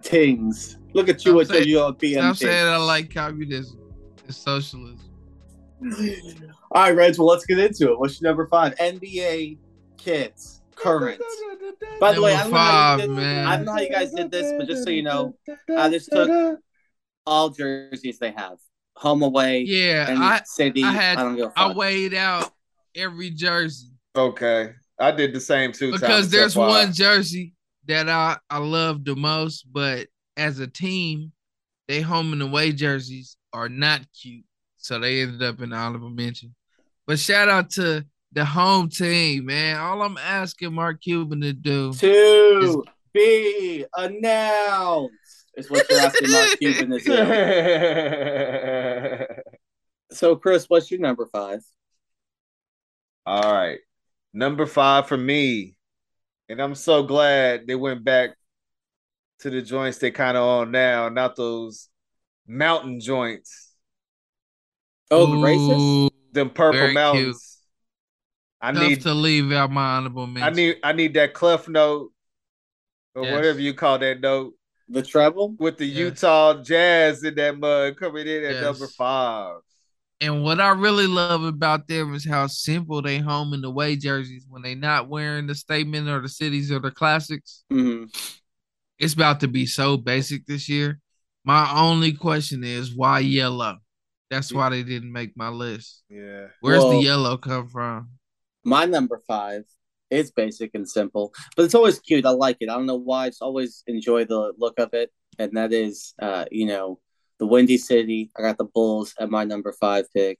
Tings. 0.02 0.78
Look 0.92 1.08
at 1.08 1.24
you 1.24 1.32
Stop 1.32 1.36
with 1.36 1.48
your 1.50 1.56
saying- 1.58 1.68
European. 1.68 2.22
Stop 2.22 2.36
thing. 2.36 2.48
saying 2.48 2.66
I 2.68 2.76
like 2.76 3.12
communism. 3.12 3.78
It's 4.28 4.36
socialism. 4.38 5.00
All 6.74 6.82
right, 6.82 6.94
Reg. 6.96 7.16
Well, 7.18 7.28
let's 7.28 7.46
get 7.46 7.58
into 7.58 7.92
it. 7.92 7.98
What's 7.98 8.20
your 8.20 8.30
number 8.30 8.46
five? 8.48 8.74
NBA 8.76 9.58
kids 9.96 10.60
current. 10.74 11.20
By 12.00 12.12
the 12.12 12.20
way, 12.20 12.34
I 12.34 12.42
don't, 12.42 12.50
know 12.52 12.58
how 12.58 12.96
you 12.96 12.98
five, 12.98 13.00
did, 13.00 13.10
man. 13.10 13.46
I 13.46 13.56
don't 13.56 13.64
know 13.64 13.72
how 13.72 13.78
you 13.80 13.90
guys 13.90 14.10
did 14.12 14.30
this, 14.30 14.52
but 14.58 14.66
just 14.66 14.82
so 14.84 14.90
you 14.90 15.02
know, 15.02 15.36
I 15.76 15.88
just 15.88 16.10
took 16.10 16.58
all 17.26 17.50
jerseys 17.50 18.18
they 18.18 18.32
have, 18.32 18.58
home 18.96 19.22
away, 19.22 19.60
Yeah, 19.60 20.10
and 20.10 20.22
I 20.22 20.42
city. 20.44 20.82
I 20.82 20.90
had- 20.92 21.16
don't 21.18 21.36
give 21.36 21.46
a 21.46 21.52
I 21.56 21.68
fuck. 21.68 21.76
weighed 21.76 22.14
out 22.14 22.50
every 22.94 23.30
jersey 23.30 23.88
Okay, 24.16 24.72
I 24.98 25.10
did 25.10 25.32
the 25.32 25.40
same 25.40 25.72
two 25.72 25.92
because 25.92 26.00
times. 26.08 26.30
there's 26.30 26.54
FYI. 26.54 26.64
Uh, 26.64 26.68
one 26.68 26.92
jersey 26.92 27.54
that 27.86 28.08
I 28.08 28.36
I 28.50 28.58
love 28.58 29.04
the 29.04 29.16
most, 29.16 29.66
but 29.72 30.08
as 30.36 30.58
a 30.58 30.66
team, 30.66 31.32
they 31.88 32.00
home 32.00 32.32
and 32.32 32.42
away 32.42 32.72
jerseys 32.72 33.36
are 33.52 33.68
not 33.68 34.00
cute, 34.20 34.44
so 34.76 34.98
they 34.98 35.22
ended 35.22 35.42
up 35.42 35.60
in 35.62 35.70
the 35.70 35.76
honorable 35.76 36.10
mention. 36.10 36.54
But 37.06 37.18
shout 37.18 37.48
out 37.48 37.70
to 37.70 38.04
the 38.32 38.44
home 38.44 38.88
team, 38.88 39.46
man. 39.46 39.78
All 39.78 40.02
I'm 40.02 40.18
asking 40.18 40.74
Mark 40.74 41.02
Cuban 41.02 41.40
to 41.42 41.52
do. 41.52 41.92
To 41.94 42.84
be 43.12 43.84
announced 43.96 45.14
is 45.56 45.70
what 45.70 45.88
you're 45.88 46.00
asking 46.00 46.30
Mark 46.30 46.48
Cuban 46.60 46.90
to 46.90 46.98
do. 49.28 49.44
So, 50.10 50.36
Chris, 50.36 50.66
what's 50.68 50.90
your 50.90 51.00
number 51.00 51.26
five? 51.32 51.60
All 53.26 53.52
right. 53.52 53.78
Number 54.32 54.66
five 54.66 55.08
for 55.08 55.16
me. 55.16 55.76
And 56.48 56.60
I'm 56.60 56.74
so 56.74 57.02
glad 57.02 57.66
they 57.66 57.74
went 57.74 58.04
back 58.04 58.36
to 59.40 59.50
the 59.50 59.62
joints 59.62 59.98
they 59.98 60.10
kind 60.10 60.36
of 60.36 60.42
on 60.42 60.70
now, 60.70 61.08
not 61.08 61.36
those 61.36 61.88
mountain 62.46 63.00
joints, 63.00 63.72
Oh, 65.10 65.26
the 65.26 65.36
racist. 65.36 66.10
Ooh, 66.36 66.40
them 66.40 66.50
purple 66.50 66.80
Very 66.80 66.94
mountains. 66.94 67.58
I 68.60 68.72
Tough 68.72 68.88
need 68.88 69.00
to 69.02 69.14
leave 69.14 69.52
out 69.52 69.70
my 69.70 69.96
honorable 69.96 70.26
mention. 70.26 70.42
I 70.42 70.50
need 70.50 70.76
I 70.82 70.92
need 70.92 71.14
that 71.14 71.34
clef 71.34 71.68
note 71.68 72.12
or 73.14 73.24
Yes. 73.24 73.32
whatever 73.34 73.60
you 73.60 73.74
call 73.74 73.98
that 73.98 74.20
note 74.20 74.54
The 74.88 75.02
treble. 75.02 75.54
with 75.58 75.76
the 75.78 75.86
Yes. 75.86 75.98
Utah 75.98 76.62
Jazz 76.62 77.22
in 77.24 77.34
that 77.34 77.58
mud 77.58 77.96
coming 77.96 78.26
in 78.26 78.44
at 78.44 78.52
Yes. 78.54 78.62
number 78.62 78.88
five. 78.88 79.60
And 80.20 80.42
what 80.42 80.60
I 80.60 80.70
really 80.70 81.06
love 81.06 81.44
about 81.44 81.86
them 81.88 82.14
is 82.14 82.24
how 82.24 82.46
simple 82.46 83.02
they 83.02 83.18
home 83.18 83.52
and 83.52 83.64
away 83.64 83.96
jerseys 83.96 84.46
when 84.48 84.62
they 84.62 84.74
not 84.74 85.08
wearing 85.08 85.46
the 85.46 85.54
statement 85.54 86.08
or 86.08 86.22
the 86.22 86.28
cities 86.28 86.72
or 86.72 86.78
the 86.78 86.90
classics. 86.90 87.64
Mhm. 87.70 88.08
It's 88.98 89.12
about 89.12 89.40
to 89.40 89.48
be 89.48 89.66
so 89.66 89.96
basic 89.98 90.46
this 90.46 90.68
year. 90.68 91.00
My 91.44 91.70
only 91.78 92.12
question 92.12 92.64
is 92.64 92.94
why 92.94 93.18
yellow? 93.18 93.78
That's 94.34 94.52
why 94.52 94.68
they 94.70 94.82
didn't 94.82 95.12
make 95.12 95.36
my 95.36 95.48
list. 95.48 96.02
Yeah. 96.08 96.46
Where's 96.60 96.82
Well- 96.82 96.92
the 96.92 97.00
yellow 97.04 97.36
come 97.36 97.68
from? 97.68 98.10
My 98.64 98.84
number 98.86 99.20
five 99.26 99.64
is 100.10 100.30
basic 100.30 100.70
and 100.74 100.88
simple, 100.88 101.32
but 101.56 101.64
it's 101.64 101.74
always 101.74 101.98
cute. 101.98 102.24
I 102.24 102.30
like 102.30 102.56
it. 102.60 102.68
I 102.70 102.74
don't 102.74 102.86
know 102.86 102.96
why. 102.96 103.26
I 103.26 103.28
just 103.28 103.42
always 103.42 103.82
enjoy 103.86 104.24
the 104.24 104.52
look 104.56 104.78
of 104.78 104.94
it, 104.94 105.12
and 105.38 105.52
that 105.56 105.72
is, 105.72 106.14
uh, 106.20 106.46
you 106.50 106.66
know, 106.66 106.98
the 107.38 107.46
Windy 107.46 107.76
City. 107.78 108.30
I 108.36 108.42
got 108.42 108.56
the 108.58 108.64
Bulls 108.64 109.14
at 109.18 109.28
my 109.28 109.44
number 109.44 109.72
five 109.72 110.06
pick. 110.14 110.38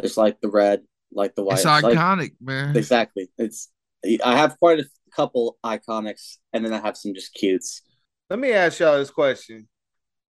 Just 0.00 0.18
like 0.18 0.40
the 0.42 0.50
red, 0.50 0.82
like 1.12 1.34
the 1.34 1.42
white. 1.42 1.54
It's 1.54 1.64
like- 1.64 1.84
iconic, 1.84 2.34
man. 2.40 2.76
exactly. 2.76 3.30
It's. 3.38 3.70
I 4.24 4.36
have 4.36 4.58
quite 4.58 4.78
a 4.80 4.84
couple 5.14 5.56
iconics, 5.64 6.36
and 6.52 6.64
then 6.64 6.72
I 6.74 6.80
have 6.80 6.96
some 6.96 7.14
just 7.14 7.32
cutes. 7.32 7.80
Let 8.28 8.38
me 8.38 8.52
ask 8.52 8.78
y'all 8.80 8.98
this 8.98 9.10
question. 9.10 9.66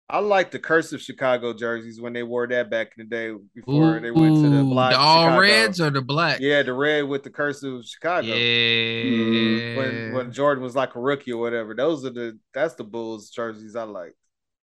I 0.09 0.19
like 0.19 0.51
the 0.51 0.59
cursive 0.59 1.01
Chicago 1.01 1.53
jerseys 1.53 1.99
when 1.99 2.13
they 2.13 2.23
wore 2.23 2.47
that 2.47 2.69
back 2.69 2.93
in 2.97 3.03
the 3.03 3.09
day 3.09 3.35
before 3.53 3.99
they 3.99 4.09
went 4.09 4.35
to 4.35 4.49
the 4.49 4.63
black. 4.63 4.93
the 4.93 4.99
all 4.99 5.23
Chicago. 5.25 5.41
reds 5.41 5.81
or 5.81 5.89
the 5.89 6.01
black? 6.01 6.39
Yeah, 6.39 6.63
the 6.63 6.73
red 6.73 7.01
with 7.01 7.23
the 7.23 7.29
cursive 7.29 7.83
Chicago. 7.83 8.27
Mm-hmm. 8.27 9.57
Yeah. 9.59 9.77
When 9.77 10.13
when 10.13 10.31
Jordan 10.31 10.63
was 10.63 10.75
like 10.77 10.95
a 10.95 10.99
rookie 10.99 11.33
or 11.33 11.41
whatever. 11.41 11.75
Those 11.75 12.05
are 12.05 12.09
the 12.11 12.39
that's 12.53 12.75
the 12.75 12.85
Bulls 12.85 13.29
jerseys 13.31 13.75
I 13.75 13.83
like. 13.83 14.13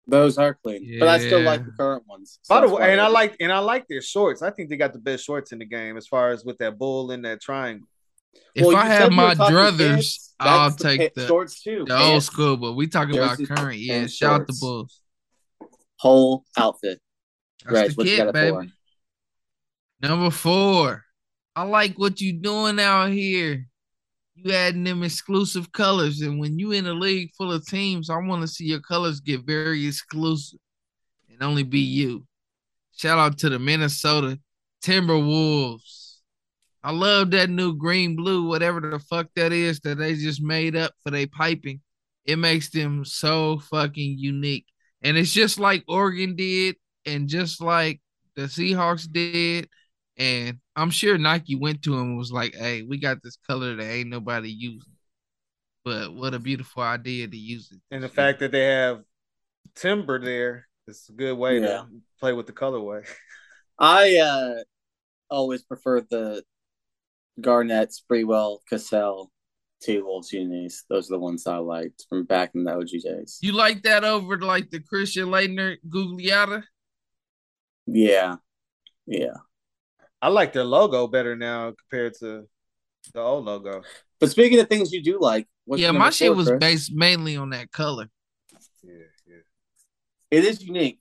Those 0.08 0.38
are 0.38 0.58
clean, 0.64 0.98
but 1.00 1.08
I 1.08 1.20
still 1.20 1.42
like 1.42 1.64
the 1.66 1.72
current 1.72 2.04
ones. 2.08 2.38
So 2.44 2.56
By 2.56 2.68
the 2.68 2.74
way, 2.74 2.92
and 2.92 3.00
I 3.02 3.08
like 3.08 3.36
and 3.40 3.52
I 3.52 3.60
like 3.60 3.88
their 3.88 4.02
shorts. 4.02 4.42
I 4.44 4.52
think 4.52 4.70
they 4.70 4.78
got 4.78 4.94
the 4.94 5.00
best 5.00 5.26
shorts 5.26 5.52
in 5.54 5.60
the 5.60 5.66
game 5.66 5.98
as 5.98 6.08
far 6.08 6.32
as 6.32 6.44
with 6.44 6.58
that 6.60 6.78
bull 6.78 7.12
and 7.12 7.24
that 7.26 7.42
triangle. 7.42 7.88
If 8.54 8.66
Well, 8.66 8.76
I 8.76 8.86
have 8.86 9.04
said 9.04 9.12
you 9.12 9.18
were 9.18 9.24
my 9.24 9.34
talking 9.34 9.56
druthers, 9.56 9.90
pants, 9.90 10.36
I'll 10.40 10.70
that's 10.70 10.82
take 10.82 11.00
pant- 11.00 11.16
the, 11.16 11.28
shorts 11.28 11.62
too. 11.62 11.86
the 11.88 11.98
old 11.98 12.24
school, 12.24 12.58
but 12.58 12.74
we 12.74 12.88
talking 12.88 13.18
about 13.18 13.38
current. 13.44 13.78
Yeah, 13.80 14.08
shout 14.08 14.42
out 14.42 14.48
the. 14.48 14.58
Bulls. 14.60 15.01
Whole 16.02 16.46
outfit. 16.58 17.00
That's 17.64 17.90
Reg, 17.90 17.92
what 17.94 18.08
you 18.08 18.18
got 18.18 18.34
baby. 18.34 18.50
for? 18.50 18.68
Number 20.02 20.32
four. 20.32 21.04
I 21.56 21.64
like 21.64 22.00
what 22.00 22.20
you 22.20 22.34
doing 22.34 22.80
out 22.80 23.12
here. 23.12 23.68
You 24.34 24.52
adding 24.52 24.84
them 24.84 25.04
exclusive 25.04 25.72
colors, 25.72 26.22
and 26.22 26.40
when 26.40 26.58
you 26.58 26.72
in 26.72 26.88
a 26.88 26.94
league 26.94 27.30
full 27.38 27.52
of 27.52 27.66
teams, 27.68 28.10
I 28.10 28.18
want 28.18 28.42
to 28.42 28.48
see 28.48 28.66
your 28.66 28.80
colors 28.80 29.20
get 29.20 29.46
very 29.46 29.86
exclusive 29.86 30.60
and 31.30 31.44
only 31.44 31.64
be 31.64 31.82
you. 31.82 32.26
Shout 32.98 33.20
out 33.20 33.38
to 33.40 33.50
the 33.50 33.60
Minnesota 33.60 34.40
Timberwolves. 34.84 36.16
I 36.84 36.92
love 36.92 37.30
that 37.32 37.52
new 37.52 37.76
green 37.76 38.16
blue, 38.16 38.48
whatever 38.48 38.80
the 38.80 38.98
fuck 38.98 39.28
that 39.36 39.54
is 39.54 39.80
that 39.82 40.00
they 40.00 40.16
just 40.16 40.42
made 40.42 40.76
up 40.76 40.94
for 41.04 41.12
their 41.12 41.28
piping. 41.28 41.82
It 42.26 42.38
makes 42.38 42.72
them 42.72 43.06
so 43.06 43.60
fucking 43.60 44.18
unique. 44.18 44.66
And 45.04 45.18
it's 45.18 45.32
just 45.32 45.60
like 45.60 45.84
Oregon 45.88 46.36
did, 46.36 46.76
and 47.06 47.28
just 47.28 47.62
like 47.62 48.02
the 48.36 48.44
Seahawks 48.44 49.12
did. 49.12 49.68
And 50.18 50.60
I'm 50.76 50.92
sure 50.92 51.18
Nike 51.18 51.56
went 51.56 51.82
to 51.84 51.94
him 51.96 52.02
and 52.02 52.18
was 52.18 52.32
like, 52.32 52.54
hey, 52.56 52.84
we 52.84 53.00
got 53.00 53.24
this 53.24 53.38
color 53.48 53.76
that 53.76 53.84
ain't 53.92 54.10
nobody 54.10 54.50
using. 54.50 54.94
But 55.84 56.14
what 56.14 56.36
a 56.36 56.40
beautiful 56.40 56.84
idea 56.84 57.28
to 57.28 57.38
use 57.38 57.70
it. 57.72 57.80
And 57.90 58.04
the 58.04 58.10
fact 58.10 58.40
that 58.40 58.52
they 58.52 58.66
have 58.66 59.02
timber 59.76 60.24
there, 60.24 60.68
it's 60.88 61.10
a 61.10 61.14
good 61.14 61.38
way 61.38 61.60
Yeah. 61.60 61.68
to 61.68 61.88
play 62.20 62.34
with 62.34 62.46
the 62.46 62.54
colorway. 62.54 63.08
I 63.80 64.18
uh 64.18 64.64
always 65.30 65.64
prefer 65.64 66.02
the 66.02 66.44
Garnett, 67.40 67.92
Sprewell, 67.92 68.60
Cassell, 68.70 69.32
T 69.82 70.02
Wolves 70.02 70.32
unis. 70.32 70.84
Those 70.90 71.10
are 71.10 71.16
the 71.16 71.20
ones 71.20 71.48
I 71.48 71.58
liked 71.58 72.06
from 72.10 72.26
back 72.26 72.52
in 72.56 72.64
the 72.64 72.74
OG 72.74 72.90
days. 73.04 73.40
You 73.42 73.54
like 73.54 73.84
that 73.84 74.04
over 74.04 74.40
like 74.40 74.70
the 74.70 74.80
Christian 74.80 75.28
Laettner 75.28 75.78
Gugliotta? 75.88 76.64
Yeah. 77.88 78.36
Yeah. 79.06 79.34
I 80.22 80.28
like 80.28 80.54
their 80.54 80.64
logo 80.64 81.08
better 81.08 81.36
now 81.36 81.74
compared 81.80 82.14
to 82.20 82.48
the 83.14 83.20
old 83.20 83.46
logo. 83.46 83.82
But 84.20 84.30
speaking 84.30 84.60
of 84.60 84.70
things 84.70 84.92
you 84.92 85.02
do 85.02 85.20
like, 85.20 85.48
what's 85.66 85.82
yeah, 85.82 85.92
my 85.92 86.00
number 86.00 86.12
shit 86.12 86.36
was 86.36 86.48
Chris? 86.48 86.60
based 86.60 86.94
mainly 86.94 87.38
on 87.38 87.50
that 87.50 87.72
color. 87.72 88.08
Yeah, 88.84 88.94
yeah. 89.26 89.38
It 90.30 90.46
is 90.46 90.62
unique. 90.62 91.00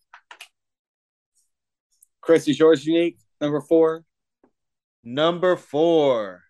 Chris, 2.22 2.48
is 2.48 2.58
yours 2.58 2.86
unique? 2.86 3.18
Number 3.40 3.60
four? 3.60 4.04
Number 5.04 5.56
four. 5.56 6.42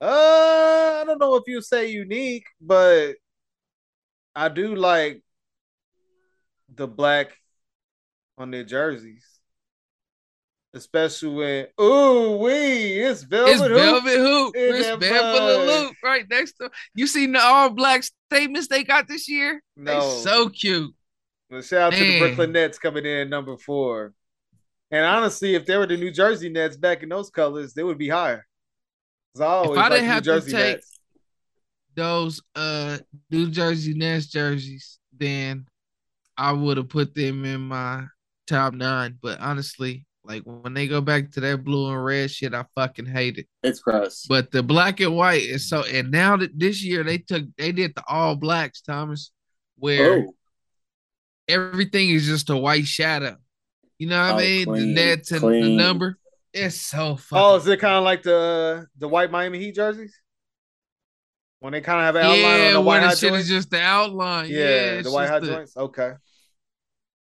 Uh, 0.00 1.00
I 1.00 1.04
don't 1.06 1.18
know 1.18 1.34
if 1.36 1.44
you 1.46 1.60
say 1.60 1.90
unique, 1.90 2.46
but 2.60 3.14
I 4.34 4.48
do 4.48 4.76
like 4.76 5.22
the 6.72 6.86
black 6.86 7.36
on 8.36 8.52
their 8.52 8.62
jerseys, 8.62 9.24
especially 10.74 11.34
when 11.34 11.66
ooh 11.80 12.36
wee, 12.36 13.00
it's 13.00 13.24
velvet. 13.24 13.52
It's 13.52 13.60
hoop. 13.60 13.72
Velvet 13.72 14.16
Hoop. 14.18 14.54
It's 14.56 15.04
Velvet. 15.04 15.72
Hoop 15.72 15.96
right 16.04 16.24
next 16.30 16.52
to 16.54 16.70
you 16.94 17.06
seen 17.08 17.32
the 17.32 17.40
all 17.40 17.70
black 17.70 18.04
statements 18.30 18.68
they 18.68 18.84
got 18.84 19.08
this 19.08 19.28
year? 19.28 19.60
No, 19.76 20.00
They 20.00 20.22
so 20.22 20.48
cute. 20.48 20.94
But 21.50 21.64
shout 21.64 21.92
out 21.92 21.98
to 21.98 22.04
the 22.04 22.18
Brooklyn 22.20 22.52
Nets 22.52 22.78
coming 22.78 23.06
in 23.06 23.30
number 23.30 23.56
four. 23.56 24.12
And 24.90 25.04
honestly, 25.04 25.54
if 25.54 25.66
they 25.66 25.76
were 25.76 25.86
the 25.86 25.96
New 25.96 26.10
Jersey 26.10 26.48
Nets 26.48 26.76
back 26.76 27.02
in 27.02 27.08
those 27.08 27.30
colors, 27.30 27.74
they 27.74 27.82
would 27.82 27.98
be 27.98 28.08
higher. 28.08 28.46
'Cause 29.38 29.40
I 29.40 29.46
always 29.46 29.78
I 29.78 29.88
didn't 29.88 30.04
New 30.04 30.10
have 30.10 30.22
to 30.22 30.24
Jersey 30.24 30.52
take- 30.52 30.76
Nets. 30.76 31.00
Those 31.94 32.40
uh 32.54 32.98
New 33.30 33.50
Jersey 33.50 33.94
Nets 33.94 34.26
jerseys, 34.26 34.98
then 35.16 35.66
I 36.36 36.52
would 36.52 36.76
have 36.76 36.88
put 36.88 37.14
them 37.14 37.44
in 37.44 37.60
my 37.62 38.04
top 38.46 38.72
nine. 38.74 39.18
But 39.20 39.40
honestly, 39.40 40.04
Like 40.24 40.42
when 40.44 40.74
they 40.74 40.86
go 40.86 41.00
back 41.00 41.30
to 41.32 41.40
that 41.40 41.64
blue 41.64 41.88
and 41.90 42.04
red 42.04 42.30
shit, 42.30 42.52
I 42.52 42.66
fucking 42.74 43.06
hate 43.06 43.38
it. 43.38 43.46
It's 43.62 43.80
gross. 43.80 44.26
But 44.28 44.50
the 44.50 44.62
black 44.62 45.00
and 45.00 45.16
white 45.16 45.42
is 45.42 45.68
so. 45.70 45.84
And 45.84 46.10
now 46.10 46.36
that 46.36 46.50
this 46.58 46.84
year 46.84 47.02
they 47.02 47.16
took, 47.18 47.44
they 47.56 47.72
did 47.72 47.94
the 47.94 48.04
all 48.06 48.36
blacks, 48.36 48.82
Thomas, 48.82 49.30
where 49.76 50.26
oh, 50.26 50.34
everything 51.48 52.10
is 52.10 52.26
just 52.26 52.50
a 52.50 52.56
white 52.56 52.86
shadow. 52.86 53.36
You 53.98 54.08
know 54.08 54.20
what 54.20 54.34
Oh, 54.34 54.38
I 54.38 54.40
mean? 54.42 54.64
clean, 54.66 54.94
the 54.94 54.94
nets 54.94 55.32
and 55.32 55.42
the 55.42 55.76
number. 55.76 56.18
It's 56.58 56.80
so 56.80 57.16
fucking. 57.16 57.44
Oh, 57.44 57.56
is 57.56 57.66
it 57.66 57.78
kind 57.80 57.94
of 57.96 58.04
like 58.04 58.22
the 58.22 58.86
the 58.98 59.08
white 59.08 59.30
Miami 59.30 59.58
Heat 59.58 59.74
jerseys? 59.74 60.14
When 61.60 61.72
they 61.72 61.80
kind 61.80 61.98
of 62.00 62.04
have 62.06 62.14
an 62.16 62.22
outline 62.22 62.36
on 62.44 62.60
yeah, 62.60 62.72
the 62.72 62.80
white 62.80 62.98
where 63.00 63.00
hot 63.08 63.10
the 63.10 63.16
shit 63.16 63.30
joints? 63.30 63.44
is 63.46 63.50
just 63.50 63.70
the 63.70 63.80
outline. 63.80 64.48
Yeah, 64.50 64.58
yeah, 64.94 65.02
the 65.02 65.10
white 65.10 65.28
hot 65.28 65.40
the- 65.42 65.48
joints. 65.48 65.76
Okay. 65.76 66.12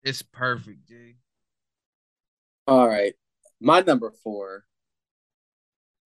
It's 0.05 0.23
perfect, 0.23 0.87
G. 0.89 1.17
all 2.67 2.89
right. 2.89 3.15
My 3.61 3.81
number 3.81 4.13
four. 4.25 4.65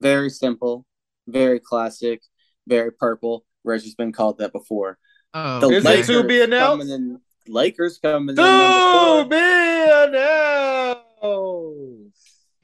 Very 0.02 0.28
simple, 0.28 0.84
very 1.26 1.58
classic, 1.58 2.20
very 2.66 2.92
purple. 2.92 3.46
Reggie's 3.64 3.94
been 3.94 4.12
called 4.12 4.36
that 4.38 4.52
before. 4.52 4.98
Oh, 5.32 5.60
The 5.60 5.68
Is 5.70 5.84
it 5.84 5.88
Lakers 5.88 6.06
to 6.08 6.24
be 6.24 6.42
announced? 6.42 6.82
coming 6.88 6.88
in- 6.94 7.20
Lakers 7.48 7.98
coming 7.98 8.30
in 8.30 8.36
To 8.36 9.26
be 9.30 9.36
announced. 9.36 11.02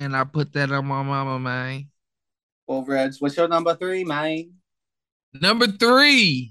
And 0.02 0.16
I 0.16 0.24
put 0.24 0.52
that 0.54 0.72
on 0.72 0.84
my 0.86 1.00
mama, 1.04 1.38
man. 1.38 1.86
Well, 2.66 2.82
Reg, 2.82 3.12
what's 3.20 3.36
your 3.36 3.46
number 3.46 3.76
three, 3.76 4.02
man? 4.02 4.50
Number 5.32 5.68
three, 5.68 6.50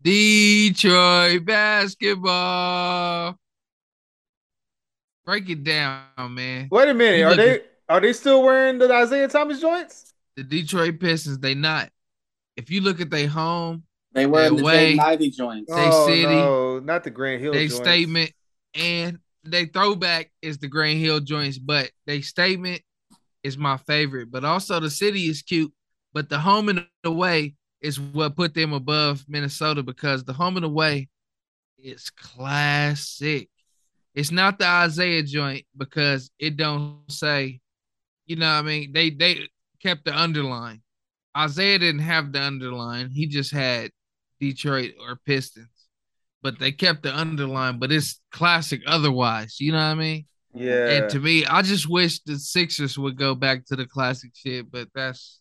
Detroit 0.00 1.44
basketball. 1.44 3.36
Break 5.24 5.50
it 5.50 5.64
down, 5.64 6.04
man. 6.28 6.68
Wait 6.70 6.88
a 6.88 6.94
minute. 6.94 7.18
You 7.18 7.24
Are 7.24 7.30
look 7.30 7.38
they 7.38 7.60
are 7.88 8.00
they 8.00 8.12
still 8.12 8.44
wearing 8.44 8.78
the 8.78 8.92
Isaiah 8.92 9.26
Thomas 9.26 9.60
joints? 9.60 10.14
The 10.36 10.44
Detroit 10.44 11.00
Pistons, 11.00 11.38
they 11.38 11.56
not. 11.56 11.90
If 12.56 12.70
you 12.70 12.82
look 12.82 13.00
at 13.00 13.10
their 13.10 13.26
home, 13.26 13.82
They 14.12 14.26
wear 14.26 14.46
in 14.46 14.54
the 14.56 14.62
Way. 14.62 14.94
Jay 14.94 15.00
Ivy 15.00 15.30
joints. 15.30 15.74
They 15.74 15.88
oh, 15.90 16.06
City. 16.06 16.22
no, 16.22 16.78
not 16.78 17.02
the 17.02 17.10
Grant 17.10 17.42
Hill 17.42 17.52
they 17.52 17.66
joints. 17.66 17.82
statement 17.82 18.30
and 18.76 19.18
they 19.50 19.66
throwback 19.66 20.30
is 20.42 20.58
the 20.58 20.68
Grant 20.68 20.98
Hill 20.98 21.20
joints, 21.20 21.58
but 21.58 21.90
they 22.06 22.20
statement 22.20 22.82
is 23.42 23.56
my 23.56 23.76
favorite. 23.76 24.30
But 24.30 24.44
also 24.44 24.80
the 24.80 24.90
city 24.90 25.28
is 25.28 25.42
cute, 25.42 25.72
but 26.12 26.28
the 26.28 26.38
home 26.38 26.68
and 26.68 26.86
away 27.04 27.54
is 27.80 28.00
what 28.00 28.36
put 28.36 28.54
them 28.54 28.72
above 28.72 29.24
Minnesota 29.28 29.82
because 29.82 30.24
the 30.24 30.32
home 30.32 30.56
and 30.56 30.64
away 30.64 31.08
is 31.78 32.10
classic. 32.10 33.48
It's 34.14 34.30
not 34.30 34.58
the 34.58 34.66
Isaiah 34.66 35.22
joint 35.22 35.66
because 35.76 36.30
it 36.38 36.56
don't 36.56 37.02
say, 37.08 37.60
you 38.26 38.36
know 38.36 38.46
what 38.46 38.58
I 38.58 38.62
mean? 38.62 38.92
They 38.92 39.10
they 39.10 39.48
kept 39.82 40.04
the 40.04 40.18
underline. 40.18 40.82
Isaiah 41.36 41.78
didn't 41.78 42.00
have 42.00 42.32
the 42.32 42.42
underline. 42.42 43.10
He 43.10 43.26
just 43.26 43.52
had 43.52 43.90
Detroit 44.40 44.94
or 45.00 45.16
Pistons. 45.16 45.68
But 46.46 46.60
they 46.60 46.70
kept 46.70 47.02
the 47.02 47.12
underline, 47.12 47.80
but 47.80 47.90
it's 47.90 48.20
classic 48.30 48.82
otherwise. 48.86 49.56
You 49.58 49.72
know 49.72 49.78
what 49.78 49.84
I 49.84 49.94
mean? 49.94 50.26
Yeah. 50.54 50.90
And 50.90 51.10
to 51.10 51.18
me, 51.18 51.44
I 51.44 51.62
just 51.62 51.88
wish 51.88 52.20
the 52.20 52.38
Sixers 52.38 52.96
would 52.96 53.18
go 53.18 53.34
back 53.34 53.66
to 53.66 53.74
the 53.74 53.84
classic 53.84 54.30
shit, 54.32 54.70
but 54.70 54.86
that's 54.94 55.40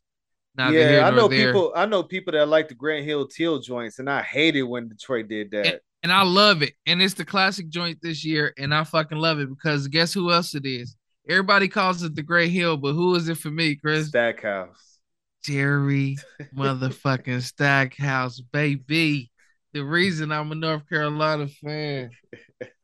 here 0.57 0.94
yeah, 0.94 1.06
I 1.07 1.11
know 1.11 1.27
there. 1.27 1.53
people. 1.53 1.73
I 1.76 1.86
know 1.86 2.02
people 2.02 2.34
that 2.34 2.48
like 2.48 2.69
the 2.69 2.73
Grant 2.73 3.06
Hill 3.06 3.27
teal 3.27 3.60
joints, 3.60 3.99
and 3.99 4.10
I 4.10 4.23
hated 4.23 4.64
when 4.64 4.88
Detroit 4.88 5.27
did 5.27 5.52
that. 5.52 5.82
and 6.02 6.11
I 6.11 6.23
love 6.23 6.64
it. 6.64 6.73
And 6.88 7.03
it's 7.03 7.14
the 7.14 7.23
classic 7.23 7.69
joint 7.69 7.99
this 8.02 8.26
year, 8.26 8.52
and 8.57 8.73
I 8.73 8.84
fucking 8.84 9.19
love 9.19 9.38
it 9.38 9.48
because 9.48 9.88
guess 9.88 10.11
who 10.11 10.32
else 10.32 10.56
it 10.56 10.65
is? 10.65 10.95
Everybody 11.30 11.68
calls 11.68 12.02
it 12.02 12.15
the 12.15 12.23
Grant 12.23 12.49
Hill, 12.49 12.77
but 12.77 12.94
who 12.94 13.14
is 13.14 13.30
it 13.30 13.38
for 13.38 13.52
me, 13.52 13.76
Chris? 13.76 14.07
Stackhouse. 14.07 14.98
Jerry 15.44 16.18
motherfucking 16.57 17.44
Stackhouse, 17.44 18.40
baby. 18.40 19.30
The 19.76 19.84
reason 19.84 20.31
I'm 20.31 20.53
a 20.53 20.56
North 20.56 20.88
Carolina 20.88 21.49
fan. 21.49 22.11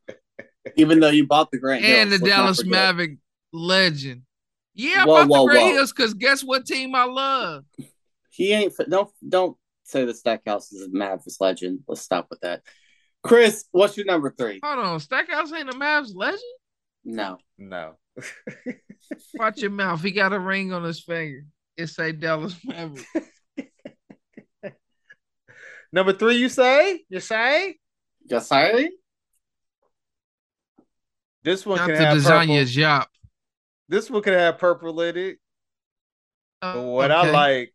Even 0.76 1.00
though 1.00 1.08
you 1.08 1.26
bought 1.26 1.50
the 1.50 1.56
Grant 1.58 1.82
and 1.82 2.10
Hills, 2.10 2.20
the 2.20 2.28
Dallas. 2.28 2.64
Maverick 2.66 3.16
legend. 3.50 4.24
Yeah, 4.74 5.04
I 5.04 5.06
Whoa, 5.06 5.14
bought 5.14 5.28
whoa, 5.28 5.46
the 5.46 5.52
Great 5.52 5.62
whoa. 5.62 5.72
Hills 5.72 5.92
because 5.94 6.12
guess 6.12 6.44
what 6.44 6.66
team 6.66 6.94
I 6.94 7.04
love? 7.04 7.64
He 8.28 8.52
ain't. 8.52 8.74
Don't 8.90 9.08
don't 9.26 9.56
say 9.84 10.04
the 10.04 10.12
Stackhouse 10.12 10.70
is 10.70 10.86
a 10.86 10.90
Mavericks 10.90 11.40
legend. 11.40 11.80
Let's 11.88 12.02
stop 12.02 12.26
with 12.28 12.40
that. 12.40 12.60
Chris, 13.22 13.64
what's 13.70 13.96
your 13.96 14.04
number 14.04 14.30
three? 14.36 14.60
Hold 14.62 14.80
on, 14.80 15.00
Stackhouse 15.00 15.50
ain't 15.50 15.70
a 15.70 15.72
Mavs 15.72 16.10
legend? 16.14 16.42
No. 17.06 17.38
No. 17.56 17.94
Watch 19.36 19.62
your 19.62 19.70
mouth. 19.70 20.02
He 20.02 20.10
got 20.10 20.34
a 20.34 20.38
ring 20.38 20.74
on 20.74 20.84
his 20.84 21.02
finger. 21.02 21.46
It 21.74 21.86
say 21.86 22.12
Dallas 22.12 22.54
Maverick. 22.62 23.06
Number 25.92 26.12
three, 26.12 26.36
you 26.36 26.48
say? 26.48 27.00
You 27.08 27.20
say? 27.20 27.76
Yes, 28.24 28.50
I. 28.50 28.88
This 31.44 31.66
one 31.66 31.78
Got 31.78 31.86
can 31.88 31.94
the 31.96 32.04
have 32.06 32.14
design 32.14 32.40
purple. 32.46 32.54
your 32.54 32.64
job. 32.64 33.06
This 33.88 34.10
one 34.10 34.22
could 34.22 34.32
have 34.34 34.58
purple 34.58 35.00
in 35.02 35.16
it. 35.16 35.38
But 36.60 36.76
oh, 36.76 36.82
what 36.92 37.10
I 37.10 37.30
like 37.30 37.74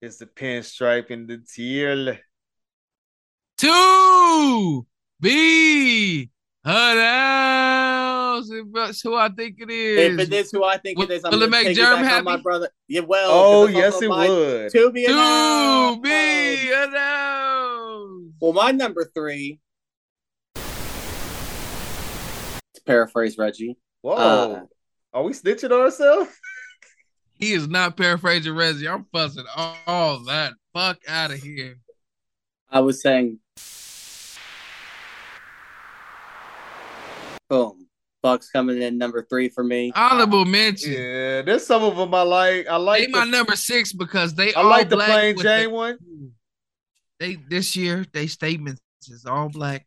is 0.00 0.18
the 0.18 0.26
pinstripe 0.26 1.10
and 1.10 1.28
the 1.28 1.38
teal. 1.38 2.16
to 3.58 4.86
be 5.20 6.30
announced. 6.64 8.52
If 8.52 8.66
That's 8.72 9.00
who 9.02 9.16
I 9.16 9.28
think 9.28 9.56
it 9.60 9.70
is. 9.70 10.12
If 10.20 10.28
it 10.28 10.32
is 10.32 10.50
who 10.52 10.62
I 10.64 10.76
think 10.78 10.98
Will- 10.98 11.10
it 11.10 11.14
is, 11.16 11.24
I'm 11.24 11.32
will 11.32 11.42
it 11.42 11.50
gonna 11.50 11.64
make 11.64 11.76
piggyback 11.76 11.84
Jerm 11.84 11.98
on 11.98 12.04
happy? 12.04 12.24
my 12.24 12.36
brother. 12.36 12.68
Yeah, 12.88 13.00
well. 13.00 13.30
oh 13.32 13.66
yes, 13.66 14.00
it 14.00 14.08
my- 14.08 14.28
would. 14.28 14.72
Two 14.72 14.92
B 14.92 15.06
to 15.06 15.12
announced. 15.12 16.00
Be 18.52 18.58
announced. 18.58 18.58
Well, 18.58 18.64
my 18.64 18.70
number 18.72 19.10
three. 19.14 19.60
To 22.74 22.80
paraphrase 22.86 23.38
Reggie, 23.38 23.76
Whoa. 24.02 24.14
Uh, 24.14 24.60
Are 25.12 25.22
we 25.22 25.32
snitching 25.32 25.70
on 25.72 25.80
ourselves? 25.80 26.30
He 27.36 27.52
is 27.52 27.66
not 27.66 27.96
paraphrasing 27.96 28.54
Reggie. 28.54 28.86
I'm 28.88 29.06
fussing 29.12 29.44
all, 29.56 29.76
all 29.88 30.18
that. 30.26 30.52
Fuck 30.72 30.98
out 31.08 31.32
of 31.32 31.38
here. 31.42 31.78
I 32.70 32.78
was 32.78 33.02
saying, 33.02 33.40
boom, 37.48 37.88
Bucks 38.22 38.50
coming 38.50 38.80
in 38.80 38.98
number 38.98 39.26
three 39.28 39.48
for 39.48 39.64
me. 39.64 39.90
Honorable 39.96 40.44
mention. 40.44 40.92
Yeah, 40.92 41.42
there's 41.42 41.66
some 41.66 41.82
of 41.82 41.96
them 41.96 42.14
I 42.14 42.22
like. 42.22 42.68
I 42.68 42.76
like 42.76 43.06
They 43.06 43.10
my 43.10 43.24
number 43.24 43.56
six 43.56 43.92
because 43.92 44.34
they 44.34 44.54
I 44.54 44.62
all 44.62 44.70
like 44.70 44.88
the 44.88 44.94
black 44.96 45.08
plain 45.10 45.34
with 45.34 45.44
Jane 45.44 45.64
the- 45.64 45.70
one. 45.70 45.98
They 47.20 47.36
this 47.36 47.76
year 47.76 48.04
they 48.12 48.26
statements 48.26 48.80
is 49.08 49.24
all 49.26 49.48
black 49.48 49.86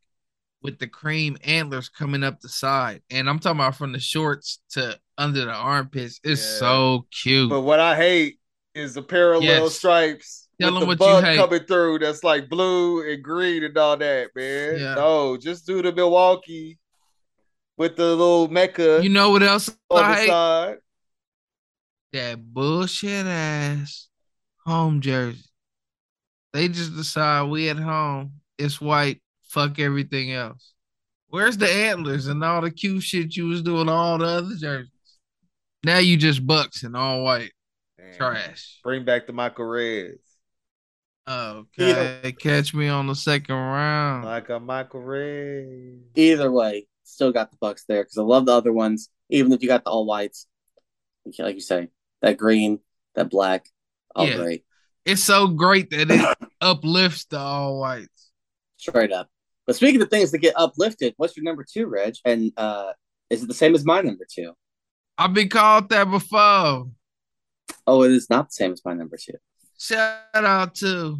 with 0.61 0.79
the 0.79 0.87
cream 0.87 1.37
antlers 1.43 1.89
coming 1.89 2.23
up 2.23 2.39
the 2.39 2.49
side, 2.49 3.01
and 3.09 3.29
I'm 3.29 3.39
talking 3.39 3.59
about 3.59 3.75
from 3.75 3.91
the 3.91 3.99
shorts 3.99 4.59
to 4.71 4.99
under 5.17 5.45
the 5.45 5.51
armpits. 5.53 6.19
It's 6.23 6.41
Yeah. 6.41 6.59
so 6.59 7.07
cute. 7.11 7.49
But 7.49 7.61
what 7.61 7.79
I 7.79 7.95
hate 7.95 8.39
is 8.75 8.93
the 8.93 9.01
parallel 9.03 9.43
Yes. 9.43 9.75
stripes 9.77 10.47
Tell 10.61 10.71
with 10.73 10.81
the 10.81 10.85
what 10.87 10.99
you 10.99 11.05
bug 11.05 11.23
hate. 11.23 11.37
coming 11.37 11.63
through. 11.65 11.99
That's 11.99 12.23
like 12.23 12.49
blue 12.49 13.07
and 13.11 13.23
green 13.23 13.63
and 13.63 13.77
all 13.77 13.97
that, 13.97 14.29
man. 14.35 14.79
Yeah. 14.79 14.95
No, 14.95 15.37
just 15.37 15.65
do 15.67 15.81
the 15.81 15.91
Milwaukee 15.91 16.77
with 17.77 17.95
the 17.95 18.05
little 18.09 18.47
Mecca 18.47 18.99
you 19.03 19.09
know 19.09 19.29
what 19.31 19.43
else 19.43 19.69
on 19.89 20.03
I 20.03 20.09
the 20.09 20.15
hate? 20.21 20.27
side. 20.27 20.77
That 22.13 22.53
bullshit 22.53 23.25
ass 23.27 24.07
home 24.65 25.01
jersey. 25.01 25.43
They 26.53 26.68
just 26.68 26.95
decide 26.95 27.49
we 27.49 27.69
at 27.69 27.78
home. 27.78 28.34
It's 28.57 28.82
white. 28.82 29.22
Fuck 29.44 29.80
everything 29.80 30.34
else. 30.34 30.74
Where's 31.30 31.57
the 31.57 31.69
antlers 31.69 32.28
and 32.28 32.44
all 32.44 32.61
the 32.61 32.72
cute 32.72 33.03
shit 33.03 33.36
you 33.36 33.48
was 33.48 33.61
doing 33.61 33.90
all 33.90 34.18
the 34.18 34.26
other 34.26 34.56
jerseys? 34.56 34.91
Now 35.84 35.99
you 35.99 36.18
just 36.18 36.45
bucks 36.45 36.84
and 36.84 36.95
all 36.95 37.24
white. 37.24 37.52
Damn. 37.98 38.14
Trash. 38.15 38.80
Bring 38.84 39.06
back 39.06 39.28
the 39.28 39.34
Michael 39.34 39.65
Redds. 39.65 40.19
Okay, 41.30 42.34
catch 42.40 42.74
me 42.74 42.88
on 42.88 43.07
the 43.07 43.15
second 43.15 43.53
round. 43.53 44.24
Like 44.24 44.49
a 44.49 44.60
Michael 44.61 45.02
Redd. 45.02 45.99
Either 46.15 46.49
way, 46.49 46.88
still 47.03 47.34
got 47.34 47.52
the 47.52 47.57
Bucks 47.57 47.84
there 47.86 48.03
because 48.03 48.18
I 48.18 48.22
love 48.22 48.45
the 48.45 48.53
other 48.53 48.72
ones. 48.72 49.10
Even 49.30 49.52
if 49.52 49.61
you 49.61 49.68
got 49.68 49.84
the 49.84 49.90
all 49.90 50.06
whites, 50.06 50.48
like 51.38 51.56
you 51.56 51.61
say, 51.61 51.90
that 52.22 52.38
green, 52.38 52.80
that 53.15 53.30
black, 53.30 53.68
all 54.15 54.26
Yeah. 54.26 54.38
great, 54.38 54.65
It's 55.07 55.23
so 55.23 55.47
great 55.47 55.89
that 55.91 56.11
it 56.11 56.38
uplifts 56.61 57.25
the 57.25 57.39
all 57.39 57.79
whites. 57.79 58.31
straight 58.77 59.11
up. 59.11 59.27
But 59.65 59.75
speaking 59.75 60.01
of 60.01 60.09
things 60.09 60.31
that 60.31 60.38
get 60.39 60.53
uplifted, 60.55 61.13
what's 61.17 61.35
your 61.35 61.43
number 61.43 61.65
two, 61.69 61.88
Reg? 61.88 62.15
And 62.25 62.51
uh, 62.57 62.91
is 63.29 63.41
it 63.43 63.47
the 63.47 63.53
same 63.53 63.73
as 63.73 63.84
my 63.85 64.01
number 64.01 64.25
two? 64.29 64.53
I've 65.17 65.34
been 65.34 65.49
called 65.49 65.89
that 65.89 66.11
before. 66.11 66.88
Oh, 67.88 68.03
it 68.03 68.11
is 68.11 68.29
not 68.29 68.49
the 68.49 68.53
same 68.53 68.71
as 68.73 68.81
my 68.85 68.93
number 68.93 69.17
two. 69.17 69.34
Shout 69.79 70.19
out 70.35 70.75
to 70.75 71.19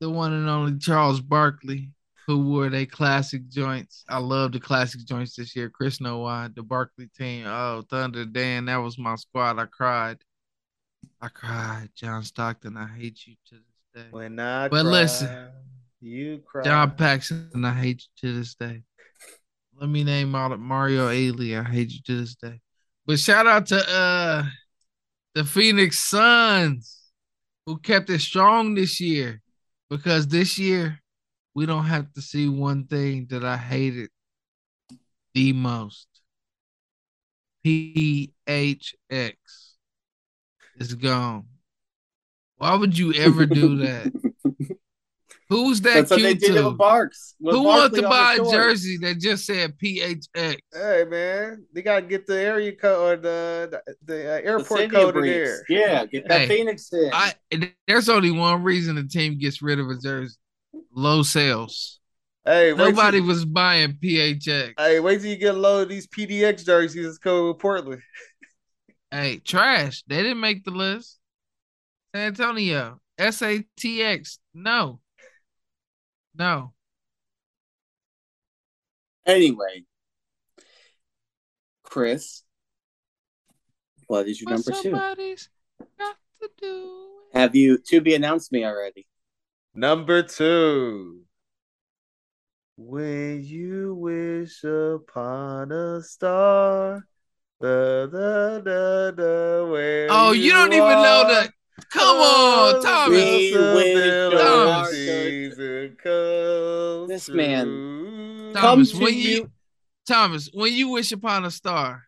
the 0.00 0.10
one 0.10 0.32
and 0.32 0.48
only 0.48 0.78
Charles 0.78 1.20
Barkley. 1.20 1.90
who 2.26 2.38
wore 2.42 2.68
their 2.70 2.86
classic 2.86 3.48
joints. 3.48 4.04
I 4.08 4.18
love 4.18 4.52
the 4.52 4.60
classic 4.60 5.04
joints 5.06 5.36
this 5.36 5.54
year. 5.54 5.68
Chris 5.70 6.00
know 6.00 6.18
why. 6.20 6.48
The 6.54 6.62
Barkley 6.62 7.08
team. 7.18 7.44
Oh, 7.46 7.82
Thunder 7.88 8.24
Dan, 8.24 8.64
that 8.66 8.76
was 8.78 8.98
my 8.98 9.14
squad. 9.16 9.58
I 9.58 9.66
cried. 9.66 10.18
I 11.20 11.28
cried. 11.28 11.90
John 11.94 12.22
Stockton, 12.22 12.76
I 12.76 12.86
hate 12.86 13.26
you 13.26 13.34
to 13.48 13.54
this 13.54 14.02
day. 14.04 14.08
When 14.10 14.38
I 14.38 14.68
But 14.68 14.82
cry, 14.82 14.90
listen, 14.90 15.48
you 16.00 16.42
cry. 16.44 16.62
John 16.64 16.90
Paxson, 16.92 17.64
I 17.64 17.72
hate 17.72 18.02
you 18.02 18.28
to 18.28 18.38
this 18.38 18.54
day. 18.54 18.82
Let 19.80 19.88
me 19.88 20.04
name 20.04 20.30
Mario 20.30 21.08
Elie. 21.08 21.56
I 21.56 21.64
hate 21.64 21.90
you 21.92 22.00
to 22.06 22.20
this 22.20 22.34
day. 22.36 22.60
But 23.06 23.18
shout 23.18 23.46
out 23.46 23.66
to 23.66 23.76
uh 23.76 24.44
the 25.34 25.44
Phoenix 25.44 25.98
Suns 25.98 27.10
who 27.66 27.78
kept 27.78 28.10
it 28.10 28.20
strong 28.20 28.74
this 28.74 29.00
year. 29.00 29.40
Because 29.90 30.26
this 30.26 30.58
year 30.58 31.00
we 31.54 31.66
don't 31.66 31.84
have 31.84 32.12
to 32.14 32.22
see 32.22 32.48
one 32.48 32.86
thing 32.86 33.26
that 33.30 33.44
I 33.44 33.56
hated 33.56 34.10
the 35.34 35.52
most. 35.52 36.06
PHX 37.64 39.34
is 40.76 40.94
gone. 40.94 41.46
Why 42.56 42.74
would 42.74 42.96
you 42.96 43.12
ever 43.14 43.46
do 43.46 43.78
that? 43.78 44.12
Who's 45.50 45.82
that 45.82 45.94
That's 45.94 46.10
what 46.10 46.22
they 46.22 46.34
cute 46.36 46.40
did 46.54 46.54
to? 46.54 46.68
with 46.70 46.78
Barks. 46.78 47.34
with 47.38 47.54
Who 47.54 47.62
wants 47.64 47.96
to 47.96 48.02
buy 48.02 48.34
a 48.40 48.50
jersey 48.50 48.96
that 49.02 49.20
just 49.20 49.44
said 49.44 49.76
PHX? 49.78 50.56
Hey 50.72 51.04
man, 51.08 51.66
they 51.72 51.82
gotta 51.82 52.06
get 52.06 52.26
the 52.26 52.40
area 52.40 52.74
code 52.74 53.18
or 53.18 53.20
the 53.22 53.82
the, 53.86 53.94
the 54.04 54.20
uh, 54.32 54.40
The 54.40 54.46
airport 54.46 54.66
stadium 54.80 54.90
code 54.90 55.16
in 55.18 55.22
there. 55.24 55.64
Yeah, 55.68 56.06
get 56.06 56.28
that 56.28 56.40
Hey, 56.42 56.48
Phoenix 56.48 56.90
in. 56.92 57.10
I 57.12 57.34
there's 57.86 58.08
only 58.08 58.30
one 58.30 58.62
reason 58.62 58.94
the 58.96 59.04
team 59.04 59.38
gets 59.38 59.60
rid 59.60 59.78
of 59.78 59.88
a 59.90 59.98
jersey: 59.98 60.36
low 60.94 61.22
sales. 61.22 62.00
Hey, 62.46 62.74
Nobody 62.76 63.18
till, 63.18 63.26
was 63.28 63.44
buying 63.44 63.94
PHX. 64.02 64.74
hey, 64.78 65.00
wait 65.00 65.20
till 65.20 65.30
you 65.30 65.36
get 65.36 65.54
a 65.54 65.58
load 65.58 65.82
of 65.82 65.88
these 65.88 66.06
PDX 66.06 66.64
jerseys. 66.64 67.06
It's 67.06 67.18
coming 67.18 67.48
with 67.48 67.58
Portland. 67.58 68.00
Hey, 69.14 69.38
trash. 69.38 70.02
They 70.08 70.16
didn't 70.24 70.40
make 70.40 70.64
the 70.64 70.72
list. 70.72 71.20
San 72.12 72.26
Antonio, 72.26 73.00
SATX. 73.16 74.38
No, 74.52 74.98
no. 76.36 76.72
Anyway, 79.24 79.84
Chris, 81.84 82.42
what 84.08 84.26
is 84.26 84.40
your 84.40 84.46
But 84.50 84.54
number 84.66 84.82
two? 84.82 84.90
somebody's 84.90 85.48
got 85.96 86.16
to 86.42 86.50
do. 86.60 87.06
it. 87.32 87.38
Have 87.38 87.54
you 87.54 87.78
to 87.78 88.00
be 88.00 88.16
announced 88.16 88.50
me 88.50 88.64
already? 88.64 89.06
Number 89.76 90.24
two. 90.24 91.20
When 92.76 93.44
you 93.44 93.94
wish 93.94 94.64
upon 94.64 95.70
a 95.70 96.02
star, 96.02 97.06
da, 97.64 98.06
da, 98.06 98.58
da, 98.60 99.10
da, 99.12 99.66
where 99.70 100.08
Oh, 100.10 100.32
you 100.32 100.52
don't 100.52 100.72
even 100.72 100.88
know 100.88 101.28
that. 101.28 101.50
Come 101.90 102.16
on, 102.18 102.82
Thomas. 102.82 103.12
We 103.12 103.52
Thomas. 104.30 104.90
This 107.08 107.28
man. 107.30 107.64
true. 107.66 108.52
Thomas, 108.54 108.92
Come 108.92 109.02
when 109.02 109.14
you, 109.14 109.20
you- 109.30 109.50
Thomas, 110.06 110.50
when 110.52 110.72
you 110.72 110.88
wish 110.88 111.12
upon 111.12 111.44
a 111.44 111.50
star, 111.50 112.02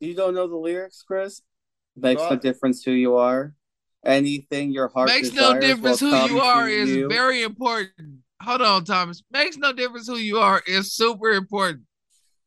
You 0.00 0.14
don't 0.14 0.34
know 0.34 0.46
the 0.48 0.56
lyrics, 0.56 1.02
Chris? 1.06 1.42
Makes 1.96 2.22
no 2.22 2.36
difference 2.36 2.82
who 2.82 2.92
you 2.92 3.16
are. 3.16 3.54
Anything 4.04 4.72
your 4.72 4.88
heart 4.88 5.08
makes 5.08 5.32
no 5.34 5.60
difference 5.60 6.00
who 6.00 6.14
you 6.26 6.40
are 6.40 6.68
is 6.68 6.88
you. 6.88 7.08
very 7.08 7.42
important. 7.42 8.20
Hold 8.42 8.62
on, 8.62 8.84
Thomas. 8.84 9.22
Makes 9.30 9.58
no 9.58 9.72
difference 9.74 10.06
who 10.06 10.16
you 10.16 10.38
are 10.38 10.62
is 10.66 10.94
super 10.94 11.32
important. 11.32 11.82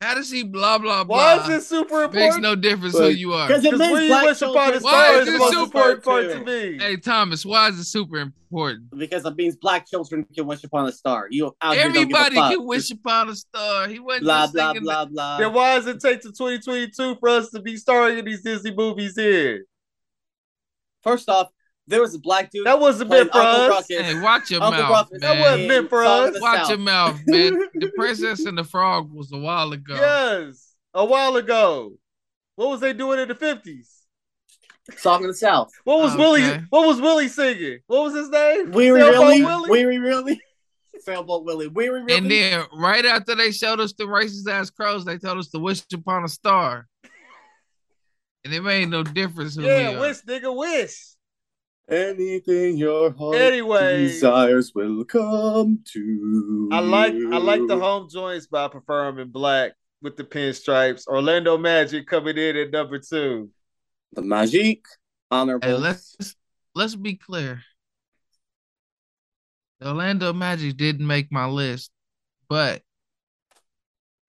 How 0.04 0.16
does 0.16 0.30
he 0.30 0.44
blah 0.44 0.78
blah 0.78 1.04
blah? 1.06 1.16
Why 1.18 1.42
is 1.42 1.48
this 1.48 1.68
super 1.68 2.04
important? 2.04 2.16
Makes 2.16 2.38
no 2.40 2.56
difference 2.56 2.98
who 2.98 3.08
you 3.08 3.34
are. 3.34 3.48
Because 3.48 3.64
it 3.64 3.72
Because 3.72 3.80
means 3.80 3.92
when 3.94 4.02
you 4.04 4.10
black 4.10 4.26
wish 4.26 4.42
upon 4.42 4.56
a 4.56 4.62
children- 4.74 4.80
star 4.82 4.92
Why 4.94 5.14
is 5.20 5.28
is 5.28 5.40
this 5.40 5.50
super 5.52 5.90
important 5.92 6.04
part 6.04 6.30
to 6.32 6.40
me. 6.46 6.78
Hey 6.80 6.98
Thomas, 6.98 7.46
why 7.46 7.70
is 7.70 7.80
it 7.80 7.86
super 7.86 8.18
important? 8.18 8.90
Because 8.98 9.26
it 9.26 9.36
means 9.36 9.56
black 9.56 9.88
children 9.90 10.26
can 10.36 10.46
wish 10.46 10.64
upon 10.64 10.88
a 10.88 10.92
star. 10.92 11.28
You 11.32 11.56
out 11.62 11.78
Everybody 11.78 12.36
give 12.36 12.44
a 12.44 12.48
fuck. 12.48 12.52
can 12.52 12.66
wish 12.66 12.92
upon 12.92 13.30
a 13.30 13.36
star. 13.36 13.88
He 13.88 14.00
wasn't 14.00 14.26
blah 14.26 14.42
just 14.44 14.54
blah 14.54 14.68
singing 14.70 14.84
blah 14.84 15.06
that. 15.06 15.14
blah. 15.14 15.38
Then 15.38 15.54
why 15.54 15.76
does 15.76 15.88
it 15.88 16.00
take 16.02 16.22
to 16.24 16.28
2022 16.32 17.16
for 17.20 17.30
us 17.30 17.50
to 17.52 17.62
be 17.62 17.78
starring 17.78 18.18
in 18.20 18.26
these 18.26 18.42
Disney 18.42 18.74
movies 18.76 19.16
here? 19.16 19.66
First 21.02 21.30
off, 21.30 21.50
there 21.88 22.02
was 22.02 22.14
a 22.16 22.20
black 22.20 22.50
dude. 22.52 22.66
That 22.66 22.80
wasn't 22.80 23.10
playing 23.10 23.26
meant 23.26 23.32
for 23.34 23.40
Uncle 23.40 23.62
us. 23.62 23.70
Ruckus. 23.92 24.06
Hey, 24.06 24.20
watch 24.22 24.52
your 24.52 24.64
Uncle 24.64 24.82
mouth, 24.84 24.92
Ruckus 24.92 25.22
That 25.22 25.40
wasn't 25.40 25.68
meant 25.68 25.90
for 25.90 26.04
us. 26.04 26.40
Watch 26.42 26.58
South. 26.60 26.70
your 26.70 26.78
mouth, 26.80 27.20
man. 27.28 27.54
The 27.74 27.92
Princess 27.96 28.46
and 28.46 28.58
the 28.58 28.64
Frog 28.64 29.12
was 29.14 29.32
a 29.34 29.38
while 29.38 29.72
ago. 29.74 29.96
Yes, 29.96 30.74
a 30.94 31.04
while 31.06 31.36
ago. 31.36 31.94
What 32.56 32.70
was 32.70 32.80
they 32.82 32.94
doing 32.94 33.20
in 33.20 33.28
the 33.28 33.36
50s? 33.36 33.90
Song 34.98 35.22
of 35.24 35.28
the 35.30 35.34
South. 35.34 35.72
What 35.86 36.00
was 36.00 36.12
Okay. 36.14 36.20
Willie? 36.22 36.64
What 36.70 36.86
was 36.88 37.00
Willie 37.02 37.28
singing? 37.30 37.80
What 37.88 38.04
was 38.04 38.14
his 38.16 38.30
name? 38.30 38.72
Weary 38.72 39.00
Sailboat 39.02 39.20
Willie. 39.22 39.44
Willie? 39.44 39.70
Weary 39.70 40.00
Willie. 40.00 40.42
Sailboat 41.00 41.46
Willie. 41.46 41.68
Weary 41.68 42.04
Willie. 42.04 42.18
And 42.18 42.30
then 42.30 42.66
right 42.74 43.06
after 43.06 43.34
they 43.34 43.52
showed 43.52 43.80
us 43.80 43.94
the 43.94 44.04
racist 44.04 44.48
ass 44.50 44.70
crows, 44.70 45.04
they 45.06 45.18
told 45.18 45.38
us 45.38 45.48
to 45.50 45.60
wish 45.60 45.82
upon 45.94 46.26
a 46.26 46.28
star. 46.30 46.88
And 48.46 48.54
it 48.54 48.62
made 48.62 48.90
no 48.90 49.04
difference 49.04 49.56
who 49.56 49.62
we 49.62 49.68
Yeah, 49.70 49.94
are. 49.96 50.00
wish 50.02 50.18
nigga 50.28 50.54
wish. 50.56 51.13
Anything 51.90 52.78
your 52.78 53.12
heart 53.14 53.36
Anyway. 53.36 53.98
desires 54.08 54.72
will 54.74 55.04
come 55.04 55.80
to. 55.94 56.70
I 56.72 56.80
like 56.80 57.14
I 57.14 57.38
like 57.38 57.68
the 57.68 57.78
home 57.78 58.08
joints, 58.10 58.48
but 58.48 58.66
I 58.66 58.68
prefer 58.70 59.06
them 59.06 59.20
in 59.20 59.30
black 59.32 59.74
with 60.02 60.16
the 60.16 60.24
pinstripes. 60.24 61.08
Orlando 61.08 61.58
Magic 61.58 62.08
coming 62.08 62.38
in 62.38 62.56
at 62.56 62.72
number 62.72 63.00
two. 63.00 63.50
the 64.14 64.22
Magic 64.22 64.86
honorable. 65.30 65.68
Hey, 65.68 65.74
let's 65.76 66.16
let's 66.74 66.96
be 66.96 67.16
clear. 67.16 67.62
The 69.82 69.90
Orlando 69.90 70.32
Magic 70.32 70.78
didn't 70.78 71.06
make 71.06 71.32
my 71.34 71.48
list, 71.48 71.92
but 72.48 72.82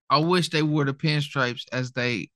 I 0.09 0.17
wish 0.19 0.49
they 0.49 0.61
wore 0.61 0.83
the 0.83 0.93
pinstripes 0.93 1.63
as 1.71 1.93
they 1.93 2.29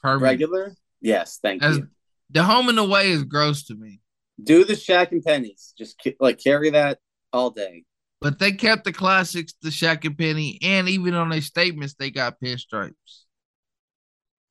permanent. 0.00 0.22
regular. 0.22 0.74
Yes, 1.00 1.40
thank 1.42 1.64
As 1.64 1.78
you. 1.78 1.88
the 2.30 2.44
home 2.44 2.68
and 2.68 2.78
away 2.78 3.10
is 3.10 3.24
gross 3.24 3.64
to 3.64 3.74
me. 3.74 3.98
Do 4.42 4.64
the 4.64 4.74
Shaq 4.74 5.12
and 5.12 5.24
Pennies. 5.24 5.74
Just 5.76 6.00
like 6.20 6.42
carry 6.42 6.70
that 6.70 6.98
all 7.32 7.50
day. 7.50 7.84
But 8.20 8.38
they 8.38 8.52
kept 8.52 8.84
the 8.84 8.92
classics, 8.92 9.52
the 9.62 9.70
Shaq 9.70 10.04
and 10.04 10.16
Penny, 10.16 10.58
and 10.62 10.88
even 10.88 11.14
on 11.14 11.30
their 11.30 11.40
statements, 11.40 11.94
they 11.94 12.10
got 12.10 12.40
pinstripes. 12.40 13.24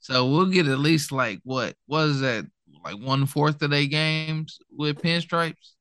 So 0.01 0.29
we'll 0.29 0.47
get 0.47 0.67
at 0.67 0.79
least 0.79 1.11
like 1.11 1.39
what 1.43 1.75
was 1.87 2.19
that 2.21 2.45
like 2.83 2.97
one 2.99 3.25
fourth 3.25 3.61
of 3.61 3.69
their 3.69 3.85
games 3.85 4.59
with 4.71 5.01
pinstripes. 5.01 5.73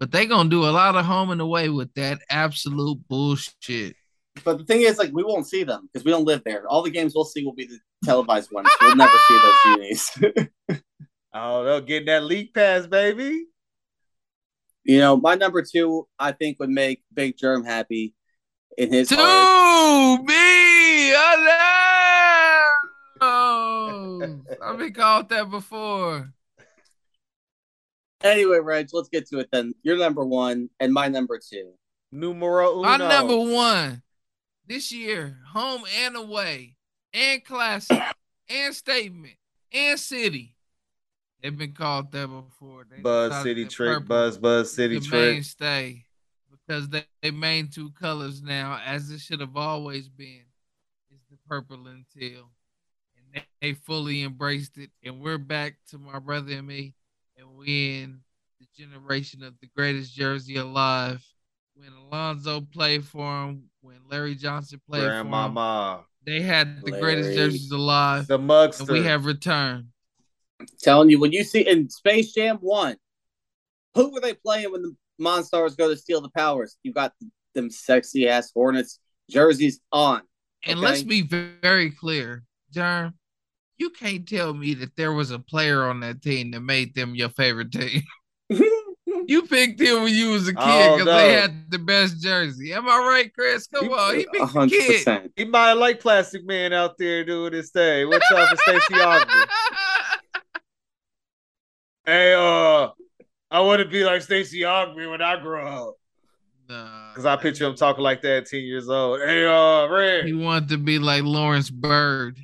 But 0.00 0.10
they 0.10 0.26
gonna 0.26 0.48
do 0.48 0.64
a 0.64 0.70
lot 0.70 0.96
of 0.96 1.04
home 1.04 1.30
and 1.30 1.40
away 1.40 1.68
with 1.68 1.92
that 1.94 2.20
absolute 2.30 2.98
bullshit. 3.08 3.94
But 4.44 4.58
the 4.58 4.64
thing 4.64 4.82
is, 4.82 4.98
like, 4.98 5.10
we 5.12 5.24
won't 5.24 5.48
see 5.48 5.64
them 5.64 5.88
because 5.92 6.04
we 6.04 6.12
don't 6.12 6.24
live 6.24 6.42
there. 6.44 6.66
All 6.68 6.82
the 6.82 6.90
games 6.90 7.12
we'll 7.14 7.24
see 7.24 7.44
will 7.44 7.54
be 7.54 7.66
the 7.66 7.78
televised 8.04 8.52
ones. 8.52 8.68
We'll 8.80 8.96
never 8.96 9.16
see 9.28 9.38
those 9.38 9.64
unis. 9.64 10.80
Oh, 11.34 11.64
they'll 11.64 11.80
get 11.80 12.06
that 12.06 12.24
league 12.24 12.54
pass, 12.54 12.86
baby. 12.86 13.44
you 14.84 14.98
know, 14.98 15.16
my 15.16 15.34
number 15.34 15.62
two, 15.62 16.08
I 16.18 16.32
think, 16.32 16.58
would 16.58 16.70
make 16.70 17.02
Big 17.12 17.36
Germ 17.36 17.64
happy 17.64 18.14
in 18.78 18.92
his 18.92 19.08
To 19.08 19.16
heart. 19.16 20.24
me, 20.24 21.12
alone. 23.20 24.44
I've 24.62 24.78
been 24.78 24.92
called 24.94 25.28
that 25.30 25.50
before. 25.50 26.32
Anyway, 28.22 28.58
Reg, 28.58 28.88
let's 28.92 29.08
get 29.08 29.28
to 29.28 29.38
it 29.38 29.48
then. 29.52 29.74
Your 29.82 29.96
number 29.98 30.24
one 30.24 30.70
and 30.80 30.92
my 30.92 31.08
number 31.08 31.38
two. 31.38 31.72
Numero 32.10 32.78
uno. 32.80 32.82
My 32.82 32.96
number 32.96 33.36
one 33.38 34.02
this 34.66 34.90
year, 34.90 35.38
home 35.52 35.82
and 36.02 36.16
away, 36.16 36.74
and 37.12 37.44
classic, 37.44 38.02
and 38.48 38.74
statement, 38.74 39.34
and 39.72 39.98
city. 40.00 40.54
They've 41.42 41.56
been 41.56 41.72
called 41.72 42.10
that 42.12 42.26
before. 42.26 42.84
They 42.90 43.00
Buzz 43.00 43.42
City 43.42 43.64
Trick, 43.66 44.06
Buzz 44.06 44.38
Buzz 44.38 44.72
City 44.72 44.98
the 44.98 45.04
Trick. 45.04 45.34
mainstay 45.34 46.04
because 46.50 46.88
they, 46.88 47.04
they 47.22 47.30
main 47.30 47.68
two 47.68 47.90
colors 47.92 48.42
now, 48.42 48.80
as 48.84 49.10
it 49.10 49.20
should 49.20 49.40
have 49.40 49.56
always 49.56 50.08
been, 50.08 50.42
is 51.12 51.20
the 51.30 51.36
purple 51.48 51.86
and 51.86 52.04
teal, 52.12 52.50
and 53.16 53.26
they, 53.34 53.44
they 53.68 53.74
fully 53.74 54.22
embraced 54.22 54.78
it. 54.78 54.90
And 55.04 55.20
we're 55.20 55.38
back 55.38 55.76
to 55.90 55.98
my 55.98 56.18
brother 56.18 56.52
and 56.52 56.66
me, 56.66 56.94
and 57.36 57.46
we 57.56 58.00
in 58.00 58.20
the 58.58 58.66
generation 58.76 59.42
of 59.44 59.54
the 59.60 59.68
greatest 59.76 60.14
jersey 60.14 60.56
alive. 60.56 61.24
When 61.74 61.92
Alonzo 61.92 62.60
played 62.60 63.04
for 63.04 63.44
him, 63.44 63.70
when 63.82 63.98
Larry 64.10 64.34
Johnson 64.34 64.80
played 64.88 65.02
for 65.02 65.06
him, 65.10 65.30
Grandmama. 65.30 66.04
they 66.26 66.40
had 66.42 66.82
the 66.84 66.90
greatest 66.90 67.36
jerseys 67.38 67.70
alive, 67.70 68.26
The 68.26 68.34
and 68.34 68.50
Mugster. 68.50 68.90
we 68.90 69.04
have 69.04 69.26
returned. 69.26 69.86
Telling 70.82 71.08
you, 71.10 71.20
when 71.20 71.32
you 71.32 71.44
see 71.44 71.60
in 71.68 71.88
Space 71.88 72.32
Jam 72.32 72.56
1, 72.60 72.96
who 73.94 74.12
were 74.12 74.20
they 74.20 74.34
playing 74.34 74.72
when 74.72 74.82
the 74.82 74.96
Monstars 75.20 75.76
go 75.76 75.88
to 75.88 75.96
steal 75.96 76.20
the 76.20 76.30
powers? 76.30 76.76
You 76.82 76.92
got 76.92 77.12
them 77.54 77.70
sexy 77.70 78.28
ass 78.28 78.50
Hornets 78.52 78.98
jerseys 79.30 79.80
on. 79.92 80.22
And 80.66 80.80
let's 80.80 81.02
be 81.02 81.22
very 81.22 81.90
clear, 81.90 82.42
John. 82.72 83.14
You 83.78 83.90
can't 83.90 84.28
tell 84.28 84.52
me 84.52 84.74
that 84.74 84.96
there 84.96 85.12
was 85.12 85.30
a 85.30 85.38
player 85.38 85.84
on 85.84 86.00
that 86.00 86.22
team 86.22 86.50
that 86.50 86.60
made 86.60 86.94
them 86.94 87.14
your 87.14 87.28
favorite 87.30 87.72
team. 87.72 88.02
You 89.26 89.42
picked 89.42 89.78
him 89.80 90.04
when 90.04 90.14
you 90.14 90.30
was 90.30 90.48
a 90.48 90.54
kid 90.54 90.62
Oh, 90.62 90.96
because 90.98 91.06
they 91.06 91.32
had 91.34 91.70
the 91.70 91.78
best 91.78 92.22
jersey. 92.22 92.72
Am 92.72 92.88
I 92.88 92.96
right, 92.98 93.34
Chris? 93.34 93.66
Come 93.66 93.86
You- 93.86 93.94
on, 93.94 94.14
he 94.14 94.22
A 94.22 94.24
picked 94.24 94.38
the 94.38 94.46
hundred 94.46 94.80
kid. 94.80 95.32
He 95.36 95.44
might 95.44 95.74
like 95.74 96.00
Plastic 96.00 96.46
Man 96.46 96.72
out 96.72 96.96
there 96.98 97.24
doing 97.24 97.52
his 97.52 97.70
thing. 97.70 98.08
What's 98.08 98.24
up 98.30 98.48
for 98.48 98.56
Stacey 98.56 98.94
Augmon? 98.94 99.46
Hey, 102.08 102.32
uh, 102.32 102.88
I 103.50 103.60
want 103.60 103.82
to 103.82 103.84
be 103.86 104.02
like 104.02 104.22
Stacey 104.22 104.60
Augmon 104.60 105.10
when 105.10 105.20
I 105.20 105.38
grow 105.42 105.88
up. 105.90 105.96
Nah, 106.66 107.10
Because 107.10 107.26
I 107.26 107.36
picture 107.36 107.66
him 107.66 107.74
talking 107.74 108.02
like 108.02 108.22
that 108.22 108.36
at 108.38 108.46
10 108.46 108.60
years 108.60 108.88
old. 108.88 109.20
Hey, 109.20 109.44
uh, 109.44 109.86
Red. 109.88 110.24
He 110.24 110.32
wanted 110.32 110.70
to 110.70 110.78
be 110.78 110.98
like 110.98 111.24
Lawrence 111.24 111.68
Bird. 111.68 112.38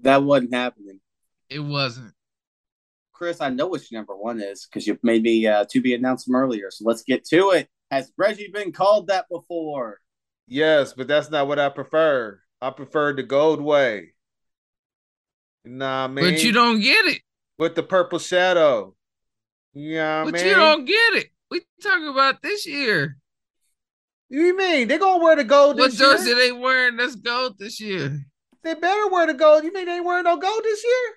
That 0.00 0.22
wasn't 0.22 0.52
happening. 0.52 1.00
It 1.48 1.60
wasn't. 1.60 2.12
Chris, 3.14 3.40
I 3.40 3.48
know 3.48 3.68
what 3.68 3.90
your 3.90 4.00
number 4.00 4.14
one 4.14 4.38
is 4.42 4.66
because 4.66 4.86
you 4.86 4.98
made 5.02 5.22
me 5.22 5.46
uh, 5.46 5.64
to 5.70 5.80
be 5.80 5.94
announced 5.94 6.26
them 6.26 6.34
earlier. 6.34 6.70
So 6.70 6.84
let's 6.86 7.04
get 7.04 7.24
to 7.28 7.52
it. 7.52 7.70
Has 7.90 8.12
Reggie 8.18 8.50
been 8.52 8.70
called 8.70 9.06
that 9.06 9.30
before? 9.30 9.98
Yes, 10.46 10.92
but 10.92 11.08
that's 11.08 11.30
not 11.30 11.48
what 11.48 11.58
I 11.58 11.70
prefer. 11.70 12.38
I 12.60 12.68
prefer 12.68 13.14
the 13.14 13.22
gold 13.22 13.62
way. 13.62 14.10
Nah, 15.64 16.06
man. 16.08 16.22
But 16.22 16.44
you 16.44 16.52
don't 16.52 16.80
get 16.80 17.06
it. 17.06 17.22
With 17.58 17.74
the 17.74 17.82
purple 17.82 18.18
shadow. 18.18 18.94
Yeah, 19.72 20.24
But 20.24 20.34
man. 20.34 20.46
you 20.46 20.54
don't 20.54 20.84
get 20.84 21.14
it. 21.14 21.26
We 21.50 21.62
talking 21.82 22.08
about 22.08 22.42
this 22.42 22.66
year. 22.66 23.16
You 24.28 24.56
mean? 24.56 24.88
They 24.88 24.98
gonna 24.98 25.22
wear 25.22 25.36
the 25.36 25.44
gold 25.44 25.78
What 25.78 25.90
this 25.90 25.98
jersey 25.98 26.30
year? 26.30 26.36
they 26.36 26.52
wearing 26.52 26.96
that's 26.96 27.14
gold 27.14 27.58
this 27.58 27.80
year? 27.80 28.24
They 28.62 28.74
better 28.74 29.08
wear 29.08 29.26
the 29.26 29.34
gold. 29.34 29.62
You 29.64 29.72
mean 29.72 29.86
they 29.86 29.96
ain't 29.96 30.04
wearing 30.04 30.24
no 30.24 30.36
gold 30.36 30.64
this 30.64 30.82
year? 30.84 31.12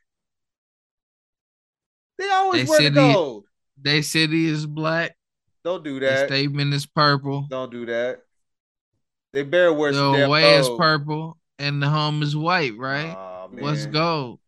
They 2.20 2.30
always 2.30 2.64
They 2.66 2.70
wear 2.70 2.80
the 2.80 2.84
said 2.86 2.94
he- 3.08 3.14
gold. 3.14 3.46
They 3.82 4.02
city 4.02 4.46
is 4.46 4.66
black. 4.66 5.16
Don't 5.64 5.84
do 5.84 5.96
The 6.00 6.06
that. 6.06 6.28
statement 6.28 6.74
is 6.74 6.86
purple. 6.86 7.48
Don't 7.50 7.72
do 7.72 7.86
that. 7.88 8.22
They 9.34 9.44
better 9.44 9.74
wear 9.74 9.92
The 9.92 9.98
some 9.98 10.14
damn 10.14 10.28
away 10.28 10.56
is 10.56 10.70
purple 10.78 11.38
and 11.58 11.82
the 11.82 11.88
home 11.90 12.22
is 12.22 12.36
white, 12.36 12.78
right? 12.78 13.16
Aw, 13.16 13.48
What's 13.48 13.84
man. 13.86 13.92
gold? 13.94 14.40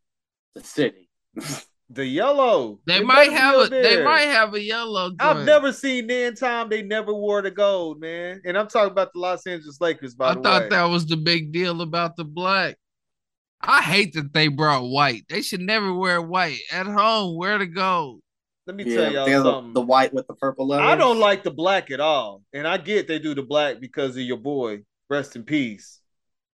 The 0.55 0.63
city. 0.63 1.09
The 1.93 2.05
yellow. 2.05 2.79
They 2.85 2.97
It 2.97 3.05
might 3.05 3.31
have 3.31 3.55
up 3.55 3.67
a 3.67 3.69
they 3.69 4.03
might 4.03 4.21
have 4.21 4.53
a 4.53 4.61
yellow. 4.61 5.11
I've 5.19 5.45
never 5.45 5.73
seen 5.73 6.07
the 6.07 6.31
time 6.39 6.69
they 6.69 6.81
never 6.81 7.13
wore 7.13 7.41
the 7.41 7.51
gold, 7.51 7.99
man. 7.99 8.41
And 8.45 8.57
I'm 8.57 8.67
talking 8.67 8.91
about 8.91 9.11
the 9.13 9.19
Los 9.19 9.45
Angeles 9.45 9.81
Lakers, 9.81 10.15
by 10.15 10.31
I 10.31 10.33
the 10.35 10.41
thought 10.41 10.69
that 10.69 10.85
was 10.85 11.05
the 11.05 11.17
big 11.17 11.51
deal 11.51 11.81
about 11.81 12.15
the 12.15 12.23
black. 12.23 12.77
I 13.61 13.81
hate 13.81 14.13
that 14.13 14.33
they 14.33 14.47
brought 14.47 14.83
white. 14.83 15.25
They 15.29 15.41
should 15.41 15.61
never 15.61 15.93
wear 15.93 16.21
white 16.21 16.59
at 16.71 16.87
home. 16.87 17.37
Wear 17.37 17.57
the 17.59 17.67
gold. 17.67 18.21
Let 18.65 18.75
me 18.75 18.85
Yeah, 18.85 18.95
tell 18.95 19.11
y'all 19.13 19.25
the, 19.25 19.43
something. 19.43 19.73
the 19.73 19.81
white 19.81 20.13
with 20.13 20.27
the 20.27 20.33
purple 20.33 20.67
letters. 20.67 20.87
I 20.87 20.95
don't 20.95 21.19
like 21.19 21.43
the 21.43 21.51
black 21.51 21.91
at 21.91 21.99
all. 21.99 22.41
And 22.53 22.67
I 22.67 22.77
get 22.77 23.07
they 23.07 23.19
do 23.19 23.35
the 23.35 23.43
black 23.43 23.79
because 23.79 24.11
of 24.15 24.23
your 24.23 24.37
boy. 24.37 24.81
Rest 25.09 25.35
in 25.35 25.43
peace. 25.43 25.99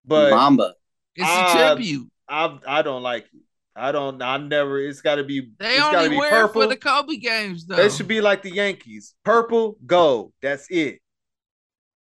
But 0.05 0.31
Mamba. 0.31 0.73
It's 1.15 1.30
a 1.30 1.57
tribute. 1.57 2.09
I 2.27 2.57
I 2.68 2.81
don't 2.81 3.03
like 3.03 3.26
it. 3.26 3.41
I 3.78 3.91
don't 3.91 4.22
I 4.22 4.38
never 4.38 4.80
it's 4.80 5.02
gotta 5.02 5.24
be 5.24 5.52
They 5.60 5.74
it's 5.74 5.80
gotta 5.80 5.98
only 5.98 6.10
be 6.10 6.18
wear 6.18 6.30
it 6.30 6.32
purple. 6.48 6.62
for 6.64 6.68
the 6.68 6.76
Kobe 6.76 7.18
games 7.18 7.66
though. 7.66 7.76
They 7.76 7.90
should 7.90 8.08
be 8.08 8.22
like 8.22 8.41
the 8.41 8.52
Yankees. 8.52 9.14
Purple, 9.24 9.78
gold. 9.86 10.34
That's 10.41 10.68
it. 10.70 10.99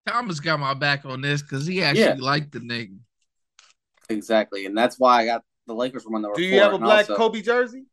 Thomas 0.06 0.40
got 0.40 0.58
my 0.58 0.72
back 0.74 1.04
on 1.04 1.20
this 1.20 1.42
because 1.42 1.66
he 1.66 1.82
actually 1.82 2.02
Yeah. 2.04 2.16
liked 2.18 2.52
the 2.52 2.60
nigga. 2.60 2.98
Exactly. 4.08 4.64
And 4.64 4.76
that's 4.76 4.98
why 4.98 5.20
I 5.22 5.24
got 5.26 5.44
the 5.66 5.74
Lakers 5.74 6.02
from 6.04 6.14
number 6.14 6.34
Do 6.34 6.42
you 6.42 6.58
have 6.60 6.72
a 6.72 6.78
black 6.78 7.10
also, 7.10 7.16
Kobe 7.16 7.42
jersey? 7.42 7.84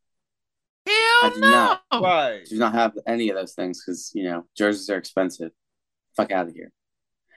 Hell 0.85 0.95
I 0.95 1.31
do 1.33 1.39
no. 1.41 1.49
not. 1.51 1.81
Why? 2.01 2.43
do 2.47 2.57
not 2.57 2.73
have 2.73 2.93
any 3.05 3.29
of 3.29 3.35
those 3.35 3.53
things 3.53 3.83
because 3.83 4.11
you 4.15 4.23
know 4.23 4.45
jerseys 4.55 4.89
are 4.89 4.97
expensive. 4.97 5.51
Fuck 6.15 6.31
out 6.31 6.47
of 6.47 6.53
here. 6.53 6.71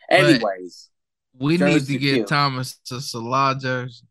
But- 0.09 0.21
Anyways, 0.21 0.91
We 1.33 1.57
need 1.57 1.85
to 1.87 1.99
get 1.99 2.15
cute. 2.15 2.29
Thomas 2.29 2.79
a 2.93 3.01
Salah 3.01 3.57
jersey. 3.61 4.07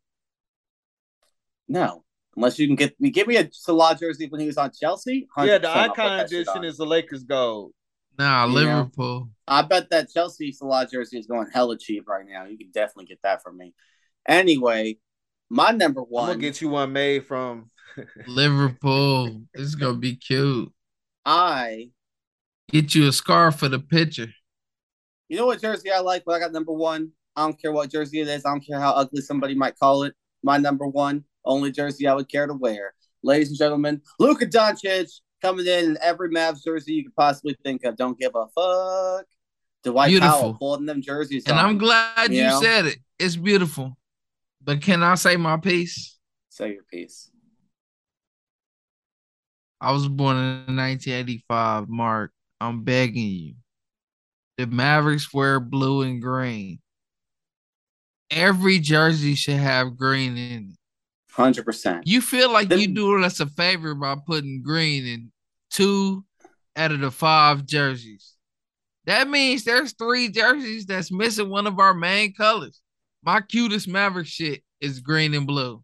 no. 1.70 2.04
Unless 2.38 2.60
you 2.60 2.68
can 2.68 2.76
get 2.76 3.00
me, 3.02 3.10
give 3.10 3.28
me 3.28 3.36
a 3.38 3.50
Salah 3.52 3.98
jersey 4.00 4.28
when 4.28 4.40
he 4.40 4.48
was 4.48 4.58
on 4.58 4.72
Chelsea. 4.72 5.28
Yeah, 5.40 5.58
the 5.58 5.68
100% 5.68 5.70
I'll 5.76 5.92
icon 5.92 6.20
edition 6.20 6.64
is 6.64 6.78
the 6.78 6.86
Lakers 6.86 7.24
gold. 7.24 7.72
Nah, 8.18 8.46
You 8.46 8.50
know? 8.50 8.56
Liverpool. 8.56 9.30
I 9.48 9.64
bet 9.64 9.90
that 9.90 10.12
Chelsea 10.14 10.52
Salah 10.52 10.88
jersey 10.88 11.18
is 11.18 11.26
going 11.26 11.48
hella 11.52 11.78
cheap 11.78 12.08
right 12.08 12.26
now. 12.28 12.46
You 12.46 12.58
can 12.58 12.70
definitely 12.72 13.06
get 13.06 13.20
that 13.24 13.42
from 13.42 13.58
me. 13.58 13.74
Anyway, 14.28 15.00
my 15.50 15.72
number 15.72 16.02
I'm 16.02 16.08
one. 16.08 16.28
gonna 16.28 16.40
get 16.40 16.62
you 16.62 16.70
one 16.70 16.94
made 16.94 17.26
from 17.26 17.66
Liverpool. 18.28 19.42
This 19.54 19.66
is 19.66 19.76
gonna 19.76 19.98
be 19.98 20.16
cute. 20.16 20.72
I. 21.26 21.90
Get 22.70 22.94
you 22.94 23.08
a 23.08 23.12
scarf 23.12 23.58
for 23.60 23.70
the 23.70 23.80
picture. 23.80 24.28
You 25.30 25.38
know 25.38 25.46
what 25.48 25.62
jersey 25.62 25.90
I 25.92 26.00
like? 26.02 26.24
But 26.26 26.34
I 26.36 26.40
got 26.40 26.52
number 26.52 26.72
one. 26.74 27.12
I 27.36 27.42
don't 27.44 27.60
care 27.60 27.72
what 27.72 27.90
jersey 27.92 28.20
it 28.22 28.28
is. 28.28 28.46
I 28.46 28.50
don't 28.50 28.66
care 28.66 28.80
how 28.80 28.92
ugly 28.92 29.22
somebody 29.22 29.56
might 29.56 29.78
call 29.80 30.04
it. 30.04 30.14
My 30.44 30.58
number 30.58 30.86
one, 30.88 31.24
only 31.48 31.72
jersey 31.72 32.08
I 32.08 32.14
would 32.14 32.30
care 32.30 32.48
to 32.48 32.54
wear. 32.54 32.94
Ladies 33.24 33.50
and 33.50 33.58
gentlemen, 33.58 34.02
Luka 34.20 34.46
Doncic 34.46 35.10
coming 35.42 35.66
in 35.66 35.86
in 35.86 35.98
every 36.02 36.30
Mavs 36.30 36.64
jersey 36.64 36.94
you 36.94 37.04
could 37.04 37.16
possibly 37.16 37.58
think 37.64 37.84
of. 37.84 37.96
Don't 37.96 38.18
give 38.20 38.34
a 38.36 38.48
fuck. 38.48 39.26
Dwight 39.84 40.10
Beautiful. 40.10 40.30
Powell 40.30 40.54
holding 40.54 40.86
them 40.86 41.02
jerseys 41.02 41.46
And 41.46 41.58
on. 41.58 41.66
I'm 41.66 41.78
glad 41.78 42.32
you 42.32 42.42
Yeah. 42.44 42.60
said 42.60 42.86
it. 42.86 43.00
It's 43.20 43.36
beautiful. 43.36 43.98
But 44.64 44.82
can 44.82 45.02
I 45.04 45.16
say 45.16 45.38
my 45.38 45.58
piece? 45.58 46.18
Say 46.50 46.74
your 46.74 46.84
piece. 46.84 47.30
I 49.80 49.92
was 49.92 50.08
born 50.08 50.38
in 50.38 50.76
1985, 50.76 51.88
Mark. 51.88 52.32
I'm 52.60 52.84
begging 52.84 53.30
you. 53.30 53.54
The 54.58 54.66
Mavericks 54.66 55.32
wear 55.32 55.60
blue 55.60 56.02
and 56.02 56.20
green. 56.22 56.80
Every 58.32 58.80
jersey 58.80 59.36
should 59.36 59.58
have 59.58 59.96
green 59.96 60.36
in 60.36 60.72
it. 60.72 60.78
Hundred 61.38 61.66
percent. 61.66 62.08
You 62.08 62.20
feel 62.20 62.52
like 62.52 62.68
Them- 62.68 62.80
you 62.80 62.88
doing 62.88 63.24
us 63.24 63.40
a 63.40 63.46
favor 63.46 63.94
by 63.94 64.16
putting 64.26 64.64
green 64.64 65.06
in 65.06 65.32
two 65.70 66.26
out 66.76 66.92
of 66.92 67.00
the 67.00 67.12
five 67.12 67.64
jerseys. 67.64 68.34
That 69.06 69.30
means 69.30 69.64
there's 69.64 69.94
three 69.94 70.30
jerseys 70.30 70.88
that's 70.88 71.12
missing 71.12 71.50
one 71.50 71.68
of 71.68 71.78
our 71.78 71.94
main 71.94 72.34
colors. 72.34 72.82
My 73.24 73.42
cutest 73.42 73.88
Maverick 73.88 74.26
shit 74.26 74.64
is 74.82 75.00
green 75.00 75.36
and 75.36 75.46
blue. 75.46 75.84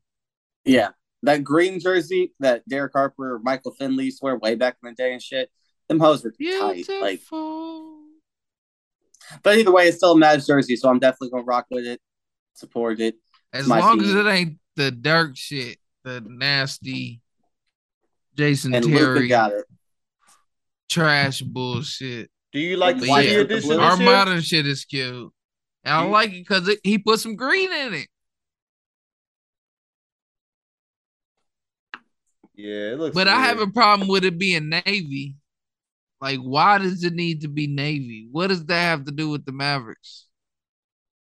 Yeah, 0.65 0.89
that 1.21 1.43
green 1.43 1.79
jersey 1.79 2.33
that 2.39 2.67
Derek 2.67 2.93
Harper 2.93 3.39
Michael 3.43 3.75
Finley 3.75 4.05
used 4.05 4.21
to 4.21 4.25
wear 4.25 4.39
way 4.39 4.55
back 4.55 4.77
in 4.81 4.89
the 4.89 4.95
day 4.95 5.13
and 5.13 5.21
shit. 5.21 5.51
Them 5.87 5.99
hoes 5.99 6.23
were 6.23 6.31
tight. 6.31 6.89
Like, 6.99 7.21
but 9.43 9.59
either 9.59 9.71
way, 9.71 9.87
it's 9.87 9.97
still 9.97 10.13
a 10.13 10.19
Mavs 10.19 10.47
jersey, 10.47 10.75
so 10.77 10.89
I'm 10.89 10.97
definitely 10.97 11.29
gonna 11.29 11.43
rock 11.43 11.67
with 11.69 11.85
it, 11.85 12.01
support 12.55 12.99
it. 12.99 13.17
as 13.53 13.67
long 13.67 14.01
as 14.01 14.15
it 14.15 14.25
ain't 14.25 14.57
the 14.75 14.91
dark 14.91 15.35
shit, 15.37 15.77
the 16.03 16.21
nasty 16.25 17.21
Jason 18.35 18.73
And 18.73 18.83
Terry 18.85 19.19
Luka 19.21 19.27
got 19.27 19.51
it. 19.51 19.65
trash 20.89 21.41
bullshit. 21.41 22.29
Do 22.51 22.59
you 22.59 22.77
like 22.77 22.99
the 22.99 23.07
But 23.07 23.25
yeah, 23.25 23.31
edition 23.39 23.67
blue. 23.69 23.77
this 23.77 23.83
Our 23.91 23.97
year? 23.97 24.05
modern 24.05 24.41
shit 24.41 24.67
is 24.67 24.85
cute. 24.85 25.31
And 25.83 25.93
I 25.93 26.05
You- 26.05 26.11
like 26.11 26.31
it 26.31 26.39
because 26.47 26.75
he 26.83 26.97
put 26.97 27.19
some 27.19 27.35
green 27.35 27.71
in 27.71 27.93
it. 27.93 28.07
Yeah, 32.55 32.91
it 32.93 32.99
looks 32.99 33.15
But 33.15 33.27
I 33.27 33.39
have 33.41 33.59
a 33.59 33.67
problem 33.67 34.07
with 34.07 34.23
it 34.25 34.37
being 34.37 34.69
navy. 34.69 35.35
Like, 36.21 36.39
why 36.39 36.77
does 36.77 37.03
it 37.03 37.13
need 37.13 37.41
to 37.41 37.47
be 37.47 37.67
navy? 37.67 38.27
What 38.31 38.47
does 38.47 38.63
that 38.65 38.81
have 38.81 39.05
to 39.05 39.11
do 39.11 39.29
with 39.29 39.45
the 39.45 39.51
Mavericks? 39.51 40.27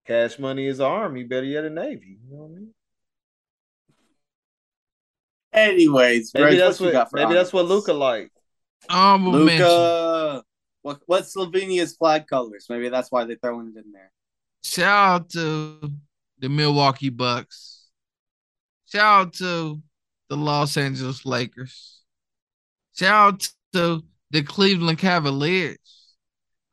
Cash 0.05 0.39
money 0.39 0.65
is 0.65 0.79
army, 0.81 1.23
better 1.23 1.45
yet 1.45 1.63
a 1.65 1.69
navy. 1.69 2.17
You 2.27 2.31
know 2.35 2.43
what 2.43 2.51
I 2.51 2.55
mean? 2.55 2.73
Anyways, 5.51 6.31
Maybe 6.33 6.45
Reg, 6.45 6.57
that's 6.57 6.79
what, 6.79 6.87
you 6.87 6.93
what 6.93 6.99
got 6.99 7.09
for 7.09 7.17
maybe 7.17 7.33
that's 7.33 7.51
what? 7.51 7.65
Luka 7.65 7.93
like. 7.93 8.31
Honorable 8.89 9.45
mention. 9.45 9.65
Luka. 9.65 10.43
What 10.81 10.99
what's 11.07 11.35
Slovenia's 11.35 11.95
flag 11.95 12.27
colors? 12.27 12.67
Maybe 12.69 12.89
that's 12.89 13.11
why 13.11 13.25
they're 13.25 13.37
throwing 13.41 13.73
it 13.75 13.83
in 13.83 13.91
there. 13.91 14.11
Shout 14.63 15.21
out 15.21 15.29
to 15.31 15.91
the 16.39 16.49
Milwaukee 16.49 17.09
Bucks. 17.09 17.87
Shout 18.85 19.27
out 19.27 19.33
to 19.33 19.81
the 20.29 20.37
Los 20.37 20.77
Angeles 20.77 21.25
Lakers. 21.25 22.01
Shout 22.95 23.33
out 23.33 23.49
to 23.73 24.03
the 24.31 24.43
Cleveland 24.43 24.99
Cavaliers. 24.99 25.98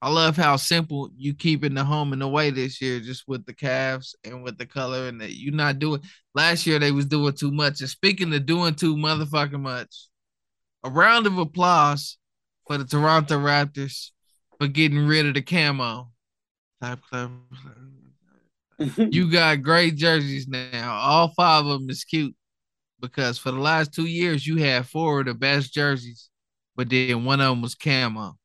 I 0.02 0.10
love 0.10 0.36
how 0.36 0.56
simple 0.56 1.10
you 1.16 1.34
keeping 1.34 1.74
the 1.74 1.84
home 1.84 2.12
and 2.12 2.22
away 2.22 2.50
this 2.50 2.82
year, 2.82 3.00
just 3.00 3.24
with 3.26 3.46
the 3.46 3.54
Cavs 3.54 4.14
and 4.24 4.42
with 4.42 4.58
the 4.58 4.66
color, 4.66 5.08
and 5.08 5.20
that 5.20 5.32
you're 5.34 5.54
not 5.54 5.78
doing. 5.78 6.02
Last 6.34 6.66
year 6.66 6.78
they 6.78 6.92
was 6.92 7.06
doing 7.06 7.32
too 7.32 7.50
much. 7.50 7.80
And 7.80 7.88
speaking 7.88 8.32
of 8.34 8.44
doing 8.44 8.74
too 8.74 8.94
motherfucking 8.94 9.60
much, 9.60 10.08
a 10.84 10.90
round 10.90 11.26
of 11.26 11.38
applause 11.38 12.18
for 12.66 12.76
the 12.78 12.84
Toronto 12.84 13.38
Raptors 13.38 14.10
for 14.58 14.68
getting 14.68 15.06
rid 15.06 15.26
of 15.26 15.34
the 15.34 15.42
camo. 15.42 16.10
You 18.98 19.30
got 19.32 19.62
great 19.62 19.96
jerseys 19.96 20.46
now. 20.46 20.94
All 20.94 21.32
five 21.34 21.64
of 21.64 21.80
them 21.80 21.90
is 21.90 22.04
cute 22.04 22.34
because 23.00 23.38
for 23.38 23.50
the 23.50 23.58
last 23.58 23.94
two 23.94 24.06
years 24.06 24.46
you 24.46 24.56
had 24.58 24.86
four 24.86 25.20
of 25.20 25.26
the 25.26 25.34
best 25.34 25.72
jerseys, 25.72 26.28
but 26.74 26.90
then 26.90 27.24
one 27.24 27.40
of 27.40 27.50
them 27.50 27.62
was 27.62 27.74
camo. 27.74 28.36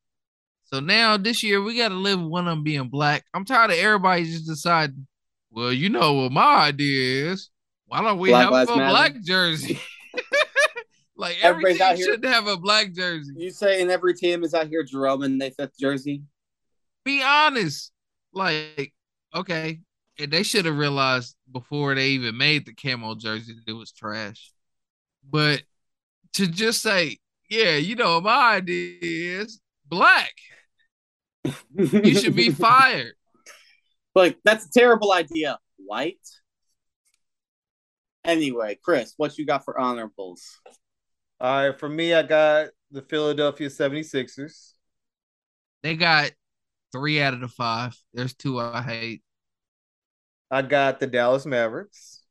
So 0.74 0.80
now 0.80 1.18
this 1.18 1.44
year 1.44 1.62
we 1.62 1.78
got 1.78 1.90
to 1.90 1.96
live 1.96 2.20
with 2.20 2.30
one 2.30 2.48
of 2.48 2.52
them 2.56 2.64
being 2.64 2.88
black. 2.88 3.26
I'm 3.34 3.44
tired 3.46 3.72
of 3.72 3.78
everybody 3.78 4.24
just 4.26 4.48
deciding. 4.48 5.06
Well, 5.52 5.74
you 5.74 5.90
know 5.90 6.14
what 6.14 6.32
my 6.32 6.56
idea 6.68 7.32
is. 7.32 7.50
Why 7.88 8.02
don't 8.02 8.20
we 8.20 8.30
Black 8.30 8.50
have 8.50 8.70
a 8.70 8.78
Matter? 8.78 8.90
black 8.90 9.22
jersey? 9.22 9.78
like 11.18 11.36
every 11.42 11.72
Everybody's 11.72 12.06
team 12.06 12.14
should 12.14 12.26
have 12.26 12.48
a 12.48 12.56
black 12.56 12.94
jersey. 12.94 13.34
you 13.36 13.50
saying 13.50 13.90
every 13.90 14.14
team 14.14 14.46
is 14.46 14.54
out 14.54 14.68
here 14.68 14.84
Jerome 14.84 15.24
in 15.24 15.38
their 15.38 15.52
fifth 15.52 15.78
jersey? 15.78 16.24
be 17.04 17.22
honest. 17.22 17.92
Like, 18.34 18.94
okay, 19.36 19.82
and 20.18 20.32
they 20.32 20.44
should 20.44 20.64
have 20.64 20.78
realized 20.78 21.36
before 21.52 21.96
they 21.96 22.10
even 22.12 22.38
made 22.38 22.66
the 22.66 22.74
camo 22.74 23.16
jersey 23.16 23.54
that 23.54 23.70
it 23.70 23.74
was 23.76 23.92
trash. 23.92 24.54
But 25.30 25.64
to 26.36 26.48
just 26.48 26.82
say, 26.82 27.18
yeah, 27.50 27.76
you 27.76 27.96
know, 27.96 28.22
my 28.22 28.56
idea 28.56 29.42
is 29.42 29.60
black. 29.86 30.32
You 31.74 32.16
should 32.16 32.36
be 32.36 32.52
fired. 32.52 33.14
like 34.16 34.38
that's 34.44 34.66
a 34.66 34.72
terrible 34.72 35.12
idea. 35.12 35.58
White. 35.78 36.20
Anyway, 38.24 38.78
Chris, 38.84 39.14
what 39.18 39.38
you 39.38 39.46
got 39.46 39.66
for 39.66 39.80
honorables? 39.80 40.60
All 41.40 41.70
right, 41.70 41.80
for 41.80 41.90
me, 41.90 42.14
I 42.14 42.22
got 42.22 42.70
the 42.92 43.02
Philadelphia 43.02 43.68
76ers. 43.68 44.74
They 45.82 45.96
got 45.96 46.32
three 46.92 47.20
out 47.20 47.34
of 47.34 47.40
the 47.40 47.48
five. 47.48 47.98
There's 48.14 48.36
two 48.36 48.60
I 48.60 48.82
hate. 48.84 49.24
I 50.52 50.62
got 50.62 51.00
the 51.00 51.08
Dallas 51.08 51.46
Mavericks. 51.46 52.22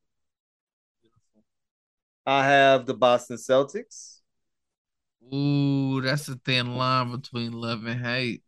I 2.26 2.44
have 2.44 2.86
the 2.86 2.94
Boston 2.94 3.36
Celtics. 3.36 4.18
Ooh, 5.34 6.00
that's 6.02 6.28
a 6.28 6.36
thin 6.36 6.76
line 6.76 7.10
between 7.10 7.52
love 7.52 7.84
and 7.86 8.00
hate. 8.04 8.42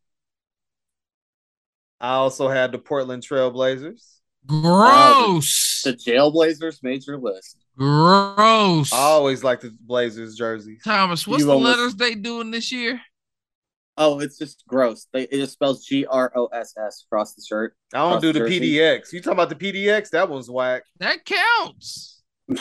I 2.02 2.14
also 2.14 2.48
had 2.48 2.72
the 2.72 2.78
Portland 2.78 3.22
Trailblazers. 3.22 4.16
Gross. 4.44 5.82
The 5.84 5.92
Jailblazers 5.94 6.82
made 6.82 7.06
your 7.06 7.16
list. 7.18 7.58
Gross. 7.78 8.92
I 8.92 8.96
always 8.98 9.42
like 9.44 9.60
the 9.60 9.74
Blazers 9.80 10.34
jerseys. 10.36 10.82
Thomas, 10.84 11.26
what's 11.26 11.40
You 11.40 11.46
the 11.46 11.52
almost- 11.54 11.78
letters 11.78 11.94
they 11.94 12.14
doing 12.14 12.50
this 12.50 12.70
year? 12.72 13.00
Oh, 13.96 14.20
it's 14.20 14.38
just 14.38 14.64
gross. 14.66 15.06
They, 15.12 15.22
it 15.24 15.32
just 15.36 15.52
spells 15.52 15.84
G 15.84 16.06
R 16.06 16.32
O 16.34 16.46
S 16.46 16.74
S 16.76 17.04
across 17.06 17.34
the 17.34 17.42
shirt. 17.46 17.76
I 17.94 17.98
don't 17.98 18.20
do 18.22 18.32
the 18.32 18.40
jersey. 18.40 18.60
PDX. 18.78 19.12
You 19.12 19.20
talking 19.20 19.32
about 19.34 19.50
the 19.50 19.54
PDX? 19.54 20.10
That 20.10 20.28
one's 20.30 20.50
whack. 20.50 20.82
That 20.98 21.24
counts. 21.24 22.22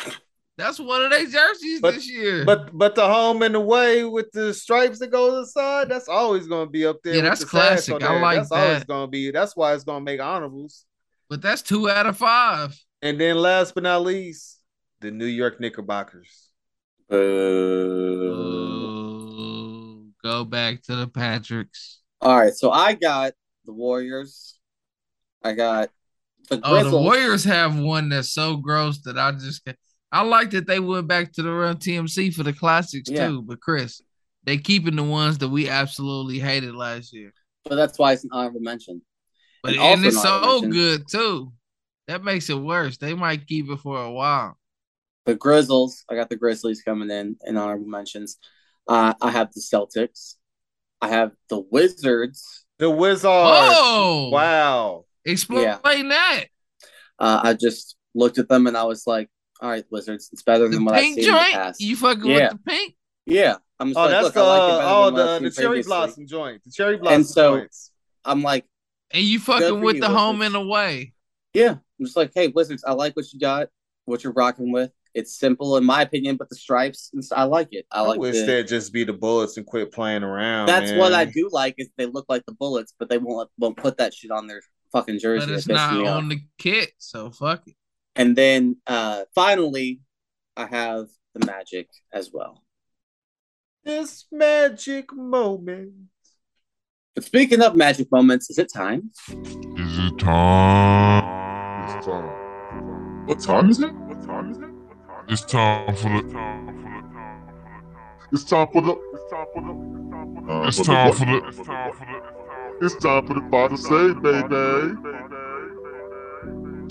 That's 0.61 0.79
one 0.79 1.03
of 1.03 1.09
their 1.11 1.25
jerseys 1.25 1.81
But- 1.81 1.95
this 1.95 2.09
year. 2.09 2.45
But 2.45 2.69
but 2.77 2.95
the 2.95 3.05
home 3.07 3.41
and 3.41 3.55
away 3.55 4.03
with 4.05 4.31
the 4.31 4.53
stripes 4.53 4.99
that 4.99 5.07
go 5.11 5.29
to 5.31 5.35
the 5.37 5.45
side, 5.47 5.89
that's 5.89 6.07
always 6.07 6.47
gonna 6.47 6.69
be 6.69 6.85
up 6.85 6.97
there. 7.03 7.15
Yeah, 7.15 7.21
that's 7.21 7.41
the 7.41 7.47
classic. 7.47 8.01
I 8.03 8.19
like 8.21 8.37
that's 8.39 8.51
always 8.51 8.83
gonna 8.85 9.07
be. 9.07 9.31
That's 9.31 9.55
why 9.55 9.73
it's 9.73 9.83
gonna 9.83 10.03
make 10.05 10.19
honorables. 10.21 10.85
but 11.29 11.41
that's 11.41 11.61
two 11.61 11.89
out 11.89 12.05
of 12.05 12.17
five. 12.17 12.77
And 13.01 13.19
then 13.19 13.37
last 13.37 13.73
but 13.73 13.83
not 13.83 14.03
least, 14.03 14.59
the 14.99 15.11
New 15.11 15.25
York 15.25 15.59
Knickerbockers. 15.59 16.49
Boo. 17.09 17.17
Ooh, 19.01 20.09
go 20.23 20.43
back 20.45 20.81
to 20.83 20.95
the 20.95 21.07
Patricks. 21.07 21.97
All 22.21 22.37
right, 22.37 22.53
so 22.53 22.71
I 22.71 22.93
got 22.93 23.33
the 23.65 23.73
Warriors. 23.73 24.59
I 25.43 25.53
got 25.53 25.89
the 26.49 26.59
Oh, 26.63 26.83
the 26.89 26.97
Warriors 26.97 27.43
have 27.45 27.77
one 27.79 28.09
that's 28.09 28.29
so 28.33 28.57
gross 28.57 28.99
that 29.03 29.17
I 29.17 29.31
just 29.31 29.63
I 30.11 30.23
like 30.23 30.51
that 30.51 30.67
they 30.67 30.79
went 30.79 31.07
back 31.07 31.31
to 31.33 31.41
the 31.41 31.51
Run 31.51 31.77
TMC 31.77 32.33
for 32.33 32.43
the 32.43 32.53
classics 32.53 33.09
Yeah. 33.09 33.27
too. 33.27 33.41
But 33.43 33.61
Chris, 33.61 34.01
they 34.43 34.57
keeping 34.57 34.95
the 34.95 35.03
ones 35.03 35.37
that 35.39 35.49
we 35.49 35.69
absolutely 35.69 36.39
hated 36.39 36.75
last 36.75 37.13
year. 37.13 37.33
but 37.63 37.75
that's 37.75 37.99
why 37.99 38.11
it's 38.13 38.23
an 38.23 38.31
honorable 38.33 38.59
mention. 38.59 39.01
But 39.61 39.73
And 39.73 39.81
and, 39.81 40.05
it's 40.05 40.19
so 40.21 40.41
mentioned- 40.41 40.73
good 40.73 41.07
too. 41.09 41.53
That 42.07 42.23
makes 42.23 42.49
it 42.49 42.55
worse. 42.55 42.97
They 42.97 43.13
might 43.13 43.45
keep 43.47 43.69
it 43.69 43.77
for 43.79 44.01
a 44.03 44.11
while. 44.11 44.57
The 45.25 45.35
Grizzlies. 45.35 46.03
I 46.09 46.15
got 46.15 46.29
the 46.29 46.35
Grizzlies 46.35 46.81
coming 46.81 47.11
in 47.11 47.37
in 47.45 47.55
honorable 47.57 47.85
mentions. 47.87 48.37
Uh, 48.87 49.13
I 49.21 49.29
have 49.29 49.53
the 49.53 49.61
Celtics. 49.61 50.35
I 50.99 51.09
have 51.09 51.31
the 51.49 51.59
Wizards. 51.59 52.65
The 52.79 52.89
Wizards. 52.89 53.23
Oh, 53.27 54.29
Wow. 54.33 55.05
Explain 55.23 55.61
Yeah. 55.63 55.79
that. 55.83 56.45
Uh, 57.19 57.41
I 57.43 57.53
just 57.53 57.95
looked 58.15 58.39
at 58.39 58.49
them 58.49 58.65
and 58.65 58.75
I 58.75 58.83
was 58.85 59.05
like, 59.05 59.29
"All 59.61 59.69
right, 59.69 59.85
Wizards. 59.91 60.29
It's 60.33 60.43
better 60.43 60.65
The 60.67 60.75
than 60.75 60.85
what 60.85 60.95
I've 60.95 61.01
pink 61.01 61.15
seen 61.15 61.25
in 61.25 61.31
the 61.33 61.39
joint. 61.39 61.53
past." 61.53 61.81
You 61.81 61.95
fucking 61.95 62.25
Yeah. 62.25 62.49
with 62.49 62.51
the 62.63 62.71
pink? 62.71 62.95
yeah, 63.25 63.55
I'm 63.79 63.89
just 63.89 63.97
Oh, 63.97 64.01
like, 64.01 64.11
that's 64.11 64.23
look, 64.25 64.33
the 64.33 64.39
I 64.41 64.43
like 64.43 64.57
it 64.73 64.77
better 64.77 64.87
oh 64.87 65.05
than 65.05 65.13
what 65.13 65.21
I've 65.21 65.27
the, 65.27 65.35
seen 65.37 65.43
the 65.43 65.51
cherry 65.51 65.67
previously. 65.67 65.89
blossom 65.89 66.27
joint. 66.27 66.63
The 66.65 66.71
cherry 66.71 66.97
blossom 66.97 67.15
and 67.15 67.27
so- 67.27 67.57
joints. 67.57 67.91
I'm 68.25 68.41
like, 68.43 68.65
And 69.11 69.23
you 69.23 69.39
fucking 69.39 69.81
with 69.81 69.95
you, 69.95 70.01
the 70.01 70.09
home 70.09 70.39
Wizards. 70.39 70.55
and 70.55 70.65
away. 70.65 71.13
yeah, 71.53 71.71
I'm 71.99 72.05
just 72.05 72.15
like, 72.17 72.31
hey, 72.35 72.47
Wizards. 72.49 72.83
I 72.85 72.93
like 72.93 73.15
what 73.15 73.31
you 73.33 73.39
got, 73.39 73.69
what 74.05 74.23
you're 74.23 74.33
rocking 74.33 74.71
with. 74.71 74.91
It's 75.13 75.37
simple 75.37 75.75
in 75.75 75.83
my 75.83 76.03
opinion, 76.03 76.37
but 76.37 76.47
the 76.49 76.55
stripes, 76.55 77.11
I 77.33 77.43
like 77.43 77.67
it. 77.73 77.85
I 77.91 77.99
I, 77.99 78.07
like 78.07 78.19
wish 78.19 78.35
the- 78.37 78.45
they'd 78.45 78.67
just 78.67 78.93
be 78.93 79.03
the 79.03 79.11
bullets 79.13 79.57
and 79.57 79.65
quit 79.65 79.91
playing 79.91 80.23
around. 80.23 80.67
That's 80.67 80.91
man. 80.91 80.99
what 80.99 81.13
I 81.13 81.25
do 81.25 81.49
like 81.51 81.75
is 81.77 81.89
they 81.97 82.05
look 82.05 82.25
like 82.29 82.43
the 82.45 82.53
bullets, 82.53 82.93
but 82.97 83.09
they 83.09 83.17
won't 83.17 83.49
won't 83.57 83.75
put 83.75 83.97
that 83.97 84.13
shit 84.13 84.31
on 84.31 84.47
their 84.47 84.61
fucking 84.93 85.19
jersey. 85.19 85.47
But 85.47 85.55
it's 85.55 85.67
not 85.67 85.93
me 85.95 86.07
off. 86.07 86.15
on 86.17 86.29
the 86.29 86.39
kit, 86.57 86.91
so 86.97 87.29
fuck 87.31 87.67
it. 87.67 87.75
And 88.15 88.35
then 88.35 88.77
uh 88.87 89.23
finally, 89.33 90.01
I 90.57 90.65
have 90.65 91.07
the 91.33 91.45
Magic 91.45 91.89
as 92.11 92.31
well. 92.31 92.63
This 93.83 94.25
magic 94.31 95.11
moment. 95.11 95.93
But 97.15 97.23
speaking 97.23 97.61
of 97.61 97.75
magic 97.75 98.11
moments, 98.11 98.49
is 98.49 98.59
it 98.59 98.71
time? 98.71 99.11
Is 99.27 99.97
it 99.99 100.19
time? 100.19 101.23
It's 101.83 102.05
time. 102.05 103.25
What 103.25 103.39
time 103.39 103.69
is 103.69 103.79
it? 103.79 103.91
What 103.93 104.21
time 104.23 104.51
is 104.51 104.57
it? 104.59 104.63
It's 105.29 105.41
time 105.43 105.95
for 105.95 106.09
the. 106.09 106.21
Time 106.31 107.51
for 108.31 108.31
the 108.31 108.31
time 108.31 108.31
for 108.31 108.31
the 108.31 108.31
time. 108.31 108.31
It's 108.31 108.43
time 108.45 108.67
for 108.71 108.81
the. 108.81 108.95
It's 109.13 109.29
time 109.31 109.47
for 109.53 109.61
the. 109.61 110.67
It's 110.67 110.85
time 110.85 111.13
for 111.13 111.25
the. 111.25 111.37
It's 111.47 111.57
time 111.57 111.93
for 111.93 112.05
the. 112.05 112.85
It's 112.85 112.95
time 112.95 113.27
for 113.27 113.33
the 113.33 113.41
father 113.49 113.77
say, 113.77 114.13
baby. 114.13 114.95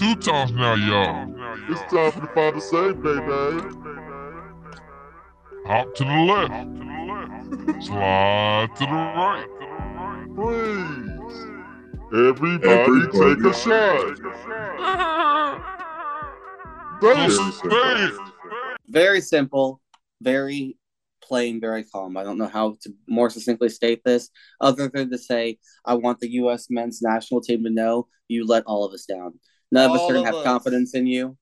Two 0.00 0.16
times 0.16 0.50
now, 0.52 0.76
y'all. 0.76 1.28
It's 1.68 1.80
time 1.92 2.10
for 2.12 2.20
the 2.20 2.26
father 2.28 2.58
say, 2.58 2.92
baby. 2.94 3.60
Hop 5.66 5.94
to 5.94 6.04
the 6.04 6.20
left. 6.24 7.84
Slide 7.84 8.70
to 8.76 8.86
the 8.86 8.92
right. 9.20 9.46
Please. 10.34 11.36
Everybody, 12.14 13.08
take 13.12 13.44
a 13.44 13.52
shot. 13.52 14.16
Say 17.02 17.26
it. 17.26 17.32
Say 17.70 18.04
it. 18.06 18.14
Very 18.88 19.20
simple, 19.20 19.82
very 20.22 20.78
plain, 21.22 21.60
very 21.60 21.84
calm. 21.84 22.16
I 22.16 22.24
don't 22.24 22.38
know 22.38 22.48
how 22.48 22.78
to 22.84 22.94
more 23.06 23.28
succinctly 23.28 23.68
state 23.68 24.02
this, 24.02 24.30
other 24.62 24.88
than 24.88 25.10
to 25.10 25.18
say, 25.18 25.58
I 25.84 25.92
want 25.92 26.20
the 26.20 26.32
U.S. 26.36 26.68
men's 26.70 27.02
national 27.02 27.42
team 27.42 27.64
to 27.64 27.70
know 27.70 28.08
you 28.28 28.46
let 28.46 28.64
all 28.64 28.86
of 28.86 28.94
us 28.94 29.04
down. 29.04 29.38
None 29.72 29.88
of 29.90 29.94
us 29.94 30.00
All 30.00 30.10
are 30.10 30.14
gonna 30.14 30.26
have 30.26 30.34
us. 30.36 30.44
confidence 30.44 30.94
in 30.94 31.06
you. 31.06 31.36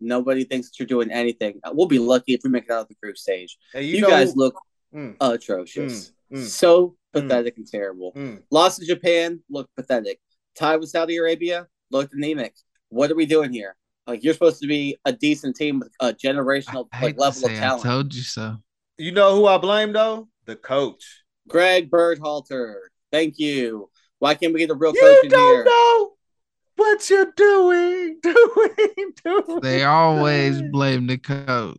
Nobody 0.00 0.44
thinks 0.44 0.68
that 0.68 0.78
you're 0.78 0.86
doing 0.86 1.10
anything. 1.10 1.60
We'll 1.72 1.86
be 1.86 1.98
lucky 1.98 2.34
if 2.34 2.40
we 2.44 2.50
make 2.50 2.64
it 2.64 2.70
out 2.70 2.82
of 2.82 2.88
the 2.88 2.94
group 3.02 3.16
stage. 3.16 3.56
Hey, 3.72 3.84
You, 3.84 4.00
know- 4.00 4.08
guys 4.08 4.34
look 4.36 4.54
Mm, 4.94 5.16
atrocious. 5.20 6.12
mm, 6.30 6.36
mm, 6.38 6.46
so 6.46 6.96
pathetic 7.12 7.56
and 7.56 7.66
terrible. 7.66 8.12
mm. 8.14 8.42
Lost 8.50 8.80
to 8.80 8.86
Japan, 8.86 9.42
looked 9.48 9.74
pathetic. 9.74 10.20
Tied 10.54 10.76
with 10.80 10.90
Saudi 10.90 11.16
Arabia, 11.16 11.66
looked 11.90 12.12
anemic. 12.12 12.54
What 12.90 13.10
are 13.10 13.14
we 13.14 13.24
doing 13.26 13.52
here? 13.52 13.74
Like 14.06 14.22
you're 14.22 14.34
supposed 14.34 14.60
to 14.60 14.66
be 14.66 14.98
a 15.06 15.12
decent 15.12 15.56
team 15.56 15.78
with 15.78 15.92
a 16.00 16.12
generational 16.12 16.88
I 16.92 17.04
like 17.04 17.16
level 17.18 17.46
of 17.46 17.50
say 17.52 17.56
I 17.56 17.60
talent. 17.60 17.82
told 17.84 18.14
you 18.14 18.22
so. 18.22 18.58
You 18.98 19.12
know 19.12 19.34
who 19.36 19.46
I 19.46 19.56
blame 19.58 19.92
though? 19.94 20.28
The 20.44 20.56
coach. 20.56 21.22
Greg 21.48 21.90
Berhalter, 21.90 22.74
thank 23.10 23.38
you. 23.38 23.88
Why 24.18 24.34
can't 24.34 24.52
we 24.52 24.60
get 24.60 24.68
the 24.68 24.74
real 24.74 24.92
You 24.94 25.00
coach 25.00 25.24
in 25.24 25.30
don't 25.30 25.40
here? 25.40 25.64
know 25.64 26.12
what 26.82 27.10
you're 27.10 27.32
doing, 27.36 28.18
doing, 28.22 29.12
doing. 29.24 29.60
They 29.60 29.84
always 29.84 30.60
blame 30.62 31.06
the 31.06 31.18
coach. 31.18 31.78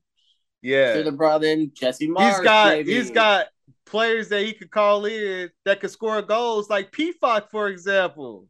Should 0.64 0.70
yeah. 0.70 1.04
have 1.04 1.18
brought 1.18 1.44
in 1.44 1.72
Jesse 1.74 2.08
Marsch. 2.08 2.30
He's 2.30 2.40
got 2.40 2.68
maybe. 2.70 2.94
he's 2.94 3.12
got 3.12 3.48
players 3.86 4.30
that 4.30 4.44
he 4.44 4.54
could 4.54 4.72
call 4.72 5.06
in 5.06 5.50
that 5.66 5.82
could 5.82 5.92
score 5.92 6.22
goals, 6.22 6.70
like 6.70 6.92
PFOC, 6.92 7.50
for 7.52 7.68
example. 7.68 8.48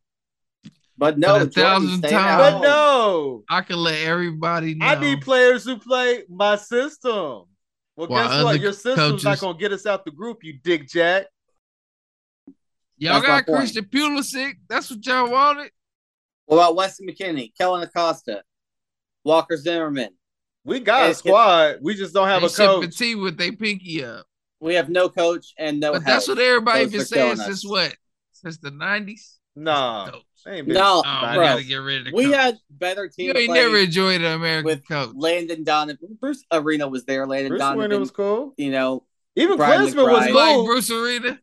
but 0.97 1.17
no, 1.17 1.39
But 1.39 1.47
a 1.47 1.51
thousand 1.51 2.01
times. 2.01 2.11
But 2.11 2.61
no, 2.61 3.43
I 3.49 3.61
can 3.61 3.77
let 3.77 3.99
everybody 4.01 4.75
know. 4.75 4.85
I 4.85 4.99
need 4.99 5.21
players 5.21 5.65
who 5.65 5.77
play 5.77 6.23
my 6.29 6.55
system. 6.55 7.45
Well, 7.95 8.07
While 8.07 8.27
guess 8.27 8.43
what? 8.43 8.59
Your 8.59 8.73
system's 8.73 9.23
not 9.23 9.39
gonna 9.39 9.57
get 9.57 9.71
us 9.71 9.85
out 9.85 10.05
the 10.05 10.11
group, 10.11 10.43
you 10.43 10.53
dick 10.63 10.87
jack. 10.87 11.25
Y'all 12.97 13.13
That's 13.15 13.27
my 13.27 13.27
got 13.39 13.45
point. 13.47 13.57
Christian 13.57 13.85
Pulisic. 13.85 14.53
That's 14.69 14.91
what 14.91 15.05
y'all 15.05 15.31
wanted. 15.31 15.71
What 16.45 16.57
about 16.57 16.75
Weston 16.75 17.07
McKennie, 17.07 17.51
Kellyn 17.57 17.83
Acosta, 17.83 18.43
Walker 19.23 19.57
Zimmerman? 19.57 20.09
We 20.65 20.79
got 20.79 21.03
a 21.03 21.07
Hey, 21.07 21.13
squad. 21.13 21.77
We 21.81 21.93
just 21.95 22.13
don't 22.13 22.27
have 22.27 22.41
They 22.41 22.47
a 22.47 22.49
coach. 22.49 22.81
sipping 22.81 22.91
tea 22.91 23.15
with 23.15 23.37
their 23.37 23.51
pinky 23.53 24.03
up. 24.03 24.25
We 24.59 24.75
have 24.75 24.89
no 24.89 25.09
coach 25.09 25.53
and 25.57 25.79
no. 25.79 25.93
But 25.93 26.05
that's 26.05 26.27
what 26.27 26.39
everybody 26.39 26.83
Those 26.85 26.91
been 26.91 27.05
saying 27.05 27.23
killing 27.35 27.37
since 27.37 27.65
us. 27.65 27.69
what? 27.69 27.95
Since 28.31 28.57
the 28.59 28.71
nineties. 28.71 29.39
Nah, 29.55 30.09
they 30.45 30.61
No, 30.63 31.03
Oh, 31.05 31.19
we 31.29 31.35
bro. 31.35 31.45
gotta 31.45 31.63
get 31.63 31.75
rid 31.75 31.99
of 31.99 32.05
the 32.05 32.11
We 32.13 32.25
coach. 32.25 32.33
had 32.35 32.57
better 32.69 33.07
teams. 33.07 33.33
You 33.33 33.39
ain't 33.39 33.53
never 33.53 33.77
enjoyed 33.77 34.21
an 34.21 34.31
American 34.33 34.65
with 34.65 34.87
coach. 34.87 35.11
Landon 35.15 35.63
Donovan. 35.63 36.17
Bruce 36.19 36.43
Arena 36.51 36.87
was 36.87 37.03
there. 37.05 37.27
Landon 37.27 37.49
Bruce 37.49 37.59
Donovan. 37.59 37.79
Winter 37.79 37.99
was 37.99 38.11
cool. 38.11 38.53
you 38.57 38.71
know, 38.71 39.05
Even 39.35 39.57
Brian 39.57 39.81
Klinsmann 39.81 40.11
was 40.11 40.23
McBride. 40.27 40.33
Like 40.33 40.55
cool. 40.55 40.65
Bruce 40.65 40.89
Arena? 40.91 41.39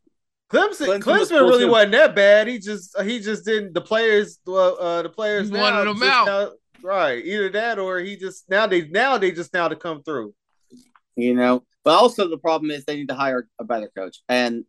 Clemson, 0.51 0.87
Klinsmann 0.87 1.01
Klinsmann, 1.01 1.17
was 1.19 1.31
really 1.31 1.65
wasn't 1.65 1.93
that 1.93 2.15
bad. 2.15 2.47
He 2.47 2.59
just 2.59 2.99
he 3.01 3.19
just 3.19 3.45
didn't. 3.45 3.73
The 3.73 3.81
players, 3.81 4.39
uh, 4.47 4.73
uh, 4.73 5.01
the 5.03 5.09
players 5.09 5.47
He 5.47 5.53
now 5.53 5.61
wanted 5.61 5.85
them 5.87 5.99
just 5.99 6.11
out. 6.11 6.25
now- 6.27 6.51
right? 6.83 7.23
Either 7.23 7.49
that 7.51 7.79
or 7.79 7.99
he 7.99 8.15
just 8.17 8.49
now 8.49 8.67
they 8.67 8.87
now 8.87 9.17
they 9.17 9.31
just 9.31 9.53
now 9.53 9.67
to 9.67 9.75
come 9.75 10.03
through. 10.03 10.33
you 11.15 11.33
know. 11.35 11.63
But 11.83 11.91
also 11.97 12.27
the 12.27 12.37
problem 12.37 12.69
is 12.71 12.85
they 12.85 12.95
need 12.95 13.09
to 13.09 13.15
hire 13.15 13.47
a 13.59 13.63
better 13.63 13.89
coach, 13.95 14.19
and 14.29 14.65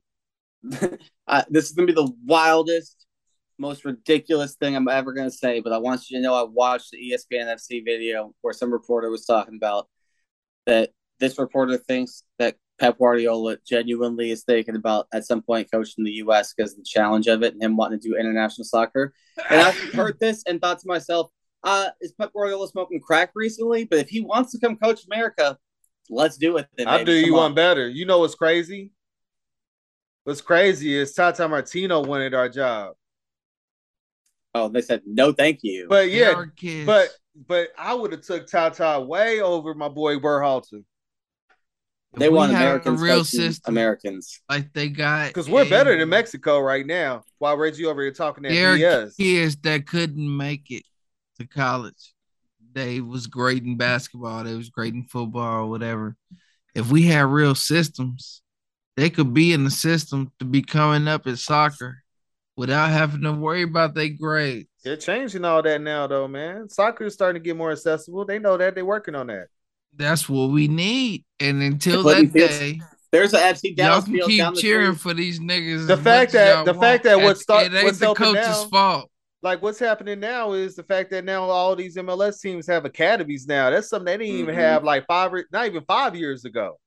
uh, 1.26 1.42
this 1.50 1.66
is 1.66 1.72
gonna 1.72 1.86
be 1.86 1.92
the 1.92 2.12
wildest, 2.24 3.06
most 3.58 3.84
ridiculous 3.84 4.54
thing 4.54 4.74
I'm 4.76 4.88
ever 4.88 5.12
gonna 5.12 5.30
say. 5.30 5.60
But 5.60 5.72
I 5.72 5.78
want 5.78 6.08
you 6.08 6.18
to 6.18 6.22
know 6.22 6.34
I 6.34 6.44
watched 6.44 6.90
the 6.92 6.98
ESPN 6.98 7.46
FC 7.54 7.84
video 7.84 8.34
where 8.40 8.54
some 8.54 8.72
reporter 8.72 9.10
was 9.10 9.24
talking 9.26 9.56
about 9.56 9.88
that. 10.66 10.90
This 11.18 11.38
reporter 11.38 11.76
thinks 11.78 12.24
that 12.38 12.56
Pep 12.82 12.98
Guardiola 12.98 13.58
genuinely 13.64 14.32
is 14.32 14.42
thinking 14.42 14.74
about 14.74 15.06
at 15.14 15.24
some 15.24 15.40
point 15.40 15.70
coaching 15.70 16.02
the 16.02 16.10
U.S. 16.14 16.52
because 16.52 16.72
of 16.72 16.78
the 16.78 16.84
challenge 16.84 17.28
of 17.28 17.44
it 17.44 17.54
and 17.54 17.62
him 17.62 17.76
wanting 17.76 18.00
to 18.00 18.08
do 18.08 18.16
international 18.16 18.64
soccer. 18.64 19.14
And 19.48 19.60
I 19.60 19.70
heard 19.94 20.18
this 20.18 20.42
and 20.48 20.60
thought 20.60 20.80
to 20.80 20.88
myself, 20.88 21.30
uh, 21.62 21.90
is 22.00 22.10
Pep 22.10 22.32
Guardiola 22.32 22.66
smoking 22.66 22.98
crack 23.00 23.30
recently? 23.36 23.84
But 23.84 24.00
if 24.00 24.08
he 24.08 24.20
wants 24.20 24.50
to 24.50 24.58
come 24.58 24.76
coach 24.76 25.06
America, 25.06 25.56
let's 26.10 26.36
do 26.36 26.56
it. 26.56 26.66
Then, 26.76 26.88
I 26.88 26.98
baby. 26.98 27.12
do 27.12 27.18
you 27.18 27.26
Come 27.26 27.34
one 27.34 27.44
on. 27.52 27.54
better. 27.54 27.88
You 27.88 28.04
know 28.04 28.18
what's 28.18 28.34
crazy? 28.34 28.90
What's 30.24 30.40
crazy 30.40 30.92
is 30.96 31.14
Tata 31.14 31.46
Martino 31.46 32.02
wanted 32.02 32.34
our 32.34 32.48
job. 32.48 32.94
Oh, 34.56 34.68
they 34.68 34.82
said 34.82 35.02
no, 35.06 35.32
thank 35.32 35.60
you. 35.62 35.86
But 35.88 36.10
yeah, 36.10 36.44
but 36.84 37.10
but 37.46 37.68
I 37.78 37.94
would 37.94 38.10
have 38.10 38.22
took 38.22 38.48
Tata 38.48 39.00
way 39.00 39.40
over 39.40 39.72
my 39.72 39.88
boy 39.88 40.16
Berhalter 40.16 40.82
they 42.20 42.28
we 42.28 42.34
want 42.36 42.52
had 42.52 42.62
a 42.62 42.64
Americans 42.66 43.00
real 43.00 43.24
system 43.24 43.72
Americans. 43.72 44.40
like 44.48 44.72
they 44.72 44.88
got 44.88 45.28
because 45.28 45.48
we're 45.48 45.68
better 45.68 45.96
than 45.96 46.08
Mexico 46.08 46.60
right 46.60 46.86
now. 46.86 47.22
While 47.38 47.56
Reggie 47.56 47.86
over 47.86 48.02
here 48.02 48.12
talking 48.12 48.42
that 48.44 48.50
There 48.50 48.74
are 48.74 48.76
BS. 48.76 49.16
kids 49.16 49.56
that 49.62 49.86
couldn't 49.86 50.36
make 50.36 50.70
it 50.70 50.84
to 51.38 51.46
college. 51.46 52.12
They 52.74 53.00
was 53.00 53.26
great 53.26 53.64
in 53.64 53.76
basketball. 53.76 54.44
They 54.44 54.54
was 54.54 54.70
great 54.70 54.94
in 54.94 55.04
football 55.04 55.64
or 55.64 55.70
whatever. 55.70 56.16
If 56.74 56.90
we 56.90 57.02
had 57.02 57.26
real 57.26 57.54
systems, 57.54 58.42
they 58.96 59.10
could 59.10 59.34
be 59.34 59.52
in 59.52 59.64
the 59.64 59.70
system 59.70 60.32
to 60.38 60.44
be 60.44 60.62
coming 60.62 61.06
up 61.08 61.26
in 61.26 61.36
soccer 61.36 62.02
without 62.56 62.90
having 62.90 63.22
to 63.22 63.32
worry 63.32 63.62
about 63.62 63.94
their 63.94 64.08
grades. 64.08 64.68
They're 64.84 64.96
changing 64.96 65.44
all 65.44 65.62
that 65.62 65.80
now, 65.80 66.06
though, 66.06 66.28
man. 66.28 66.68
Soccer 66.68 67.04
is 67.04 67.14
starting 67.14 67.42
to 67.42 67.44
get 67.44 67.56
more 67.56 67.72
accessible. 67.72 68.24
They 68.24 68.38
know 68.38 68.56
that 68.56 68.74
they're 68.74 68.84
working 68.84 69.14
on 69.14 69.28
that. 69.28 69.48
That's 69.94 70.28
what 70.28 70.50
we 70.50 70.68
need. 70.68 71.24
And 71.40 71.62
until 71.62 72.02
They're 72.02 72.22
that 72.22 72.32
fields- 72.32 72.58
day, 72.58 72.80
There's 73.10 73.34
a 73.34 73.38
FC 73.40 73.68
y'all 73.68 73.74
Dallas 73.76 74.04
can 74.04 74.14
field 74.14 74.30
keep 74.30 74.38
down 74.38 74.54
the 74.54 74.60
cheering 74.60 74.92
street. 74.94 75.00
for 75.02 75.14
these 75.14 75.38
niggas. 75.38 75.86
The 75.86 75.96
fact 75.98 76.32
that- 76.32 76.54
y'all 76.54 76.64
the 76.64 76.80
fact 76.80 77.04
that 77.04 77.18
what 77.20 77.36
It- 77.36 77.40
start- 77.40 77.66
it 77.66 77.74
ain't 77.74 77.84
what's 77.84 77.98
the 77.98 78.14
coach's 78.14 78.34
now- 78.46 78.64
fault. 78.68 79.10
Like 79.42 79.60
what's 79.60 79.78
happening 79.80 80.20
now 80.20 80.52
is 80.52 80.76
the 80.76 80.84
fact 80.84 81.10
that 81.10 81.24
now 81.24 81.42
all 81.44 81.74
these 81.76 81.96
MLS 81.96 82.40
teams 82.40 82.66
have 82.68 82.84
academies 82.84 83.46
now. 83.46 83.70
That's 83.70 83.88
something 83.90 84.06
they 84.06 84.24
didn't 84.24 84.38
even 84.40 84.54
Mhm. 84.54 84.58
have 84.58 84.84
like 84.84 85.04
five, 85.06 85.32
not 85.52 85.66
even 85.66 85.82
five 85.84 86.14
years 86.16 86.44
ago. 86.44 86.78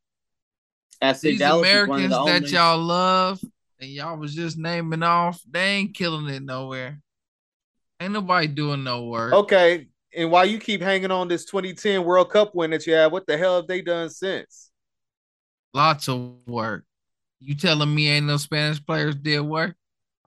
FC 1.02 1.32
These 1.32 1.40
Dallas 1.40 1.68
is 1.68 1.88
one 1.88 2.00
of 2.00 2.06
Americans 2.06 2.12
the 2.12 2.26
that 2.26 2.52
y'all 2.52 2.80
love 2.82 3.42
and 3.82 3.90
y'all 3.90 4.18
was 4.18 4.34
just 4.34 4.58
naming 4.58 5.04
off, 5.04 5.42
they 5.50 5.66
ain't 5.76 5.94
killing 5.94 6.28
it 6.34 6.42
nowhere. 6.42 7.02
Ain't 8.00 8.14
nobody 8.14 8.48
doing 8.48 8.84
no 8.84 9.04
work. 9.04 9.34
Okay, 9.34 9.88
and 10.16 10.32
while 10.32 10.46
you 10.46 10.60
keep 10.60 10.82
hanging 10.82 11.12
on 11.12 11.28
this 11.28 11.46
2010 11.46 12.04
World 12.04 12.30
Cup 12.30 12.56
win 12.56 12.72
that 12.72 12.88
you 12.88 12.94
have, 12.94 13.12
what 13.12 13.28
the 13.28 13.38
hell 13.38 13.58
have 13.58 13.68
they 13.68 13.82
done 13.82 14.10
since? 14.10 14.72
Lots 15.74 16.08
of 16.08 16.36
work. 16.48 16.84
You 17.40 17.56
telling 17.56 17.94
me 17.94 18.08
ain't 18.10 18.26
no 18.26 18.38
Spanish 18.38 18.84
players 18.84 19.16
did 19.16 19.42
work? 19.42 19.76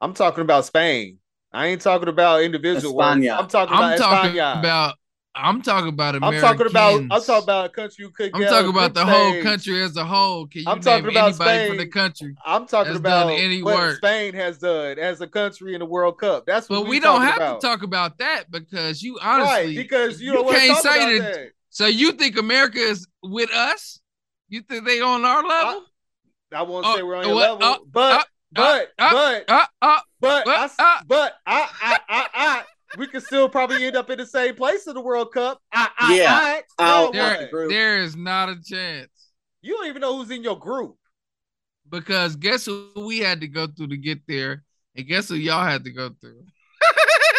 I'm 0.01 0.15
talking 0.15 0.43
about 0.43 0.65
Spain. 0.66 1.19
I 1.52 1.66
ain't 1.69 1.81
talking 1.81 2.09
about 2.09 2.43
individual 2.43 2.94
work. 2.94 3.06
I'm 3.06 3.48
talking 3.48 3.74
I'm 3.74 3.85
about 3.94 3.98
talking 3.98 4.32
España. 4.32 4.59
about 4.59 4.94
I'm 5.40 5.62
talking 5.62 5.89
about 5.89 6.15
I'm 6.16 6.40
talking 6.40 6.66
about. 6.66 7.01
I'm 7.01 7.09
talking 7.23 7.43
about 7.44 7.66
a 7.66 7.69
country 7.69 8.05
who 8.05 8.10
could. 8.10 8.31
I'm 8.35 8.43
talking 8.43 8.70
about 8.70 8.94
the 8.94 9.05
whole 9.06 9.31
stage. 9.31 9.43
country 9.44 9.82
as 9.82 9.97
a 9.97 10.05
whole. 10.05 10.47
Can 10.47 10.62
you 10.62 10.69
I'm 10.69 10.81
talking 10.81 11.09
about 11.09 11.28
anybody 11.28 11.69
from 11.69 11.77
the 11.78 11.86
country? 11.86 12.35
I'm 12.44 12.66
talking 12.66 12.97
about 12.97 13.31
any 13.31 13.62
what 13.62 13.77
work. 13.77 13.97
Spain 13.98 14.35
has 14.35 14.59
done 14.59 14.98
as 14.98 15.20
a 15.20 15.27
country 15.28 15.74
in 15.74 15.78
the 15.81 15.86
World 15.86 16.19
Cup. 16.19 16.44
That's 16.47 16.69
what 16.69 16.77
But 16.77 16.82
we, 16.85 16.90
we 16.90 17.01
don't 17.01 17.23
have 17.23 17.36
about. 17.36 17.60
to 17.60 17.66
talk 17.66 17.82
about 17.82 18.19
that 18.19 18.51
because 18.51 19.02
you 19.02 19.16
right 19.19 19.40
honestly 19.40 19.77
because 19.77 20.20
you, 20.20 20.32
you 20.32 20.44
can't 20.52 20.78
say 20.78 21.19
that- 21.19 21.32
that. 21.35 21.48
So 21.70 21.86
you 21.86 22.12
think 22.12 22.36
America 22.39 22.78
is 22.78 23.06
with 23.23 23.51
us? 23.52 24.01
You 24.48 24.62
think 24.62 24.85
they 24.85 25.01
on 25.01 25.24
our 25.24 25.47
level? 25.47 25.85
I 26.52 26.62
won't 26.62 26.85
Uh, 26.86 26.97
say 26.97 27.02
we're 27.02 27.16
on 27.16 27.27
your 27.27 27.35
what- 27.35 27.60
level, 27.60 27.65
uh, 27.65 27.78
but 27.93 28.20
uh, 28.20 28.23
but 28.52 28.89
uh, 28.98 29.10
but 29.12 29.44
Uh, 29.48 29.66
uh, 29.82 30.01
but 30.20 30.47
what? 30.47 30.59
I, 30.78 30.97
Uh. 30.98 31.02
but 31.06 31.35
I 31.47 31.69
I 31.81 31.98
I 32.09 32.28
I 32.35 32.62
we 32.97 33.06
could 33.06 33.23
still 33.23 33.48
probably 33.48 33.85
end 33.85 33.97
up 33.97 34.09
in 34.10 34.19
the 34.19 34.27
same 34.27 34.55
place 34.55 34.86
in 34.86 34.94
the 34.94 35.01
World 35.01 35.32
Cup. 35.32 35.60
I 35.73 35.89
I 35.98 36.16
Yeah. 36.16 36.32
I, 36.32 36.62
oh, 36.78 36.85
I'll- 37.06 37.12
there, 37.12 37.69
there 37.69 37.98
is 37.98 38.16
not 38.16 38.48
a 38.48 38.56
chance. 38.65 39.10
You 39.60 39.74
don't 39.74 39.89
even 39.89 40.01
know 40.01 40.16
who's 40.16 40.31
in 40.31 40.43
your 40.43 40.59
group. 40.59 40.97
Because 41.90 42.36
guess 42.36 42.66
who 42.66 42.90
we 42.97 43.19
had 43.19 43.40
to 43.40 43.48
go 43.48 43.66
through 43.66 43.89
to 43.89 43.97
get 43.97 44.20
there, 44.28 44.62
and 44.94 45.06
guess 45.06 45.28
who 45.28 45.36
y'all 45.36 45.65
had 45.65 45.85
to 45.85 45.90
go 45.90 46.10
through. 46.20 46.43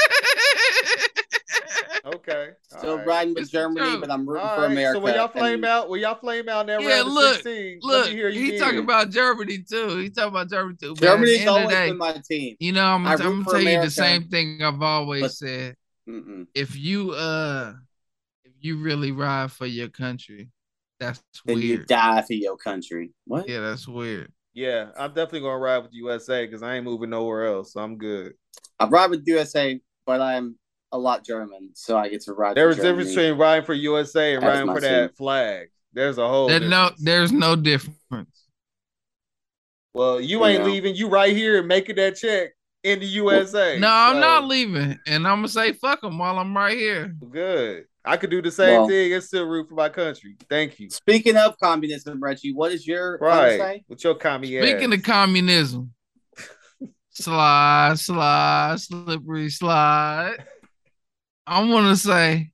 Okay, 2.05 2.49
Still 2.67 2.91
all 2.91 2.97
right. 2.97 3.07
riding 3.07 3.33
with 3.33 3.43
It's 3.43 3.51
Germany, 3.51 3.81
truth. 3.85 4.01
but 4.01 4.11
I'm 4.11 4.27
rooting 4.27 4.45
All 4.47 4.55
for 4.55 4.65
America. 4.65 4.97
So 4.97 5.03
when 5.03 5.15
y'all 5.15 5.27
flame 5.27 5.53
and- 5.55 5.65
out, 5.65 5.89
when 5.89 5.99
y'all 6.01 6.15
flame 6.15 6.47
out 6.49 6.61
in 6.61 6.67
that 6.67 6.81
Yeah, 6.81 6.97
round 6.97 7.07
of 7.07 7.13
look, 7.13 7.33
16, 7.35 7.79
Look, 7.81 7.91
let 8.05 8.09
me 8.11 8.15
hear 8.17 8.29
you 8.29 8.41
he 8.41 8.51
then. 8.51 8.59
talking 8.59 8.79
about 8.79 9.09
Germany 9.09 9.59
too. 9.69 9.97
He 9.97 10.09
talking 10.09 10.29
about 10.29 10.49
Germany 10.49 10.77
too. 10.81 10.93
But 10.95 11.01
Germany's 11.01 11.41
at 11.41 11.45
the 11.45 11.49
end 11.49 11.49
of 11.49 11.55
always 11.55 11.69
the 11.69 11.75
day, 11.75 11.87
been 11.89 11.97
my 11.97 12.21
team. 12.29 12.55
you 12.59 12.71
know, 12.71 12.85
I'm, 12.85 13.05
I 13.07 13.11
I'm 13.13 13.17
gonna 13.17 13.43
for 13.43 13.51
tell 13.51 13.61
you 13.61 13.81
the 13.81 13.89
same 13.89 14.27
thing 14.29 14.61
I've 14.63 14.81
always 14.81 15.21
but- 15.23 15.31
said. 15.33 15.75
Mm-mm. 16.07 16.47
If 16.55 16.75
you 16.75 17.11
uh, 17.11 17.73
if 18.43 18.53
you 18.61 18.77
really 18.77 19.11
ride 19.11 19.51
for 19.51 19.67
your 19.67 19.89
country, 19.89 20.49
that's 20.99 21.21
Then 21.45 21.59
you 21.59 21.75
weird. 21.75 21.87
die 21.87 22.21
for 22.23 22.33
your 22.33 22.57
country. 22.57 23.11
What? 23.25 23.47
Yeah, 23.47 23.59
that's 23.59 23.87
weird. 23.87 24.31
Yeah, 24.53 24.89
I'm 24.97 25.09
definitely 25.13 25.41
gonna 25.41 25.59
ride 25.59 25.77
with 25.83 25.91
USA 25.93 26.45
because 26.45 26.63
I 26.63 26.75
ain't 26.75 26.83
moving 26.85 27.11
nowhere 27.11 27.45
else. 27.45 27.73
So 27.73 27.81
I'm 27.81 27.97
good. 27.97 28.33
I 28.79 28.87
ride 28.87 29.11
with 29.11 29.23
USA, 29.27 29.79
but 30.05 30.19
I'm 30.19 30.57
a 30.91 30.97
lot 30.97 31.23
German, 31.25 31.71
so 31.73 31.97
I 31.97 32.09
get 32.09 32.21
to 32.23 32.33
ride. 32.33 32.55
There's 32.55 32.75
for 32.77 32.81
a 32.81 32.85
difference 32.85 33.09
between 33.09 33.37
riding 33.37 33.65
for 33.65 33.73
USA 33.73 34.35
and 34.35 34.43
riding 34.43 34.67
for 34.73 34.81
that 34.81 35.07
team. 35.09 35.15
flag. 35.15 35.67
There's 35.93 36.17
a 36.17 36.27
whole. 36.27 36.47
There 36.47 36.59
no, 36.59 36.91
there's 36.99 37.31
no 37.31 37.55
difference. 37.55 37.95
Well, 39.93 40.21
you 40.21 40.45
ain't 40.45 40.59
Yeah. 40.63 40.65
leaving. 40.65 40.95
You 40.95 41.07
right 41.09 41.35
here 41.35 41.61
making 41.63 41.95
that 41.97 42.15
check 42.15 42.51
in 42.83 42.99
the 42.99 43.05
USA. 43.07 43.77
No, 43.79 43.89
I'm 43.89 44.15
So, 44.15 44.19
not 44.19 44.45
leaving, 44.47 44.99
and 45.07 45.27
I'm 45.27 45.37
gonna 45.39 45.47
say 45.47 45.73
fuck 45.73 46.01
them 46.01 46.17
while 46.17 46.37
I'm 46.37 46.55
right 46.55 46.77
here. 46.77 47.13
Good. 47.29 47.85
I 48.05 48.15
could 48.17 48.29
do 48.29 48.41
the 48.41 48.49
same 48.51 48.79
Well- 48.81 48.87
thing 48.87 49.13
and 49.13 49.23
still 49.23 49.45
root 49.45 49.67
for 49.67 49.75
my 49.75 49.89
country. 49.89 50.37
Thank 50.49 50.79
you. 50.79 50.89
Speaking 50.89 51.35
of 51.35 51.55
communism, 51.61 52.19
Reggie, 52.21 52.53
what 52.53 52.71
is 52.71 52.87
your 52.87 53.17
Right. 53.19 53.59
say? 53.59 53.83
With 53.89 54.03
your 54.03 54.15
commie 54.15 54.47
Speaking 54.59 54.93
ass. 54.93 54.99
of 54.99 55.03
communism, 55.03 55.93
slide, 57.09 57.99
slide, 57.99 58.79
slippery 58.79 59.49
slide. 59.49 60.37
I 61.51 61.63
want 61.63 61.87
to 61.87 61.95
say 61.95 62.51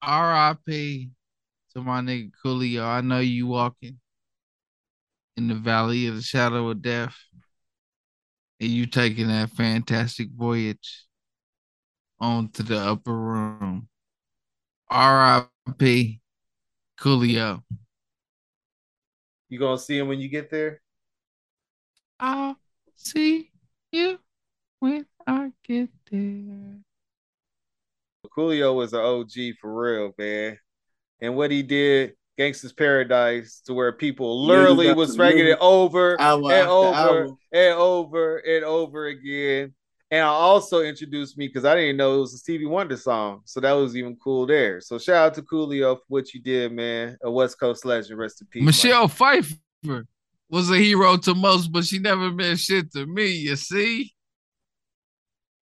R.I.P. 0.00 1.10
to 1.74 1.82
my 1.82 2.00
nigga 2.00 2.30
Coolio. 2.40 2.84
I 2.84 3.00
know 3.00 3.18
you 3.18 3.48
walking 3.48 3.98
in 5.36 5.48
the 5.48 5.56
valley 5.56 6.06
of 6.06 6.14
the 6.14 6.22
shadow 6.22 6.68
of 6.68 6.82
death, 6.82 7.16
and 8.60 8.70
you 8.70 8.86
taking 8.86 9.26
that 9.26 9.50
fantastic 9.50 10.28
voyage 10.32 11.04
on 12.20 12.50
to 12.50 12.62
the 12.62 12.78
upper 12.78 13.12
room. 13.12 13.88
R.I.P. 14.88 16.20
Coolio. 16.96 17.60
you 19.48 19.58
gonna 19.58 19.76
see 19.76 19.98
him 19.98 20.06
when 20.06 20.20
you 20.20 20.28
get 20.28 20.48
there? 20.48 20.80
I'll 22.20 22.56
see 22.94 23.50
you 23.90 24.20
when 24.78 25.06
I 25.26 25.50
get 25.64 25.88
there. 26.08 26.84
Coolio 28.36 28.74
was 28.74 28.92
an 28.92 29.00
OG 29.00 29.56
for 29.60 29.74
real, 29.74 30.12
man. 30.18 30.58
And 31.20 31.36
what 31.36 31.50
he 31.50 31.62
did, 31.62 32.14
Gangsta's 32.38 32.72
Paradise 32.72 33.60
to 33.66 33.74
where 33.74 33.92
people 33.92 34.46
literally 34.46 34.86
that's 34.86 34.96
was 34.96 35.16
the 35.16 35.22
ranking 35.22 35.40
movie. 35.40 35.52
it 35.52 35.58
over 35.60 36.18
Album 36.20 36.50
and 36.50 36.68
over 36.68 36.96
album. 36.96 37.38
and 37.52 37.74
over 37.74 38.38
and 38.38 38.64
over 38.64 39.06
again. 39.06 39.74
And 40.12 40.22
I 40.24 40.28
also 40.28 40.80
introduced 40.80 41.38
me 41.38 41.46
because 41.46 41.64
I 41.64 41.76
didn't 41.76 41.96
know 41.96 42.16
it 42.16 42.20
was 42.20 42.34
a 42.34 42.38
Stevie 42.38 42.66
Wonder 42.66 42.96
song. 42.96 43.42
So 43.44 43.60
that 43.60 43.72
was 43.72 43.96
even 43.96 44.16
cool 44.16 44.44
there. 44.46 44.80
So 44.80 44.98
shout 44.98 45.26
out 45.26 45.34
to 45.34 45.42
Coolio 45.42 45.96
for 45.96 46.04
what 46.08 46.34
you 46.34 46.40
did, 46.40 46.72
man. 46.72 47.16
A 47.22 47.30
West 47.30 47.60
Coast 47.60 47.84
legend. 47.84 48.18
Rest 48.18 48.40
in 48.40 48.48
peace. 48.48 48.64
Michelle 48.64 49.06
Pfeiffer 49.06 49.54
was 50.48 50.70
a 50.70 50.76
hero 50.78 51.16
to 51.18 51.34
most, 51.34 51.70
but 51.70 51.84
she 51.84 52.00
never 52.00 52.30
meant 52.32 52.58
shit 52.58 52.90
to 52.92 53.06
me. 53.06 53.26
You 53.26 53.54
see, 53.54 54.12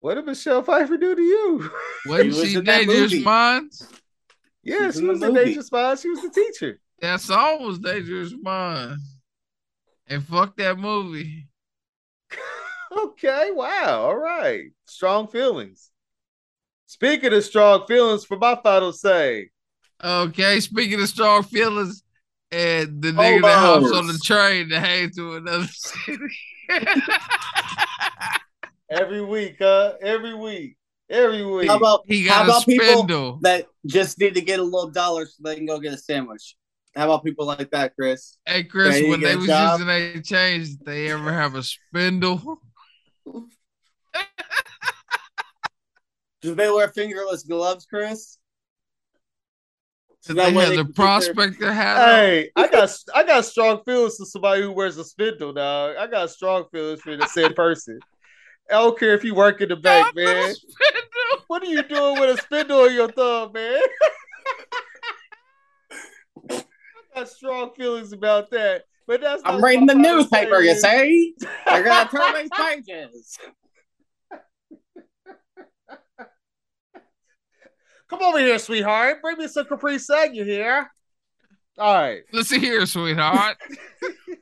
What 0.09 0.15
did 0.15 0.25
Michelle 0.25 0.63
Pfeiffer 0.63 0.97
do 0.97 1.15
to 1.15 1.21
you? 1.21 1.71
wasn't 2.07 2.29
was 2.29 2.51
she 2.51 2.57
in 2.57 2.65
that 2.65 2.79
Dangerous 2.87 3.13
movie. 3.13 3.25
Minds? 3.25 3.89
yeah, 4.63 4.87
was 4.87 4.97
she 4.97 5.05
was 5.05 5.23
in 5.23 5.29
movie. 5.35 5.45
Dangerous 5.45 5.71
Minds. 5.71 6.01
She 6.01 6.09
was 6.09 6.23
the 6.23 6.31
teacher. 6.31 6.81
That 7.03 7.21
song 7.21 7.67
was 7.67 7.79
Dangerous 7.79 8.33
Minds. 8.41 9.03
And 10.07 10.25
fuck 10.25 10.57
that 10.57 10.79
movie. 10.79 11.47
Okay, 12.91 13.51
wow. 13.53 14.05
All 14.05 14.17
right. 14.17 14.71
Strong 14.87 15.29
feelings. 15.29 15.91
Speaking 16.87 17.35
of 17.35 17.45
strong 17.45 17.87
feelings, 17.87 18.25
for 18.25 18.39
my 18.39 18.59
final 18.63 18.95
say, 18.95 19.51
Okay, 20.03 20.59
speaking 20.61 20.99
of 20.99 21.09
strong 21.11 21.43
feelings, 21.43 22.03
and 22.51 23.03
the 23.03 23.13
nigga 23.13 23.43
that 23.43 23.59
hops 23.59 23.93
on 23.93 24.07
the 24.07 24.19
train 24.25 24.71
to 24.71 24.81
head 24.81 25.11
to 25.17 25.35
another 25.37 25.67
city. 25.71 26.35
Every 28.90 29.23
week, 29.24 29.56
huh? 29.60 29.94
Every 30.01 30.35
week. 30.35 30.77
Every 31.10 31.44
week. 31.44 31.69
How 31.69 31.77
about 31.77 32.02
he 32.06 32.27
how 32.27 32.40
got 32.44 32.48
a 32.48 32.51
about 32.51 32.66
people 32.66 33.39
that 33.43 33.66
just 33.86 34.19
need 34.19 34.35
to 34.35 34.40
get 34.43 34.60
a 34.60 34.62
little 34.62 34.90
dollar 34.90 35.24
so 35.27 35.32
they 35.43 35.56
can 35.56 35.66
go 35.66 35.78
get 35.78 35.94
a 35.94 35.98
sandwich? 35.98 36.55
How 36.94 37.05
about 37.06 37.24
people 37.24 37.47
like 37.47 37.70
that, 37.70 37.94
Chris? 37.94 38.36
Hey 38.44 38.65
Chris, 38.65 39.01
Yeah, 39.01 39.09
when 39.10 39.20
they 39.20 39.36
was 39.36 39.47
job. 39.47 39.81
using 39.81 39.86
their 39.86 40.20
change, 40.20 40.69
did 40.70 40.85
they 40.85 41.10
ever 41.10 41.32
have 41.32 41.55
a 41.55 41.62
spindle? 41.62 42.60
Do 46.40 46.55
they 46.55 46.70
wear 46.70 46.89
fingerless 46.89 47.43
gloves, 47.43 47.86
Chris? 47.86 48.39
Did 50.27 50.36
they 50.36 50.52
way 50.52 50.65
have 50.65 50.70
the 50.70 50.77
can 50.77 50.86
keep 50.86 50.94
their- 50.97 51.05
prospector 51.06 51.73
hat? 51.73 51.97
Hey, 52.09 52.51
I 52.55 52.69
got 52.69 52.97
I 53.15 53.23
got 53.24 53.44
strong 53.44 53.81
feelings 53.85 54.16
for 54.16 54.24
somebody 54.24 54.62
who 54.62 54.73
wears 54.73 54.98
a 54.98 55.05
spindle, 55.05 55.52
dog. 55.52 55.97
I 55.97 56.06
got 56.06 56.31
strong 56.31 56.65
feelings 56.70 57.01
for 57.01 57.16
the 57.16 57.27
said 57.27 57.56
person. 57.56 57.98
I 58.70 58.74
don't 58.74 58.99
care 58.99 59.15
if 59.15 59.24
you 59.24 59.35
work 59.35 59.61
in 59.61 59.70
the 59.70 59.77
bank, 59.77 60.15
man. 60.15 60.55
spindle. 60.55 61.45
What 61.47 61.62
are 61.62 61.66
you 61.66 61.82
doing 61.82 62.20
with 62.20 62.39
a 62.39 62.43
spindle 62.43 62.81
on 62.81 62.93
your 62.93 63.11
thumb, 63.11 63.53
man? 63.53 63.81
I 66.51 66.62
got 67.15 67.28
strong 67.28 67.70
feelings 67.74 68.12
about 68.12 68.51
that. 68.51 68.85
But 69.07 69.23
that's 69.23 69.40
I'm 69.47 69.61
not 69.61 69.66
reading 69.66 69.86
the 69.86 69.95
newspaper, 69.95 70.61
you 70.61 70.74
saying. 70.74 71.35
see? 71.39 71.47
I 71.66 71.81
gotta 71.81 72.11
turn 72.16 72.35
these 72.35 72.51
pages. 72.55 73.39
Come 78.09 78.23
over 78.23 78.39
here, 78.39 78.59
sweetheart. 78.59 79.23
Bring 79.23 79.39
me 79.39 79.49
some 79.49 79.66
Capri 79.66 79.99
Sun. 79.99 80.35
You 80.35 80.45
here? 80.45 80.90
All 81.78 81.95
right. 81.95 82.23
Listen 82.32 82.61
here, 82.61 82.85
sweetheart. 82.85 83.57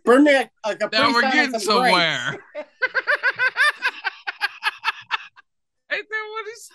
Bring 0.04 0.24
me 0.24 0.34
a, 0.34 0.50
a 0.64 0.76
Capri 0.76 0.98
Now 0.98 1.12
we're 1.12 1.22
getting 1.22 1.60
somewhere. 1.60 2.42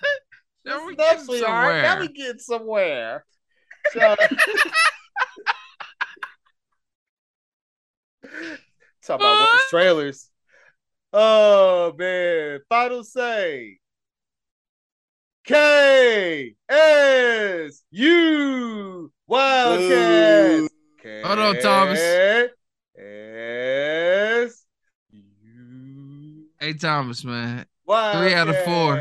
Now 0.63 0.85
Listen 0.85 0.99
up, 0.99 1.27
getting. 1.27 1.81
Now 1.81 1.99
we 2.01 2.07
get 2.09 2.39
somewhere. 2.39 3.25
So- 3.93 4.15
Talk 9.03 9.19
about 9.19 9.53
worst 9.53 9.69
trailers. 9.69 10.29
Oh 11.11 11.93
man. 11.97 12.59
Final 12.69 13.03
say. 13.03 13.79
K 15.43 16.55
S 16.69 17.81
U 17.89 19.11
Wildcats. 19.27 20.69
Hold 21.25 21.39
on, 21.39 21.59
Thomas. 21.59 21.99
S 21.99 22.49
U 25.11 26.45
Hey 26.59 26.73
Thomas, 26.73 27.23
man. 27.25 27.65
Wildcats. 27.87 28.19
Three 28.23 28.35
out 28.35 28.49
of 28.49 28.63
four. 28.63 28.93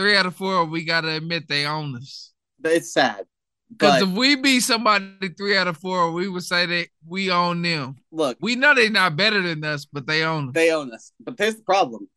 Three 0.00 0.16
out 0.16 0.24
of 0.24 0.34
four, 0.34 0.64
we 0.64 0.84
gotta 0.84 1.10
admit 1.16 1.46
they 1.46 1.66
own 1.66 1.94
us. 1.94 2.32
It's 2.64 2.90
sad. 2.90 3.26
Because 3.70 4.00
if 4.00 4.08
we 4.08 4.34
beat 4.34 4.60
somebody 4.60 5.28
three 5.36 5.58
out 5.58 5.68
of 5.68 5.76
four, 5.76 6.10
we 6.10 6.26
would 6.26 6.42
say 6.42 6.64
that 6.64 6.88
we 7.06 7.30
own 7.30 7.60
them. 7.60 7.96
look, 8.10 8.38
We 8.40 8.56
know 8.56 8.74
they're 8.74 8.88
not 8.88 9.14
better 9.14 9.42
than 9.42 9.62
us, 9.62 9.84
but 9.84 10.06
they 10.06 10.22
own 10.22 10.48
us. 10.48 10.54
they 10.54 10.72
own 10.72 10.90
us. 10.94 11.12
But 11.20 11.34
here's 11.38 11.56
the 11.56 11.62
problem. 11.64 12.08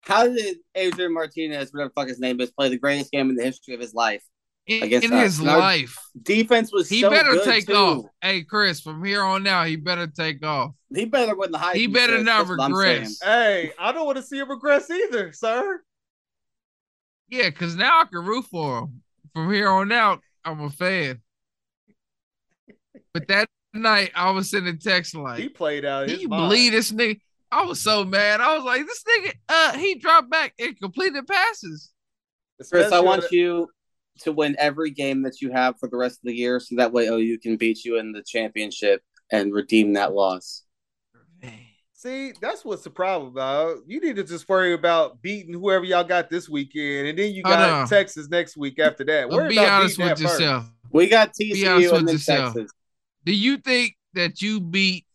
How 0.00 0.26
did 0.28 0.56
Adrian 0.74 1.12
Martinez, 1.12 1.74
whatever 1.74 1.90
the 1.90 2.00
fuck 2.00 2.08
his 2.08 2.20
name 2.20 2.40
is, 2.40 2.50
play 2.52 2.70
the 2.70 2.78
greatest 2.78 3.12
game 3.12 3.28
in 3.28 3.36
the 3.36 3.44
history 3.44 3.74
of 3.74 3.80
his 3.80 3.92
life? 3.92 4.24
in, 4.68 4.82
against 4.82 5.06
in 5.06 5.12
us. 5.14 5.22
his 5.22 5.38
And 5.40 5.48
life. 5.48 5.98
Defense 6.22 6.72
was 6.72 6.88
He 6.88 7.00
so 7.00 7.10
better 7.10 7.32
good, 7.32 7.44
take 7.44 7.66
too. 7.66 7.74
off. 7.74 8.04
Hey, 8.22 8.42
Chris, 8.42 8.80
from 8.80 9.02
here 9.04 9.22
on 9.22 9.46
out, 9.46 9.66
he 9.66 9.76
better 9.76 10.06
take 10.06 10.44
off. 10.44 10.72
He 10.94 11.04
better 11.06 11.34
win 11.34 11.50
the 11.50 11.58
Heisman. 11.58 11.74
He 11.74 11.86
better 11.86 12.22
not 12.22 12.46
That's 12.46 12.50
what 12.50 12.60
I'm 12.60 12.74
regress. 12.74 13.20
Hey, 13.22 13.72
I 13.78 13.92
don't 13.92 14.06
want 14.06 14.16
to 14.18 14.22
see 14.22 14.38
him 14.38 14.48
regress 14.50 14.90
either, 14.90 15.32
sir. 15.32 15.82
Yeah, 17.28 17.50
because 17.50 17.76
now 17.76 18.00
I 18.00 18.04
can 18.04 18.24
root 18.24 18.46
for 18.46 18.80
him. 18.80 19.02
From 19.34 19.52
here 19.52 19.68
on 19.68 19.92
out, 19.92 20.20
I'm 20.44 20.60
a 20.60 20.70
fan. 20.70 21.20
But 23.12 23.28
that 23.28 23.48
night, 23.74 24.12
I 24.14 24.30
was 24.30 24.50
sending 24.50 24.78
text 24.78 25.14
like, 25.14 25.38
He 25.38 25.48
played 25.48 25.84
out 25.84 26.06
"Can 26.06 26.14
his 26.14 26.22
you 26.22 26.28
mind. 26.28 26.48
believe 26.48 26.72
this 26.72 26.92
nigga?" 26.92 27.20
I 27.50 27.64
was 27.64 27.80
so 27.80 28.04
mad. 28.04 28.40
I 28.40 28.54
was 28.56 28.64
like, 28.64 28.86
"This 28.86 29.02
nigga, 29.04 29.32
uh, 29.48 29.78
he 29.78 29.94
dropped 29.96 30.30
back 30.30 30.54
and 30.58 30.78
completed 30.78 31.26
passes." 31.26 31.90
Chris, 32.70 32.92
I 32.92 33.00
want 33.00 33.30
you 33.30 33.68
to 34.20 34.32
win 34.32 34.56
every 34.58 34.90
game 34.90 35.22
that 35.22 35.40
you 35.40 35.52
have 35.52 35.78
for 35.78 35.88
the 35.88 35.96
rest 35.96 36.18
of 36.18 36.24
the 36.24 36.34
year, 36.34 36.60
so 36.60 36.76
that 36.76 36.92
way 36.92 37.06
OU 37.06 37.38
can 37.38 37.56
beat 37.56 37.84
you 37.84 37.98
in 37.98 38.12
the 38.12 38.22
championship 38.22 39.02
and 39.30 39.52
redeem 39.52 39.92
that 39.94 40.12
loss. 40.12 40.64
See, 41.98 42.32
that's 42.40 42.64
what's 42.64 42.84
the 42.84 42.90
problem, 42.90 43.34
dog. 43.34 43.78
You 43.88 44.00
need 44.00 44.14
to 44.14 44.22
just 44.22 44.48
worry 44.48 44.72
about 44.72 45.20
beating 45.20 45.52
whoever 45.52 45.84
y'all 45.84 46.04
got 46.04 46.30
this 46.30 46.48
weekend, 46.48 47.08
and 47.08 47.18
then 47.18 47.34
you 47.34 47.42
Hold 47.44 47.56
got 47.56 47.70
on. 47.70 47.88
Texas 47.88 48.28
next 48.28 48.56
week 48.56 48.78
after 48.78 49.02
that. 49.02 49.28
But 49.28 49.36
Worry 49.36 49.48
be 49.48 49.56
about 49.56 49.80
honest 49.80 49.98
with 49.98 50.06
that 50.06 50.18
first. 50.20 50.40
yourself. 50.40 50.70
We 50.92 51.08
got 51.08 51.34
Be 51.36 51.66
honest 51.66 51.88
TCU 51.88 51.90
with 51.90 51.98
and 51.98 52.08
then 52.08 52.14
yourself. 52.14 52.54
Texas. 52.54 52.70
Do 53.24 53.34
you 53.34 53.56
think 53.56 53.96
that 54.14 54.40
you 54.40 54.60
beat 54.60 55.06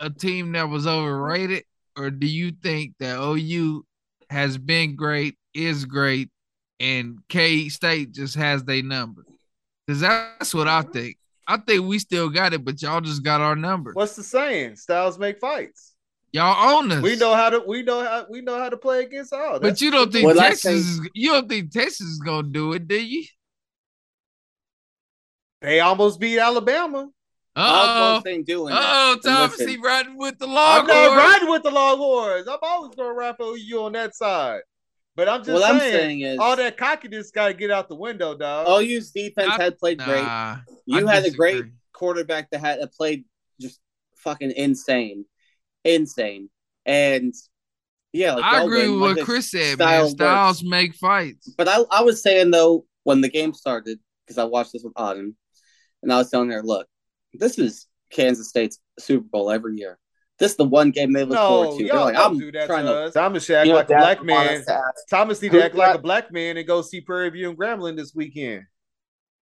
a 0.00 0.10
team 0.10 0.50
that 0.52 0.68
was 0.68 0.88
overrated, 0.88 1.62
or 1.96 2.10
do 2.10 2.26
you 2.26 2.50
think 2.50 2.94
that 2.98 3.16
OU 3.20 3.86
has 4.28 4.58
been 4.58 4.96
great, 4.96 5.36
is 5.54 5.84
great, 5.84 6.30
and 6.80 7.20
K 7.28 7.68
State 7.68 8.10
just 8.10 8.34
has 8.34 8.64
their 8.64 8.82
number? 8.82 9.24
Because 9.86 10.00
that's 10.00 10.52
what 10.52 10.66
I 10.66 10.82
think. 10.82 11.16
I 11.46 11.58
think 11.58 11.86
we 11.86 12.00
still 12.00 12.28
got 12.28 12.54
it, 12.54 12.64
but 12.64 12.82
y'all 12.82 13.00
just 13.00 13.22
got 13.22 13.40
our 13.40 13.54
number. 13.54 13.92
What's 13.92 14.16
the 14.16 14.24
saying? 14.24 14.74
Styles 14.74 15.16
make 15.16 15.38
fights. 15.38 15.93
Y'all 16.34 16.78
own 16.78 16.90
us. 16.90 17.00
We 17.00 17.14
know 17.14 17.32
how 17.32 17.48
to. 17.48 17.60
We 17.64 17.84
know 17.84 18.02
how. 18.02 18.26
We 18.28 18.40
know 18.40 18.58
how 18.58 18.68
to 18.68 18.76
play 18.76 19.04
against 19.04 19.32
all. 19.32 19.60
but 19.60 19.80
you 19.80 19.92
don't 19.92 20.12
think 20.12 20.26
Well, 20.26 20.34
Texas? 20.34 20.62
think- 20.62 20.76
Is, 21.06 21.10
you 21.14 21.30
don't 21.30 21.48
think 21.48 21.70
Texas 21.70 22.00
is 22.08 22.18
gonna 22.18 22.48
do 22.48 22.72
it, 22.72 22.88
do 22.88 23.00
you? 23.00 23.24
they 25.60 25.80
almost 25.80 26.20
beat 26.20 26.38
Alabama. 26.38 27.08
All 27.56 27.86
Uh 27.86 28.14
those 28.20 28.26
ain't 28.32 28.46
doing 28.46 28.74
oh, 28.74 28.76
it. 28.76 28.82
oh, 28.84 29.12
And 29.12 29.22
Thomas, 29.22 29.60
he 29.60 29.76
riding 29.76 30.18
with 30.18 30.38
the 30.38 30.46
I'm 30.46 30.86
not 30.86 31.16
riding 31.16 31.48
with 31.48 31.62
the 31.62 31.70
Longhorns. 31.70 32.48
I'm 32.48 32.58
always 32.62 32.94
going 32.96 33.08
to 33.10 33.14
ride 33.14 33.36
for 33.36 33.56
you 33.56 33.84
on 33.84 33.92
that 33.92 34.14
side. 34.16 34.62
But 35.16 35.28
I'm 35.28 35.44
just 35.44 35.52
What 35.52 35.62
I'm 35.70 35.78
saying, 35.78 35.92
saying 35.94 36.20
is, 36.22 36.38
all 36.40 36.56
that 36.56 36.76
cockiness 36.76 37.30
got 37.30 37.46
to 37.48 37.54
get 37.54 37.70
out 37.70 37.88
the 37.88 37.94
window, 37.94 38.36
dog. 38.36 38.66
OU's 38.82 39.12
defense 39.12 39.52
I- 39.56 39.62
had 39.62 39.78
played 39.78 40.00
great. 40.00 40.26
You 40.86 41.06
I 41.08 41.14
had 41.14 41.24
a 41.24 41.30
great 41.30 41.66
quarterback 41.92 42.50
that 42.50 42.58
had 42.58 42.80
that 42.80 42.92
played 42.92 43.24
just 43.60 43.78
fucking 44.16 44.50
insane, 44.50 45.24
insane, 45.84 46.50
and 46.86 47.34
yeah, 48.12 48.34
like 48.34 48.44
I 48.44 48.58
they'll 48.58 48.66
agree 48.66 48.88
with 48.88 49.00
what 49.00 49.24
Chris 49.24 49.50
said, 49.50 49.74
style 49.74 50.02
man. 50.04 50.10
Styles 50.10 50.62
works. 50.62 50.70
make 50.70 50.94
fights. 50.94 51.54
But 51.56 51.68
I, 51.68 51.82
I 51.90 52.02
was 52.02 52.22
saying 52.22 52.50
though 52.50 52.86
when 53.02 53.20
the 53.20 53.28
game 53.28 53.52
started 53.52 53.98
because 54.24 54.38
I 54.38 54.44
watched 54.44 54.72
this 54.72 54.84
with 54.84 54.94
Autumn, 54.96 55.36
and 56.02 56.12
I 56.12 56.18
was 56.18 56.30
telling 56.30 56.50
her, 56.50 56.62
look, 56.62 56.86
this 57.32 57.58
is 57.58 57.86
Kansas 58.10 58.48
State's 58.48 58.78
Super 58.98 59.26
Bowl 59.30 59.50
every 59.50 59.76
year. 59.76 59.98
This 60.38 60.52
is 60.52 60.56
the 60.56 60.64
one 60.64 60.90
game 60.90 61.12
they 61.12 61.22
look 61.24 61.34
no, 61.34 61.48
forward 61.48 61.78
to. 61.78 61.84
They're 61.84 61.94
y'all 61.94 62.04
like, 62.06 62.14
don't 62.14 62.32
I'm 62.32 62.38
do 62.38 62.52
that 62.52 62.66
trying 62.66 62.86
to 62.86 62.92
to. 62.92 62.98
us. 63.04 63.14
Thomas 63.14 63.44
should 63.44 63.56
act 63.56 63.66
You 63.66 63.72
know, 63.72 63.78
like 63.78 63.90
a 63.90 63.94
black 63.94 64.24
man. 64.24 64.58
us 64.58 64.64
to 64.66 64.80
Thomas 65.08 65.42
need 65.42 65.52
to 65.52 65.64
act 65.64 65.74
like 65.74 65.94
a 65.94 65.98
black 65.98 66.32
man 66.32 66.56
and 66.56 66.66
go 66.66 66.82
see 66.82 67.00
Prairie 67.00 67.30
View 67.30 67.50
and 67.50 67.58
Grambling 67.58 67.96
this 67.96 68.14
weekend. 68.14 68.64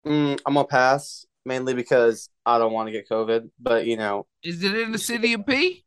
Mm, 0.05 0.39
I'm 0.45 0.53
gonna 0.55 0.67
pass 0.67 1.25
mainly 1.45 1.73
because 1.73 2.29
I 2.45 2.57
don't 2.57 2.73
want 2.73 2.87
to 2.87 2.91
get 2.91 3.07
COVID. 3.09 3.49
But 3.59 3.85
you 3.85 3.95
know, 3.95 4.27
Is 4.43 4.61
it 4.63 4.75
in 4.75 4.91
the 4.91 4.97
city 4.97 5.33
of 5.33 5.45
P? 5.45 5.82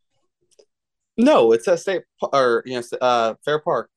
No, 1.16 1.52
it's 1.52 1.66
a 1.66 1.76
state 1.76 2.02
or 2.20 2.62
you 2.66 2.74
know 2.74 2.98
uh, 3.01 3.34
Fair 3.44 3.60
Park. 3.60 3.90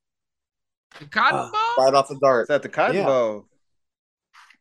The 1.00 1.06
Cotton 1.06 1.40
uh, 1.40 1.52
Bowl. 1.52 1.86
Right 1.86 1.94
off 1.94 2.08
the 2.08 2.18
dart. 2.20 2.44
It's 2.44 2.50
at 2.50 2.64
the 2.64 2.70
Cotton 2.70 2.98
yeah. 2.98 3.06
Bowl. 3.06 3.46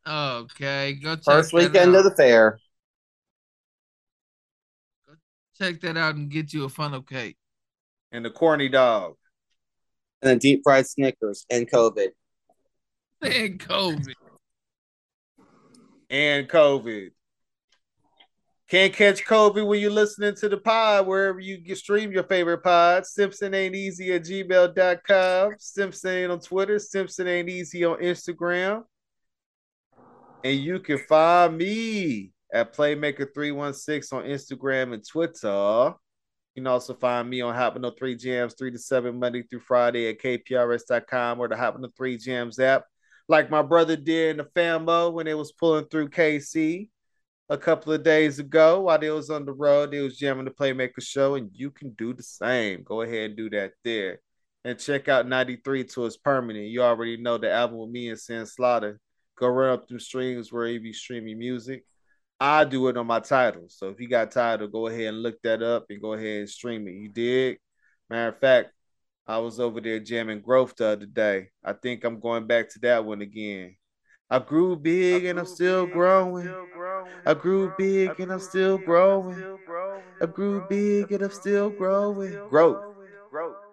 Okay, 0.07 0.95
go 0.95 1.17
check 1.17 1.25
first 1.25 1.53
weekend 1.53 1.95
of 1.95 2.05
the 2.05 2.15
fair. 2.15 2.59
Go 5.07 5.15
check 5.59 5.81
that 5.83 5.97
out 5.97 6.15
and 6.15 6.31
get 6.31 6.53
you 6.53 6.65
a 6.65 6.69
funnel 6.69 7.03
cake 7.03 7.37
and 8.13 8.25
the 8.25 8.31
corny 8.31 8.69
dog 8.69 9.15
and 10.23 10.31
the 10.33 10.37
deep 10.37 10.63
fried 10.65 10.87
Snickers 10.87 11.45
and 11.51 11.71
COVID 11.71 12.09
and 13.23 13.59
COVID 13.59 14.15
and 16.11 16.49
COVID. 16.49 17.11
Can't 18.69 18.93
catch 18.93 19.25
COVID 19.25 19.67
when 19.67 19.81
you're 19.81 19.91
listening 19.91 20.35
to 20.35 20.49
the 20.51 20.59
pod 20.59 21.07
wherever 21.07 21.41
you 21.41 21.75
stream 21.75 22.13
your 22.13 22.25
favorite 22.25 22.63
pod. 22.63 23.07
Simpson 23.07 23.55
ain't 23.55 23.75
easy 23.75 24.13
at 24.13 24.25
gmail.com. 24.25 25.55
Simpson 25.59 26.11
ain't 26.11 26.33
on 26.33 26.39
Twitter. 26.39 26.79
Simpson 26.79 27.27
ain't 27.29 27.49
easy 27.49 27.87
on 27.87 27.99
Instagram. 27.99 28.83
And 30.45 30.59
you 30.59 30.81
can 30.81 30.99
find 30.99 31.57
me 31.57 32.33
at 32.53 32.77
Playmaker316 32.77 34.13
on 34.13 34.25
Instagram 34.25 34.93
and 34.93 35.07
Twitter. 35.07 35.95
You 36.55 36.63
can 36.63 36.67
also 36.67 36.93
find 36.93 37.31
me 37.31 37.41
on 37.41 37.55
Hot 37.55 37.73
103 37.73 38.17
Jamz 38.17 38.59
3 38.59 38.71
to 38.73 38.79
7 38.79 39.19
Monday 39.19 39.45
through 39.45 39.61
Friday 39.61 40.11
at 40.11 40.21
kprs.com 40.21 41.41
or 41.41 41.49
the 41.49 41.57
Hot 41.57 41.73
103 41.73 42.19
Jamz 42.19 42.61
app. 42.61 42.85
Like 43.29 43.51
my 43.51 43.63
brother 43.63 43.97
did 43.97 44.33
in 44.33 44.37
the 44.39 44.45
famo 44.45 45.11
when 45.11 45.27
it 45.27 45.39
was 45.39 45.53
pulling 45.53 45.87
through 45.87 46.11
KC 46.11 46.91
a 47.49 47.57
couple 47.57 47.93
of 47.93 48.03
days 48.03 48.39
ago 48.39 48.81
while 48.83 48.99
they 48.99 49.11
was 49.11 49.31
on 49.31 49.45
the 49.45 49.53
road. 49.53 49.91
They 49.91 50.01
was 50.01 50.19
jamming 50.19 50.45
the 50.45 50.51
Playmaker 50.51 51.03
show, 51.03 51.35
and 51.35 51.51
you 51.53 51.71
can 51.71 51.91
do 51.91 52.13
the 52.13 52.23
same. 52.23 52.83
Go 52.83 53.03
ahead 53.03 53.31
and 53.31 53.37
do 53.37 53.51
that 53.51 53.73
there. 53.85 54.21
And 54.65 54.79
check 54.79 55.09
out 55.09 55.29
93 55.29 55.85
to 55.85 56.07
its 56.07 56.17
permanent. 56.17 56.67
You 56.67 56.83
already 56.83 57.17
know 57.17 57.39
the 57.39 57.51
album 57.51 57.79
with 57.79 57.91
me 57.91 58.11
and 58.11 58.19
Sin 58.19 58.45
Slaughter. 58.45 59.01
Go 59.37 59.49
run 59.49 59.73
up 59.73 59.89
them 59.89 60.01
streams 60.01 60.53
where 60.53 60.67
you 60.67 60.81
be 60.81 60.93
streaming 60.93 61.39
music. 61.39 61.85
I 62.41 62.65
do 62.65 62.89
it 62.89 62.97
on 62.97 63.07
my 63.07 63.21
Tidal. 63.21 63.69
So 63.69 63.89
if 63.89 64.01
you 64.01 64.09
got 64.09 64.31
Tidal, 64.31 64.69
go 64.69 64.89
ahead 64.89 65.07
and 65.15 65.23
look 65.23 65.41
that 65.43 65.63
up 65.63 65.87
and 65.91 66.03
go 66.03 66.13
ahead 66.13 66.41
and 66.41 66.49
stream 66.49 66.87
it. 66.87 66.93
You 66.93 67.09
dig? 67.09 67.59
Matter 68.11 68.29
of 68.29 68.39
fact, 68.39 68.73
I 69.27 69.39
was 69.39 69.61
over 69.61 69.81
there 69.81 70.01
jamming 70.01 70.41
growth 70.41 70.75
the 70.77 70.89
other 70.89 71.07
day. 71.07 71.49
I 71.65 71.73
think 71.73 72.05
I'm 72.05 72.21
going 72.21 72.47
back 72.47 72.71
to 72.71 72.79
that 72.81 73.05
one 73.05 73.23
again. 73.23 73.77
I 74.31 74.39
grew 74.39 74.77
big 74.77 75.25
and 75.25 75.39
I'm 75.39 75.47
still 75.47 75.87
growing. 75.87 76.53
I 77.25 77.35
grew 77.35 77.73
big 77.79 78.21
and 78.21 78.31
I'm 78.31 78.41
still 78.41 78.77
growing. 78.77 79.59
I 80.21 80.27
grew 80.27 80.67
big 80.69 81.11
and 81.13 81.23
I'm 81.23 81.31
still 81.31 81.71
growing. 81.71 82.39
Growth. 82.51 82.85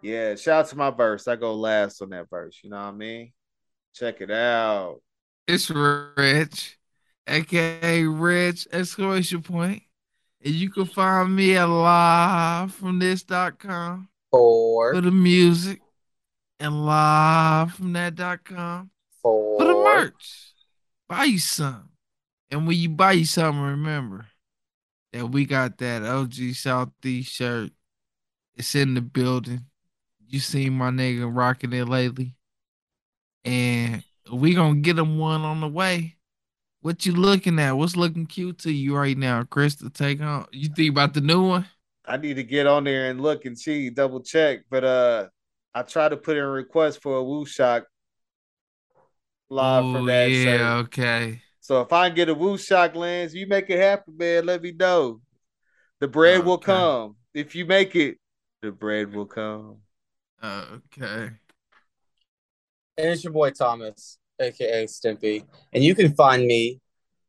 Yeah, 0.02 0.36
shout 0.36 0.66
out 0.66 0.70
to 0.70 0.78
my 0.78 0.92
verse. 0.92 1.28
I 1.28 1.36
go 1.36 1.54
last 1.56 2.02
on 2.02 2.10
that 2.12 2.30
verse. 2.30 2.60
You 2.64 2.70
know 2.70 2.78
what 2.78 2.84
I 2.84 2.92
mean? 2.92 3.34
Check 3.94 4.22
it 4.22 4.32
out. 4.32 5.02
It's 5.48 5.70
Rich, 5.70 6.78
aka 7.28 8.04
Rich 8.04 8.68
exclamation 8.72 9.42
point. 9.42 9.84
And 10.44 10.54
you 10.54 10.70
can 10.70 10.86
find 10.86 11.36
me 11.36 11.58
at 11.58 11.66
live 11.66 12.74
from 12.74 13.00
this.com 13.00 14.10
Four. 14.32 14.94
for 14.94 15.02
the 15.02 15.12
music 15.12 15.82
and 16.60 16.86
live 16.86 17.74
from 17.74 17.94
that.com 17.94 18.90
Four. 18.90 18.95
For 19.58 19.66
the 19.66 19.74
merch. 19.74 20.54
Buy 21.08 21.26
you 21.26 21.40
some. 21.40 21.90
And 22.52 22.68
when 22.68 22.78
you 22.78 22.90
buy 22.90 23.14
you 23.14 23.26
something, 23.26 23.62
remember 23.62 24.28
that 25.14 25.28
we 25.28 25.46
got 25.46 25.78
that 25.78 26.04
OG 26.04 26.54
Southeast 26.54 27.32
shirt. 27.32 27.72
It's 28.56 28.76
in 28.76 28.94
the 28.94 29.02
building. 29.02 29.66
You 30.28 30.40
seen 30.40 30.74
my 30.74 30.90
nigga 30.90 31.30
rocking 31.34 31.74
it 31.74 31.88
lately. 31.88 32.36
And 33.44 34.04
we 34.32 34.54
gonna 34.54 34.80
get 34.80 34.98
him 34.98 35.18
one 35.18 35.42
on 35.42 35.62
the 35.62 35.68
way. 35.68 36.16
What 36.82 37.06
you 37.06 37.14
looking 37.14 37.60
at? 37.60 37.74
What's 37.74 37.96
looking 37.96 38.26
cute 38.26 38.60
to 38.60 38.72
you 38.72 38.96
right 38.96 39.18
now, 39.18 39.44
Chris? 39.44 39.76
To 39.76 39.90
take 39.90 40.22
on? 40.22 40.48
You 40.52 40.70
think 40.70 40.92
about 40.92 41.14
the 41.14 41.22
new 41.22 41.48
one? 41.48 41.66
I 42.06 42.18
need 42.18 42.36
to 42.36 42.44
get 42.44 42.68
on 42.68 42.84
there 42.84 43.10
and 43.10 43.22
look 43.22 43.46
and 43.46 43.58
see, 43.58 43.90
double 43.90 44.22
check. 44.22 44.62
But 44.70 44.84
uh 44.84 45.28
I 45.74 45.82
try 45.82 46.08
to 46.08 46.16
put 46.16 46.38
in 46.38 46.44
a 46.44 46.50
request 46.50 47.02
for 47.02 47.20
a 47.20 47.24
WuShock 47.24 47.84
live 49.50 49.84
oh 49.86 49.94
from 49.94 50.06
that 50.08 50.30
yeah, 50.30 50.44
shirt. 50.44 50.86
okay. 50.86 51.42
So 51.60 51.82
if 51.82 51.92
I 51.92 52.10
can 52.10 52.16
get 52.16 52.30
a 52.30 52.36
WuShock 52.36 52.96
lens, 52.96 53.34
you 53.34 53.48
make 53.48 53.70
it 53.70 53.80
happen, 53.80 54.16
man. 54.18 54.46
Let 54.46 54.62
me 54.62 54.72
know. 54.72 55.22
The 56.00 56.08
bread 56.08 56.46
will 56.46 56.58
come. 56.58 57.16
If 57.34 57.56
you 57.56 57.66
make 57.66 57.96
it, 57.96 58.18
the 58.62 58.72
bread 58.72 59.14
will 59.14 59.26
come. 59.26 59.78
Okay. 60.44 61.32
And 62.98 63.10
it's 63.10 63.24
your 63.24 63.34
boy 63.34 63.52
Thomas, 63.52 64.20
aka 64.40 64.86
Stimpy. 64.86 65.44
And 65.74 65.84
you 65.84 65.96
can 65.96 66.14
find 66.14 66.46
me 66.46 66.82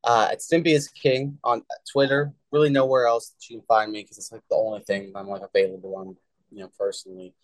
uh, 0.04 0.28
at 0.32 0.40
Stimpy 0.40 0.74
is 0.74 0.88
King 0.88 1.38
on 1.42 1.62
Twitter. 1.90 2.32
Really 2.52 2.70
nowhere 2.70 3.06
else 3.06 3.30
that 3.30 3.48
you 3.48 3.58
can 3.58 3.66
find 3.66 3.90
me 3.90 4.02
because 4.02 4.18
it's 4.18 4.32
like 4.32 4.42
the 4.48 4.56
only 4.56 4.80
thing 4.80 5.12
I'm 5.16 5.28
like 5.28 5.42
available 5.42 5.96
on, 5.96 6.16
you 6.50 6.60
know, 6.60 6.70
personally. 6.78 7.34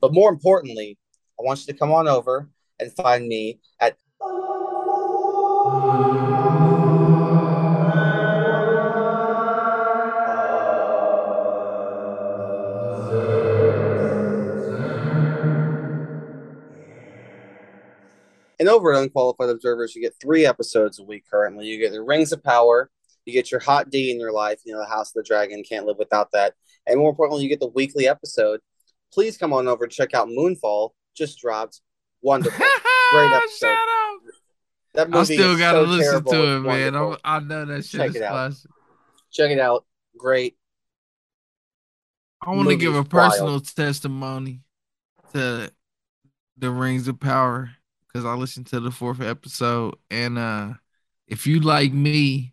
But 0.00 0.14
more 0.14 0.30
importantly, 0.30 0.98
I 1.38 1.42
want 1.42 1.60
you 1.60 1.72
to 1.72 1.78
come 1.78 1.92
on 1.92 2.08
over 2.08 2.48
and 2.78 2.94
find 2.94 3.26
me 3.26 3.60
at 3.80 3.96
And 18.58 18.68
over 18.72 18.92
at 18.92 19.02
Unqualified 19.02 19.50
Observers, 19.50 19.94
you 19.94 20.02
get 20.02 20.14
three 20.20 20.46
episodes 20.46 20.98
a 20.98 21.04
week 21.04 21.24
currently. 21.30 21.66
You 21.66 21.78
get 21.78 21.92
the 21.92 22.02
Rings 22.02 22.32
of 22.32 22.42
Power, 22.42 22.90
you 23.24 23.32
get 23.32 23.50
your 23.50 23.60
Hot 23.60 23.90
D 23.90 24.10
in 24.10 24.18
your 24.18 24.32
life, 24.32 24.60
you 24.64 24.72
know, 24.72 24.80
the 24.80 24.88
House 24.88 25.10
of 25.10 25.14
the 25.14 25.22
Dragon, 25.22 25.62
can't 25.62 25.86
live 25.86 25.98
without 25.98 26.32
that. 26.32 26.54
And 26.86 26.98
more 26.98 27.10
importantly, 27.10 27.44
you 27.44 27.48
get 27.48 27.60
the 27.60 27.68
weekly 27.68 28.08
episode. 28.08 28.60
Please 29.12 29.36
come 29.36 29.52
on 29.52 29.68
over 29.68 29.84
and 29.84 29.92
check 29.92 30.14
out 30.14 30.28
Moonfall, 30.28 30.90
just 31.16 31.38
dropped. 31.38 31.80
Wonderful. 32.22 32.66
Great 33.12 33.32
episode. 33.32 33.76
That 34.96 35.14
I 35.14 35.24
still 35.24 35.58
gotta 35.58 35.84
so 35.84 35.90
listen 35.90 36.24
to 36.24 36.56
it, 36.56 36.60
man. 36.60 36.94
I'm, 36.94 37.16
I 37.22 37.38
know 37.40 37.66
that 37.66 37.84
shit 37.84 38.00
Check 38.00 38.10
is 38.10 38.16
classic. 38.16 38.70
Check 39.30 39.50
it 39.50 39.60
out. 39.60 39.84
Great. 40.16 40.56
I 42.40 42.50
want 42.50 42.70
to 42.70 42.76
give 42.76 42.94
a 42.94 43.02
Movie's 43.02 43.12
wild. 43.12 43.30
personal 43.32 43.60
testimony 43.60 44.60
to 45.34 45.70
the 46.56 46.70
Rings 46.70 47.08
of 47.08 47.20
Power 47.20 47.70
because 48.06 48.24
I 48.24 48.32
listened 48.34 48.68
to 48.68 48.80
the 48.80 48.90
fourth 48.90 49.20
episode, 49.20 49.96
and 50.10 50.38
uh 50.38 50.74
if 51.28 51.46
you 51.46 51.60
like 51.60 51.92
me, 51.92 52.52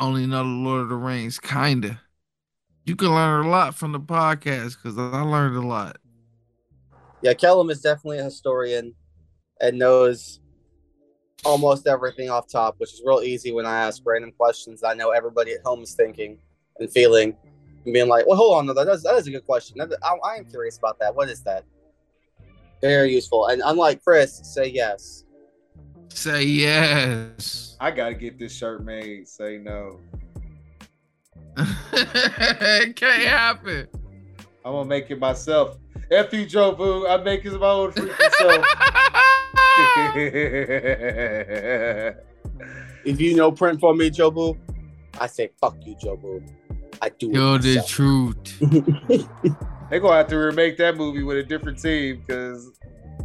only 0.00 0.26
know 0.26 0.44
the 0.44 0.48
Lord 0.48 0.82
of 0.82 0.88
the 0.88 0.96
Rings, 0.96 1.38
kinda, 1.38 2.00
you 2.86 2.96
can 2.96 3.08
learn 3.08 3.44
a 3.44 3.50
lot 3.50 3.74
from 3.74 3.92
the 3.92 4.00
podcast 4.00 4.76
because 4.82 4.96
I 4.96 5.20
learned 5.20 5.56
a 5.56 5.66
lot. 5.66 5.98
Yeah, 7.20 7.34
Kellum 7.34 7.68
is 7.68 7.82
definitely 7.82 8.18
a 8.18 8.24
historian 8.24 8.94
and 9.60 9.78
knows 9.78 10.40
almost 11.44 11.86
everything 11.86 12.30
off 12.30 12.48
top, 12.48 12.76
which 12.78 12.92
is 12.92 13.02
real 13.04 13.20
easy 13.22 13.52
when 13.52 13.66
I 13.66 13.78
ask 13.78 14.02
random 14.04 14.32
questions. 14.32 14.84
I 14.84 14.94
know 14.94 15.10
everybody 15.10 15.52
at 15.52 15.62
home 15.64 15.82
is 15.82 15.94
thinking 15.94 16.38
and 16.78 16.90
feeling 16.90 17.36
and 17.84 17.92
being 17.92 18.08
like, 18.08 18.26
well, 18.26 18.36
hold 18.36 18.58
on, 18.58 18.66
no, 18.66 18.74
that 18.74 18.88
is, 18.88 19.02
that 19.02 19.14
is 19.16 19.26
a 19.26 19.30
good 19.30 19.46
question. 19.46 19.78
That- 19.78 19.92
I, 20.02 20.16
I 20.28 20.36
am 20.36 20.44
curious 20.44 20.78
about 20.78 20.98
that. 21.00 21.14
What 21.14 21.28
is 21.28 21.42
that? 21.42 21.64
Very 22.80 23.14
useful. 23.14 23.46
And 23.46 23.62
unlike 23.64 24.02
Chris, 24.02 24.40
say 24.42 24.66
yes. 24.66 25.24
Say 26.08 26.42
yes. 26.44 27.76
I 27.80 27.90
gotta 27.90 28.14
get 28.14 28.38
this 28.38 28.54
shirt 28.54 28.84
made. 28.84 29.26
Say 29.28 29.58
no. 29.58 30.00
it 31.92 32.96
can't 32.96 33.22
happen. 33.22 33.88
I'm 34.64 34.72
gonna 34.72 34.88
make 34.88 35.10
it 35.10 35.18
myself. 35.18 35.78
F 36.10 36.32
you, 36.32 36.44
Jobu. 36.44 37.08
I'm 37.08 37.24
making 37.24 37.58
my 37.58 37.68
own 37.68 37.92
freaking 37.92 38.30
self. 38.32 38.66
If 43.04 43.20
you 43.20 43.34
know 43.34 43.50
print 43.50 43.80
for 43.80 43.94
me, 43.94 44.10
Jobu, 44.10 44.56
I 45.18 45.26
say 45.26 45.50
fuck 45.60 45.76
you, 45.84 45.96
Jobu. 45.96 46.48
I 47.00 47.08
do 47.08 47.30
it 47.30 47.34
You're 47.34 47.58
the 47.58 47.82
truth. 47.86 48.58
They're 49.90 50.00
gonna 50.00 50.16
have 50.16 50.28
to 50.28 50.38
remake 50.38 50.76
that 50.78 50.96
movie 50.96 51.22
with 51.22 51.38
a 51.38 51.42
different 51.42 51.82
team 51.82 52.22
because, 52.24 52.70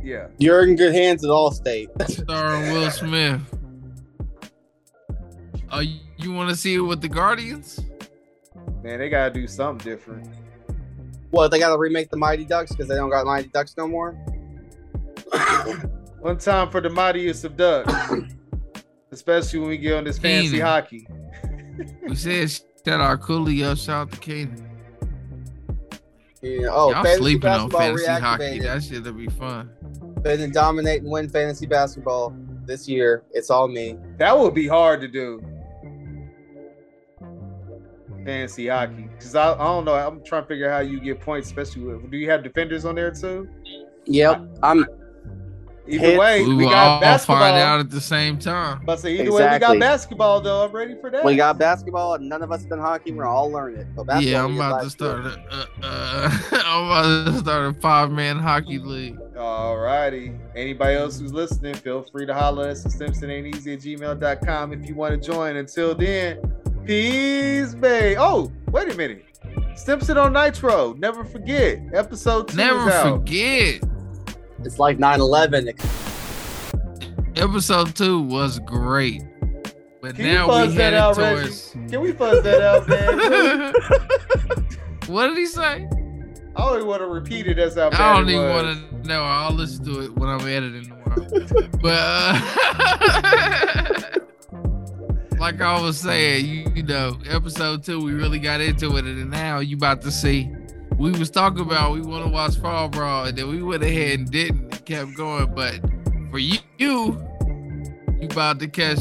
yeah. 0.04 0.28
You're 0.40 0.64
in 0.64 0.76
good 0.76 0.94
hands 0.94 1.24
at 1.24 1.30
Allstate. 1.30 1.90
Starring 2.10 2.74
Will 2.74 2.92
Smith. 2.92 3.42
Oh, 5.72 5.82
you, 5.82 6.00
you 6.18 6.32
want 6.32 6.50
to 6.50 6.56
see 6.56 6.76
it 6.76 6.80
with 6.80 7.02
the 7.02 7.10
Guardians? 7.10 7.80
Man, 8.84 9.00
they 9.00 9.10
gotta 9.10 9.32
do 9.32 9.48
something 9.48 9.90
different. 9.90 10.28
what, 11.30 11.52
they 11.52 11.60
got 11.60 11.70
to 11.70 11.78
remake 11.78 12.10
the 12.10 12.18
Mighty 12.18 12.46
Ducks 12.46 12.72
because 12.72 12.88
they 12.88 12.96
don't 12.96 13.10
got 13.10 13.26
Mighty 13.26 13.50
Ducks 13.50 13.76
no 13.78 13.88
more? 13.88 14.18
One 16.28 16.38
time 16.38 16.70
for 16.70 16.82
the 16.82 16.90
mightiest 16.90 17.46
of 17.46 17.56
ducks, 17.56 17.94
especially 19.14 19.60
when 19.60 19.70
we 19.70 19.78
get 19.78 19.94
on 19.94 20.04
this 20.04 20.20
fancy 20.20 20.50
Keenan. 20.50 20.66
hockey. 20.68 21.08
We 22.06 22.18
said 22.18 22.50
shout 22.86 23.00
out 23.00 23.22
Coolio, 23.22 23.78
shout 23.82 24.10
out 24.10 24.12
to 24.12 24.20
Keenan. 24.20 24.70
Yeah. 26.42 26.68
Oh, 26.70 26.92
Y'all 26.92 26.96
fantasy 26.96 27.18
sleeping 27.18 27.50
on 27.50 27.70
basketball 27.70 27.80
fantasy 27.80 28.06
hockey. 28.12 28.44
reactivated. 28.44 28.64
That 28.64 28.84
shit'll 28.84 29.14
be 29.14 29.28
fun. 29.28 29.70
Been 30.22 30.40
to 30.40 30.48
dominate 30.50 31.04
and 31.04 31.10
win 31.10 31.30
fantasy 31.30 31.66
basketball 31.66 32.36
this 32.66 32.90
year. 32.90 33.24
It's 33.32 33.50
all 33.50 33.70
me. 33.70 33.98
That 34.18 34.38
would 34.38 34.54
be 34.54 34.68
hard 34.68 35.00
to 35.00 35.08
do. 35.08 35.42
fantasy 38.26 38.68
hockey 38.68 39.08
because 39.18 39.34
I, 39.34 39.54
I 39.54 39.64
don't 39.64 39.86
know. 39.86 39.94
I'm 39.94 40.22
trying 40.26 40.42
to 40.42 40.48
figure 40.50 40.70
out 40.70 40.84
how 40.84 40.92
you 40.92 41.00
get 41.00 41.22
points, 41.22 41.48
especially 41.48 41.84
with. 41.84 42.12
Do 42.12 42.18
you 42.18 42.30
have 42.30 42.44
defenders 42.44 42.84
on 42.84 42.96
there 42.96 43.12
too? 43.12 43.48
Yep. 44.08 44.58
I'm 44.62 44.86
Either 45.90 46.06
Hits. 46.08 46.20
way, 46.20 46.44
We 46.46 46.56
we 46.56 46.64
got 46.66 46.74
all 46.76 47.00
basketball. 47.00 47.40
find 47.40 47.56
out 47.58 47.80
at 47.80 47.90
the 47.90 48.02
same 48.02 48.38
time. 48.38 48.82
But 48.86 49.00
say 49.00 49.14
either 49.14 49.32
way, 49.32 49.50
we 49.54 49.60
got 49.60 49.80
basketball 49.80 50.42
though. 50.42 50.66
I'm 50.66 50.72
ready 50.72 50.96
for 51.00 51.10
that. 51.10 51.24
we 51.24 51.36
got 51.36 51.58
basketball 51.58 52.16
and 52.16 52.28
none 52.28 52.42
of 52.44 52.52
us 52.52 52.64
done 52.64 52.80
hockey. 52.80 53.12
We're 53.14 53.26
all 53.26 53.50
learning 53.50 53.80
it. 53.82 53.88
But 53.96 54.22
Yeah, 54.22 54.44
I'm 54.46 54.56
about 54.56 54.84
to 54.84 54.90
start 54.90 55.26
a 55.26 55.30
uh, 55.52 55.66
uh, 55.84 56.40
I'm 56.66 56.86
about 56.86 57.26
to 57.34 57.40
start 57.40 57.76
a 57.76 57.80
five 57.80 58.12
man 58.12 58.38
hockey 58.38 58.80
league. 58.80 59.18
All 59.38 59.78
righty. 59.78 60.34
Anybody 60.56 60.96
else 60.96 61.20
who's 61.20 61.32
listening, 61.34 61.76
feel 61.76 62.02
free 62.04 62.26
to 62.26 62.34
holler 62.34 62.66
at 62.66 62.72
us 62.72 62.86
at 62.86 62.92
Simpson 62.92 63.30
ain't 63.30 63.56
easy 63.56 63.74
at 63.74 63.80
gmail.com 63.80 64.74
if 64.74 64.88
you 64.90 64.96
want 64.96 65.22
to 65.22 65.32
join. 65.32 65.56
Until 65.58 65.94
then, 65.96 66.40
peace, 66.86 67.76
babe. 67.76 68.18
Oh, 68.20 68.52
wait 68.72 68.92
a 68.92 68.96
minute. 68.98 69.24
Stimson 69.76 70.18
on 70.18 70.34
Nitro. 70.34 70.94
Never 70.98 71.24
forget. 71.24 71.80
Episode 71.94 72.48
two 72.48 72.58
Never 72.58 72.88
is 72.90 72.96
out. 72.96 73.18
forget. 73.20 73.84
It's 74.68 74.80
like 74.80 74.98
9/11. 74.98 75.74
Episode 77.38 77.96
two 77.96 78.22
was 78.22 78.60
great. 78.60 79.24
But 80.02 80.16
Can 80.16 80.26
now 80.26 80.48
we 80.48 80.68
that 80.68 80.94
headed 80.94 81.00
out, 81.00 81.18
Reggie? 81.18 81.42
towards 81.44 81.72
Can 81.90 82.02
we 82.02 82.12
fuzz 82.12 82.44
that 82.44 82.62
out, 82.62 82.88
man? 82.88 83.74
what 85.08 85.28
did 85.30 85.38
he 85.38 85.46
say? 85.46 85.88
I 86.56 86.66
don't 86.66 86.76
even 86.76 86.88
want 86.88 87.02
to 87.02 87.08
repeat 87.08 87.48
it. 87.48 87.58
How 87.58 87.90
bad 87.90 87.94
I 87.94 88.18
don't 88.18 88.30
even 88.30 88.50
want 88.50 88.92
to 89.02 89.08
know. 89.08 89.24
I'll 89.24 89.54
listen 89.54 89.86
to 89.86 90.02
it 90.02 90.14
when 90.18 90.28
I'm 90.28 90.42
editing 90.42 90.84
tomorrow. 90.84 91.26
but 91.82 91.98
uh, 91.98 92.42
like 95.40 95.62
I 95.62 95.80
was 95.80 95.98
saying, 95.98 96.46
you, 96.46 96.72
you 96.76 96.84
know, 96.84 97.18
episode 97.30 97.84
two, 97.84 98.04
we 98.04 98.12
really 98.14 98.40
got 98.40 98.60
into 98.60 98.98
it, 98.98 99.06
and 99.06 99.32
now 99.32 99.60
you 99.60 99.78
about 99.78 100.02
to 100.02 100.12
see. 100.12 100.52
We 100.98 101.12
was 101.12 101.30
talking 101.30 101.62
about 101.62 101.94
we 101.94 102.02
want 102.02 102.26
to 102.26 102.30
watch 102.32 102.56
Fall 102.58 102.90
Brawl, 102.90 103.26
and 103.26 103.38
then 103.38 103.50
we 103.50 103.62
went 103.62 103.84
ahead 103.84 104.20
and 104.20 104.32
didn't, 104.32 104.74
and 104.74 104.86
kept 104.86 105.14
going. 105.16 105.54
But 105.54 105.80
for 106.32 106.40
you, 106.40 106.58
you, 106.80 107.24
you 108.20 108.28
about 108.32 108.60
to 108.60 108.68
catch 108.68 109.00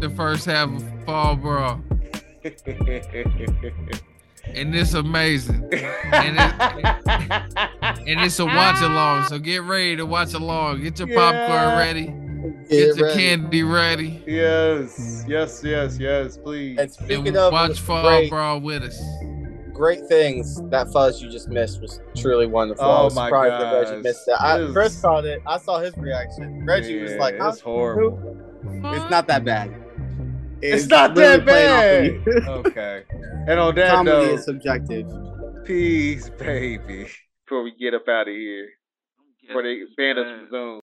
the 0.00 0.10
first 0.16 0.46
half 0.46 0.68
of 0.68 1.04
Fall 1.04 1.36
Brawl, 1.36 1.80
and 4.46 4.74
it's 4.74 4.94
amazing. 4.94 5.68
And 6.12 6.38
and 8.08 8.20
it's 8.20 8.38
a 8.40 8.44
watch 8.46 8.82
along. 8.82 9.26
So 9.28 9.38
get 9.38 9.62
ready 9.62 9.94
to 9.96 10.04
watch 10.06 10.34
along. 10.34 10.82
Get 10.82 10.98
your 10.98 11.08
Yeah. 11.08 11.16
popcorn 11.46 11.78
ready. 11.78 12.14
Get, 12.68 12.96
your 12.96 13.12
candy 13.12 13.62
ready. 13.62 14.20
yes, 14.26 15.24
yes, 15.28 15.62
yes, 15.62 15.98
yes, 15.98 16.36
please. 16.36 16.76
And 16.78 16.90
speaking 16.92 17.28
And 17.28 17.36
of 17.36 17.52
watch 17.52 17.78
Fall 17.78 18.02
great, 18.02 18.28
Brawl 18.30 18.60
with 18.60 18.82
us. 18.82 19.00
Great 19.72 20.06
things, 20.06 20.62
that 20.70 20.92
fuzz 20.92 21.22
you 21.22 21.30
just 21.30 21.48
missed 21.48 21.80
was 21.80 22.00
truly 22.16 22.46
wonderful. 22.46 22.84
I 22.84 23.00
Oh 23.00 23.04
was 23.04 23.14
my 23.14 23.26
surprised 23.26 23.52
that 23.62 23.72
gosh. 23.72 23.88
Reggie 23.90 24.02
missed 24.02 24.26
that. 24.26 24.40
I 24.42 24.58
This- 24.58 24.74
first 24.74 25.02
called 25.02 25.24
it. 25.24 25.40
I 25.46 25.58
saw 25.58 25.78
his 25.80 25.96
reaction. 25.96 26.64
Reggie 26.66 27.00
was 27.02 27.14
like, 27.16 27.34
it's 27.34 27.60
"Huh? 27.60 27.64
horrible. 27.64 28.38
It's 28.64 29.10
not 29.10 29.26
that 29.28 29.44
bad. 29.44 29.72
It's 30.60 30.86
not 30.86 31.14
that 31.16 31.44
bad. 31.44 32.12
okay. 32.48 33.02
And 33.48 33.58
on 33.58 33.68
you. 33.76 33.82
that 33.82 33.90
Comedy 33.94 34.26
note, 34.26 34.34
is 34.38 34.44
subjective. 34.44 35.06
peace, 35.64 36.28
baby. 36.30 37.08
Before 37.44 37.62
we 37.64 37.72
get 37.78 37.94
up 37.94 38.06
out 38.08 38.28
of 38.28 38.34
here, 38.34 38.68
before 39.46 39.62
they 39.64 39.80
ban 39.96 40.18
us 40.18 40.26
from 40.26 40.48
Zoom. 40.50 40.80